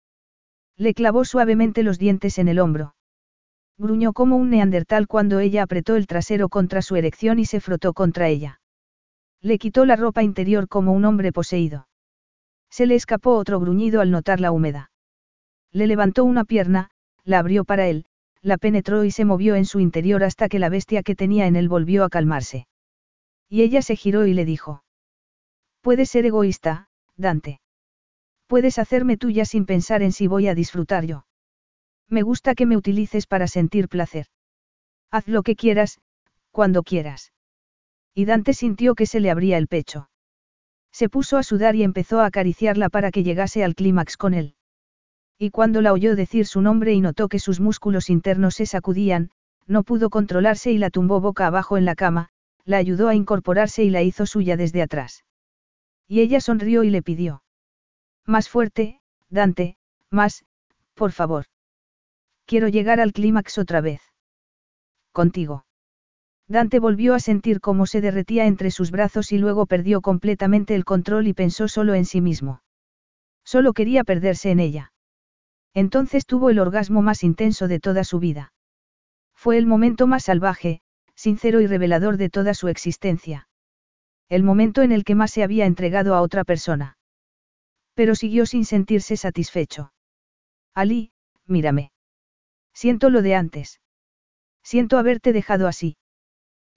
[0.76, 2.94] Le clavó suavemente los dientes en el hombro.
[3.80, 7.94] Gruñó como un neandertal cuando ella apretó el trasero contra su erección y se frotó
[7.94, 8.60] contra ella.
[9.42, 11.88] Le quitó la ropa interior como un hombre poseído.
[12.70, 14.92] Se le escapó otro gruñido al notar la húmeda.
[15.72, 16.90] Le levantó una pierna,
[17.24, 18.06] la abrió para él,
[18.42, 21.56] la penetró y se movió en su interior hasta que la bestia que tenía en
[21.56, 22.68] él volvió a calmarse.
[23.48, 24.84] Y ella se giró y le dijo.
[25.80, 27.62] Puedes ser egoísta, Dante.
[28.46, 31.24] Puedes hacerme tuya sin pensar en si voy a disfrutar yo.
[32.10, 34.28] Me gusta que me utilices para sentir placer.
[35.12, 36.00] Haz lo que quieras,
[36.52, 37.32] cuando quieras.
[38.14, 40.10] Y Dante sintió que se le abría el pecho.
[40.92, 44.56] Se puso a sudar y empezó a acariciarla para que llegase al clímax con él.
[45.38, 49.32] Y cuando la oyó decir su nombre y notó que sus músculos internos se sacudían,
[49.68, 52.30] no pudo controlarse y la tumbó boca abajo en la cama,
[52.66, 55.24] la ayudó a incorporarse y la hizo suya desde atrás.
[56.08, 57.44] Y ella sonrió y le pidió.
[58.26, 59.78] Más fuerte, Dante,
[60.10, 60.44] más,
[60.96, 61.46] por favor.
[62.50, 64.02] Quiero llegar al clímax otra vez.
[65.12, 65.68] Contigo.
[66.48, 70.84] Dante volvió a sentir cómo se derretía entre sus brazos y luego perdió completamente el
[70.84, 72.64] control y pensó solo en sí mismo.
[73.46, 74.94] Solo quería perderse en ella.
[75.76, 78.52] Entonces tuvo el orgasmo más intenso de toda su vida.
[79.36, 80.82] Fue el momento más salvaje,
[81.14, 83.48] sincero y revelador de toda su existencia.
[84.28, 86.98] El momento en el que más se había entregado a otra persona.
[87.94, 89.94] Pero siguió sin sentirse satisfecho.
[90.74, 91.12] Ali,
[91.46, 91.92] mírame.
[92.74, 93.82] Siento lo de antes.
[94.64, 95.98] Siento haberte dejado así.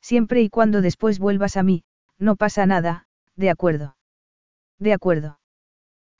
[0.00, 1.84] Siempre y cuando después vuelvas a mí,
[2.18, 3.06] no pasa nada,
[3.36, 3.96] de acuerdo.
[4.78, 5.38] De acuerdo.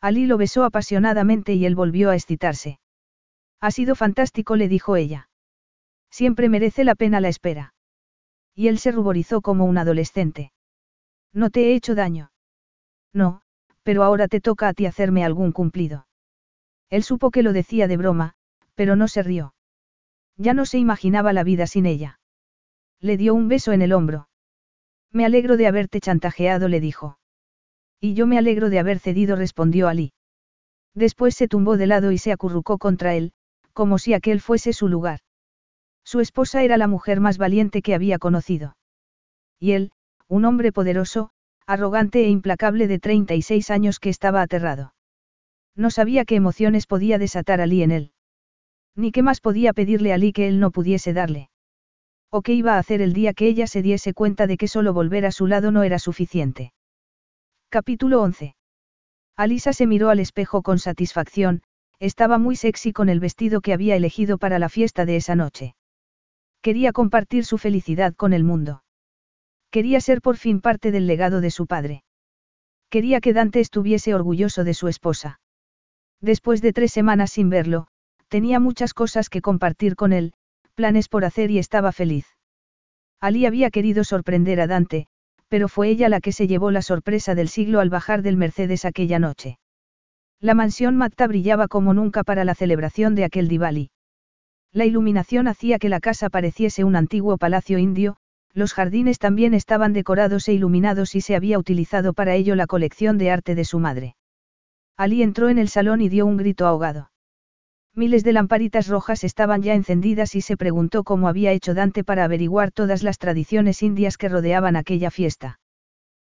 [0.01, 2.81] Ali lo besó apasionadamente y él volvió a excitarse.
[3.61, 5.29] Ha sido fantástico, le dijo ella.
[6.11, 7.75] Siempre merece la pena la espera.
[8.55, 10.53] Y él se ruborizó como un adolescente.
[11.33, 12.33] No te he hecho daño.
[13.13, 13.43] No,
[13.83, 16.07] pero ahora te toca a ti hacerme algún cumplido.
[16.91, 18.35] Él supo que lo decía de broma,
[18.75, 19.55] pero no se rió.
[20.37, 22.21] Ya no se imaginaba la vida sin ella.
[23.01, 24.29] Le dio un beso en el hombro.
[25.11, 27.19] Me alegro de haberte chantajeado, le dijo.
[28.01, 30.13] Y yo me alegro de haber cedido, respondió Ali.
[30.95, 33.33] Después se tumbó de lado y se acurrucó contra él,
[33.73, 35.21] como si aquel fuese su lugar.
[36.05, 38.77] Su esposa era la mujer más valiente que había conocido.
[39.59, 39.93] Y él,
[40.29, 41.31] un hombre poderoso,
[41.67, 44.95] arrogante e implacable de 36 años que estaba aterrado.
[45.77, 48.12] No sabía qué emociones podía desatar Ali en él.
[48.95, 51.49] Ni qué más podía pedirle a Ali que él no pudiese darle.
[52.31, 54.93] O qué iba a hacer el día que ella se diese cuenta de que solo
[54.93, 56.73] volver a su lado no era suficiente.
[57.69, 58.55] Capítulo 11.
[59.37, 61.63] Alisa se miró al espejo con satisfacción,
[61.99, 65.75] estaba muy sexy con el vestido que había elegido para la fiesta de esa noche.
[66.61, 68.83] Quería compartir su felicidad con el mundo.
[69.71, 72.05] Quería ser por fin parte del legado de su padre.
[72.91, 75.41] Quería que Dante estuviese orgulloso de su esposa.
[76.21, 77.89] Después de tres semanas sin verlo,
[78.33, 80.33] tenía muchas cosas que compartir con él,
[80.75, 82.25] planes por hacer y estaba feliz.
[83.21, 85.07] Ali había querido sorprender a Dante,
[85.49, 88.87] pero fue ella la que se llevó la sorpresa del siglo al bajar del Mercedes
[88.87, 89.59] aquella noche.
[90.41, 93.91] La mansión Matta brillaba como nunca para la celebración de aquel Diwali.
[94.73, 98.17] La iluminación hacía que la casa pareciese un antiguo palacio indio,
[98.55, 103.19] los jardines también estaban decorados e iluminados y se había utilizado para ello la colección
[103.19, 104.17] de arte de su madre.
[104.97, 107.12] Ali entró en el salón y dio un grito ahogado.
[107.95, 112.25] Miles de lamparitas rojas estaban ya encendidas y se preguntó cómo había hecho Dante para
[112.25, 115.61] averiguar todas las tradiciones indias que rodeaban aquella fiesta.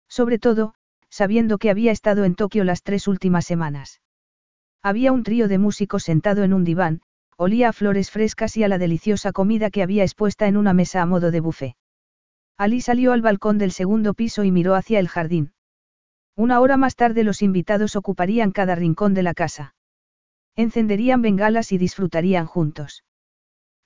[0.08, 0.74] Sobre todo,
[1.10, 4.00] sabiendo que había estado en Tokio las tres últimas semanas.
[4.82, 7.02] Había un trío de músicos sentado en un diván,
[7.36, 11.02] olía a flores frescas y a la deliciosa comida que había expuesta en una mesa
[11.02, 11.74] a modo de buffet.
[12.56, 15.52] Ali salió al balcón del segundo piso y miró hacia el jardín.
[16.36, 19.74] Una hora más tarde los invitados ocuparían cada rincón de la casa.
[20.60, 23.02] Encenderían bengalas y disfrutarían juntos.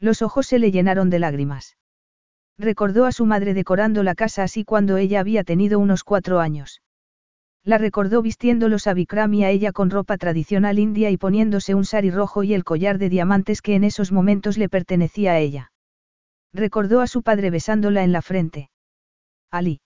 [0.00, 1.76] Los ojos se le llenaron de lágrimas.
[2.58, 6.82] Recordó a su madre decorando la casa así cuando ella había tenido unos cuatro años.
[7.62, 11.84] La recordó vistiéndolos a Bikram y a ella con ropa tradicional india y poniéndose un
[11.84, 15.70] sari rojo y el collar de diamantes que en esos momentos le pertenecía a ella.
[16.52, 18.70] Recordó a su padre besándola en la frente.
[19.48, 19.80] Ali.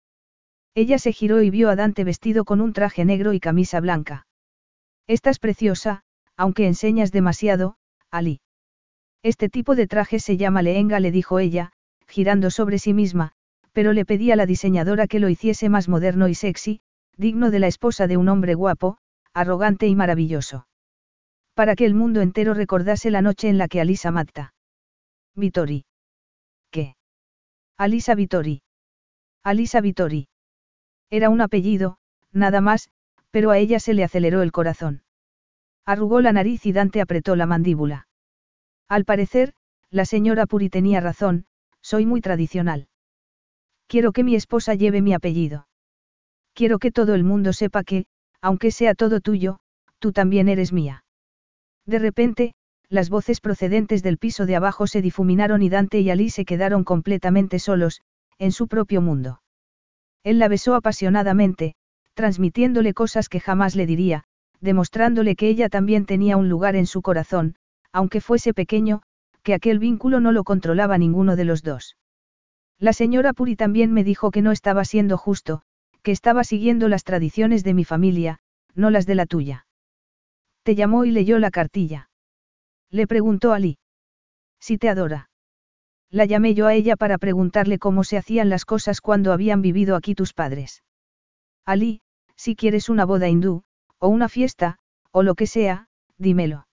[0.76, 4.28] Ella se giró y vio a Dante vestido con un traje negro y camisa blanca.
[5.08, 6.04] Estás preciosa,
[6.36, 7.76] aunque enseñas demasiado,
[8.10, 8.40] Ali.
[9.22, 11.72] Este tipo de traje se llama lehenga, le dijo ella,
[12.06, 13.32] girando sobre sí misma,
[13.72, 16.80] pero le pedí a la diseñadora que lo hiciese más moderno y sexy,
[17.16, 18.98] digno de la esposa de un hombre guapo,
[19.32, 20.66] arrogante y maravilloso.
[21.54, 24.54] Para que el mundo entero recordase la noche en la que Alisa mata.
[25.34, 25.84] Vittori.
[26.70, 26.96] ¿Qué?
[27.76, 28.62] Alisa Vittori.
[29.42, 30.28] Alisa Vittori.
[31.10, 31.98] Era un apellido,
[32.32, 32.90] nada más,
[33.30, 35.02] pero a ella se le aceleró el corazón.
[35.86, 38.08] Arrugó la nariz y Dante apretó la mandíbula.
[38.88, 39.54] Al parecer,
[39.88, 41.46] la señora Puri tenía razón,
[41.80, 42.88] soy muy tradicional.
[43.86, 45.68] Quiero que mi esposa lleve mi apellido.
[46.54, 48.06] Quiero que todo el mundo sepa que,
[48.40, 49.60] aunque sea todo tuyo,
[50.00, 51.04] tú también eres mía.
[51.84, 52.54] De repente,
[52.88, 56.82] las voces procedentes del piso de abajo se difuminaron y Dante y Ali se quedaron
[56.82, 58.00] completamente solos,
[58.38, 59.40] en su propio mundo.
[60.24, 61.76] Él la besó apasionadamente,
[62.14, 64.24] transmitiéndole cosas que jamás le diría,
[64.60, 67.56] demostrándole que ella también tenía un lugar en su corazón,
[67.92, 69.02] aunque fuese pequeño,
[69.42, 71.96] que aquel vínculo no lo controlaba ninguno de los dos.
[72.78, 75.62] La señora Puri también me dijo que no estaba siendo justo,
[76.02, 78.38] que estaba siguiendo las tradiciones de mi familia,
[78.74, 79.66] no las de la tuya.
[80.62, 82.10] Te llamó y leyó la cartilla.
[82.90, 83.78] Le preguntó a Lee.
[84.60, 85.30] Si te adora.
[86.10, 89.96] La llamé yo a ella para preguntarle cómo se hacían las cosas cuando habían vivido
[89.96, 90.82] aquí tus padres.
[91.64, 92.00] Ali,
[92.36, 93.64] si quieres una boda hindú,
[93.98, 94.78] o una fiesta,
[95.10, 96.66] o lo que sea, dímelo.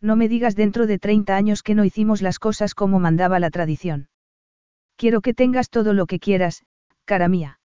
[0.00, 3.50] No me digas dentro de 30 años que no hicimos las cosas como mandaba la
[3.50, 4.08] tradición.
[4.96, 6.64] Quiero que tengas todo lo que quieras,
[7.04, 7.58] cara mía.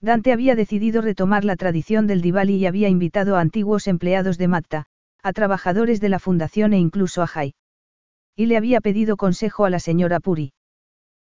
[0.00, 4.46] Dante había decidido retomar la tradición del Diwali y había invitado a antiguos empleados de
[4.46, 4.86] Matta,
[5.22, 7.54] a trabajadores de la fundación e incluso a Jai.
[8.36, 10.52] Y le había pedido consejo a la señora Puri.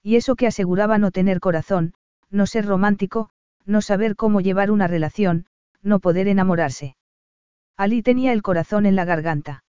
[0.03, 1.95] Y eso que aseguraba no tener corazón,
[2.31, 3.31] no ser romántico,
[3.65, 5.47] no saber cómo llevar una relación,
[5.87, 6.97] no poder enamorarse.
[7.77, 9.65] Ali tenía el corazón en la garganta.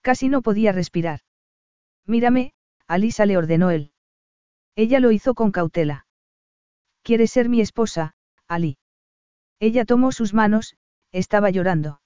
[0.00, 1.20] Casi no podía respirar.
[2.06, 2.54] Mírame,
[2.86, 3.92] Alisa le ordenó él.
[4.74, 6.06] Ella lo hizo con cautela.
[7.02, 8.14] ¿Quieres ser mi esposa,
[8.46, 8.78] Ali?
[9.60, 10.76] Ella tomó sus manos,
[11.12, 12.00] estaba llorando.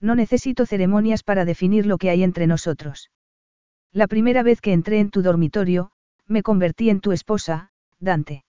[0.00, 3.10] No necesito ceremonias para definir lo que hay entre nosotros.
[3.92, 5.90] La primera vez que entré en tu dormitorio,
[6.26, 8.45] me convertí en tu esposa, Dante.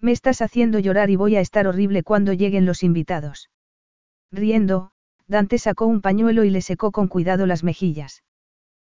[0.00, 3.50] Me estás haciendo llorar y voy a estar horrible cuando lleguen los invitados.
[4.32, 4.92] Riendo,
[5.26, 8.22] Dante sacó un pañuelo y le secó con cuidado las mejillas.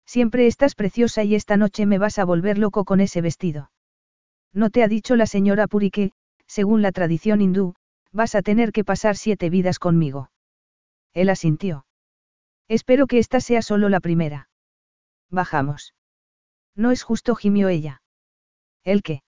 [0.04, 3.70] Siempre estás preciosa y esta noche me vas a volver loco con ese vestido.
[4.52, 6.12] No te ha dicho la señora Puri que,
[6.46, 7.74] según la tradición hindú,
[8.12, 10.30] vas a tener que pasar siete vidas conmigo.
[11.14, 11.86] Él asintió.
[12.68, 14.48] Espero que esta sea solo la primera.
[15.30, 15.94] Bajamos.
[16.74, 18.02] No es justo, gimió ella.
[18.84, 19.22] ¿El qué?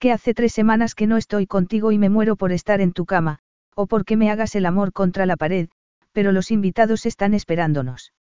[0.00, 3.04] Que hace tres semanas que no estoy contigo y me muero por estar en tu
[3.04, 3.40] cama,
[3.76, 5.68] o porque me hagas el amor contra la pared,
[6.12, 8.14] pero los invitados están esperándonos.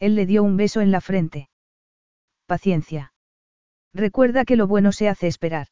[0.00, 1.50] Él le dio un beso en la frente.
[2.46, 3.12] Paciencia.
[3.92, 5.68] Recuerda que lo bueno se hace esperar.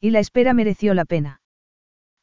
[0.00, 1.40] Y la espera mereció la pena.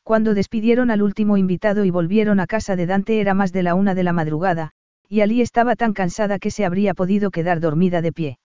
[0.03, 3.74] Cuando despidieron al último invitado y volvieron a casa de Dante era más de la
[3.74, 4.72] una de la madrugada,
[5.08, 8.40] y Ali estaba tan cansada que se habría podido quedar dormida de pie.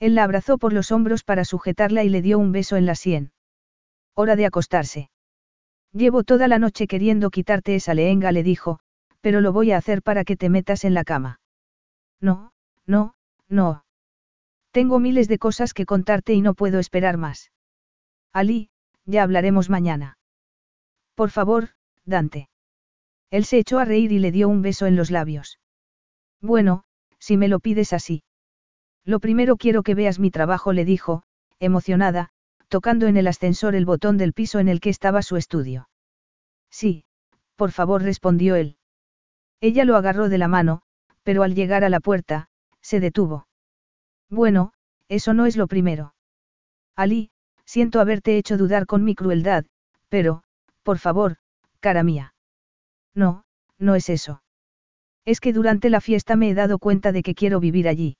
[0.00, 2.94] Él la abrazó por los hombros para sujetarla y le dio un beso en la
[2.94, 3.32] sien.
[4.14, 5.10] Hora de acostarse.
[5.92, 8.78] Llevo toda la noche queriendo quitarte esa lehenga, le dijo,
[9.20, 11.40] pero lo voy a hacer para que te metas en la cama.
[12.20, 12.52] No,
[12.86, 13.14] no,
[13.48, 13.84] no.
[14.70, 17.50] Tengo miles de cosas que contarte y no puedo esperar más.
[18.32, 18.70] Ali,
[19.06, 20.18] ya hablaremos mañana.
[21.14, 21.70] Por favor,
[22.04, 22.48] Dante.
[23.30, 25.58] Él se echó a reír y le dio un beso en los labios.
[26.40, 26.84] Bueno,
[27.18, 28.22] si me lo pides así.
[29.08, 31.22] Lo primero quiero que veas mi trabajo, le dijo,
[31.60, 32.28] emocionada,
[32.68, 35.88] tocando en el ascensor el botón del piso en el que estaba su estudio.
[36.70, 37.06] Sí,
[37.56, 38.76] por favor, respondió él.
[39.62, 40.82] Ella lo agarró de la mano,
[41.22, 42.50] pero al llegar a la puerta,
[42.82, 43.48] se detuvo.
[44.28, 44.74] Bueno,
[45.08, 46.14] eso no es lo primero.
[46.94, 47.30] Ali,
[47.64, 49.64] siento haberte hecho dudar con mi crueldad,
[50.10, 50.42] pero,
[50.82, 51.38] por favor,
[51.80, 52.34] cara mía.
[53.14, 53.46] No,
[53.78, 54.42] no es eso.
[55.24, 58.18] Es que durante la fiesta me he dado cuenta de que quiero vivir allí.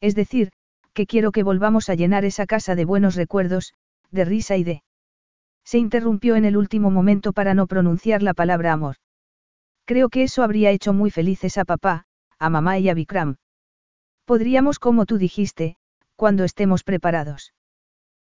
[0.00, 0.50] Es decir,
[0.92, 3.74] que quiero que volvamos a llenar esa casa de buenos recuerdos,
[4.10, 4.82] de risa y de...
[5.64, 8.96] Se interrumpió en el último momento para no pronunciar la palabra amor.
[9.84, 12.04] Creo que eso habría hecho muy felices a papá,
[12.38, 13.36] a mamá y a Vikram.
[14.24, 15.76] Podríamos, como tú dijiste,
[16.16, 17.52] cuando estemos preparados.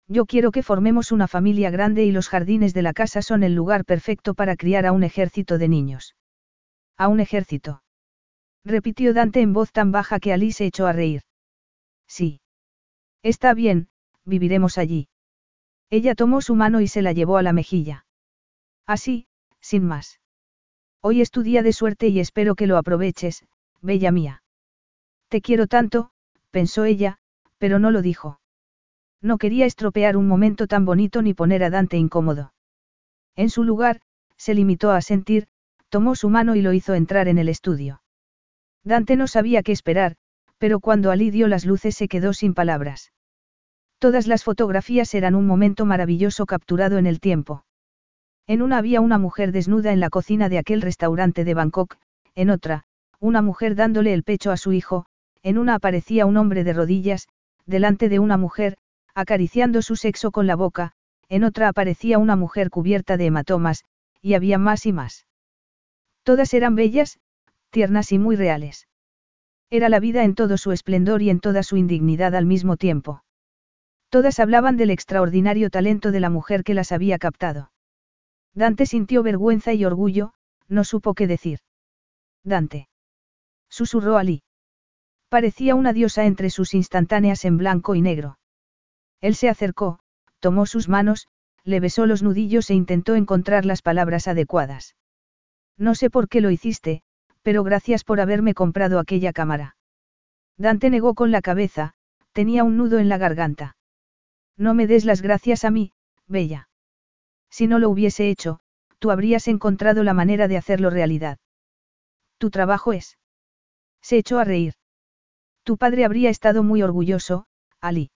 [0.07, 3.55] Yo quiero que formemos una familia grande y los jardines de la casa son el
[3.55, 6.15] lugar perfecto para criar a un ejército de niños.
[6.97, 7.81] A un ejército.
[8.65, 11.21] Repitió Dante en voz tan baja que Ali se echó a reír.
[12.11, 12.41] Sí.
[13.23, 13.87] Está bien,
[14.25, 15.07] viviremos allí.
[15.89, 18.05] Ella tomó su mano y se la llevó a la mejilla.
[18.85, 19.27] Así,
[19.61, 20.19] sin más.
[20.99, 23.45] Hoy es tu día de suerte y espero que lo aproveches,
[23.79, 24.43] bella mía.
[25.29, 26.11] Te quiero tanto,
[26.49, 27.17] pensó ella,
[27.57, 28.41] pero no lo dijo.
[29.21, 32.53] No quería estropear un momento tan bonito ni poner a Dante incómodo.
[33.37, 34.01] En su lugar,
[34.35, 35.47] se limitó a sentir,
[35.87, 38.01] tomó su mano y lo hizo entrar en el estudio.
[38.83, 40.17] Dante no sabía qué esperar,
[40.61, 43.11] pero cuando Ali dio las luces se quedó sin palabras.
[43.97, 47.65] Todas las fotografías eran un momento maravilloso capturado en el tiempo.
[48.45, 51.97] En una había una mujer desnuda en la cocina de aquel restaurante de Bangkok,
[52.35, 52.83] en otra,
[53.19, 55.07] una mujer dándole el pecho a su hijo,
[55.41, 57.27] en una aparecía un hombre de rodillas,
[57.65, 58.77] delante de una mujer,
[59.15, 60.91] acariciando su sexo con la boca,
[61.27, 63.83] en otra aparecía una mujer cubierta de hematomas,
[64.21, 65.25] y había más y más.
[66.21, 67.19] Todas eran bellas,
[67.71, 68.85] tiernas y muy reales.
[69.71, 73.23] Era la vida en todo su esplendor y en toda su indignidad al mismo tiempo.
[74.09, 77.71] Todas hablaban del extraordinario talento de la mujer que las había captado.
[78.53, 80.33] Dante sintió vergüenza y orgullo,
[80.67, 81.59] no supo qué decir.
[82.43, 82.89] Dante.
[83.69, 84.43] Susurró Ali.
[85.29, 88.37] Parecía una diosa entre sus instantáneas en blanco y negro.
[89.21, 89.99] Él se acercó,
[90.41, 91.29] tomó sus manos,
[91.63, 94.97] le besó los nudillos e intentó encontrar las palabras adecuadas.
[95.77, 97.03] No sé por qué lo hiciste,
[97.41, 99.75] pero gracias por haberme comprado aquella cámara.
[100.57, 101.93] Dante negó con la cabeza,
[102.33, 103.75] tenía un nudo en la garganta.
[104.57, 105.93] No me des las gracias a mí,
[106.27, 106.69] Bella.
[107.49, 108.59] Si no lo hubiese hecho,
[108.99, 111.39] tú habrías encontrado la manera de hacerlo realidad.
[112.37, 113.17] Tu trabajo es.
[114.01, 114.73] Se echó a reír.
[115.63, 117.45] Tu padre habría estado muy orgulloso,
[117.79, 118.11] Ali.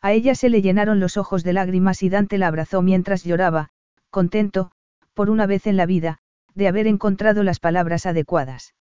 [0.00, 3.70] A ella se le llenaron los ojos de lágrimas y Dante la abrazó mientras lloraba,
[4.10, 4.70] contento,
[5.14, 6.18] por una vez en la vida,
[6.54, 8.74] de haber encontrado las palabras adecuadas.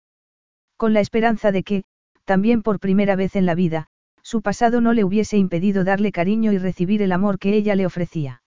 [0.77, 1.85] Con la esperanza de que,
[2.25, 3.89] también por primera vez en la vida,
[4.23, 7.87] su pasado no le hubiese impedido darle cariño y recibir el amor que ella le
[7.87, 8.43] ofrecía.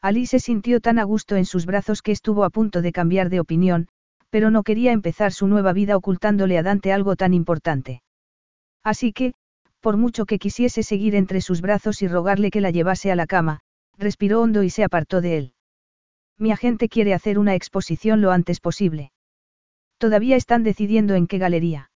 [0.00, 3.30] Ali se sintió tan a gusto en sus brazos que estuvo a punto de cambiar
[3.30, 3.88] de opinión,
[4.30, 8.02] pero no quería empezar su nueva vida ocultándole a Dante algo tan importante.
[8.82, 9.34] Así que,
[9.80, 13.26] por mucho que quisiese seguir entre sus brazos y rogarle que la llevase a la
[13.26, 13.60] cama,
[13.96, 15.53] respiró hondo y se apartó de él.
[16.38, 19.12] Mi agente quiere hacer una exposición lo antes posible.
[19.98, 21.90] Todavía están decidiendo en qué galería.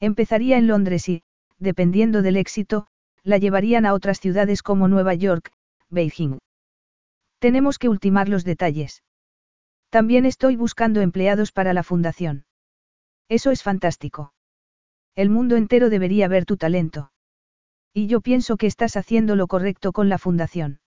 [0.00, 1.22] Empezaría en Londres y,
[1.58, 2.86] dependiendo del éxito,
[3.22, 5.52] la llevarían a otras ciudades como Nueva York,
[5.90, 6.38] Beijing.
[7.38, 9.02] Tenemos que ultimar los detalles.
[9.90, 12.44] También estoy buscando empleados para la fundación.
[13.28, 14.32] Eso es fantástico.
[15.14, 17.12] El mundo entero debería ver tu talento.
[17.94, 20.80] Y yo pienso que estás haciendo lo correcto con la fundación.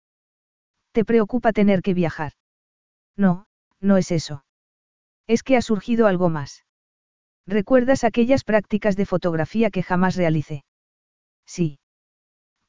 [0.91, 2.33] ¿Te preocupa tener que viajar?
[3.17, 3.45] No,
[3.79, 4.43] no es eso.
[5.27, 6.65] Es que ha surgido algo más.
[7.47, 10.65] ¿Recuerdas aquellas prácticas de fotografía que jamás realicé?
[11.45, 11.79] Sí.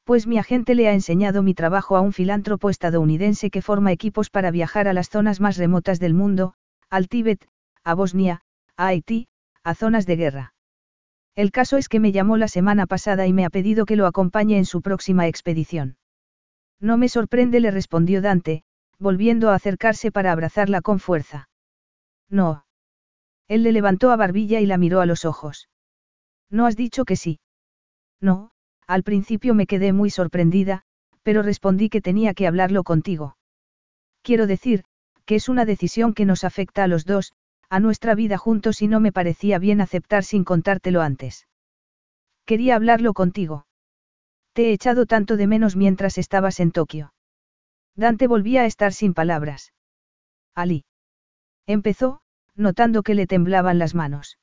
[0.03, 4.29] Pues mi agente le ha enseñado mi trabajo a un filántropo estadounidense que forma equipos
[4.29, 6.53] para viajar a las zonas más remotas del mundo,
[6.89, 7.45] al Tíbet,
[7.83, 8.41] a Bosnia,
[8.77, 9.27] a Haití,
[9.63, 10.53] a zonas de guerra.
[11.35, 14.05] El caso es que me llamó la semana pasada y me ha pedido que lo
[14.07, 15.97] acompañe en su próxima expedición.
[16.79, 18.63] No me sorprende, le respondió Dante,
[18.99, 21.49] volviendo a acercarse para abrazarla con fuerza.
[22.29, 22.65] No.
[23.47, 25.69] Él le levantó a barbilla y la miró a los ojos.
[26.49, 27.39] ¿No has dicho que sí?
[28.19, 28.51] No,
[28.87, 30.83] al principio me quedé muy sorprendida,
[31.23, 33.37] pero respondí que tenía que hablarlo contigo.
[34.21, 34.83] Quiero decir,
[35.25, 37.33] que es una decisión que nos afecta a los dos,
[37.69, 41.47] a nuestra vida juntos y no me parecía bien aceptar sin contártelo antes.
[42.45, 43.67] Quería hablarlo contigo.
[44.53, 47.11] Te he echado tanto de menos mientras estabas en Tokio.
[47.97, 49.73] Dante volvía a estar sin palabras.
[50.53, 50.85] Ali.
[51.65, 52.21] Empezó,
[52.55, 54.37] notando que le temblaban las manos.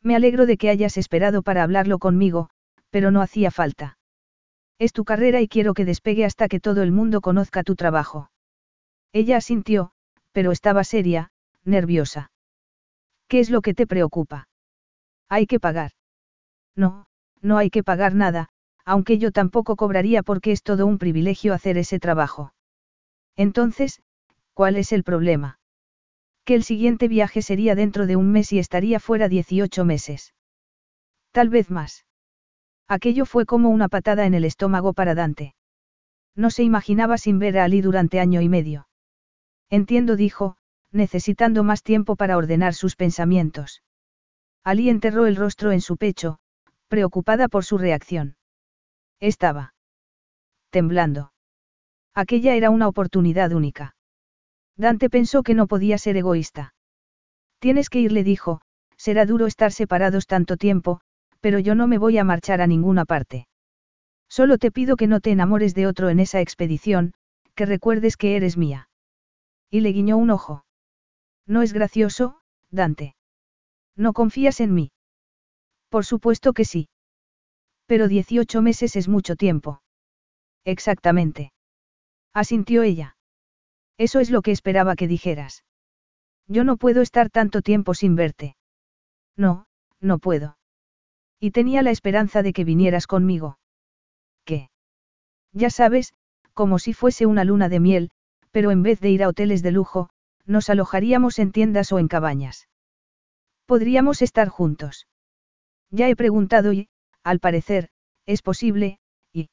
[0.00, 2.50] Me alegro de que hayas esperado para hablarlo conmigo,
[2.90, 3.98] pero no hacía falta.
[4.78, 8.30] Es tu carrera y quiero que despegue hasta que todo el mundo conozca tu trabajo.
[9.12, 9.90] Ella asintió,
[10.30, 11.32] pero estaba seria,
[11.64, 12.30] nerviosa.
[13.26, 14.48] ¿Qué es lo que te preocupa?
[15.28, 15.90] Hay que pagar.
[16.76, 17.06] No,
[17.42, 18.50] no hay que pagar nada,
[18.84, 22.52] aunque yo tampoco cobraría porque es todo un privilegio hacer ese trabajo.
[23.38, 24.02] Entonces,
[24.52, 25.60] ¿cuál es el problema?
[26.44, 30.34] Que el siguiente viaje sería dentro de un mes y estaría fuera 18 meses.
[31.30, 32.04] Tal vez más.
[32.88, 35.54] Aquello fue como una patada en el estómago para Dante.
[36.34, 38.88] No se imaginaba sin ver a Ali durante año y medio.
[39.70, 40.56] Entiendo, dijo,
[40.90, 43.84] necesitando más tiempo para ordenar sus pensamientos.
[44.64, 46.40] Ali enterró el rostro en su pecho,
[46.88, 48.36] preocupada por su reacción.
[49.20, 49.74] Estaba
[50.70, 51.30] temblando.
[52.18, 53.94] Aquella era una oportunidad única.
[54.76, 56.74] Dante pensó que no podía ser egoísta.
[57.60, 58.60] Tienes que ir, le dijo,
[58.96, 61.00] será duro estar separados tanto tiempo,
[61.38, 63.46] pero yo no me voy a marchar a ninguna parte.
[64.28, 67.12] Solo te pido que no te enamores de otro en esa expedición,
[67.54, 68.88] que recuerdes que eres mía.
[69.70, 70.64] Y le guiñó un ojo.
[71.46, 73.14] No es gracioso, Dante.
[73.94, 74.90] ¿No confías en mí?
[75.88, 76.88] Por supuesto que sí.
[77.86, 79.82] Pero 18 meses es mucho tiempo.
[80.64, 81.52] Exactamente.
[82.34, 83.16] Asintió ella.
[83.96, 85.64] Eso es lo que esperaba que dijeras.
[86.46, 88.56] Yo no puedo estar tanto tiempo sin verte.
[89.36, 89.66] No,
[90.00, 90.56] no puedo.
[91.40, 93.58] Y tenía la esperanza de que vinieras conmigo.
[94.44, 94.70] ¿Qué?
[95.52, 96.14] Ya sabes,
[96.54, 98.10] como si fuese una luna de miel,
[98.50, 100.10] pero en vez de ir a hoteles de lujo,
[100.44, 102.68] nos alojaríamos en tiendas o en cabañas.
[103.66, 105.06] Podríamos estar juntos.
[105.90, 106.88] Ya he preguntado y,
[107.22, 107.90] al parecer,
[108.26, 108.98] es posible,
[109.32, 109.50] y...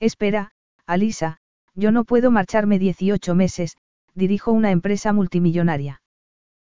[0.00, 0.52] Espera,
[0.86, 1.38] Alisa,
[1.76, 3.76] yo no puedo marcharme 18 meses,
[4.14, 6.02] dirijo una empresa multimillonaria.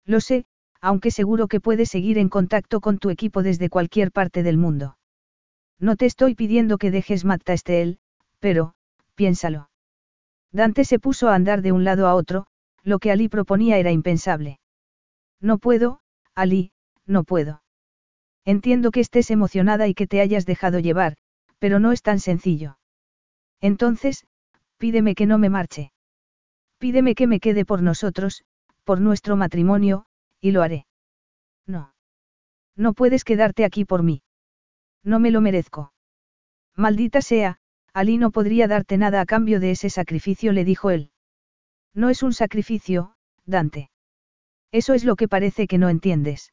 [0.05, 0.45] Lo sé,
[0.81, 4.99] aunque seguro que puedes seguir en contacto con tu equipo desde cualquier parte del mundo.
[5.79, 7.99] No te estoy pidiendo que dejes Matta Estel,
[8.41, 8.75] pero,
[9.15, 9.71] piénsalo.
[10.51, 12.47] Dante se puso a andar de un lado a otro,
[12.83, 14.59] lo que Ali proponía era impensable.
[15.41, 16.01] No puedo,
[16.35, 16.73] Ali,
[17.07, 17.63] no puedo.
[18.45, 21.17] Entiendo que estés emocionada y que te hayas dejado llevar,
[21.59, 22.79] pero no es tan sencillo.
[23.61, 24.27] Entonces,
[24.79, 25.93] pídeme que no me marche.
[26.79, 28.45] Pídeme que me quede por nosotros,
[28.85, 30.07] por nuestro matrimonio,
[30.41, 30.87] y lo haré.
[31.67, 31.95] No.
[32.77, 34.23] No puedes quedarte aquí por mí.
[35.03, 35.93] No me lo merezco.
[36.77, 37.59] Maldita sea,
[37.93, 41.11] Ali no podría darte nada a cambio de ese sacrificio, le dijo él.
[41.95, 43.91] No es un sacrificio, Dante.
[44.71, 46.53] Eso es lo que parece que no entiendes.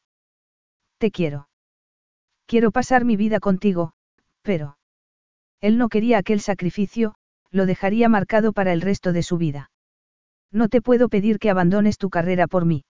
[0.98, 1.50] Te quiero.
[2.48, 3.94] Quiero pasar mi vida contigo,
[4.42, 4.78] pero...
[5.62, 7.16] Él no quería aquel sacrificio,
[7.52, 9.72] lo dejaría marcado para el resto de su vida.
[10.52, 12.86] No te puedo pedir que abandones tu carrera por mí.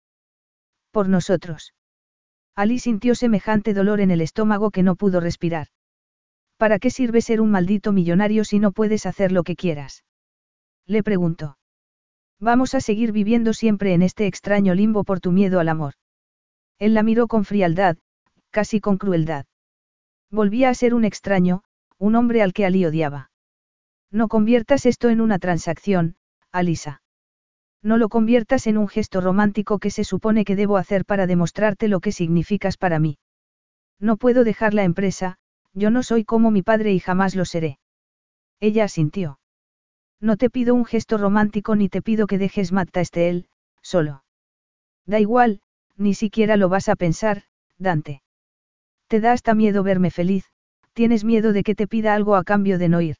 [0.90, 1.74] Por nosotros.
[2.54, 5.68] Ali sintió semejante dolor en el estómago que no pudo respirar.
[6.56, 10.04] ¿Para qué sirve ser un maldito millonario si no puedes hacer lo que quieras?
[10.86, 11.58] Le preguntó.
[12.38, 15.94] Vamos a seguir viviendo siempre en este extraño limbo por tu miedo al amor.
[16.78, 17.96] Él la miró con frialdad,
[18.50, 19.46] casi con crueldad.
[20.30, 21.62] Volvía a ser un extraño,
[21.98, 23.30] un hombre al que Ali odiaba.
[24.10, 26.16] No conviertas esto en una transacción,
[26.52, 27.02] Alisa.
[27.82, 31.88] No lo conviertas en un gesto romántico que se supone que debo hacer para demostrarte
[31.88, 33.18] lo que significas para mí.
[34.00, 35.36] No puedo dejar la empresa,
[35.74, 37.78] yo no soy como mi padre y jamás lo seré.
[38.60, 39.38] Ella asintió.
[40.20, 43.48] No te pido un gesto romántico ni te pido que dejes Matta él,
[43.82, 44.24] solo.
[45.04, 45.60] Da igual,
[45.96, 47.42] ni siquiera lo vas a pensar,
[47.78, 48.22] Dante.
[49.08, 50.46] Te da hasta miedo verme feliz,
[50.94, 53.16] tienes miedo de que te pida algo a cambio de no ir.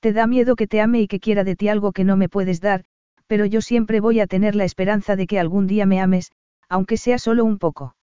[0.00, 2.28] Te da miedo que te ame y que quiera de ti algo que no me
[2.28, 2.84] puedes dar,
[3.26, 6.32] pero yo siempre voy a tener la esperanza de que algún día me ames,
[6.68, 7.96] aunque sea solo un poco.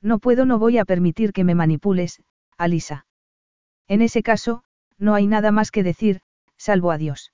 [0.00, 2.20] No puedo, no voy a permitir que me manipules,
[2.58, 3.06] Alisa.
[3.86, 4.64] En ese caso,
[4.98, 6.20] no hay nada más que decir,
[6.56, 7.32] salvo adiós.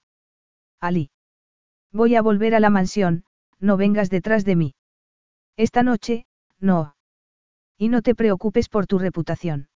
[0.80, 1.10] Ali.
[1.92, 3.24] Voy a volver a la mansión,
[3.58, 4.74] no vengas detrás de mí.
[5.56, 6.26] Esta noche,
[6.60, 6.94] no.
[7.78, 9.67] Y no te preocupes por tu reputación.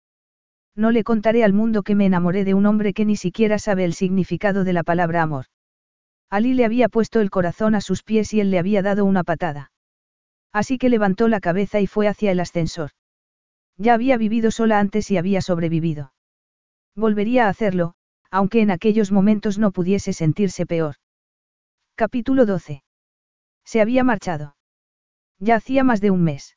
[0.75, 3.85] No le contaré al mundo que me enamoré de un hombre que ni siquiera sabe
[3.85, 5.47] el significado de la palabra amor.
[6.31, 9.23] Ali le había puesto el corazón a sus pies y él le había dado una
[9.23, 9.71] patada.
[10.53, 12.91] Así que levantó la cabeza y fue hacia el ascensor.
[13.77, 16.13] Ya había vivido sola antes y había sobrevivido.
[16.95, 17.95] Volvería a hacerlo,
[18.31, 20.97] aunque en aquellos momentos no pudiese sentirse peor.
[21.95, 22.83] Capítulo 12.
[23.65, 24.57] Se había marchado.
[25.39, 26.57] Ya hacía más de un mes.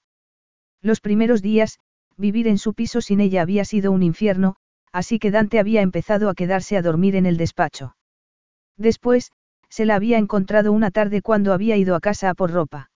[0.82, 1.80] Los primeros días,
[2.18, 4.56] vivir en su piso sin ella había sido un infierno,
[4.92, 7.96] así que Dante había empezado a quedarse a dormir en el despacho.
[8.78, 9.32] Después,
[9.70, 12.92] se la había encontrado una tarde cuando había ido a casa a por ropa.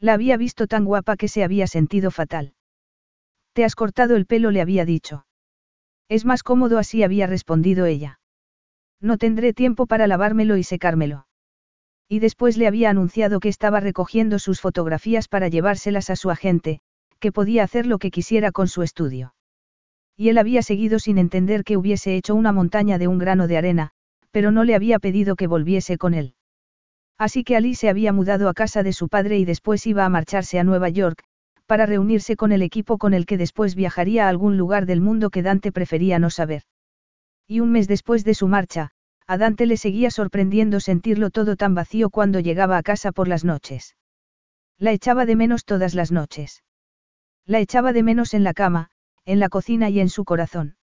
[0.00, 2.54] La había visto tan guapa que se había sentido fatal.
[3.54, 5.26] Te has cortado el pelo, le había dicho.
[6.08, 8.20] Es más cómodo así, había respondido ella.
[9.00, 11.26] No tendré tiempo para lavármelo y secármelo.
[12.08, 16.80] Y después le había anunciado que estaba recogiendo sus fotografías para llevárselas a su agente,
[17.24, 19.34] que podía hacer lo que quisiera con su estudio.
[20.14, 23.56] Y él había seguido sin entender que hubiese hecho una montaña de un grano de
[23.56, 23.92] arena,
[24.30, 26.34] pero no le había pedido que volviese con él.
[27.16, 30.10] Así que Ali se había mudado a casa de su padre y después iba a
[30.10, 31.24] marcharse a Nueva York,
[31.64, 35.30] para reunirse con el equipo con el que después viajaría a algún lugar del mundo
[35.30, 36.64] que Dante prefería no saber.
[37.48, 38.90] Y un mes después de su marcha,
[39.26, 43.46] a Dante le seguía sorprendiendo sentirlo todo tan vacío cuando llegaba a casa por las
[43.46, 43.96] noches.
[44.78, 46.62] La echaba de menos todas las noches.
[47.46, 48.90] La echaba de menos en la cama,
[49.24, 50.76] en la cocina y en su corazón.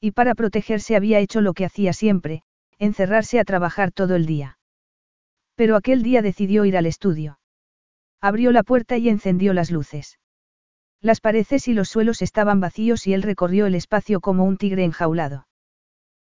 [0.00, 2.42] Y para protegerse había hecho lo que hacía siempre,
[2.78, 4.58] encerrarse a trabajar todo el día.
[5.54, 7.38] Pero aquel día decidió ir al estudio.
[8.20, 10.18] Abrió la puerta y encendió las luces.
[11.00, 14.84] Las paredes y los suelos estaban vacíos y él recorrió el espacio como un tigre
[14.84, 15.46] enjaulado.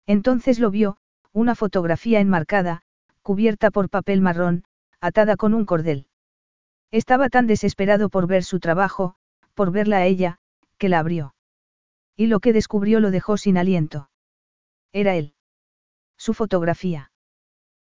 [0.05, 0.97] Entonces lo vio,
[1.31, 2.81] una fotografía enmarcada,
[3.21, 4.65] cubierta por papel marrón,
[4.99, 6.07] atada con un cordel.
[6.91, 9.15] Estaba tan desesperado por ver su trabajo,
[9.53, 10.39] por verla a ella,
[10.77, 11.35] que la abrió.
[12.15, 14.09] Y lo que descubrió lo dejó sin aliento.
[14.91, 15.33] Era él.
[16.17, 17.11] Su fotografía.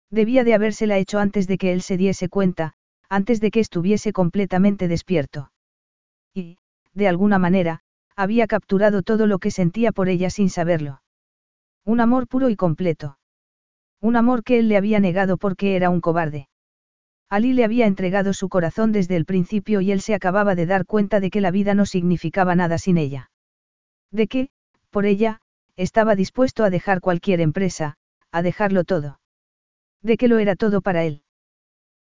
[0.09, 2.73] Debía de habérsela hecho antes de que él se diese cuenta,
[3.09, 5.51] antes de que estuviese completamente despierto.
[6.33, 6.57] Y,
[6.93, 7.81] de alguna manera,
[8.15, 11.01] había capturado todo lo que sentía por ella sin saberlo.
[11.85, 13.17] Un amor puro y completo.
[13.99, 16.47] Un amor que él le había negado porque era un cobarde.
[17.31, 20.85] Ali le había entregado su corazón desde el principio y él se acababa de dar
[20.85, 23.31] cuenta de que la vida no significaba nada sin ella.
[24.11, 24.49] De que,
[24.89, 25.39] por ella,
[25.77, 27.95] estaba dispuesto a dejar cualquier empresa,
[28.33, 29.21] a dejarlo todo.
[30.01, 31.23] De que lo era todo para él.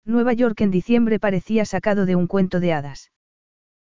[0.05, 3.13] Nueva York en diciembre parecía sacado de un cuento de hadas.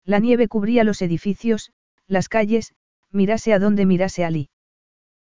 [0.05, 1.71] La nieve cubría los edificios,
[2.05, 2.75] las calles,
[3.09, 4.51] mirase a donde mirase Ali.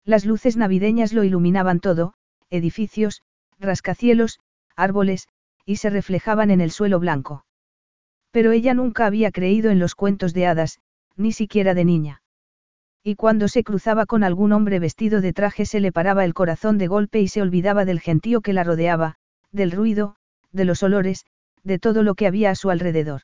[0.05, 2.13] Las luces navideñas lo iluminaban todo,
[2.49, 3.21] edificios,
[3.59, 4.39] rascacielos,
[4.77, 5.27] árboles,
[5.65, 7.45] y se reflejaban en el suelo blanco.
[8.31, 10.79] Pero ella nunca había creído en los cuentos de hadas,
[11.15, 12.21] ni siquiera de niña.
[13.03, 16.77] Y cuando se cruzaba con algún hombre vestido de traje se le paraba el corazón
[16.77, 19.15] de golpe y se olvidaba del gentío que la rodeaba,
[19.51, 20.15] del ruido,
[20.51, 21.25] de los olores,
[21.63, 23.21] de todo lo que había a su alrededor.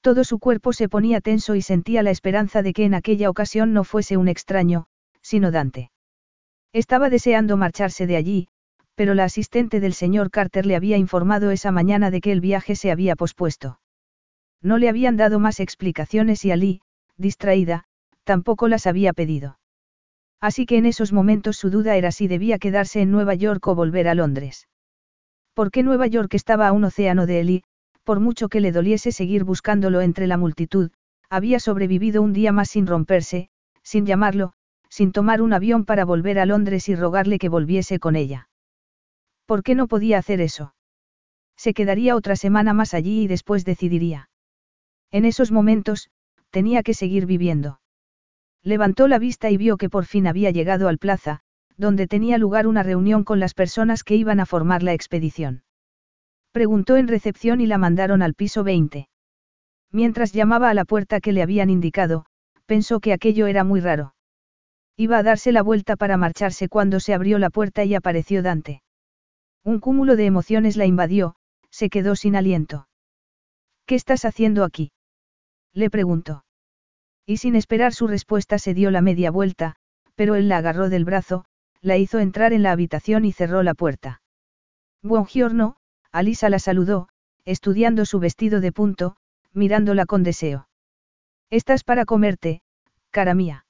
[0.00, 3.72] Todo su cuerpo se ponía tenso y sentía la esperanza de que en aquella ocasión
[3.72, 4.86] no fuese un extraño,
[5.20, 5.90] sino Dante.
[6.72, 8.48] Estaba deseando marcharse de allí,
[8.94, 12.76] pero la asistente del señor Carter le había informado esa mañana de que el viaje
[12.76, 13.80] se había pospuesto.
[14.62, 16.82] No le habían dado más explicaciones y Ali,
[17.16, 17.84] distraída,
[18.24, 19.58] tampoco las había pedido.
[20.40, 23.74] Así que en esos momentos su duda era si debía quedarse en Nueva York o
[23.74, 24.68] volver a Londres.
[25.54, 27.62] Porque Nueva York estaba a un océano de y,
[28.04, 30.90] por mucho que le doliese seguir buscándolo entre la multitud,
[31.28, 33.48] había sobrevivido un día más sin romperse,
[33.82, 34.52] sin llamarlo,
[34.88, 38.49] sin tomar un avión para volver a Londres y rogarle que volviese con ella.
[39.50, 40.76] ¿Por qué no podía hacer eso?
[41.56, 44.30] Se quedaría otra semana más allí y después decidiría.
[45.10, 46.08] En esos momentos,
[46.50, 47.80] tenía que seguir viviendo.
[48.62, 51.40] Levantó la vista y vio que por fin había llegado al plaza,
[51.76, 55.64] donde tenía lugar una reunión con las personas que iban a formar la expedición.
[56.52, 59.08] Preguntó en recepción y la mandaron al piso 20.
[59.90, 62.24] Mientras llamaba a la puerta que le habían indicado,
[62.66, 64.14] pensó que aquello era muy raro.
[64.96, 68.84] Iba a darse la vuelta para marcharse cuando se abrió la puerta y apareció Dante.
[69.64, 71.36] Un cúmulo de emociones la invadió,
[71.70, 72.88] se quedó sin aliento.
[73.86, 74.92] ¿Qué estás haciendo aquí?
[75.72, 76.44] Le preguntó.
[77.26, 79.76] Y sin esperar su respuesta se dio la media vuelta,
[80.14, 81.44] pero él la agarró del brazo,
[81.80, 84.22] la hizo entrar en la habitación y cerró la puerta.
[85.02, 85.76] Buongiorno,
[86.10, 87.08] Alisa la saludó,
[87.44, 89.16] estudiando su vestido de punto,
[89.52, 90.68] mirándola con deseo.
[91.50, 92.62] Estás para comerte,
[93.10, 93.66] cara mía.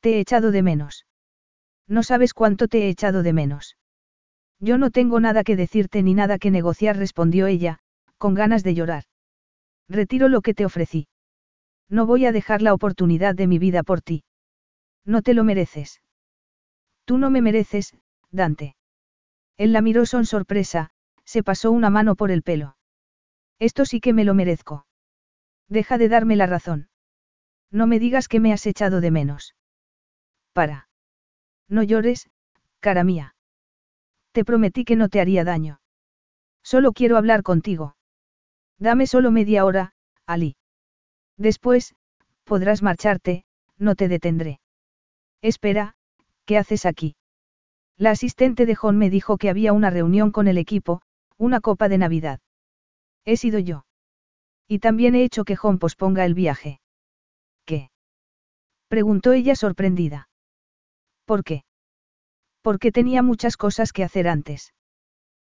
[0.00, 1.06] Te he echado de menos.
[1.86, 3.77] No sabes cuánto te he echado de menos.
[4.60, 7.78] Yo no tengo nada que decirte ni nada que negociar, respondió ella,
[8.16, 9.04] con ganas de llorar.
[9.88, 11.08] Retiro lo que te ofrecí.
[11.88, 14.24] No voy a dejar la oportunidad de mi vida por ti.
[15.04, 16.02] No te lo mereces.
[17.04, 17.96] Tú no me mereces,
[18.30, 18.76] Dante.
[19.56, 20.90] Él la miró son sorpresa,
[21.24, 22.76] se pasó una mano por el pelo.
[23.58, 24.86] Esto sí que me lo merezco.
[25.68, 26.88] Deja de darme la razón.
[27.70, 29.54] No me digas que me has echado de menos.
[30.52, 30.88] Para.
[31.68, 32.30] No llores,
[32.80, 33.34] cara mía.
[34.32, 35.80] Te prometí que no te haría daño.
[36.62, 37.96] Solo quiero hablar contigo.
[38.78, 39.94] Dame solo media hora,
[40.26, 40.56] Ali.
[41.36, 41.94] Después,
[42.44, 43.44] podrás marcharte,
[43.78, 44.60] no te detendré.
[45.40, 45.96] Espera,
[46.44, 47.16] ¿qué haces aquí?
[47.96, 51.02] La asistente de John me dijo que había una reunión con el equipo,
[51.36, 52.40] una copa de Navidad.
[53.24, 53.84] He sido yo.
[54.68, 56.80] Y también he hecho que John posponga el viaje.
[57.64, 57.90] ¿Qué?
[58.88, 60.28] Preguntó ella sorprendida.
[61.24, 61.64] ¿Por qué?
[62.68, 64.74] Porque tenía muchas cosas que hacer antes.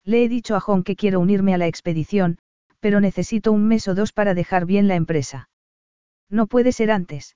[0.05, 2.36] Le he dicho a John que quiero unirme a la expedición,
[2.78, 5.49] pero necesito un mes o dos para dejar bien la empresa.
[6.28, 7.35] No puede ser antes.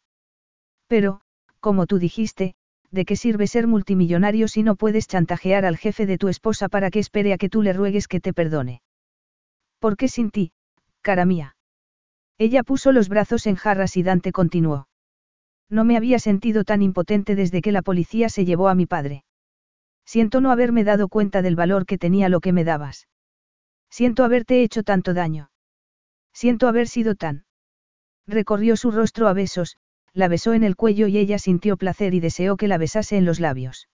[0.86, 1.22] Pero,
[1.60, 2.56] como tú dijiste,
[2.90, 6.90] ¿de qué sirve ser multimillonario si no puedes chantajear al jefe de tu esposa para
[6.90, 8.82] que espere a que tú le ruegues que te perdone?
[9.78, 10.52] ¿Por qué sin ti,
[11.00, 11.56] cara mía?
[12.36, 14.88] Ella puso los brazos en jarras y Dante continuó.
[15.70, 19.24] No me había sentido tan impotente desde que la policía se llevó a mi padre.
[20.10, 23.06] Siento no haberme dado cuenta del valor que tenía lo que me dabas.
[23.90, 25.52] Siento haberte hecho tanto daño.
[26.32, 27.44] Siento haber sido tan.
[28.26, 29.76] Recorrió su rostro a besos,
[30.12, 33.24] la besó en el cuello y ella sintió placer y deseó que la besase en
[33.24, 33.88] los labios.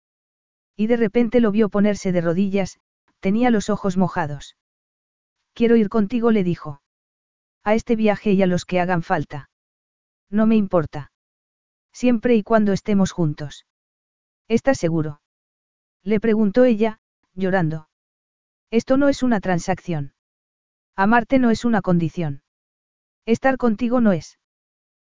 [0.75, 2.81] Y de repente lo vio ponerse de rodillas,
[3.21, 4.57] tenía los ojos mojados.
[5.53, 6.81] Quiero ir contigo, le dijo.
[7.63, 9.51] A este viaje y a los que hagan falta.
[10.31, 11.13] No me importa.
[11.93, 13.67] Siempre y cuando estemos juntos.
[14.49, 15.21] ¿Estás seguro?
[16.07, 17.01] Le preguntó ella,
[17.35, 17.89] llorando.
[18.71, 20.15] Esto no es una transacción.
[20.95, 22.43] Amarte no es una condición.
[23.27, 24.39] Estar contigo no es.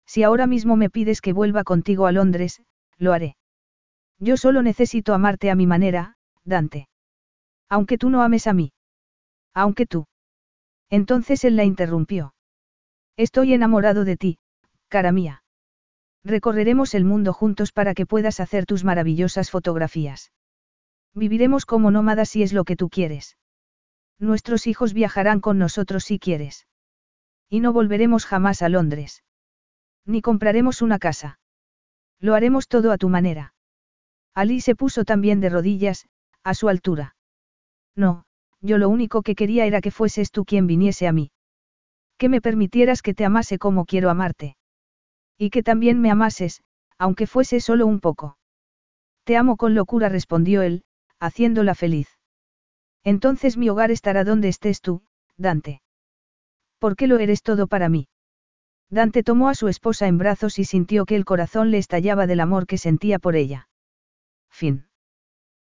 [0.04, 2.60] Si ahora mismo me pides que vuelva contigo a Londres,
[2.98, 3.36] lo haré.
[4.18, 6.88] Yo solo necesito amarte a mi manera, Dante.
[7.68, 8.72] Aunque tú no ames a mí.
[9.54, 10.08] Aunque tú.
[10.88, 12.34] Entonces él la interrumpió.
[13.16, 14.38] Estoy enamorado de ti,
[14.88, 15.44] cara mía.
[16.24, 20.32] Recorreremos el mundo juntos para que puedas hacer tus maravillosas fotografías.
[21.14, 23.36] Viviremos como nómadas si es lo que tú quieres.
[24.18, 26.66] Nuestros hijos viajarán con nosotros si quieres.
[27.48, 29.24] Y no volveremos jamás a Londres.
[30.04, 31.40] Ni compraremos una casa.
[32.20, 33.54] Lo haremos todo a tu manera.
[34.34, 36.06] Ali se puso también de rodillas,
[36.44, 37.16] a su altura.
[37.96, 38.24] No,
[38.60, 41.32] yo lo único que quería era que fueses tú quien viniese a mí.
[42.18, 44.56] Que me permitieras que te amase como quiero amarte.
[45.38, 46.62] Y que también me amases,
[46.98, 48.36] aunque fuese solo un poco.
[49.24, 50.84] Te amo con locura, respondió él,
[51.20, 52.08] haciéndola feliz.
[53.04, 55.02] Entonces mi hogar estará donde estés tú,
[55.36, 55.82] Dante.
[56.78, 58.08] ¿Por qué lo eres todo para mí?
[58.88, 62.40] Dante tomó a su esposa en brazos y sintió que el corazón le estallaba del
[62.40, 63.68] amor que sentía por ella.
[64.50, 64.89] Fin.